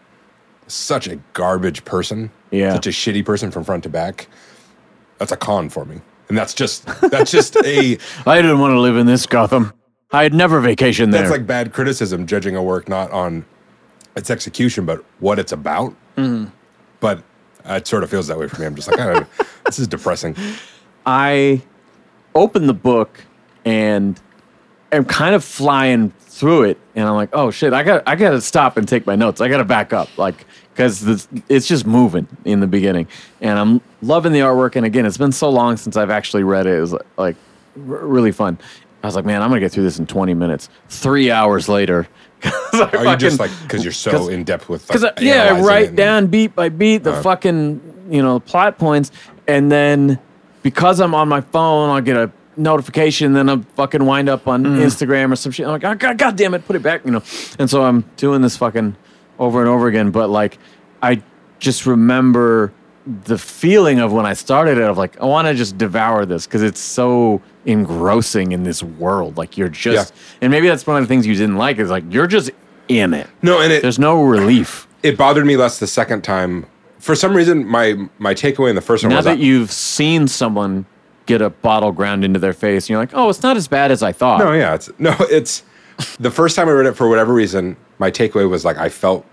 such 0.68 1.08
a 1.08 1.18
garbage 1.34 1.84
person, 1.86 2.32
Yeah. 2.52 2.74
such 2.74 2.88
a 2.88 2.92
shitty 2.92 3.26
person 3.26 3.52
from 3.52 3.64
front 3.64 3.84
to 3.84 3.90
back, 3.90 4.28
that's 5.18 5.32
a 5.32 5.38
con 5.38 5.70
for 5.70 5.86
me. 5.86 6.00
And 6.30 6.38
that's 6.38 6.54
just 6.54 6.86
that's 7.12 7.32
just 7.32 7.58
a 7.58 7.98
I 8.26 8.42
didn't 8.42 8.60
want 8.60 8.72
to 8.72 8.80
live 8.80 8.96
in 8.98 9.06
this 9.06 9.26
Gotham. 9.26 9.74
I'd 10.12 10.34
never 10.34 10.62
vacation 10.62 11.10
there. 11.10 11.22
that's 11.24 11.32
like 11.32 11.46
bad 11.46 11.74
criticism, 11.74 12.26
judging 12.28 12.56
a 12.56 12.64
work 12.64 12.88
not 12.88 13.12
on 13.12 13.46
its 14.16 14.30
execution, 14.30 14.86
but 14.86 15.04
what 15.20 15.38
it's 15.38 15.52
about. 15.52 15.92
Mm-hmm. 16.18 16.46
But 17.00 17.24
it 17.66 17.88
sort 17.88 18.04
of 18.04 18.10
feels 18.10 18.28
that 18.28 18.38
way 18.38 18.48
for 18.48 18.60
me. 18.60 18.66
I'm 18.66 18.76
just 18.76 18.88
like, 18.88 19.00
I 19.00 19.14
don't, 19.14 19.28
this 19.66 19.80
is 19.80 19.88
depressing. 19.88 20.36
I 21.06 21.62
open 22.36 22.68
the 22.68 22.74
book 22.74 23.24
and 23.66 24.20
am 24.92 25.06
kind 25.06 25.36
of 25.36 25.44
flying 25.44 26.12
through 26.20 26.64
it, 26.64 26.78
and 26.96 27.08
I'm 27.08 27.16
like, 27.16 27.30
oh 27.34 27.52
shit, 27.52 27.74
I 27.74 27.84
got 27.84 28.04
I 28.08 28.16
got 28.16 28.32
to 28.32 28.42
stop 28.42 28.78
and 28.78 28.88
take 28.88 29.06
my 29.06 29.16
notes. 29.16 29.42
I 29.42 29.48
got 29.50 29.58
to 29.58 29.64
back 29.66 29.94
up, 29.94 30.16
like 30.18 30.46
because 30.74 31.28
it's 31.50 31.68
just 31.68 31.86
moving 31.86 32.28
in 32.46 32.60
the 32.60 32.68
beginning, 32.68 33.08
and 33.42 33.60
I'm 33.60 33.82
loving 34.02 34.32
the 34.32 34.40
artwork. 34.40 34.76
And 34.76 34.86
again, 34.86 35.06
it's 35.06 35.18
been 35.18 35.32
so 35.32 35.50
long 35.50 35.78
since 35.78 35.96
I've 35.96 36.10
actually 36.10 36.44
read 36.44 36.66
it. 36.66 36.78
It 36.78 36.82
was 36.82 36.96
like 37.18 37.36
r- 37.76 37.82
really 38.06 38.32
fun. 38.32 38.58
I 39.04 39.08
was 39.08 39.16
like, 39.16 39.26
man, 39.26 39.42
I'm 39.42 39.50
gonna 39.50 39.60
get 39.60 39.72
through 39.72 39.84
this 39.84 40.00
in 40.00 40.08
20 40.08 40.34
minutes. 40.34 40.70
Three 40.90 41.30
hours 41.30 41.68
later. 41.70 42.08
'Cause 42.44 42.82
I 42.82 42.98
Are 42.98 43.06
you 43.12 43.18
just 43.18 43.40
like 43.40 43.52
because 43.64 43.84
you're 43.84 43.94
so 43.94 44.28
in 44.28 44.44
depth 44.44 44.70
with? 44.70 44.86
because 44.88 45.04
Like, 45.04 45.20
yeah, 45.20 45.56
I 45.56 45.62
write 45.62 45.96
down 45.96 46.28
beat 46.28 46.56
by 46.56 46.70
beat 46.70 47.04
the 47.04 47.14
uh, 47.14 47.22
fucking 47.22 48.08
you 48.10 48.22
know 48.22 48.40
plot 48.40 48.78
points, 48.78 49.12
and 49.48 49.72
then 49.72 50.20
because 50.62 51.00
I'm 51.00 51.14
on 51.14 51.28
my 51.28 51.42
phone, 51.42 51.90
I'll 51.90 52.02
get 52.02 52.18
a 52.18 52.32
notification, 52.58 53.34
then 53.34 53.50
I 53.50 53.58
fucking 53.76 54.06
wind 54.06 54.30
up 54.30 54.48
on 54.48 54.64
mm. 54.64 54.78
Instagram 54.78 55.32
or 55.32 55.36
some 55.36 55.52
shit. 55.52 55.66
I'm 55.66 55.74
like, 55.74 55.84
oh, 55.84 55.96
god, 55.96 56.18
god 56.18 56.36
damn 56.36 56.54
it, 56.54 56.66
put 56.66 56.76
it 56.76 56.82
back, 56.82 57.06
you 57.06 57.12
know. 57.12 57.24
And 57.60 57.70
so 57.70 57.84
I'm 57.84 58.02
doing 58.18 58.42
this 58.42 58.58
fucking 58.58 58.96
over 59.40 59.60
and 59.60 59.70
over 59.70 59.88
again. 59.88 60.12
But 60.12 60.30
like, 60.30 60.58
I 61.02 61.22
just 61.60 61.86
remember 61.86 62.74
the 63.06 63.38
feeling 63.38 64.00
of 64.00 64.14
when 64.14 64.26
I 64.26 64.34
started 64.34 64.78
it 64.78 64.84
of 64.84 64.98
like, 64.98 65.20
I 65.20 65.26
want 65.26 65.48
to 65.48 65.54
just 65.54 65.78
devour 65.78 66.26
this 66.26 66.46
because 66.46 66.62
it's 66.62 66.80
so 66.80 67.42
engrossing 67.66 68.52
in 68.52 68.64
this 68.64 68.84
world. 68.84 69.38
Like 69.38 69.58
you're 69.58 69.70
just, 69.70 70.14
Yeah. 70.14 70.38
and 70.42 70.52
maybe 70.52 70.68
that's 70.68 70.86
one 70.86 70.98
of 70.98 71.04
the 71.04 71.08
things 71.08 71.26
you 71.26 71.34
didn't 71.36 71.58
like 71.58 71.78
is 71.80 71.90
like 71.90 72.04
you're 72.10 72.28
just 72.28 72.52
in 72.88 73.14
it. 73.14 73.28
No, 73.42 73.62
and 73.62 73.72
it 73.72 73.82
There's 73.82 74.00
no 74.00 74.24
relief. 74.24 74.88
it 75.04 75.18
bothered 75.18 75.46
me 75.46 75.56
less 75.58 75.80
the 75.80 75.88
second 75.88 76.24
time. 76.24 76.66
For 77.00 77.16
some 77.16 77.36
reason, 77.36 77.66
my 77.68 77.96
my 78.20 78.34
takeaway 78.34 78.70
in 78.70 78.76
the 78.76 78.82
first 78.82 79.04
one 79.04 79.10
Now 79.12 79.18
was 79.18 79.26
that 79.26 79.40
you've 79.40 79.72
seen 79.72 80.28
someone 80.28 80.86
get 81.26 81.42
a 81.42 81.50
bottle 81.50 81.92
ground 81.92 82.24
into 82.26 82.40
their 82.40 82.54
face, 82.54 82.84
and 82.86 82.90
you're 82.92 83.00
like, 83.00 83.12
oh, 83.14 83.30
it's 83.30 83.44
not 83.44 83.56
as 83.58 83.68
bad 83.68 83.92
as 83.92 84.04
I 84.04 84.12
thought. 84.12 84.40
No, 84.40 84.52
yeah, 84.54 84.74
it's 84.76 84.90
no, 85.00 85.16
it's 85.22 85.64
the 86.20 86.32
first 86.32 86.56
time 86.56 86.68
I 86.70 86.72
read 86.72 86.86
it 86.86 86.94
for 86.98 87.08
whatever 87.10 87.34
reason, 87.34 87.76
my 88.00 88.10
takeaway 88.12 88.50
was 88.50 88.64
like 88.66 88.78
I 88.78 88.90
felt 88.90 89.26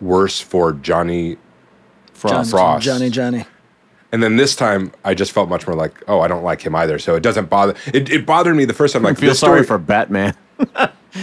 worse 0.00 0.40
for 0.40 0.72
Johnny 0.72 1.36
Frost. 2.12 2.50
Frost. 2.50 2.84
Johnny, 2.84 3.10
Johnny. 3.10 3.44
And 4.12 4.22
then 4.22 4.36
this 4.36 4.54
time, 4.54 4.92
I 5.04 5.14
just 5.14 5.32
felt 5.32 5.48
much 5.48 5.66
more 5.66 5.76
like, 5.76 6.02
oh, 6.08 6.20
I 6.20 6.28
don't 6.28 6.44
like 6.44 6.62
him 6.62 6.74
either. 6.76 6.98
So 6.98 7.16
it 7.16 7.22
doesn't 7.22 7.50
bother. 7.50 7.74
It, 7.92 8.08
it 8.10 8.24
bothered 8.26 8.56
me 8.56 8.64
the 8.64 8.72
first 8.74 8.92
time. 8.94 9.04
I 9.04 9.10
Like 9.10 9.18
feel 9.18 9.30
this 9.30 9.40
sorry 9.40 9.64
story 9.64 9.66
for 9.66 9.78
Batman. 9.78 10.34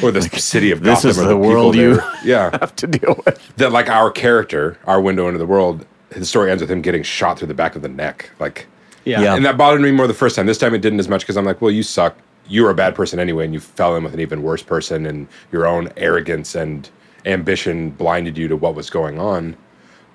or 0.04 0.12
the 0.12 0.22
city 0.22 0.72
of 0.72 0.82
This 0.82 1.00
Gotham. 1.04 1.10
is 1.12 1.20
or 1.20 1.22
the 1.24 1.36
people 1.36 1.42
world 1.50 1.76
you- 1.76 1.96
there. 1.96 2.12
yeah, 2.26 2.50
have 2.60 2.76
to 2.78 2.88
deal 2.88 3.20
with. 3.26 3.56
that 3.58 3.72
like 3.72 3.90
our 3.90 4.12
character, 4.12 4.78
our 4.86 5.00
window 5.02 5.28
into 5.28 5.40
the 5.40 5.46
world. 5.46 5.86
The 6.10 6.26
story 6.26 6.52
ends 6.52 6.62
with 6.62 6.70
him 6.70 6.82
getting 6.82 7.02
shot 7.04 7.40
through 7.40 7.48
the 7.48 7.54
back 7.56 7.76
of 7.76 7.82
the 7.82 7.90
neck. 7.90 8.30
Like, 8.40 8.68
Yeah. 9.06 9.22
Yeah. 9.22 9.36
and 9.36 9.44
that 9.46 9.58
bothered 9.58 9.82
me 9.82 9.92
more 9.92 10.06
the 10.08 10.14
first 10.14 10.36
time. 10.36 10.46
This 10.46 10.58
time 10.60 10.76
it 10.76 10.82
didn't 10.82 11.00
as 11.00 11.08
much 11.10 11.22
because 11.22 11.38
I'm 11.38 11.46
like, 11.46 11.62
well, 11.62 11.72
you 11.72 11.82
suck. 11.84 12.16
You 12.48 12.64
were 12.64 12.70
a 12.70 12.76
bad 12.76 12.94
person 12.94 13.20
anyway, 13.20 13.46
and 13.46 13.54
you 13.54 13.60
fell 13.62 13.96
in 13.96 14.04
with 14.04 14.14
an 14.14 14.20
even 14.20 14.44
worse 14.44 14.62
person, 14.62 15.06
and 15.06 15.28
your 15.54 15.66
own 15.66 15.90
arrogance 15.96 16.54
and 16.56 16.88
ambition 17.26 17.90
blinded 17.92 18.38
you 18.38 18.48
to 18.50 18.58
what 18.58 18.76
was 18.76 18.90
going 18.90 19.18
on. 19.20 19.56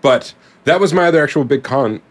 But 0.02 0.34
that 0.64 0.78
was 0.78 0.92
my 0.92 1.06
other 1.06 1.22
actual 1.22 1.44
big 1.44 1.62
con. 1.64 2.02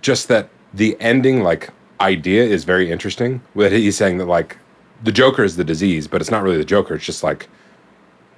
Just 0.00 0.28
that 0.28 0.48
the 0.72 0.96
ending, 1.00 1.42
like, 1.42 1.70
idea 2.00 2.44
is 2.44 2.64
very 2.64 2.90
interesting. 2.90 3.42
That 3.54 3.72
he's 3.72 3.96
saying 3.96 4.18
that, 4.18 4.26
like, 4.26 4.56
the 5.02 5.12
Joker 5.12 5.44
is 5.44 5.56
the 5.56 5.64
disease, 5.64 6.06
but 6.06 6.20
it's 6.20 6.30
not 6.30 6.42
really 6.42 6.58
the 6.58 6.64
Joker. 6.64 6.94
It's 6.94 7.04
just 7.04 7.22
like 7.22 7.48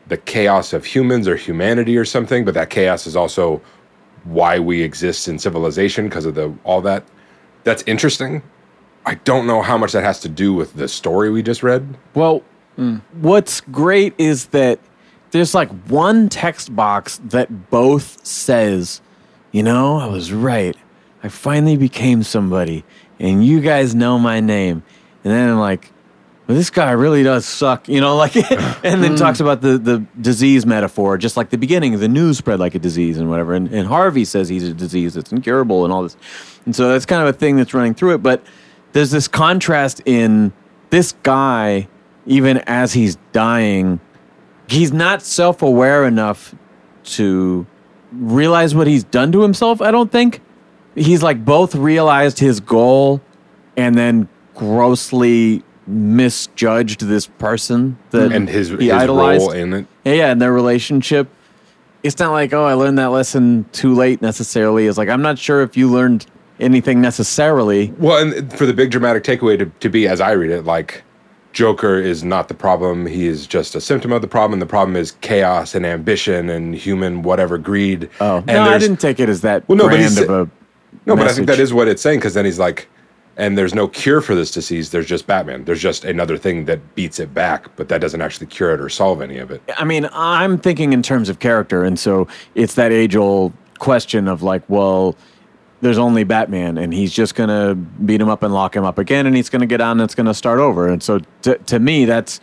the 0.06 0.16
chaos 0.16 0.72
of 0.72 0.84
humans 0.84 1.28
or 1.28 1.36
humanity 1.36 1.96
or 1.96 2.04
something. 2.04 2.44
But 2.44 2.54
that 2.54 2.70
chaos 2.70 3.06
is 3.06 3.16
also 3.16 3.60
why 4.24 4.58
we 4.58 4.82
exist 4.82 5.28
in 5.28 5.38
civilization 5.38 6.08
because 6.08 6.26
of 6.26 6.34
the 6.34 6.54
all 6.64 6.80
that. 6.82 7.04
That's 7.64 7.82
interesting. 7.86 8.42
I 9.04 9.16
don't 9.16 9.46
know 9.46 9.62
how 9.62 9.76
much 9.76 9.92
that 9.92 10.04
has 10.04 10.20
to 10.20 10.28
do 10.28 10.52
with 10.54 10.74
the 10.74 10.88
story 10.88 11.30
we 11.30 11.42
just 11.42 11.62
read. 11.62 11.96
Well, 12.14 12.42
hmm. 12.76 12.98
what's 13.20 13.60
great 13.60 14.14
is 14.18 14.46
that 14.46 14.78
there's 15.32 15.54
like 15.54 15.70
one 15.86 16.28
text 16.28 16.74
box 16.74 17.18
that 17.24 17.70
both 17.70 18.24
says, 18.24 19.00
you 19.50 19.62
know, 19.62 19.96
I 19.96 20.06
was 20.06 20.32
right. 20.32 20.76
I 21.22 21.28
finally 21.28 21.76
became 21.76 22.22
somebody, 22.22 22.84
and 23.18 23.44
you 23.44 23.60
guys 23.60 23.94
know 23.94 24.18
my 24.18 24.40
name. 24.40 24.82
And 25.24 25.32
then 25.32 25.50
I'm 25.50 25.58
like, 25.58 25.92
well, 26.46 26.56
this 26.56 26.70
guy 26.70 26.90
really 26.90 27.22
does 27.22 27.46
suck, 27.46 27.88
you 27.88 28.00
know, 28.00 28.16
like, 28.16 28.34
and 28.36 29.02
then 29.02 29.12
hmm. 29.12 29.16
talks 29.16 29.40
about 29.40 29.60
the, 29.60 29.78
the 29.78 30.04
disease 30.20 30.66
metaphor, 30.66 31.16
just 31.16 31.36
like 31.36 31.50
the 31.50 31.58
beginning, 31.58 31.98
the 31.98 32.08
news 32.08 32.38
spread 32.38 32.58
like 32.58 32.74
a 32.74 32.78
disease 32.78 33.18
and 33.18 33.30
whatever. 33.30 33.54
And, 33.54 33.72
and 33.72 33.86
Harvey 33.86 34.24
says 34.24 34.48
he's 34.48 34.64
a 34.64 34.74
disease 34.74 35.14
that's 35.14 35.30
incurable 35.30 35.84
and 35.84 35.92
all 35.92 36.02
this. 36.02 36.16
And 36.66 36.74
so 36.74 36.90
that's 36.90 37.06
kind 37.06 37.22
of 37.22 37.28
a 37.28 37.38
thing 37.38 37.56
that's 37.56 37.72
running 37.72 37.94
through 37.94 38.14
it. 38.14 38.22
But 38.22 38.44
there's 38.92 39.10
this 39.10 39.28
contrast 39.28 40.02
in 40.04 40.52
this 40.90 41.12
guy, 41.22 41.88
even 42.26 42.58
as 42.66 42.92
he's 42.92 43.16
dying, 43.32 44.00
he's 44.68 44.92
not 44.92 45.22
self 45.22 45.62
aware 45.62 46.06
enough 46.06 46.54
to 47.04 47.66
realize 48.12 48.74
what 48.74 48.86
he's 48.86 49.04
done 49.04 49.32
to 49.32 49.42
himself, 49.42 49.80
I 49.80 49.90
don't 49.90 50.10
think. 50.12 50.40
He's 50.94 51.22
like 51.22 51.44
both 51.44 51.74
realized 51.74 52.38
his 52.38 52.60
goal 52.60 53.20
and 53.76 53.94
then 53.96 54.28
grossly 54.54 55.62
misjudged 55.86 57.00
this 57.02 57.26
person 57.26 57.98
that 58.10 58.32
And 58.32 58.48
his, 58.48 58.68
he 58.68 58.76
his 58.84 58.92
idolized. 58.92 59.40
role 59.42 59.52
in 59.52 59.72
it. 59.72 59.86
Yeah, 60.04 60.32
in 60.32 60.38
their 60.38 60.52
relationship. 60.52 61.28
It's 62.02 62.18
not 62.18 62.32
like, 62.32 62.52
oh, 62.52 62.64
I 62.64 62.74
learned 62.74 62.98
that 62.98 63.06
lesson 63.10 63.64
too 63.72 63.94
late 63.94 64.20
necessarily. 64.22 64.86
It's 64.86 64.98
like, 64.98 65.08
I'm 65.08 65.22
not 65.22 65.38
sure 65.38 65.62
if 65.62 65.76
you 65.76 65.88
learned 65.90 66.26
anything 66.60 67.00
necessarily. 67.00 67.92
Well, 67.98 68.18
and 68.22 68.52
for 68.52 68.66
the 68.66 68.72
big 68.74 68.90
dramatic 68.90 69.22
takeaway 69.24 69.58
to, 69.58 69.66
to 69.66 69.88
be, 69.88 70.06
as 70.08 70.20
I 70.20 70.32
read 70.32 70.50
it, 70.50 70.64
like 70.64 71.02
Joker 71.52 71.98
is 72.00 72.24
not 72.24 72.48
the 72.48 72.54
problem. 72.54 73.06
He 73.06 73.26
is 73.26 73.46
just 73.46 73.74
a 73.76 73.80
symptom 73.80 74.12
of 74.12 74.20
the 74.22 74.28
problem. 74.28 74.58
The 74.60 74.66
problem 74.66 74.96
is 74.96 75.12
chaos 75.20 75.74
and 75.74 75.86
ambition 75.86 76.50
and 76.50 76.74
human 76.74 77.22
whatever 77.22 77.56
greed. 77.56 78.10
Oh, 78.20 78.38
and 78.38 78.46
no, 78.48 78.62
I 78.62 78.78
didn't 78.78 78.98
take 79.00 79.20
it 79.20 79.28
as 79.28 79.40
that 79.42 79.68
Well, 79.68 79.78
no, 79.78 79.88
but 79.88 79.98
he's- 79.98 80.18
No, 81.06 81.16
but 81.16 81.26
I 81.26 81.32
think 81.32 81.46
that 81.46 81.58
is 81.58 81.72
what 81.72 81.88
it's 81.88 82.02
saying 82.02 82.18
because 82.18 82.34
then 82.34 82.44
he's 82.44 82.58
like, 82.58 82.88
and 83.36 83.56
there's 83.56 83.74
no 83.74 83.88
cure 83.88 84.20
for 84.20 84.34
this 84.34 84.50
disease. 84.50 84.90
There's 84.90 85.06
just 85.06 85.26
Batman. 85.26 85.64
There's 85.64 85.80
just 85.80 86.04
another 86.04 86.36
thing 86.36 86.66
that 86.66 86.94
beats 86.94 87.18
it 87.18 87.32
back, 87.32 87.74
but 87.76 87.88
that 87.88 88.00
doesn't 88.00 88.20
actually 88.20 88.46
cure 88.46 88.74
it 88.74 88.80
or 88.80 88.88
solve 88.88 89.22
any 89.22 89.38
of 89.38 89.50
it. 89.50 89.62
I 89.76 89.84
mean, 89.84 90.08
I'm 90.12 90.58
thinking 90.58 90.92
in 90.92 91.02
terms 91.02 91.28
of 91.28 91.38
character, 91.38 91.82
and 91.84 91.98
so 91.98 92.28
it's 92.54 92.74
that 92.74 92.92
age 92.92 93.16
old 93.16 93.52
question 93.78 94.28
of 94.28 94.42
like, 94.42 94.62
well, 94.68 95.16
there's 95.80 95.98
only 95.98 96.24
Batman, 96.24 96.78
and 96.78 96.92
he's 96.92 97.12
just 97.12 97.34
gonna 97.34 97.74
beat 97.74 98.20
him 98.20 98.28
up 98.28 98.42
and 98.42 98.54
lock 98.54 98.76
him 98.76 98.84
up 98.84 98.98
again, 98.98 99.26
and 99.26 99.34
he's 99.34 99.48
gonna 99.48 99.66
get 99.66 99.80
on 99.80 99.92
and 99.98 100.02
it's 100.02 100.14
gonna 100.14 100.34
start 100.34 100.60
over. 100.60 100.86
And 100.86 101.02
so 101.02 101.20
to 101.42 101.56
to 101.58 101.78
me, 101.78 102.04
that's 102.04 102.40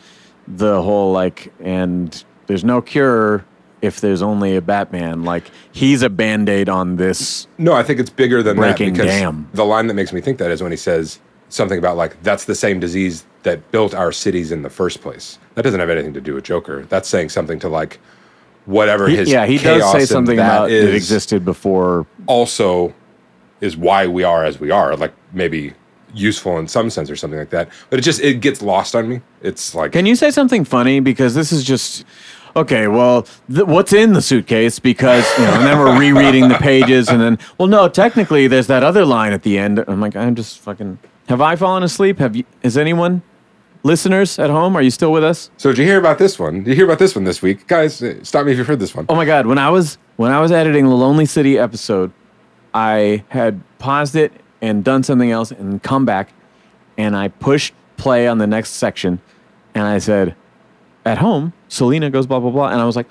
the 0.48 0.82
whole 0.82 1.14
like, 1.14 1.54
and 1.60 2.24
there's 2.48 2.66
no 2.66 2.82
cure 2.82 3.46
if 3.81 4.01
there's 4.01 4.22
only 4.22 4.56
a 4.56 4.61
Batman. 4.61 5.23
Like 5.23 5.49
he's 5.72 6.01
a 6.01 6.10
band 6.10 6.49
aid 6.49 6.69
on 6.69 6.97
this. 6.97 7.47
No, 7.57 7.73
I 7.73 7.84
think 7.84 7.99
it's 7.99 8.10
bigger 8.10 8.43
than 8.43 8.57
Breaking 8.57 8.93
that 8.93 9.03
because 9.03 9.19
Dam. 9.19 9.49
the 9.53 9.65
line 9.65 9.88
that 9.88 9.93
makes 9.93 10.11
me 10.14 10.22
think 10.22 10.38
that 10.39 10.51
is 10.51 10.61
when 10.61 10.72
he 10.72 10.77
says, 10.77 11.19
something 11.49 11.80
about 11.80 11.97
like 11.97 12.22
that's 12.23 12.45
the 12.45 12.53
same 12.56 12.80
disease 12.80 13.26
that 13.43 13.72
built 13.72 13.95
our 13.95 14.11
cities 14.11 14.51
in 14.51 14.61
the 14.61 14.69
first 14.69 15.01
place. 15.01 15.39
That 15.56 15.64
doesn't 15.64 15.80
have 15.80 15.89
anything 15.89 16.14
to 16.14 16.22
do 16.22 16.35
with 16.35 16.43
Joker. 16.43 16.85
That's 16.85 17.10
saying 17.10 17.30
something 17.30 17.57
to 17.60 17.69
like 17.69 17.99
whatever 18.65 19.07
He- 19.07 19.15
his 19.18 19.30
yeah, 19.31 19.45
he 19.45 19.57
does 19.57 19.91
say 19.91 20.06
something 20.06 20.35
that 20.38 20.45
about 20.45 20.72
is 20.72 20.85
it 20.89 20.93
existed 20.95 21.43
before. 21.43 22.06
also 22.27 22.93
is 23.61 23.76
why 23.76 24.06
we 24.07 24.23
are 24.23 24.45
as 24.45 24.60
we 24.60 24.69
are. 24.72 24.95
Like 24.95 25.14
maybe 25.34 25.73
useful 26.14 26.57
in 26.57 26.68
some 26.68 26.89
sense 26.89 27.10
or 27.10 27.15
something 27.15 27.39
like 27.39 27.49
that. 27.51 27.69
But 27.89 27.99
it 27.99 28.01
just 28.03 28.19
it 28.22 28.41
gets 28.41 28.61
lost 28.61 28.95
on 28.95 29.10
me. 29.10 29.22
It's 29.41 29.73
like 29.73 29.91
Can 29.91 30.06
you 30.06 30.15
say 30.15 30.31
something 30.31 30.65
funny? 30.65 30.99
Because 30.99 31.34
this 31.34 31.51
is 31.51 31.64
just 31.64 32.06
okay. 32.56 32.88
Well, 32.88 33.28
th- 33.54 33.66
what's 33.66 33.94
in 33.94 34.14
the 34.14 34.22
suitcase? 34.22 34.80
Because 34.80 35.26
you 35.38 35.46
know, 35.46 35.54
and 35.54 35.66
then 35.66 35.80
we're 35.80 35.98
rereading 36.00 36.48
the 36.48 36.56
pages, 36.56 37.10
and 37.10 37.22
then 37.22 37.38
well, 37.58 37.68
no, 37.68 37.88
technically, 37.88 38.48
there's 38.48 38.68
that 38.68 38.84
other 38.84 39.06
line 39.06 39.34
at 39.34 39.44
the 39.44 39.58
end. 39.58 39.84
I'm 39.88 40.02
like, 40.02 40.16
I'm 40.16 40.36
just 40.36 40.60
fucking. 40.60 41.00
Have 41.28 41.42
I 41.42 41.56
fallen 41.56 41.84
asleep? 41.84 42.20
Have 42.20 42.36
you? 42.36 42.44
Is 42.64 42.78
anyone? 42.78 43.22
Listeners 43.82 44.38
at 44.40 44.50
home, 44.50 44.76
are 44.76 44.82
you 44.82 44.92
still 44.92 45.14
with 45.14 45.24
us? 45.24 45.50
So 45.56 45.70
did 45.70 45.78
you 45.78 45.86
hear 45.86 46.00
about 46.00 46.18
this 46.18 46.38
one? 46.38 46.64
Did 46.64 46.72
you 46.72 46.76
hear 46.76 46.84
about 46.84 47.00
this 47.00 47.16
one 47.16 47.24
this 47.24 47.42
week? 47.42 47.66
Guys, 47.66 48.04
uh, 48.04 48.22
stop 48.24 48.46
me 48.46 48.52
if 48.52 48.58
you've 48.58 48.68
heard 48.68 48.82
this 48.82 48.94
one. 48.94 49.06
Oh 49.08 49.16
my 49.16 49.24
god, 49.24 49.46
when 49.46 49.58
I 49.58 49.70
was 49.70 49.98
when 50.18 50.34
I 50.34 50.42
was 50.42 50.52
editing 50.52 50.84
the 50.86 50.96
Lonely 50.96 51.26
City 51.26 51.58
episode, 51.58 52.12
I 52.74 53.24
had 53.30 53.62
paused 53.78 54.18
it 54.18 54.34
and 54.62 54.84
done 54.84 55.04
something 55.04 55.32
else 55.32 55.52
and 55.52 55.82
come 55.82 56.06
back 56.06 56.34
and 56.98 57.16
I 57.16 57.30
pushed 57.30 57.74
play 57.96 58.28
on 58.28 58.38
the 58.38 58.48
next 58.48 58.72
section 58.72 59.22
and 59.74 59.86
I 59.86 60.00
said, 60.00 60.36
At 61.10 61.18
home, 61.18 61.53
Selena 61.69 62.10
goes 62.11 62.27
blah 62.27 62.40
blah 62.40 62.52
blah. 62.52 62.68
And 62.69 62.80
I 62.80 62.86
was 62.86 62.95
like, 62.95 63.07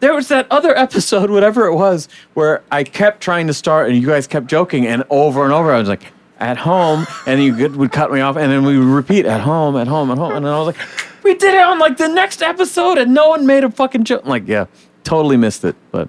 there 0.00 0.14
was 0.14 0.28
that 0.28 0.46
other 0.50 0.76
episode, 0.86 1.28
whatever 1.28 1.66
it 1.66 1.74
was, 1.74 2.08
where 2.34 2.62
I 2.70 2.84
kept 2.84 3.20
trying 3.20 3.48
to 3.48 3.54
start 3.54 3.88
and 3.90 4.00
you 4.00 4.06
guys 4.06 4.28
kept 4.28 4.46
joking 4.46 4.86
and 4.86 5.02
over 5.10 5.42
and 5.44 5.52
over 5.52 5.72
I 5.72 5.78
was 5.80 5.88
like, 5.88 6.04
at 6.38 6.56
home, 6.56 7.04
and 7.26 7.42
you 7.42 7.52
could- 7.52 7.74
would 7.74 7.90
cut 7.90 8.12
me 8.12 8.20
off, 8.20 8.36
and 8.36 8.52
then 8.52 8.64
we 8.64 8.78
would 8.78 8.86
repeat 8.86 9.26
at 9.26 9.40
home, 9.40 9.76
at 9.76 9.88
home, 9.88 10.08
at 10.12 10.18
home, 10.18 10.34
and 10.34 10.46
then 10.46 10.52
I 10.52 10.58
was 10.60 10.68
like, 10.68 10.76
we 11.24 11.34
did 11.34 11.52
it 11.54 11.60
on 11.60 11.80
like 11.80 11.96
the 11.96 12.06
next 12.06 12.42
episode, 12.42 12.96
and 12.96 13.12
no 13.12 13.28
one 13.30 13.44
made 13.44 13.64
a 13.64 13.70
fucking 13.72 14.04
joke. 14.04 14.22
I'm 14.22 14.28
like, 14.30 14.46
yeah, 14.46 14.66
totally 15.02 15.36
missed 15.36 15.64
it, 15.64 15.74
but 15.90 16.08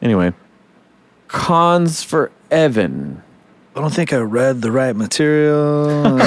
anyway, 0.00 0.32
cons 1.28 2.02
for 2.02 2.30
Evan. 2.50 3.22
I 3.76 3.80
don't 3.80 3.92
think 3.92 4.12
I 4.12 4.18
read 4.18 4.62
the 4.62 4.70
right 4.70 4.94
material. 4.94 6.16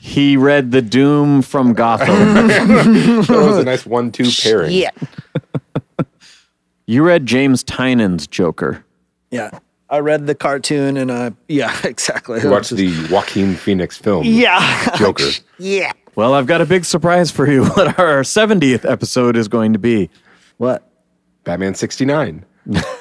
He 0.00 0.36
read 0.38 0.72
the 0.72 0.80
Doom 0.82 1.42
from 1.42 1.74
Gotham. 1.74 2.08
that 2.48 3.26
was 3.28 3.58
a 3.58 3.64
nice 3.64 3.84
one-two 3.86 4.30
pairing. 4.42 4.72
yeah. 4.72 4.90
you 6.86 7.04
read 7.04 7.26
James 7.26 7.62
Tynion's 7.62 8.26
Joker. 8.26 8.84
Yeah. 9.30 9.50
I 9.90 9.98
read 10.00 10.26
the 10.26 10.34
cartoon 10.34 10.96
and 10.96 11.12
I, 11.12 11.32
yeah, 11.46 11.76
exactly. 11.84 12.40
You 12.40 12.50
watched 12.50 12.70
the 12.74 12.90
Joaquin 13.10 13.54
Phoenix 13.54 13.96
film, 13.98 14.24
Yeah. 14.26 14.96
Joker. 14.96 15.28
yeah. 15.58 15.92
Well, 16.16 16.34
I've 16.34 16.46
got 16.46 16.60
a 16.60 16.66
big 16.66 16.84
surprise 16.84 17.30
for 17.30 17.48
you. 17.48 17.64
What 17.64 17.98
our 17.98 18.22
70th 18.22 18.90
episode 18.90 19.36
is 19.36 19.46
going 19.46 19.74
to 19.74 19.78
be. 19.78 20.10
What? 20.56 20.90
Batman 21.44 21.74
69. 21.74 22.44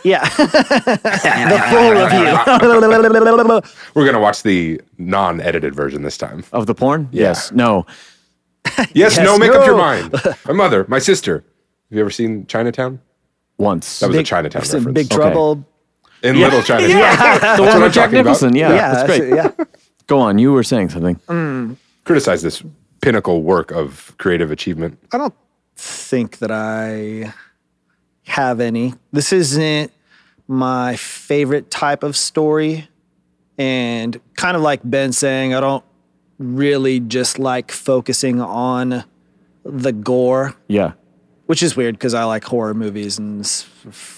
Yeah. 0.03 0.23
the 0.37 1.67
full 1.69 1.91
review. 1.91 3.71
We're 3.93 4.03
going 4.05 4.13
to 4.13 4.19
watch 4.19 4.43
the 4.43 4.81
non-edited 4.97 5.75
version 5.75 6.01
this 6.03 6.17
time. 6.17 6.43
Of 6.53 6.65
the 6.67 6.73
porn? 6.75 7.09
Yes. 7.11 7.51
No. 7.51 7.85
Yes, 8.93 9.17
no, 9.17 9.37
make 9.37 9.51
up 9.51 9.65
your 9.65 9.77
mind. 9.77 10.13
My 10.45 10.53
mother, 10.53 10.85
my 10.87 10.99
sister. 10.99 11.35
Have 11.89 11.95
you 11.95 11.99
ever 12.01 12.09
seen 12.11 12.45
Chinatown? 12.47 12.99
Once. 13.57 13.99
That 14.01 14.07
was 14.07 14.17
Big- 14.17 14.25
a 14.25 14.29
Chinatown 14.29 14.61
it's 14.61 14.73
in 14.73 14.79
reference. 14.79 14.95
Big 14.95 15.09
Trouble. 15.09 15.65
In 16.23 16.39
Little 16.39 16.61
Chinatown. 16.61 17.57
the 17.57 17.63
one 17.63 17.81
with 17.81 17.93
Jack. 17.93 18.11
Nicholson. 18.11 18.55
Yeah, 18.55 18.73
Yeah, 18.73 18.93
that's 18.93 19.17
great. 19.17 19.33
yeah. 19.33 19.51
Go 20.07 20.19
on. 20.19 20.37
You 20.39 20.51
were 20.51 20.63
saying 20.63 20.89
something. 20.89 21.15
Mm. 21.27 21.77
Criticize 22.05 22.41
this 22.41 22.63
pinnacle 23.01 23.41
work 23.43 23.71
of 23.71 24.13
creative 24.17 24.51
achievement. 24.51 24.97
I 25.13 25.17
don't 25.17 25.33
think 25.75 26.39
that 26.39 26.51
I 26.51 27.33
have 28.27 28.59
any. 28.59 28.93
This 29.11 29.33
isn't 29.33 29.91
my 30.47 30.95
favorite 30.95 31.69
type 31.71 32.03
of 32.03 32.15
story. 32.15 32.87
And 33.57 34.19
kind 34.35 34.55
of 34.55 34.61
like 34.61 34.81
Ben 34.83 35.11
saying, 35.13 35.53
I 35.55 35.59
don't 35.59 35.83
really 36.37 36.99
just 36.99 37.39
like 37.39 37.71
focusing 37.71 38.39
on 38.39 39.03
the 39.65 39.91
gore, 39.91 40.55
Yeah. 40.67 40.91
which 41.47 41.63
is 41.63 41.75
weird 41.75 41.95
because 41.95 42.13
I 42.13 42.23
like 42.25 42.43
horror 42.43 42.73
movies 42.75 43.17
and 43.17 43.41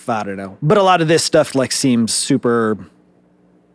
I 0.08 0.24
don't 0.24 0.36
know. 0.38 0.58
But 0.62 0.78
a 0.78 0.84
lot 0.84 1.02
of 1.02 1.08
this 1.08 1.24
stuff 1.24 1.56
like 1.56 1.72
seems 1.72 2.14
super 2.14 2.78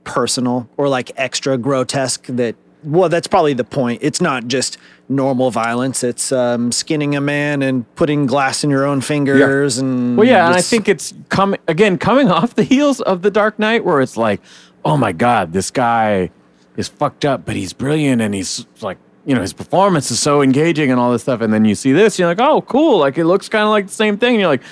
personal 0.05 0.69
or 0.77 0.89
like 0.89 1.11
extra 1.17 1.57
grotesque 1.57 2.27
that 2.27 2.55
well 2.83 3.09
that's 3.09 3.27
probably 3.27 3.55
the 3.55 3.65
point 3.65 3.99
it's 4.03 4.21
not 4.21 4.47
just 4.47 4.77
normal 5.09 5.51
violence 5.51 6.03
it's 6.03 6.33
um, 6.33 6.73
skinning 6.73 7.15
a 7.15 7.21
man 7.21 7.61
and 7.63 7.93
putting 7.95 8.27
glass 8.27 8.65
in 8.65 8.71
your 8.71 8.87
own 8.87 9.01
fingers 9.01 9.77
and 9.79 10.17
Well, 10.17 10.27
yeah, 10.27 10.47
and 10.47 10.55
I 10.55 10.63
think 10.63 10.89
it's 10.89 11.13
coming 11.29 11.61
again, 11.69 11.99
coming 11.99 12.31
off 12.31 12.55
the 12.55 12.63
heels 12.63 13.01
of 13.03 13.23
the 13.23 13.31
Dark 13.31 13.59
Knight, 13.59 13.85
where 13.85 14.01
it's 14.01 14.17
like, 14.17 14.41
oh 14.85 14.97
my 14.97 15.13
god, 15.13 15.53
this 15.53 15.71
guy 15.71 16.31
is 16.77 16.89
fucked 16.89 17.25
up, 17.25 17.45
but 17.45 17.55
he's 17.55 17.73
brilliant, 17.73 18.23
and 18.23 18.35
he's 18.35 18.67
like, 18.81 18.99
you 19.27 19.35
know, 19.35 19.41
his 19.43 19.53
performance 19.53 20.11
is 20.11 20.21
so 20.21 20.43
engaging 20.43 20.91
and 20.91 20.99
all 20.99 21.13
this 21.13 21.23
stuff, 21.23 21.41
and 21.41 21.53
then 21.53 21.65
you 21.65 21.75
see 21.75 21.93
this, 21.93 22.19
you're 22.19 22.29
like, 22.29 22.41
oh, 22.41 22.63
cool, 22.63 22.99
like 22.99 23.19
it 23.19 23.27
looks 23.27 23.49
kind 23.49 23.65
of 23.65 23.71
like 23.71 23.87
the 23.87 23.93
same 23.93 24.17
thing, 24.17 24.35
and 24.35 24.41
you're 24.41 24.49
like, 24.49 24.63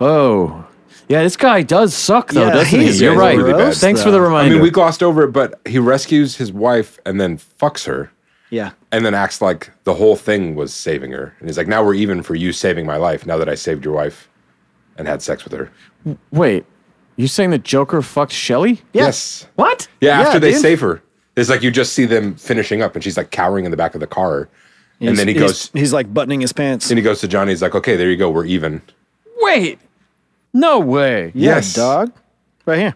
oh, 0.00 0.66
yeah, 1.08 1.22
this 1.22 1.36
guy 1.36 1.62
does 1.62 1.94
suck 1.94 2.30
though, 2.30 2.46
Yeah, 2.46 2.52
doesn't 2.54 2.78
he? 2.80 2.86
he's 2.86 3.00
You're 3.00 3.16
right. 3.16 3.36
really 3.36 3.52
bad. 3.52 3.74
Thanks 3.74 4.02
for 4.02 4.10
the 4.10 4.20
reminder. 4.20 4.52
I 4.52 4.54
mean, 4.54 4.62
we 4.62 4.70
glossed 4.70 5.02
over 5.02 5.24
it, 5.24 5.32
but 5.32 5.60
he 5.66 5.78
rescues 5.78 6.36
his 6.36 6.50
wife 6.52 6.98
and 7.04 7.20
then 7.20 7.36
fucks 7.36 7.84
her 7.86 8.10
yeah 8.52 8.70
and 8.92 9.04
then 9.04 9.14
acts 9.14 9.40
like 9.40 9.70
the 9.84 9.94
whole 9.94 10.14
thing 10.14 10.54
was 10.54 10.72
saving 10.74 11.10
her. 11.12 11.34
And 11.40 11.48
he's 11.48 11.56
like, 11.56 11.66
now 11.66 11.82
we're 11.82 11.94
even 11.94 12.22
for 12.22 12.34
you 12.34 12.52
saving 12.52 12.84
my 12.86 12.96
life 12.98 13.24
now 13.26 13.38
that 13.38 13.48
I 13.48 13.54
saved 13.56 13.84
your 13.84 13.94
wife 13.94 14.28
and 14.98 15.08
had 15.08 15.22
sex 15.22 15.42
with 15.44 15.54
her. 15.54 15.70
Wait, 16.30 16.66
you 17.16 17.26
saying 17.28 17.50
that 17.50 17.62
Joker 17.64 18.02
fucked 18.02 18.32
Shelly? 18.32 18.82
Yes. 18.92 19.46
What? 19.56 19.88
Yeah, 20.02 20.20
Yeah, 20.20 20.26
after 20.26 20.38
they 20.38 20.52
dude. 20.52 20.60
save 20.60 20.80
her. 20.82 21.02
It's 21.36 21.48
like 21.48 21.62
you 21.62 21.70
just 21.70 21.94
see 21.94 22.04
them 22.04 22.34
finishing 22.34 22.82
up 22.82 22.94
and 22.94 23.02
she's 23.02 23.16
like 23.16 23.30
cowering 23.30 23.64
in 23.64 23.70
the 23.70 23.76
back 23.78 23.94
of 23.94 24.00
the 24.00 24.06
car. 24.06 24.50
and 25.00 25.16
then 25.16 25.26
he 25.26 25.32
goes 25.34 25.70
he's, 25.72 25.94
like 25.94 26.12
buttoning 26.12 26.42
his 26.42 26.52
pants 26.52 26.90
and 26.90 26.98
he 26.98 27.02
goes 27.02 27.20
to 27.22 27.28
Johnny, 27.28 27.52
he's 27.52 27.62
like, 27.62 27.74
Okay, 27.74 27.96
there 27.96 28.10
you 28.10 28.18
go, 28.18 28.30
we're 28.30 28.44
even. 28.44 28.82
Wait, 29.40 29.78
no 30.52 30.78
way. 30.78 31.32
yeah 31.34 31.54
Yes. 31.56 31.72
dog 31.74 32.12
right 32.66 32.78
here 32.78 32.94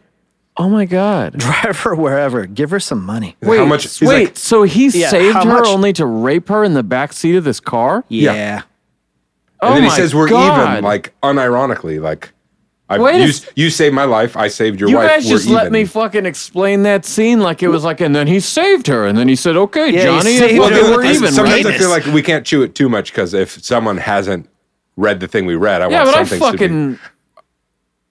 Oh 0.58 0.68
my 0.68 0.84
god. 0.86 1.34
drive 1.38 1.80
her 1.80 1.94
wherever 1.94 2.46
give 2.46 2.70
her 2.70 2.80
some 2.80 3.04
money 3.04 3.36
How 3.42 3.64
much 3.66 3.82
he's 3.84 4.00
Wait, 4.00 4.24
like, 4.28 4.36
so 4.38 4.62
he 4.62 4.88
Yeah, 4.88 5.08
saved 5.10 5.34
how 5.34 5.44
her 5.44 5.50
much- 5.60 5.66
only 5.68 5.92
to 5.94 6.06
rape 6.06 6.48
her 6.48 6.64
in 6.64 6.74
the 6.74 6.82
back 6.82 7.12
seat 7.12 7.36
of 7.36 7.44
this 7.44 7.60
car? 7.60 8.04
yeah, 8.08 8.32
Yeah. 8.34 8.62
Oh 9.62 9.68
and 9.68 9.76
then 9.76 9.82
he 9.84 9.88
oh 9.88 9.92
says 9.92 10.14
we're 10.14 10.28
God. 10.28 10.72
even, 10.74 10.84
like 10.84 11.14
unironically, 11.22 12.00
like 12.00 12.32
I 12.88 12.98
Wait 12.98 13.16
a 13.16 13.18
you, 13.22 13.28
s- 13.30 13.46
you 13.56 13.70
saved 13.70 13.94
my 13.94 14.04
life, 14.04 14.36
I 14.36 14.48
saved 14.48 14.78
your 14.80 14.88
You 14.90 14.96
wife. 14.96 15.08
guys 15.08 15.24
we're 15.24 15.30
just 15.32 15.48
let 15.48 15.62
even. 15.62 15.72
me 15.72 15.84
fucking 15.86 16.24
explain 16.26 16.82
that 16.84 17.04
scene 17.04 17.40
like 17.40 17.62
it 17.62 17.68
was 17.68 17.82
like, 17.82 18.00
and 18.00 18.14
then 18.14 18.26
he 18.28 18.38
saved 18.38 18.86
her, 18.86 19.06
and 19.06 19.18
then 19.18 19.26
he 19.28 19.34
said, 19.34 19.56
"Okay, 19.56 19.86
Yeah, 19.90 19.98
he 20.00 20.04
Johnny, 20.04 20.36
saved 20.36 20.58
well, 20.60 20.68
her. 20.68 20.74
then 20.74 20.84
we're 20.92 21.02
Listen, 21.02 21.22
even, 21.24 21.32
Sometimes 21.34 21.64
right?" 21.64 21.74
I 21.74 21.78
feel 21.78 21.88
like 21.90 22.04
we 22.06 22.22
can't 22.22 22.46
chew 22.46 22.62
it 22.62 22.74
too 22.76 22.88
much 22.88 23.10
because 23.12 23.34
if 23.34 23.64
someone 23.64 23.96
hasn't 23.96 24.48
read 24.96 25.18
the 25.20 25.26
thing 25.26 25.46
we 25.46 25.56
read, 25.56 25.82
I 25.82 25.88
Yeah, 25.88 26.04
want 26.04 26.14
but 26.14 26.14
I 26.20 26.24
some 26.24 26.38
things 26.38 26.44
to 26.44 26.52
be. 26.52 26.58
fucking, 26.58 26.98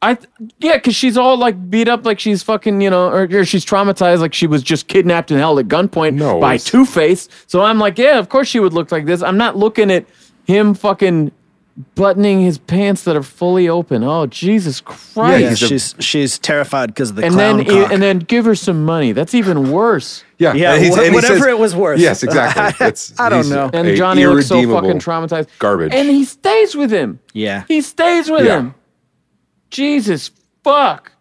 I 0.01 0.15
th- 0.15 0.29
yeah, 0.59 0.75
because 0.75 0.95
she's 0.95 1.17
all 1.17 1.37
like 1.37 1.69
beat 1.69 1.87
up, 1.87 2.05
like 2.05 2.19
she's 2.19 2.43
fucking, 2.43 2.79
you 2.81 2.89
know, 2.89 3.07
or, 3.07 3.23
or 3.31 3.45
she's 3.45 3.65
traumatized, 3.65 4.19
like 4.19 4.33
she 4.33 4.45
was 4.45 4.61
just 4.61 4.87
kidnapped 4.87 5.31
and 5.31 5.39
held 5.39 5.57
at 5.59 5.67
gunpoint 5.67 6.13
No, 6.15 6.39
by 6.39 6.55
it's- 6.55 6.65
Two 6.65 6.85
Face. 6.85 7.27
So 7.47 7.61
I'm 7.63 7.79
like, 7.79 7.97
yeah, 7.97 8.19
of 8.19 8.29
course 8.29 8.47
she 8.47 8.59
would 8.59 8.73
look 8.73 8.91
like 8.91 9.05
this. 9.05 9.23
I'm 9.23 9.37
not 9.37 9.55
looking 9.57 9.89
at 9.89 10.05
him 10.45 10.73
fucking 10.75 11.31
buttoning 11.95 12.39
his 12.39 12.57
pants 12.57 13.03
that 13.03 13.15
are 13.17 13.23
fully 13.23 13.67
open. 13.67 14.01
Oh 14.03 14.27
Jesus 14.27 14.79
Christ! 14.79 15.41
yeah 15.41 15.49
he's 15.49 15.61
a- 15.63 15.67
she's 15.67 15.95
she's 15.99 16.39
terrified 16.39 16.87
because 16.87 17.09
of 17.09 17.17
the 17.17 17.25
and 17.25 17.33
clown 17.33 17.57
then 17.57 17.65
cock. 17.65 17.91
and 17.91 18.01
then 18.01 18.19
give 18.19 18.45
her 18.45 18.55
some 18.55 18.85
money. 18.85 19.11
That's 19.11 19.33
even 19.33 19.71
worse. 19.71 20.23
Yeah, 20.37 20.53
Yeah, 20.53 20.73
and 20.75 20.83
he's- 20.83 20.95
wha- 20.95 21.03
and 21.03 21.09
he 21.11 21.15
whatever 21.15 21.39
says- 21.39 21.47
it 21.47 21.59
was 21.59 21.75
worth. 21.75 21.99
Yes, 21.99 22.21
exactly. 22.23 22.87
It's, 22.87 23.19
I 23.19 23.27
don't 23.29 23.39
he's 23.39 23.49
know. 23.51 23.69
And 23.73 23.87
a 23.87 23.95
Johnny 23.95 24.25
looks 24.25 24.47
so 24.47 24.55
irredeemable 24.59 24.87
fucking 24.87 24.99
traumatized. 25.01 25.47
Garbage. 25.59 25.93
And 25.93 26.07
he 26.09 26.23
stays 26.25 26.75
with 26.75 26.91
him. 26.91 27.19
yeah 27.33 27.63
He 27.67 27.81
stays 27.81 28.29
with 28.29 28.45
Yeah. 28.45 28.59
him. 28.59 28.75
Jesus 29.69 30.31
fuck. 30.63 31.11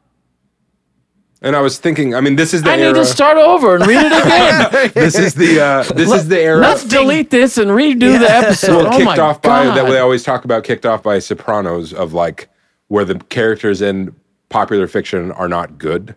And 1.42 1.54
I 1.54 1.60
was 1.60 1.76
thinking, 1.78 2.14
I 2.14 2.22
mean, 2.22 2.36
this 2.36 2.54
is 2.54 2.62
the 2.62 2.70
I 2.70 2.78
era. 2.78 2.92
need 2.94 2.98
to 3.00 3.04
start 3.04 3.36
over 3.36 3.76
and 3.76 3.86
read 3.86 4.00
it 4.06 4.12
again. 4.26 4.92
this 4.94 5.18
is 5.18 5.34
the 5.34 5.60
uh, 5.60 5.82
this 5.94 6.10
is 6.10 6.28
the 6.28 6.40
era. 6.40 6.58
Let's 6.60 6.84
delete 6.86 7.28
this 7.30 7.58
and 7.58 7.70
redo 7.70 8.18
the 8.18 8.30
episode. 8.30 8.76
well, 8.76 8.86
oh 8.86 8.90
kicked 8.96 9.04
my 9.04 9.18
off 9.18 9.42
by 9.42 9.64
God. 9.64 9.76
that 9.76 9.90
they 9.90 9.98
always 9.98 10.22
talk 10.22 10.46
about 10.46 10.64
kicked 10.64 10.86
off 10.86 11.02
by 11.02 11.18
Sopranos 11.18 11.92
of 11.92 12.14
like 12.14 12.48
where 12.88 13.04
the 13.04 13.16
characters 13.18 13.82
in 13.82 14.14
popular 14.48 14.86
fiction 14.86 15.32
are 15.32 15.48
not 15.48 15.76
good. 15.76 16.14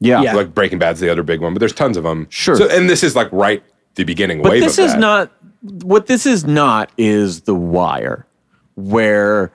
yeah. 0.00 0.20
Yeah. 0.20 0.34
Like 0.34 0.54
Breaking 0.54 0.78
Bad's 0.78 1.00
the 1.00 1.08
other 1.10 1.22
big 1.22 1.40
one, 1.40 1.54
but 1.54 1.60
there's 1.60 1.72
tons 1.72 1.96
of 1.96 2.04
them. 2.04 2.26
Sure. 2.28 2.56
So, 2.56 2.68
and 2.68 2.90
this 2.90 3.02
is 3.02 3.16
like 3.16 3.28
right 3.32 3.62
the 3.94 4.04
beginning 4.04 4.42
But 4.42 4.50
wave 4.52 4.62
this 4.62 4.76
of 4.78 4.84
is 4.86 4.92
that. 4.92 4.98
not 5.00 5.32
what 5.62 6.06
this 6.06 6.26
is 6.26 6.44
not 6.44 6.90
is 6.98 7.42
the 7.42 7.54
wire 7.54 8.26
where 8.74 9.52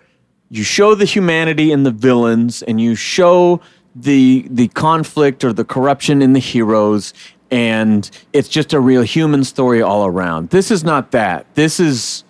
you 0.50 0.64
show 0.64 0.96
the 0.96 1.06
humanity 1.06 1.72
in 1.72 1.84
the 1.84 1.92
villains 1.92 2.62
and 2.64 2.80
you 2.82 2.96
show 2.96 3.62
the 3.96 4.46
the 4.50 4.68
conflict 4.70 5.44
or 5.44 5.52
the 5.54 5.66
corruption 5.66 6.22
in 6.22 6.34
the 6.34 6.40
heroes 6.40 7.14
and 7.52 8.12
it's 8.34 8.48
just 8.48 8.74
a 8.74 8.80
real 8.80 9.02
human 9.02 9.44
story 9.44 9.82
all 9.82 10.06
around. 10.06 10.50
This 10.52 10.70
is 10.70 10.84
not 10.84 11.12
that. 11.12 11.46
This 11.56 11.80
is 11.80 12.24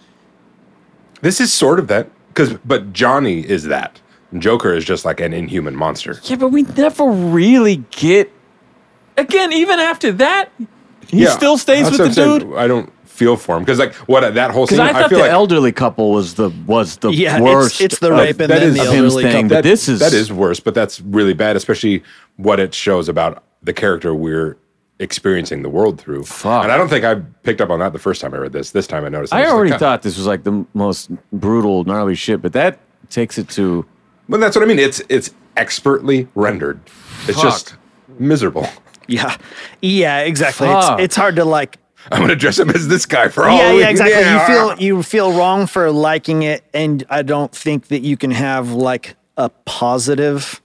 This 1.22 1.42
is 1.42 1.52
sort 1.52 1.80
of 1.80 1.88
that 1.90 2.10
because, 2.30 2.54
but 2.66 2.94
Johnny 2.94 3.42
is 3.48 3.66
that. 3.66 4.00
Joker 4.38 4.74
is 4.74 4.86
just 4.86 5.06
like 5.06 5.20
an 5.20 5.34
inhuman 5.34 5.76
monster. 5.76 6.20
yeah, 6.24 6.36
but 6.38 6.50
we 6.50 6.62
never 6.62 7.06
really 7.10 7.78
get 7.92 8.32
again 9.18 9.52
even 9.52 9.80
after 9.80 10.12
that 10.14 10.52
he 11.08 11.24
Yeah, 11.24 11.32
still 11.32 11.58
stays 11.58 11.90
with 11.90 11.98
the 11.98 12.06
I'm 12.24 12.40
dude. 12.40 12.54
I 12.56 12.68
don't 12.68 12.94
feel 13.20 13.36
for 13.36 13.58
him 13.58 13.64
because 13.64 13.78
like 13.78 13.94
what 14.08 14.24
uh, 14.24 14.32
that 14.32 14.50
whole 14.52 14.66
scene. 14.66 14.80
I 14.80 14.94
thought 14.94 15.10
feel 15.10 15.20
the 15.20 15.26
like 15.26 15.32
elderly 15.32 15.72
couple 15.74 16.12
was 16.12 16.34
the 16.36 16.50
was 16.66 16.98
the 16.98 17.10
Yeah, 17.12 17.36
it's- 17.36 17.42
worst. 17.54 17.82
it's 17.82 18.00
the 18.00 18.12
of- 18.14 18.18
rape 18.20 18.40
and 18.40 18.50
that 18.50 18.60
then 18.60 18.70
is- 18.70 18.76
the 18.76 18.82
of 18.82 18.88
him 18.94 19.04
elderly 19.06 19.24
staying, 19.24 19.50
couple. 19.50 19.58
but 19.58 19.64
this 19.64 19.90
is 19.90 20.00
that 20.00 20.14
is 20.14 20.32
worse, 20.32 20.60
but 20.60 20.74
that's 20.74 21.02
really 21.02 21.34
bad, 21.34 21.56
especially 21.56 22.02
what 22.38 22.60
it 22.60 22.74
shows 22.74 23.10
about 23.10 23.44
the 23.62 23.74
character 23.74 24.16
we're 24.16 24.58
experiencing 25.00 25.62
the 25.64 25.70
world 25.70 26.00
through. 26.00 26.24
Fuck. 26.24 26.64
And 26.64 26.72
I 26.72 26.78
don't 26.78 26.90
think 26.90 27.06
I 27.06 27.16
picked 27.44 27.62
up 27.62 27.70
on 27.70 27.80
that 27.80 27.94
the 27.94 28.00
first 28.00 28.22
time 28.22 28.34
I 28.34 28.38
read 28.38 28.54
this. 28.54 28.72
This 28.72 28.88
time 28.88 29.06
I 29.06 29.10
noticed. 29.10 29.32
it. 29.34 29.36
I 29.38 29.40
was 29.42 29.48
like, 29.48 29.54
already 29.56 29.72
uh, 29.74 29.78
thought 29.78 30.02
this 30.02 30.18
was 30.18 30.26
like 30.28 30.44
the 30.44 30.66
most 30.74 31.12
brutal, 31.32 31.84
gnarly 31.84 32.16
shit, 32.16 32.42
but 32.42 32.54
that 32.54 32.80
takes 33.10 33.38
it 33.38 33.50
to 33.50 33.86
But 34.28 34.40
that's 34.40 34.56
what 34.56 34.64
I 34.64 34.66
mean. 34.68 34.80
It's 34.80 35.02
it's 35.10 35.32
expertly 35.58 36.28
rendered. 36.36 36.80
It's 37.28 37.36
Fuck. 37.42 37.44
just 37.44 37.76
miserable. 38.18 38.68
Yeah, 39.08 39.36
yeah, 39.82 40.20
exactly. 40.20 40.68
Fuck. 40.68 41.00
It's 41.00 41.06
it's 41.06 41.16
hard 41.16 41.38
to 41.38 41.44
like. 41.46 41.79
I'm 42.12 42.22
gonna 42.22 42.36
dress 42.36 42.58
him 42.60 42.70
as 42.72 42.88
this 42.88 43.06
guy 43.06 43.30
for 43.30 43.46
all. 43.48 43.58
yeah, 43.58 43.72
yeah, 43.74 43.90
exactly. 43.90 44.16
Yeah. 44.20 44.42
You 44.42 44.48
feel 44.76 44.82
you 44.88 45.04
feel 45.04 45.32
wrong 45.34 45.68
for 45.68 45.92
liking 45.92 46.44
it, 46.44 46.64
and 46.74 47.04
I 47.10 47.22
don't 47.22 47.52
think 47.56 47.88
that 47.88 48.02
you 48.02 48.18
can 48.18 48.32
have 48.32 48.72
like 48.72 49.16
a 49.38 49.50
positive 49.66 50.62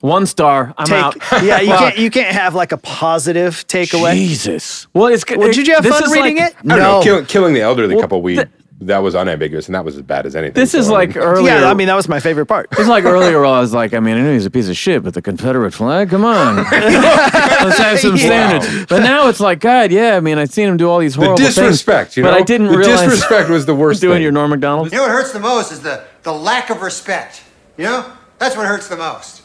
one 0.00 0.26
star. 0.26 0.74
I'm 0.76 0.86
take. 0.86 0.96
out. 1.04 1.16
Yeah, 1.44 1.60
you 1.60 1.68
can't 1.78 1.98
you 1.98 2.10
can't 2.10 2.34
have 2.34 2.54
like 2.54 2.72
a 2.72 2.76
positive 2.78 3.66
takeaway. 3.68 4.14
Jesus. 4.14 4.86
Well, 4.94 5.06
it's 5.06 5.24
Well, 5.28 5.52
did 5.52 5.66
you 5.66 5.74
have 5.74 5.86
fun 5.86 6.10
reading 6.10 6.38
like- 6.38 6.50
it? 6.52 6.56
I 6.60 6.68
don't 6.68 6.78
know. 6.78 7.02
Killing, 7.02 7.26
killing 7.26 7.54
the 7.54 7.60
elderly 7.60 7.94
Well, 7.94 8.02
couple, 8.02 8.22
we 8.22 8.34
th- 8.36 8.48
that 8.86 8.98
was 8.98 9.14
unambiguous, 9.14 9.66
and 9.66 9.74
that 9.74 9.84
was 9.84 9.96
as 9.96 10.02
bad 10.02 10.26
as 10.26 10.34
anything. 10.36 10.54
This 10.54 10.74
is 10.74 10.86
So, 10.86 10.94
I 10.94 10.98
like 10.98 11.08
mean, 11.16 11.24
earlier. 11.24 11.58
Yeah, 11.60 11.70
I 11.70 11.74
mean 11.74 11.86
that 11.88 11.94
was 11.94 12.08
my 12.08 12.20
favorite 12.20 12.46
part. 12.46 12.68
It's 12.72 12.88
like 12.88 13.04
earlier. 13.04 13.40
While 13.42 13.54
I 13.54 13.60
was 13.60 13.72
like, 13.72 13.94
I 13.94 14.00
mean, 14.00 14.16
I 14.16 14.20
know 14.22 14.32
he's 14.32 14.46
a 14.46 14.50
piece 14.50 14.68
of 14.68 14.76
shit, 14.76 15.02
but 15.02 15.14
the 15.14 15.22
Confederate 15.22 15.72
flag, 15.72 16.10
come 16.10 16.24
on, 16.24 16.56
let's 16.72 17.78
have 17.78 17.98
some 17.98 18.16
Yeah. 18.16 18.26
standards. 18.60 18.86
But 18.86 19.00
now 19.00 19.28
it's 19.28 19.40
like, 19.40 19.60
God, 19.60 19.90
yeah. 19.92 20.16
I 20.16 20.20
mean, 20.20 20.38
I've 20.38 20.50
seen 20.52 20.68
him 20.68 20.76
do 20.76 20.88
all 20.88 20.98
these 20.98 21.14
the 21.14 21.20
horrible 21.20 21.36
disrespect. 21.38 22.10
things, 22.10 22.16
You 22.18 22.22
know, 22.24 22.30
but 22.30 22.40
I 22.40 22.42
didn't 22.42 22.68
the 22.68 22.78
realize 22.78 23.00
disrespect 23.02 23.48
was 23.48 23.66
the 23.66 23.74
worst. 23.74 24.00
doing 24.00 24.16
thing. 24.16 24.22
your 24.22 24.32
Norm 24.32 24.50
Macdonald. 24.50 24.90
You 24.92 24.98
know 24.98 25.02
what 25.04 25.12
hurts 25.12 25.32
the 25.32 25.40
most 25.40 25.72
is 25.72 25.80
the, 25.80 26.04
the 26.22 26.32
lack 26.32 26.70
of 26.70 26.82
respect. 26.82 27.42
You 27.76 27.84
know? 27.84 28.12
That's 28.38 28.56
what 28.56 28.66
hurts 28.66 28.88
the 28.88 28.96
most. 28.96 29.42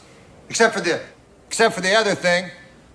Except 0.50 0.74
for 0.74 0.80
the 0.80 1.00
except 1.46 1.74
for 1.74 1.80
the 1.80 1.94
other 1.94 2.14
thing. 2.14 2.50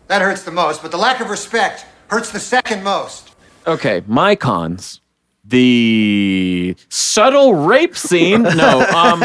That 0.08 0.22
hurts 0.22 0.44
the 0.44 0.52
most, 0.52 0.82
but 0.82 0.92
the 0.92 0.98
lack 0.98 1.22
of 1.22 1.30
respect 1.30 1.86
hurts 2.10 2.30
the 2.32 2.40
second 2.40 2.84
most. 2.84 3.32
Okay, 3.66 4.04
my 4.06 4.36
cons. 4.36 5.00
The 5.44 6.76
subtle 6.90 7.54
rape 7.54 7.96
scene. 7.98 8.44
No, 8.44 8.80
um, 8.96 9.20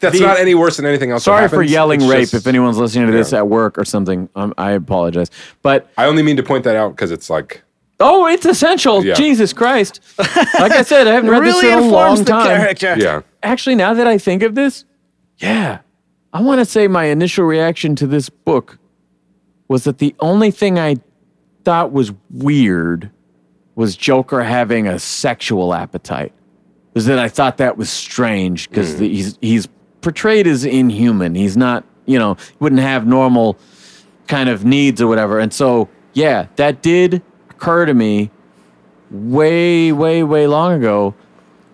That's 0.00 0.18
the- 0.18 0.26
not 0.26 0.38
any 0.38 0.54
worse 0.54 0.76
than 0.76 0.86
anything 0.86 1.10
else. 1.10 1.22
that 1.24 1.30
sorry 1.30 1.48
for 1.48 1.62
yelling 1.62 2.00
It's 2.02 2.10
rape. 2.10 2.20
just- 2.22 2.34
if 2.34 2.46
anyone's 2.46 2.78
listening 2.78 3.06
to 3.06 3.12
this 3.12 3.32
yeah. 3.32 3.38
at 3.38 3.48
work 3.48 3.78
or 3.78 3.84
something, 3.84 4.28
um, 4.34 4.52
I 4.58 4.72
apologize. 4.72 5.30
But 5.62 5.90
I 5.96 6.06
only 6.06 6.22
mean 6.22 6.36
to 6.36 6.42
point 6.42 6.64
that 6.64 6.76
out 6.76 6.90
because 6.90 7.10
it's 7.10 7.30
like 7.30 7.62
oh, 8.00 8.26
it's 8.26 8.44
essential. 8.44 9.04
Yeah. 9.04 9.14
Jesus 9.14 9.52
Christ! 9.52 10.00
Like 10.18 10.72
I 10.72 10.82
said, 10.82 11.06
I 11.06 11.12
haven't 11.12 11.30
read 11.30 11.40
really 11.42 11.62
this 11.68 11.84
in 11.84 11.90
a 11.90 11.92
long 11.92 12.18
the 12.18 12.24
time. 12.24 12.46
character. 12.46 12.96
yeah. 12.98 13.20
Actually, 13.42 13.76
now 13.76 13.94
that 13.94 14.06
I 14.06 14.18
think 14.18 14.42
of 14.42 14.54
this, 14.54 14.84
yeah, 15.38 15.78
I 16.32 16.40
want 16.42 16.58
to 16.60 16.64
say 16.64 16.88
my 16.88 17.04
initial 17.04 17.44
reaction 17.44 17.94
to 17.96 18.06
this 18.06 18.28
book 18.28 18.78
was 19.68 19.84
that 19.84 19.98
the 19.98 20.14
only 20.20 20.50
thing 20.50 20.78
I 20.78 20.96
thought 21.64 21.92
was 21.92 22.12
weird 22.30 23.10
was 23.74 23.96
Joker 23.96 24.42
having 24.42 24.86
a 24.86 24.98
sexual 24.98 25.74
appetite. 25.74 26.32
Is 26.94 27.06
that 27.06 27.18
I 27.18 27.28
thought 27.28 27.56
that 27.56 27.76
was 27.76 27.90
strange 27.90 28.68
because 28.68 28.98
he's 29.00 29.36
he's 29.40 29.68
portrayed 30.00 30.46
as 30.46 30.64
inhuman. 30.64 31.34
He's 31.34 31.56
not, 31.56 31.84
you 32.06 32.18
know, 32.18 32.36
wouldn't 32.60 32.82
have 32.82 33.06
normal 33.06 33.58
kind 34.28 34.48
of 34.48 34.64
needs 34.64 35.02
or 35.02 35.08
whatever. 35.08 35.40
And 35.40 35.52
so, 35.52 35.88
yeah, 36.12 36.46
that 36.56 36.82
did 36.82 37.22
occur 37.50 37.86
to 37.86 37.94
me 37.94 38.30
way, 39.10 39.92
way, 39.92 40.22
way 40.22 40.46
long 40.46 40.72
ago, 40.72 41.14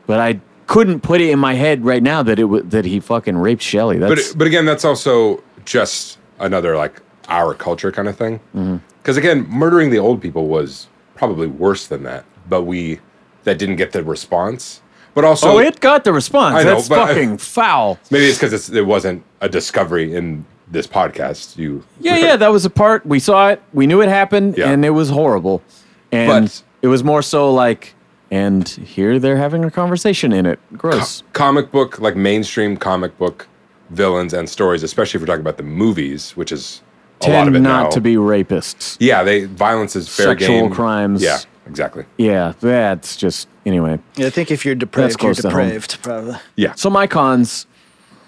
but 0.07 0.21
I 0.21 0.41
couldn't 0.67 1.01
put 1.01 1.21
it 1.21 1.31
in 1.31 1.39
my 1.39 1.55
head 1.55 1.85
right 1.85 2.03
now 2.03 2.23
that 2.23 2.39
it 2.39 2.45
was 2.45 2.63
that 2.67 2.85
he 2.85 3.01
fucking 3.01 3.37
raped 3.37 3.63
Shelley. 3.63 3.99
But 3.99 4.11
That's 4.11 4.35
but 4.35 4.47
again, 4.47 4.65
that's 4.65 4.85
also 4.85 5.43
just 5.65 6.19
another 6.39 6.77
like 6.77 7.03
our 7.29 7.55
culture 7.55 7.91
kind 7.91 8.09
of 8.09 8.17
thing. 8.17 8.39
Mm-hmm. 8.55 8.77
Because 9.03 9.17
again, 9.17 9.47
murdering 9.49 9.91
the 9.91 9.99
old 9.99 10.23
people 10.23 10.47
was 10.47 10.87
probably 11.21 11.47
worse 11.47 11.87
than 11.87 12.03
that, 12.05 12.25
but 12.49 12.63
we 12.63 12.99
that 13.45 13.59
didn't 13.59 13.77
get 13.77 13.93
the 13.93 14.03
response. 14.03 14.81
But 15.13 15.25
also, 15.25 15.51
oh, 15.51 15.59
it 15.59 15.81
got 15.81 16.05
the 16.05 16.13
response. 16.15 16.57
I 16.57 16.63
know, 16.63 16.77
That's 16.77 16.89
but 16.89 17.09
fucking 17.09 17.37
foul. 17.39 17.99
maybe 18.11 18.25
it's 18.25 18.39
because 18.39 18.71
it 18.71 18.87
wasn't 18.87 19.23
a 19.43 19.49
discovery 19.51 20.15
in 20.15 20.47
this 20.71 20.87
podcast. 20.87 21.59
You 21.59 21.85
Yeah, 22.01 22.17
yeah, 22.17 22.37
that 22.37 22.51
was 22.51 22.65
a 22.65 22.71
part. 22.71 23.05
We 23.05 23.19
saw 23.19 23.49
it. 23.51 23.61
We 23.75 23.87
knew 23.87 24.01
it 24.01 24.09
happened, 24.09 24.57
Yeah. 24.57 24.71
and 24.71 24.83
it 24.85 24.91
was 24.91 25.11
horrible. 25.11 25.63
And 26.11 26.47
But- 26.47 26.63
it 26.81 26.87
was 26.89 27.05
more 27.05 27.21
so 27.23 27.53
like, 27.53 27.95
and 28.31 28.67
here 28.69 29.19
they're 29.19 29.37
having 29.37 29.63
a 29.65 29.71
conversation 29.71 30.33
in 30.33 30.47
it. 30.47 30.59
Gross. 30.79 31.23
comic 31.35 31.71
book, 31.71 31.99
like 32.01 32.17
mainstream 32.17 32.77
comic 32.79 33.19
book 33.19 33.47
villains 33.91 34.33
and 34.33 34.49
stories, 34.49 34.83
especially 34.83 35.19
if 35.19 35.23
we're 35.23 35.27
talking 35.27 35.41
about 35.43 35.59
the 35.59 35.65
movies, 35.65 36.33
which 36.37 36.51
is 36.53 36.81
Tend 37.21 37.49
of 37.49 37.55
it 37.55 37.61
not 37.61 37.85
now. 37.85 37.91
to 37.91 38.01
be 38.01 38.15
rapists. 38.15 38.97
Yeah, 38.99 39.23
they 39.23 39.45
violence 39.45 39.95
is 39.95 40.09
fair 40.09 40.27
Sexual 40.27 40.63
game. 40.63 40.71
crimes. 40.71 41.23
Yeah, 41.23 41.39
exactly. 41.67 42.05
Yeah, 42.17 42.55
that's 42.61 43.17
just 43.17 43.49
anyway. 43.67 43.99
Yeah, 44.17 44.27
I 44.27 44.31
think 44.31 44.51
if 44.51 44.65
you're 44.65 44.75
depraved, 44.75 45.23
you're 45.23 45.35
depraved. 45.35 46.03
Probably. 46.03 46.37
Yeah. 46.57 46.75
So 46.75 46.89
my 46.89 47.07
cons, 47.07 47.67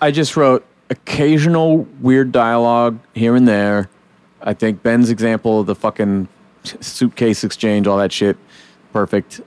I 0.01 0.11
just 0.11 0.37
wrote 0.37 0.67
occasional 0.91 1.79
weird 2.01 2.33
dialogue 2.33 2.99
here 3.15 3.35
and 3.35 3.49
there. 3.49 3.89
I 4.43 4.53
think 4.55 4.83
Ben's 4.83 5.09
example 5.09 5.61
of 5.61 5.67
the 5.67 5.75
fucking 5.75 6.29
suitcase 6.65 7.45
exchange, 7.45 7.87
all 7.87 7.97
that 7.99 8.13
shit, 8.13 8.37
perfect. 8.93 9.41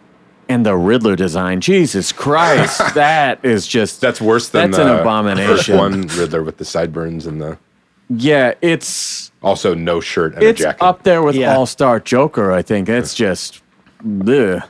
And 0.48 0.66
the 0.66 0.76
Riddler 0.76 1.16
design, 1.16 1.60
Jesus 1.62 2.12
Christ, 2.12 2.80
that 2.96 3.44
is 3.44 3.68
just 3.68 4.02
That's 4.02 4.22
worse 4.22 4.50
than 4.50 4.72
That's 4.72 4.78
the 4.78 4.84
an 4.84 4.90
first 4.90 5.02
abomination. 5.02 5.78
one 5.78 6.02
Riddler 6.08 6.44
with 6.44 6.58
the 6.58 6.66
sideburns 6.66 7.26
and 7.28 7.42
the 7.42 7.58
yeah, 8.08 8.54
it's 8.62 9.32
also 9.46 9.74
no 9.76 10.02
shirt 10.02 10.34
and 10.34 10.44
it's 10.44 10.60
a 10.60 10.64
jacket. 10.64 10.84
up 10.84 11.04
there 11.04 11.22
with 11.22 11.36
Yeah. 11.36 11.56
All 11.56 11.66
Star 11.68 12.00
Joker. 12.02 12.52
I 12.52 12.62
think 12.64 12.90
it's 12.90 13.14
just, 13.14 13.62
ugh. 14.04 14.62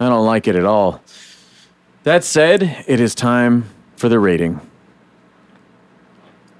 I 0.00 0.08
don't 0.08 0.24
like 0.24 0.48
it 0.48 0.56
at 0.56 0.64
all. 0.64 1.02
That 2.04 2.24
said, 2.24 2.84
it 2.86 3.00
is 3.00 3.14
time 3.14 3.64
for 3.96 4.08
the 4.08 4.18
rating. 4.18 4.60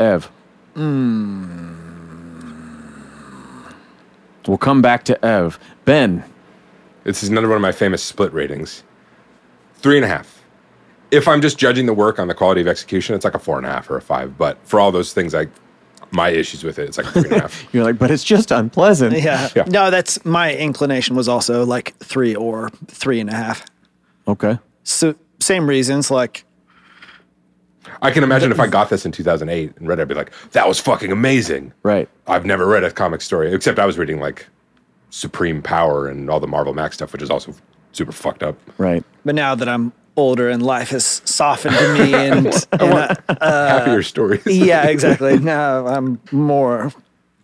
Ev. 0.00 0.30
Hmm. 0.74 1.74
We'll 4.46 4.58
come 4.58 4.82
back 4.82 5.04
to 5.04 5.24
Ev. 5.24 5.58
Ben. 5.84 6.24
This 7.04 7.22
is 7.22 7.28
another 7.28 7.48
one 7.48 7.56
of 7.56 7.62
my 7.62 7.72
famous 7.72 8.02
split 8.02 8.32
ratings. 8.32 8.82
Three 9.76 9.96
and 9.96 10.04
a 10.04 10.08
half. 10.08 10.42
If 11.10 11.28
I'm 11.28 11.40
just 11.40 11.58
judging 11.58 11.86
the 11.86 11.94
work 11.94 12.18
on 12.18 12.26
the 12.28 12.34
quality 12.34 12.60
of 12.62 12.66
execution, 12.66 13.14
it's 13.14 13.24
like 13.24 13.34
a 13.34 13.38
four 13.38 13.58
and 13.58 13.66
a 13.66 13.70
half 13.70 13.88
or 13.90 13.96
a 13.96 14.02
five. 14.02 14.36
But 14.36 14.58
for 14.66 14.80
all 14.80 14.90
those 14.90 15.12
things, 15.12 15.32
like 15.34 15.50
my 16.12 16.30
issues 16.30 16.64
with 16.64 16.78
it, 16.78 16.88
it's 16.88 16.98
like 16.98 17.06
three 17.06 17.24
and 17.24 17.32
a 17.32 17.40
half. 17.40 17.66
You're 17.74 17.84
like, 17.84 17.98
but 17.98 18.10
it's 18.10 18.24
just 18.24 18.50
unpleasant. 18.50 19.16
Yeah. 19.18 19.48
Yeah. 19.54 19.64
No, 19.64 19.90
that's 19.90 20.24
my 20.24 20.54
inclination 20.54 21.16
was 21.16 21.28
also 21.28 21.64
like 21.64 21.96
three 21.98 22.34
or 22.34 22.70
three 22.86 23.20
and 23.20 23.30
a 23.30 23.34
half. 23.34 23.64
Okay. 24.26 24.58
So 24.82 25.14
same 25.40 25.68
reasons, 25.68 26.10
like 26.10 26.44
I 28.02 28.10
can 28.10 28.22
imagine 28.22 28.50
if 28.52 28.60
I 28.60 28.66
got 28.66 28.90
this 28.90 29.06
in 29.06 29.12
2008 29.12 29.76
and 29.76 29.88
read 29.88 29.98
it, 29.98 30.02
I'd 30.02 30.08
be 30.08 30.14
like, 30.14 30.32
that 30.52 30.66
was 30.68 30.80
fucking 30.80 31.12
amazing. 31.12 31.72
Right. 31.82 32.08
I've 32.26 32.44
never 32.44 32.66
read 32.66 32.84
a 32.84 32.90
comic 32.90 33.20
story, 33.20 33.52
except 33.52 33.78
I 33.78 33.86
was 33.86 33.98
reading 33.98 34.20
like 34.20 34.46
Supreme 35.10 35.62
Power 35.62 36.08
and 36.08 36.28
all 36.28 36.40
the 36.40 36.46
Marvel 36.46 36.74
Max 36.74 36.96
stuff, 36.96 37.12
which 37.12 37.22
is 37.22 37.30
also 37.30 37.54
super 37.92 38.12
fucked 38.12 38.42
up. 38.42 38.56
Right. 38.78 39.04
but 39.24 39.34
now 39.34 39.54
that 39.54 39.68
I'm 39.68 39.92
older 40.16 40.48
and 40.48 40.62
life 40.62 40.90
has 40.90 41.04
softened 41.24 41.76
to 41.76 41.94
me 41.94 42.14
and, 42.14 42.46
and 42.72 43.18
uh, 43.28 43.68
Happier 43.68 44.02
stories. 44.02 44.42
yeah, 44.46 44.84
exactly. 44.86 45.38
Now 45.38 45.86
I'm 45.86 46.20
more 46.32 46.92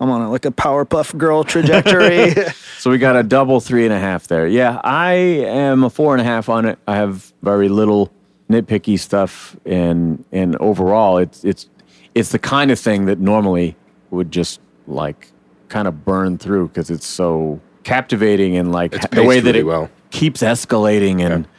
I'm 0.01 0.11
on 0.11 0.23
a, 0.23 0.31
like 0.31 0.45
a 0.47 0.51
Powerpuff 0.51 1.17
Girl 1.19 1.45
trajectory. 1.45 2.35
So 2.81 2.91
we 2.91 2.97
got 2.97 3.15
a 3.15 3.23
double 3.23 3.61
three 3.61 3.85
and 3.85 3.93
a 3.93 3.99
half 3.99 4.27
there. 4.29 4.47
Yeah, 4.47 4.81
I 4.83 5.13
am 5.13 5.85
a 5.85 5.91
four 5.91 6.15
and 6.15 6.21
a 6.23 6.25
half 6.25 6.49
on 6.49 6.65
it. 6.65 6.79
I 6.89 6.97
have 6.97 7.31
very 7.43 7.69
little 7.69 8.11
nitpicky 8.49 8.99
stuff, 8.99 9.55
and 9.67 10.25
and 10.33 10.57
overall, 10.57 11.19
it's 11.19 11.45
it's 11.45 11.69
it's 12.15 12.31
the 12.31 12.39
kind 12.39 12.71
of 12.71 12.79
thing 12.79 13.05
that 13.05 13.19
normally 13.19 13.77
would 14.11 14.33
just 14.33 14.61
like 14.87 15.31
kind 15.69 15.87
of 15.87 16.07
burn 16.07 16.39
through 16.39 16.69
because 16.69 16.89
it's 16.89 17.07
so 17.07 17.61
captivating 17.83 18.57
and 18.57 18.73
like 18.73 18.93
the 19.11 19.25
way 19.25 19.41
that 19.41 19.49
really 19.49 19.59
it 19.59 19.67
well. 19.67 19.91
keeps 20.11 20.41
escalating 20.43 21.21
and 21.21 21.45
Yeah, 21.45 21.51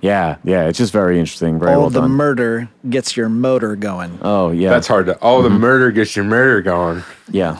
yeah, 0.00 0.36
yeah, 0.44 0.66
it's 0.66 0.78
just 0.78 0.92
very 0.92 1.18
interesting. 1.18 1.58
Very 1.58 1.72
All 1.72 1.80
well 1.82 1.90
the 1.90 2.00
done. 2.00 2.10
murder 2.12 2.68
gets 2.88 3.16
your 3.16 3.28
motor 3.28 3.76
going. 3.76 4.18
oh 4.22 4.50
yeah, 4.50 4.70
That's 4.70 4.88
hard 4.88 5.06
to. 5.06 5.18
Oh, 5.22 5.42
the 5.42 5.48
mm-hmm. 5.48 5.58
murder 5.58 5.90
gets 5.90 6.16
your 6.16 6.24
murder 6.24 6.62
going. 6.62 7.02
yeah. 7.30 7.58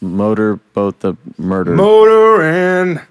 Motor 0.00 0.56
boat 0.74 1.00
the 1.00 1.16
murder. 1.38 1.74
Motor 1.74 2.42
and 2.42 3.02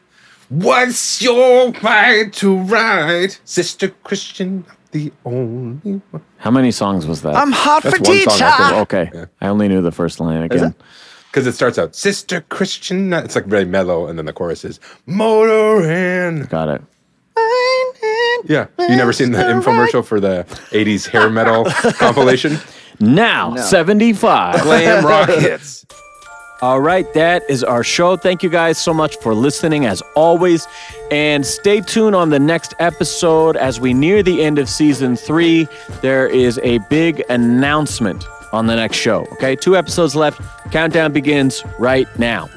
What's 0.52 1.22
your 1.22 1.72
right 1.82 2.32
to 2.34 2.58
ride, 2.58 3.38
Sister 3.46 3.88
Christian? 4.04 4.66
The 4.92 5.14
only 5.24 6.02
one. 6.12 6.22
How 6.40 6.52
many 6.52 6.72
songs 6.72 7.08
was 7.08 7.22
that? 7.22 7.36
I'm 7.36 7.54
hot 7.54 7.84
That's 7.84 7.96
for 7.96 8.04
one 8.04 8.18
song, 8.20 8.34
teacher. 8.34 8.46
I 8.46 8.58
think. 8.58 8.72
Oh, 8.74 8.80
okay. 8.82 9.26
I 9.40 9.48
only 9.48 9.70
knew 9.70 9.82
the 9.82 9.94
first 9.94 10.20
line 10.20 10.42
again. 10.42 10.76
Because 11.30 11.48
it 11.48 11.54
starts 11.54 11.78
out, 11.78 11.96
Sister 11.96 12.42
Christian. 12.50 13.14
It's 13.14 13.36
like 13.36 13.46
very 13.46 13.64
mellow, 13.64 14.08
and 14.08 14.20
then 14.20 14.26
the 14.26 14.34
chorus 14.34 14.66
is 14.66 14.82
motoring. 15.06 16.44
Got 16.48 16.68
it. 16.68 16.82
Yeah. 18.46 18.68
You 18.80 18.96
never 18.96 19.14
seen 19.14 19.32
the 19.32 19.40
infomercial 19.40 20.04
for 20.06 20.20
the 20.20 20.46
80s 20.72 21.08
hair 21.08 21.30
metal 21.30 21.66
compilation? 21.94 22.58
Now, 23.00 23.56
75. 23.56 24.62
Glam 24.62 25.06
rock 25.06 25.30
hits. 25.40 25.86
All 26.62 26.80
right, 26.80 27.12
that 27.16 27.42
is 27.50 27.64
our 27.64 27.84
show. 27.84 28.16
Thank 28.18 28.44
you 28.44 28.50
guys 28.50 28.78
so 28.78 28.94
much 28.94 29.18
for 29.18 29.34
listening 29.34 29.88
as 29.88 30.04
always. 30.16 30.68
And 31.10 31.44
stay 31.44 31.82
tuned 31.82 32.16
on 32.16 32.30
the 32.30 32.38
next 32.38 32.76
episode 32.78 33.58
as 33.58 33.80
we 33.80 33.96
near 33.96 34.22
the 34.22 34.44
end 34.44 34.60
of 34.60 34.70
season 34.70 35.16
three. 35.16 35.68
There 36.02 36.28
is 36.28 36.60
a 36.62 36.78
big 36.90 37.24
announcement 37.30 38.24
on 38.54 38.68
the 38.68 38.76
next 38.76 38.98
show. 38.98 39.26
Okay, 39.34 39.56
two 39.56 39.76
episodes 39.76 40.16
left. 40.16 40.40
Countdown 40.72 41.12
begins 41.14 41.64
right 41.80 42.08
now. 42.20 42.48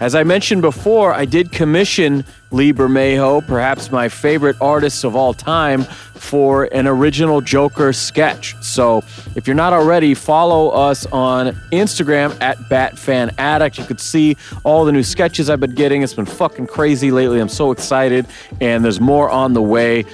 As 0.00 0.14
I 0.14 0.22
mentioned 0.22 0.62
before, 0.62 1.12
I 1.12 1.24
did 1.24 1.50
commission 1.50 2.24
Lee 2.52 2.72
Bermejo, 2.72 3.44
perhaps 3.46 3.90
my 3.90 4.08
favorite 4.08 4.56
artist 4.60 5.02
of 5.02 5.16
all 5.16 5.34
time, 5.34 5.82
for 5.82 6.64
an 6.72 6.86
original 6.86 7.40
Joker 7.40 7.92
sketch. 7.92 8.54
So 8.62 9.02
if 9.34 9.48
you're 9.48 9.56
not 9.56 9.72
already, 9.72 10.14
follow 10.14 10.70
us 10.70 11.04
on 11.06 11.48
Instagram 11.72 12.40
at 12.40 12.58
BatFanAddict. 12.70 13.78
You 13.78 13.84
could 13.84 14.00
see 14.00 14.36
all 14.62 14.84
the 14.84 14.92
new 14.92 15.02
sketches 15.02 15.50
I've 15.50 15.60
been 15.60 15.74
getting. 15.74 16.02
It's 16.02 16.14
been 16.14 16.26
fucking 16.26 16.68
crazy 16.68 17.10
lately. 17.10 17.40
I'm 17.40 17.48
so 17.48 17.72
excited, 17.72 18.24
and 18.60 18.84
there's 18.84 19.00
more 19.00 19.28
on 19.28 19.52
the 19.52 19.62
way. 19.62 20.04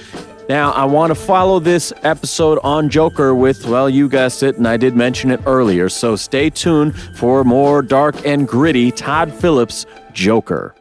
Now, 0.47 0.71
I 0.73 0.85
want 0.85 1.09
to 1.09 1.15
follow 1.15 1.59
this 1.59 1.91
episode 2.03 2.59
on 2.63 2.89
Joker 2.89 3.33
with, 3.33 3.65
well, 3.65 3.89
you 3.89 4.07
guessed 4.07 4.43
it, 4.43 4.57
and 4.57 4.67
I 4.67 4.77
did 4.77 4.95
mention 4.95 5.31
it 5.31 5.39
earlier. 5.47 5.89
So 5.89 6.15
stay 6.15 6.51
tuned 6.51 6.95
for 7.17 7.43
more 7.43 7.81
dark 7.81 8.23
and 8.27 8.47
gritty 8.47 8.91
Todd 8.91 9.33
Phillips 9.33 9.87
Joker. 10.13 10.75